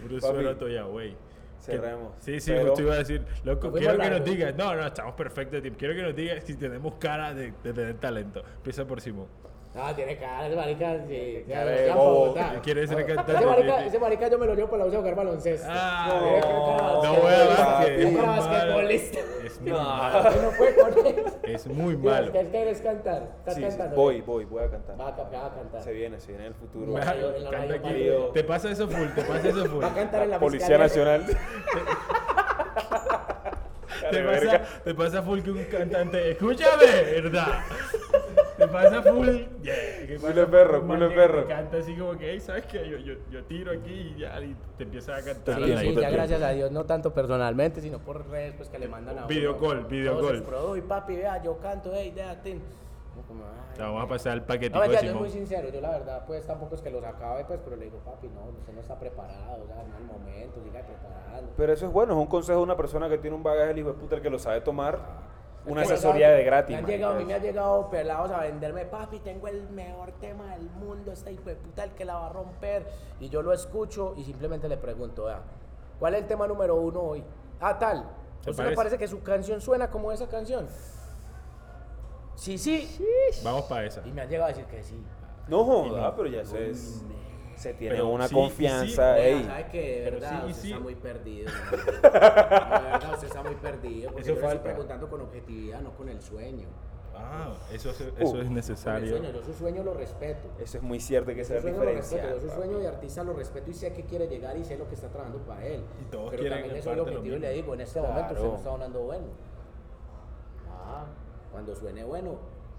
Puro 0.02 0.20
suero 0.20 0.56
toya, 0.56 0.82
güey. 0.82 1.16
Cerremos. 1.60 2.12
Sí, 2.20 2.40
sí, 2.40 2.50
Pero- 2.52 2.68
justo 2.68 2.82
iba 2.82 2.94
a 2.94 2.98
decir, 2.98 3.22
loco, 3.44 3.72
quiero 3.72 3.98
que 3.98 4.10
nos 4.10 4.24
digas, 4.24 4.54
no, 4.56 4.74
no, 4.74 4.86
estamos 4.86 5.14
perfectos. 5.14 5.62
Quiero 5.76 5.94
que 5.94 6.02
nos 6.02 6.16
digas 6.16 6.44
si 6.44 6.54
tenemos 6.56 6.94
cara 6.94 7.34
de, 7.34 7.52
de 7.62 7.72
tener 7.72 7.94
talento. 7.98 8.42
Empieza 8.56 8.86
por 8.86 9.00
Simón. 9.00 9.26
Ah, 9.72 9.92
tiene 9.94 10.16
cara, 10.18 10.48
ese 10.48 10.56
marica, 10.56 10.96
sí. 11.06 11.44
Cara 11.48 11.64
de 11.70 11.92
bobo. 11.92 12.34
Quiere 12.62 12.88
ser 12.88 13.06
cantante. 13.06 13.32
Ese 13.34 13.46
marica, 13.46 13.84
ese 13.86 13.98
marica 14.00 14.28
yo 14.28 14.38
me 14.38 14.46
lo 14.46 14.54
llevo 14.56 14.68
para 14.68 14.84
la 14.84 14.90
U 14.90 14.94
a 14.94 14.98
jugar 14.98 15.14
baloncesto. 15.14 15.68
Ah, 15.70 17.00
no 17.04 17.14
voy 17.14 17.32
a. 17.32 17.86
Es 17.86 18.16
basquetbolista. 18.26 19.18
Es 19.46 19.60
muy 19.60 19.70
No. 19.70 19.78
malo. 19.78 20.30
No 20.42 20.50
fue 20.50 20.74
con. 20.74 20.94
Es 21.44 21.66
muy 21.68 21.96
malo. 21.96 22.32
¿Qué 22.32 22.40
es 22.40 22.48
que 22.48 22.62
eres 22.62 22.80
cantar? 22.80 23.28
¿Estás 23.46 23.54
Sí, 23.54 23.64
voy, 23.94 24.20
voy, 24.22 24.44
voy 24.44 24.64
a 24.64 24.70
cantar. 24.70 25.00
Va 25.00 25.08
a, 25.08 25.14
ca- 25.14 25.30
va 25.32 25.46
a 25.46 25.54
cantar. 25.54 25.82
Se 25.82 25.92
viene, 25.92 26.18
se 26.18 26.28
viene 26.32 26.46
en 26.46 26.52
el 26.52 26.54
futuro. 26.58 26.92
Va. 26.92 27.00
Canta 27.00 27.74
aquí. 27.74 28.10
Te 28.34 28.42
pasa 28.44 28.70
eso 28.72 28.88
full, 28.88 29.06
te 29.14 29.22
pasa 29.22 29.48
eso 29.48 29.66
full. 29.66 29.82
Va 29.84 29.88
a 29.88 29.94
cantar 29.94 30.22
en 30.24 30.30
la 30.30 30.38
Policía. 30.40 30.78
Nacional. 30.78 31.26
Te 34.10 34.22
pasa, 34.24 34.60
te 34.82 34.94
pasa 34.94 35.22
full 35.22 35.40
que 35.40 35.50
un 35.50 35.64
cantante, 35.64 36.30
escúchame, 36.32 36.86
¿verdad? 37.20 37.60
Pasa 38.72 39.02
full, 39.02 39.28
yeah, 39.62 40.06
que 40.06 40.18
pasa 40.20 40.32
de 40.32 40.46
perro, 40.46 40.86
culo 40.86 41.08
perro. 41.08 41.46
Canta 41.46 41.78
así 41.78 41.94
como 41.96 42.16
que, 42.16 42.30
hey, 42.30 42.40
¿sabes 42.40 42.66
qué? 42.66 42.88
Yo, 42.88 42.98
yo, 42.98 43.14
yo 43.30 43.44
tiro 43.44 43.72
aquí 43.72 44.14
y 44.14 44.20
ya, 44.20 44.40
y 44.40 44.56
te 44.76 44.84
empieza 44.84 45.16
a 45.16 45.22
cantar. 45.22 45.56
Sí, 45.62 45.76
sí, 45.78 45.94
ya 45.94 46.10
gracias 46.10 46.42
a 46.42 46.50
Dios, 46.50 46.70
no 46.70 46.84
tanto 46.84 47.12
personalmente, 47.12 47.80
sino 47.80 47.98
por 47.98 48.28
redes, 48.28 48.54
pues 48.56 48.68
que 48.68 48.78
le 48.78 48.88
mandan 48.88 49.18
a 49.18 49.20
uno. 49.20 49.28
Video 49.28 49.58
call, 49.58 49.84
video 49.84 50.20
call. 50.20 50.78
y 50.78 50.80
papi, 50.82 51.16
vea, 51.16 51.42
yo 51.42 51.58
canto, 51.58 51.90
hey, 51.94 52.12
déjate. 52.14 52.60
Como, 53.26 53.44
ay, 53.44 53.78
vamos 53.78 54.02
a 54.02 54.08
pasar 54.08 54.34
el 54.34 54.42
paquetico 54.42 54.78
No, 54.78 54.90
ya, 54.90 55.02
yo 55.02 55.14
muy 55.14 55.28
sincero, 55.28 55.68
yo 55.68 55.80
la 55.80 55.90
verdad, 55.90 56.24
pues 56.26 56.46
tampoco 56.46 56.74
es 56.74 56.80
que 56.80 56.90
los 56.90 57.04
acabe, 57.04 57.44
pues, 57.44 57.60
pero 57.62 57.76
le 57.76 57.84
digo, 57.84 57.98
papi, 57.98 58.28
no, 58.28 58.46
usted 58.58 58.72
no 58.72 58.80
está 58.80 58.98
preparado, 58.98 59.62
o 59.62 59.66
sea, 59.66 59.76
no 59.76 59.94
es 59.94 60.00
el 60.00 60.06
momento, 60.06 60.60
siga 60.62 60.80
preparando. 60.80 61.52
Pero 61.56 61.72
eso 61.72 61.86
es 61.86 61.92
bueno, 61.92 62.14
es 62.14 62.18
un 62.18 62.26
consejo 62.26 62.58
de 62.58 62.64
una 62.64 62.76
persona 62.76 63.08
que 63.08 63.18
tiene 63.18 63.36
un 63.36 63.42
bagaje, 63.42 63.72
el 63.72 63.78
hijo 63.78 63.88
de 63.88 63.94
puta, 63.94 64.16
el 64.16 64.22
que 64.22 64.30
lo 64.30 64.38
sabe 64.38 64.62
tomar. 64.62 64.98
Una 65.66 65.82
asesoría 65.82 66.30
de 66.30 66.42
gratis. 66.44 66.74
Me 66.74 66.78
han 66.78 66.86
llegado, 66.86 67.14
a 67.14 67.18
mí 67.18 67.24
me 67.24 67.34
han 67.34 67.42
llegado 67.42 67.90
pelados 67.90 68.30
a 68.30 68.40
venderme, 68.40 68.86
papi, 68.86 69.18
tengo 69.20 69.46
el 69.48 69.68
mejor 69.70 70.12
tema 70.12 70.54
del 70.56 70.70
mundo, 70.70 71.12
este 71.12 71.32
hijo 71.32 71.44
de 71.44 71.56
puta, 71.56 71.84
el 71.84 71.90
que 71.90 72.04
la 72.04 72.14
va 72.14 72.26
a 72.26 72.28
romper. 72.30 72.86
Y 73.20 73.28
yo 73.28 73.42
lo 73.42 73.52
escucho 73.52 74.14
y 74.16 74.24
simplemente 74.24 74.68
le 74.68 74.78
pregunto, 74.78 75.24
vea, 75.24 75.42
¿cuál 75.98 76.14
es 76.14 76.22
el 76.22 76.26
tema 76.26 76.46
número 76.46 76.76
uno 76.76 77.00
hoy? 77.00 77.24
Ah, 77.60 77.78
tal. 77.78 78.08
¿Te 78.42 78.50
¿Usted 78.50 78.64
le 78.64 78.74
parece? 78.74 78.76
parece 78.76 78.98
que 78.98 79.08
su 79.08 79.22
canción 79.22 79.60
suena 79.60 79.90
como 79.90 80.10
esa 80.12 80.26
canción? 80.28 80.66
Sí, 82.36 82.56
sí. 82.56 82.88
Vamos 83.44 83.64
para 83.64 83.84
esa. 83.84 84.00
Y 84.06 84.12
me 84.12 84.22
han 84.22 84.28
llegado 84.28 84.46
a 84.46 84.48
decir 84.48 84.64
que 84.64 84.82
sí. 84.82 85.04
No 85.46 85.64
joda, 85.64 86.14
pero 86.16 86.28
ya 86.28 86.44
se, 86.44 86.72
se 87.60 87.74
tiene 87.74 87.94
Pero 87.96 88.08
una 88.08 88.26
sí, 88.28 88.34
confianza. 88.34 89.14
sí. 89.16 89.20
ey. 89.20 89.44
¿Sabe 89.44 89.66
que 89.68 90.00
de 90.02 90.10
verdad 90.10 90.30
sí, 90.46 90.50
usted 90.50 90.62
sí. 90.62 90.68
está 90.72 90.80
muy 90.82 90.94
perdido? 90.94 91.50
¿no? 91.70 91.76
de 91.76 92.00
verdad, 92.10 93.10
usted 93.14 93.26
está 93.28 93.42
muy 93.42 93.54
perdido. 93.56 94.10
Porque 94.12 94.22
Eso 94.30 94.34
yo 94.34 94.40
falta. 94.46 94.62
preguntando 94.64 95.08
con 95.10 95.20
objetividad, 95.20 95.80
no 95.82 95.90
con 95.96 96.08
el 96.08 96.20
sueño. 96.22 96.68
Ah, 97.14 97.52
eso, 97.70 97.90
es- 97.90 98.00
eso 98.00 98.14
Uh, 98.18 98.36
es 98.36 98.46
el 98.46 98.54
necesario. 98.54 99.08
sueño, 99.10 99.30
yo 99.30 99.42
su 99.42 99.52
sueño 99.52 99.82
lo 99.82 99.92
respeto. 99.92 100.48
Eso 100.58 100.78
es 100.78 100.82
muy 100.82 100.98
cierto, 101.00 101.28
hay 101.30 101.36
que 101.36 101.44
ser 101.44 101.62
diferencial. 101.62 102.30
yo 102.30 102.40
su 102.40 102.48
sueño 102.48 102.78
de 102.78 102.88
artista 102.88 103.22
lo 103.24 103.34
respeto 103.34 103.70
y 103.70 103.74
sé 103.74 103.92
que 103.92 104.04
quiere 104.04 104.26
llegar 104.26 104.56
y 104.56 104.64
sé 104.64 104.78
lo 104.78 104.88
que 104.88 104.94
está 104.94 105.08
trabajando 105.08 105.38
para 105.44 105.66
él. 105.66 105.82
Y 106.00 106.04
todos 106.10 106.30
Pero 106.30 106.40
quieren 106.42 106.60
también 106.62 106.82
soy 106.82 106.90
parte 106.96 106.96
lo 106.96 107.18
objetivo 107.18 107.36
y 107.36 107.40
le 107.40 107.50
digo, 107.52 107.74
en 107.74 107.80
este 107.82 108.00
momento 108.00 108.32
usted 108.32 108.46
no 108.46 108.56
está 108.56 108.70
sonando 108.70 109.00
bueno. 109.00 109.26
Ah, 110.70 111.04
cuando 111.52 111.74
suene 111.76 112.04
bueno, 112.04 112.38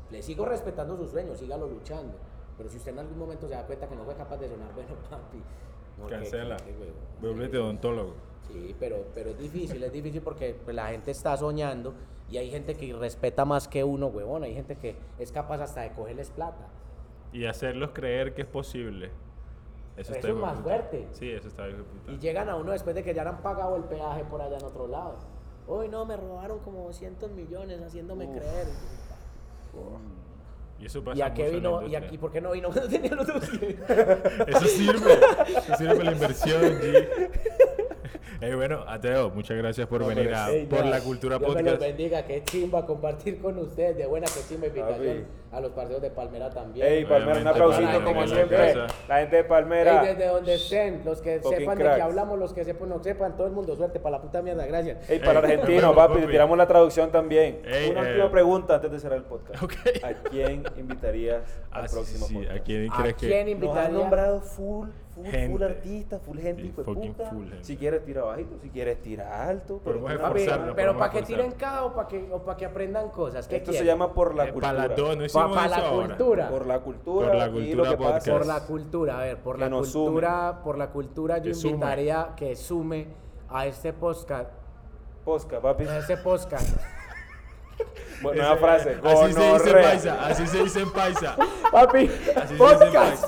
le 0.09 0.21
sigo 0.23 0.45
respetando 0.45 0.97
su 0.97 1.07
sueño, 1.07 1.36
sígalo 1.36 1.67
luchando. 1.67 2.13
Pero 2.58 2.70
si 2.70 2.78
usted 2.78 2.91
en 2.91 2.99
algún 2.99 3.18
momento 3.18 3.47
se 3.47 3.54
da 3.54 3.66
cuenta 3.66 3.88
que 3.88 3.95
no 3.95 4.04
fue 4.04 4.16
capaz 4.16 4.38
de 4.38 4.49
sonar 4.49 4.74
bueno, 4.74 4.95
papi, 5.10 5.41
no, 5.97 6.08
Cancela. 6.08 6.58
Vuélvete 7.20 7.58
odontólogo. 7.58 8.14
Sí, 8.47 8.76
pero, 8.80 9.06
pero 9.14 9.30
es 9.32 9.39
difícil, 9.39 9.84
es 9.84 9.91
difícil 9.91 10.22
porque 10.22 10.56
pues, 10.64 10.76
la 10.76 10.88
gente 10.88 11.12
está 11.12 11.38
soñando 11.38 11.93
y 12.30 12.38
hay 12.38 12.49
gente 12.49 12.76
que 12.76 12.93
respeta 12.93 13.45
más 13.45 13.68
que 13.68 13.84
uno, 13.84 14.08
huevón. 14.08 14.43
Hay 14.43 14.54
gente 14.54 14.76
que 14.78 14.95
es 15.20 15.32
capaz 15.32 15.62
hasta 15.62 15.82
de 15.82 15.91
cogerles 15.91 16.30
plata. 16.32 16.68
Y 17.34 17.45
hacerlos 17.45 17.91
creer 17.91 18.34
que 18.34 18.41
es 18.41 18.47
posible. 18.47 19.12
Eso, 19.97 20.14
Eso 20.14 20.28
es 20.30 20.36
más 20.36 20.54
puta. 20.54 20.64
fuerte. 20.64 21.08
Sí, 21.12 21.30
eso 21.30 21.49
está 21.49 21.66
puta. 21.66 22.12
Y 22.12 22.18
llegan 22.20 22.49
a 22.49 22.56
uno 22.56 22.72
después 22.72 22.95
de 22.95 23.04
que 23.04 23.14
ya 23.14 23.28
han 23.28 23.41
pagado 23.41 23.76
el 23.76 23.84
peaje 23.84 24.24
por 24.26 24.41
allá 24.41 24.58
en 24.58 24.66
otro 24.66 24.88
lado. 24.88 25.16
Hoy 25.68 25.89
no, 25.89 26.06
me 26.06 26.18
robaron 26.18 26.60
como 26.60 26.86
200 26.86 27.32
millones 27.32 27.82
haciéndome 27.82 28.30
creer. 28.30 28.68
Y 30.82 30.88
eso 30.88 31.03
pasa 31.03 31.17
¿Y 31.17 31.21
a 31.21 31.34
qué 31.34 31.49
vino? 31.51 31.88
¿Y, 31.88 31.95
aquí, 31.95 32.17
por 32.17 32.32
qué 32.32 32.41
no 32.41 32.51
vino? 32.51 32.69
No 32.69 32.82
tenía 32.82 33.13
los 33.13 33.27
200. 33.27 33.89
Eso 34.47 34.65
sirve. 34.65 35.19
Eso 35.47 35.77
sirve 35.77 36.03
la 36.03 36.11
inversión, 36.11 36.61
G. 36.61 37.07
Eh, 38.44 38.56
bueno, 38.56 38.84
Ateo, 38.88 39.30
muchas 39.30 39.56
gracias 39.56 39.86
por 39.88 40.02
No, 40.02 40.08
venir 40.08 40.26
pero 40.26 40.38
a 40.38 40.48
Por 40.82 40.86
la 40.88 41.00
Cultura 41.02 41.38
Dios 41.38 41.54
me 41.56 41.62
los 41.62 41.74
Podcast. 41.74 41.82
bendiga, 41.82 42.26
qué 42.26 42.44
chimba 42.44 42.86
compartir 42.88 43.39
con 43.39 43.56
ustedes. 43.60 43.98
De 43.98 44.08
buena, 44.08 44.26
qué 44.26 44.42
chimba 44.50 44.66
invitación 44.66 45.18
Papi. 45.20 45.56
a 45.56 45.62
los 45.62 45.72
parceros 45.74 46.02
de 46.02 46.10
Palmera 46.10 46.50
también. 46.50 46.88
Ey, 46.88 47.06
Palmera, 47.06 47.39
un 47.39 47.48
aplausito 47.48 48.04
como 48.04 48.22
la 48.22 48.28
siempre. 48.28 48.74
La 49.08 49.20
gente 49.20 49.36
de 49.36 49.44
Palmera. 49.44 50.02
desde 50.04 50.26
donde 50.28 50.56
estén, 50.56 51.02
los 51.06 51.22
que 51.22 51.39
Fucking 51.39 51.60
sepan 51.60 51.78
de 51.78 51.84
qué 51.84 52.02
hablamos, 52.02 52.39
los 52.39 52.52
que 52.54 52.66
sepan 52.66 52.89
no 52.89 53.04
sepan, 53.04 53.38
todo 53.38 53.46
el 53.46 53.54
mundo 53.54 53.76
suerte 53.76 54.00
para 54.00 54.18
la 54.18 54.22
puta 54.24 54.42
mierda, 54.42 54.66
gracias. 54.66 55.08
Ey, 55.08 55.20
para 55.20 55.42
vemos, 55.42 55.96
papi, 55.96 56.22
tiramos 56.26 56.58
la 56.58 56.68
traducción 56.68 57.12
también. 57.12 57.60
Una 57.64 57.78
eh. 57.78 58.10
última 58.10 58.32
pregunta 58.32 58.76
antes 58.76 58.92
de 58.92 59.00
cerrar 59.00 59.20
el 59.20 59.26
podcast. 59.26 59.64
¿A 60.04 60.14
quién 60.32 60.64
invitarías 60.78 61.44
al 61.70 61.84
Ah, 61.84 61.88
sí, 61.88 61.94
próximo 61.96 62.26
sí, 62.26 62.34
podcast? 62.34 62.58
¿A 62.58 62.64
quién 62.64 62.92
¿A 62.92 62.98
crees 63.04 63.16
quién 63.18 63.30
que.? 63.30 63.36
Nos 63.38 63.46
has 63.46 63.52
invitaría? 63.52 63.89
nombrado 64.00 64.42
full, 64.42 64.89
full, 65.16 65.26
full 65.51 65.64
artista, 65.64 66.20
full 66.20 66.38
gente, 66.39 66.62
hijo 66.64 66.82
de 66.84 66.93
fucking 66.93 67.14
puta. 67.14 67.30
full 67.30 67.47
gente. 67.47 67.64
Si 67.64 67.78
quieres 67.78 68.03
tira 68.05 68.24
bajito, 68.24 68.57
si 68.59 68.70
quieres 68.70 69.01
tira 69.01 69.47
alto. 69.47 69.82
Pero 69.84 69.97
esforzarnos, 70.09 70.76
pero 70.76 70.93
podemos 70.93 70.97
para 70.97 71.12
que 71.12 71.22
tiren 71.24 71.51
cada 71.51 71.86
o 71.86 71.93
para 71.95 72.07
que, 72.07 72.30
o 72.32 72.43
pa' 72.43 72.57
que 72.57 72.66
aprendan 72.66 73.09
cosas. 73.09 73.47
¿Qué 73.47 73.57
Esto 73.57 73.74
se 73.74 73.86
llama 73.86 74.14
por 74.14 74.36
la 74.36 74.45
Eh, 74.45 74.51
cultura. 74.53 74.74
para 74.74 74.88
las 74.88 74.97
dos, 74.97 75.18
no 75.18 75.26
hicimos 75.26 75.55
para 75.55 75.66
eso 75.68 75.82
la 75.82 75.88
ahora. 75.88 76.07
cultura. 76.16 76.49
Por 76.49 76.66
la 76.68 76.80
cultura. 76.80 77.28
Por 77.28 77.36
la 77.36 77.45
y 77.47 77.49
lo 77.49 77.53
cultura 77.84 77.89
que 77.91 77.97
podcast. 77.97 78.16
pasa 78.28 78.32
Por 78.38 78.45
la 78.47 78.59
cultura, 78.66 79.18
a 79.20 79.22
ver, 79.24 79.38
por 79.38 79.55
Que 79.55 79.62
la 79.62 79.70
sume. 79.70 79.82
cultura, 80.05 80.62
por 80.64 80.78
la 80.78 80.89
cultura 80.91 81.38
yo 81.39 81.43
Que 81.45 81.53
sume. 81.53 81.74
invitaría 81.74 82.30
que 82.36 82.55
sume 82.55 83.07
a 83.49 83.66
este 83.68 83.93
podcast, 83.93 84.49
Posca, 85.26 85.59
papi. 85.59 85.84
a 85.86 85.97
este 85.99 86.18
podcast. 86.18 86.70
Bueno, 88.22 88.41
nueva 88.41 88.57
frase. 88.57 88.97
Así 89.03 89.34
se 89.34 89.41
dice 89.53 89.69
en 89.69 89.82
paisa. 89.84 90.26
Así 90.28 90.47
se 90.47 90.63
dice 90.63 90.80
en 90.82 90.91
paisa. 90.91 91.38
Papi, 91.72 91.97
Así 92.07 92.17
se 92.36 92.41
dice 92.53 92.57
podcast. 92.57 93.24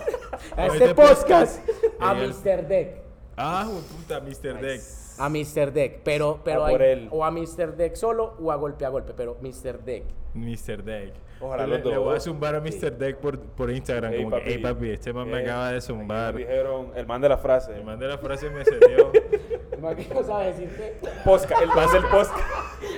A 0.58 0.66
Este 0.68 0.78
este 0.86 0.96
podcast. 0.96 1.22
podcast. 1.22 1.70
A 2.00 2.12
el- 2.14 2.30
Mr. 2.30 2.68
Deck. 2.68 3.02
Ah, 3.38 3.68
puta, 3.98 4.20
Mr. 4.20 4.62
Deck. 4.62 4.82
A 5.20 5.30
Mr. 5.30 5.72
Deck, 5.72 6.02
pero, 6.04 6.40
pero 6.44 6.66
A 6.66 6.70
por 6.70 6.82
hay- 6.82 6.92
él. 6.92 7.08
o 7.12 7.24
a 7.24 7.32
Mr. 7.32 7.76
Deck 7.76 7.96
solo 7.96 8.36
o 8.42 8.52
a 8.52 8.56
golpe 8.56 8.86
a 8.86 8.90
golpe, 8.90 9.14
pero 9.16 9.38
Mr. 9.42 9.80
Deck. 9.84 10.04
Mr. 10.34 10.84
Deck. 10.84 11.14
Ojalá 11.40 11.68
le, 11.68 11.80
los 11.80 11.86
le 11.92 11.98
voy 11.98 12.10
a 12.10 12.14
dos. 12.14 12.24
zumbar 12.24 12.56
a 12.56 12.62
Mr. 12.62 12.98
Deck 12.98 13.18
por, 13.18 13.38
por 13.40 13.70
Instagram. 13.70 14.14
Ey, 14.14 14.24
como 14.24 14.38
que, 14.38 14.44
hey 14.46 14.58
papi, 14.60 14.90
este 14.92 15.12
man 15.14 15.30
me 15.30 15.40
acaba 15.42 15.72
de 15.72 15.82
zumbar. 15.82 16.34
me 16.34 16.40
dijeron, 16.42 16.92
el 16.96 17.06
man 17.06 17.22
de 17.22 17.30
la 17.30 17.38
frase. 17.38 17.74
Me 17.74 17.84
mandé 17.84 18.08
la 18.08 18.18
frase 18.18 18.50
me 18.50 18.64
sedió. 18.64 19.12
El 19.84 19.96
man 19.96 19.96
que 20.08 20.14
no 20.14 20.24
sabe 20.24 20.46
decir 20.48 20.70
que- 20.70 20.96
Posca, 21.26 21.60
el 21.62 21.68
man 21.68 21.92
del 21.92 22.04
posca. 22.06 22.46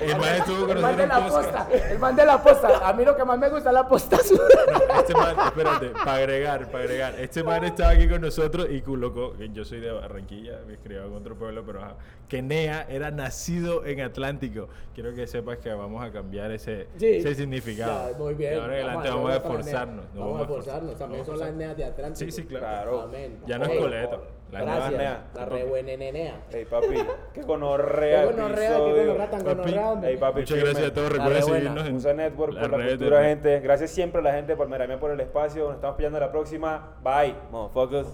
El 0.02 0.16
man 0.18 0.34
estuvo 0.36 0.66
con 0.66 0.76
El 0.76 0.82
man 0.82 0.96
de 0.96 1.06
la 1.06 1.26
posta, 1.28 1.68
el 1.90 1.98
man 1.98 2.16
de 2.16 2.26
la 2.26 2.42
posta. 2.42 2.88
A 2.88 2.92
mí 2.92 3.04
lo 3.04 3.16
que 3.16 3.24
más 3.24 3.38
me 3.38 3.48
gusta 3.48 3.70
es 3.70 3.74
la 3.74 3.88
posta. 3.88 4.16
Este 4.16 5.14
man, 5.14 5.36
espérate, 5.46 5.88
para 5.90 6.14
agregar, 6.14 6.70
para 6.70 6.84
agregar. 6.84 7.14
Este 7.20 7.42
man 7.42 7.64
estaba 7.64 7.90
aquí 7.90 8.08
con 8.08 8.20
nosotros 8.20 8.68
y 8.70 8.80
colocó, 8.82 9.32
que 9.36 9.48
yo 9.50 9.64
soy 9.64 9.80
de 9.80 9.90
Barranquilla, 9.92 10.60
me 10.66 10.76
criaba 10.76 11.06
en 11.06 11.14
otro 11.14 11.34
pueblo, 11.36 11.64
pero 11.66 11.80
ajá, 11.82 11.94
que 12.28 12.42
Nea 12.42 12.86
era 12.88 13.10
nacido 13.10 13.84
en 13.84 14.00
Atlántico. 14.00 14.68
Quiero 14.94 15.14
que 15.14 15.26
sepas 15.26 15.58
que 15.58 15.72
vamos 15.72 16.04
a 16.04 16.10
cambiar 16.12 16.50
ese, 16.52 16.88
Sí. 16.98 17.06
ese 17.06 17.34
significado. 17.34 18.10
Ya, 18.12 18.18
muy 18.18 18.34
bien. 18.34 18.54
De 18.54 18.60
ahora 18.60 18.74
en 18.78 18.84
adelante 18.86 19.08
Vamos 19.08 19.24
vamos 19.24 19.30
a 19.36 19.38
vamos 19.42 19.58
esforzarnos. 19.60 20.04
nos 20.14 20.18
Vamos 20.24 20.38
a 20.38 20.42
esforzarnos. 20.42 20.98
También 20.98 21.24
son 21.24 21.34
vamos 21.34 21.46
las 21.48 21.56
neas 21.56 21.76
de 21.76 21.84
Atlántico. 21.84 22.30
Sí, 22.30 22.32
sí, 22.32 22.44
claro. 22.46 22.66
Claro. 22.66 23.00
Amén. 23.02 23.38
Ya 23.46 23.58
no 23.58 23.64
es 23.66 23.78
coleto. 23.78 24.26
Las 24.52 24.62
Gracias. 24.64 24.92
neas. 24.92 25.18
La 25.34 25.44
re 25.44 25.64
buena 25.64 25.96
nenea. 25.96 26.40
Ey, 26.52 26.64
papi, 26.66 26.86
qué 27.34 27.42
gonorrea 27.42 28.20
Qué 28.20 28.26
gonorrea, 28.32 28.54
qué 28.68 28.74
episodio. 28.74 29.02
gonorrea 29.06 29.30
tan 29.30 29.40
Papi, 29.42 29.54
gonorrea, 29.56 29.90
hombre. 29.90 30.10
Ey, 30.10 30.16
papi, 30.16 30.40
Muchas 30.40 30.58
gracias 30.58 30.86
a 30.90 30.94
todos. 30.94 31.08
La 31.16 31.24
Recuerden 31.24 31.42
seguirnos 31.44 31.86
en 31.86 31.92
Musa 31.94 32.12
Network 32.14 32.52
por 32.60 32.70
la 32.70 32.76
redes 32.78 32.90
de 32.92 32.96
cultura, 32.98 33.18
Red. 33.20 33.28
gente. 33.28 33.60
Gracias 33.60 33.90
siempre 33.90 34.20
a 34.20 34.24
la 34.24 34.32
gente 34.32 34.56
por 34.56 34.68
Meramia 34.68 34.98
por 35.00 35.10
el 35.10 35.20
espacio. 35.20 35.64
Nos 35.66 35.74
estamos 35.74 35.96
pillando 35.96 36.20
la 36.20 36.30
próxima. 36.30 36.96
Bye, 37.02 37.34
motherfuckers. 37.50 38.08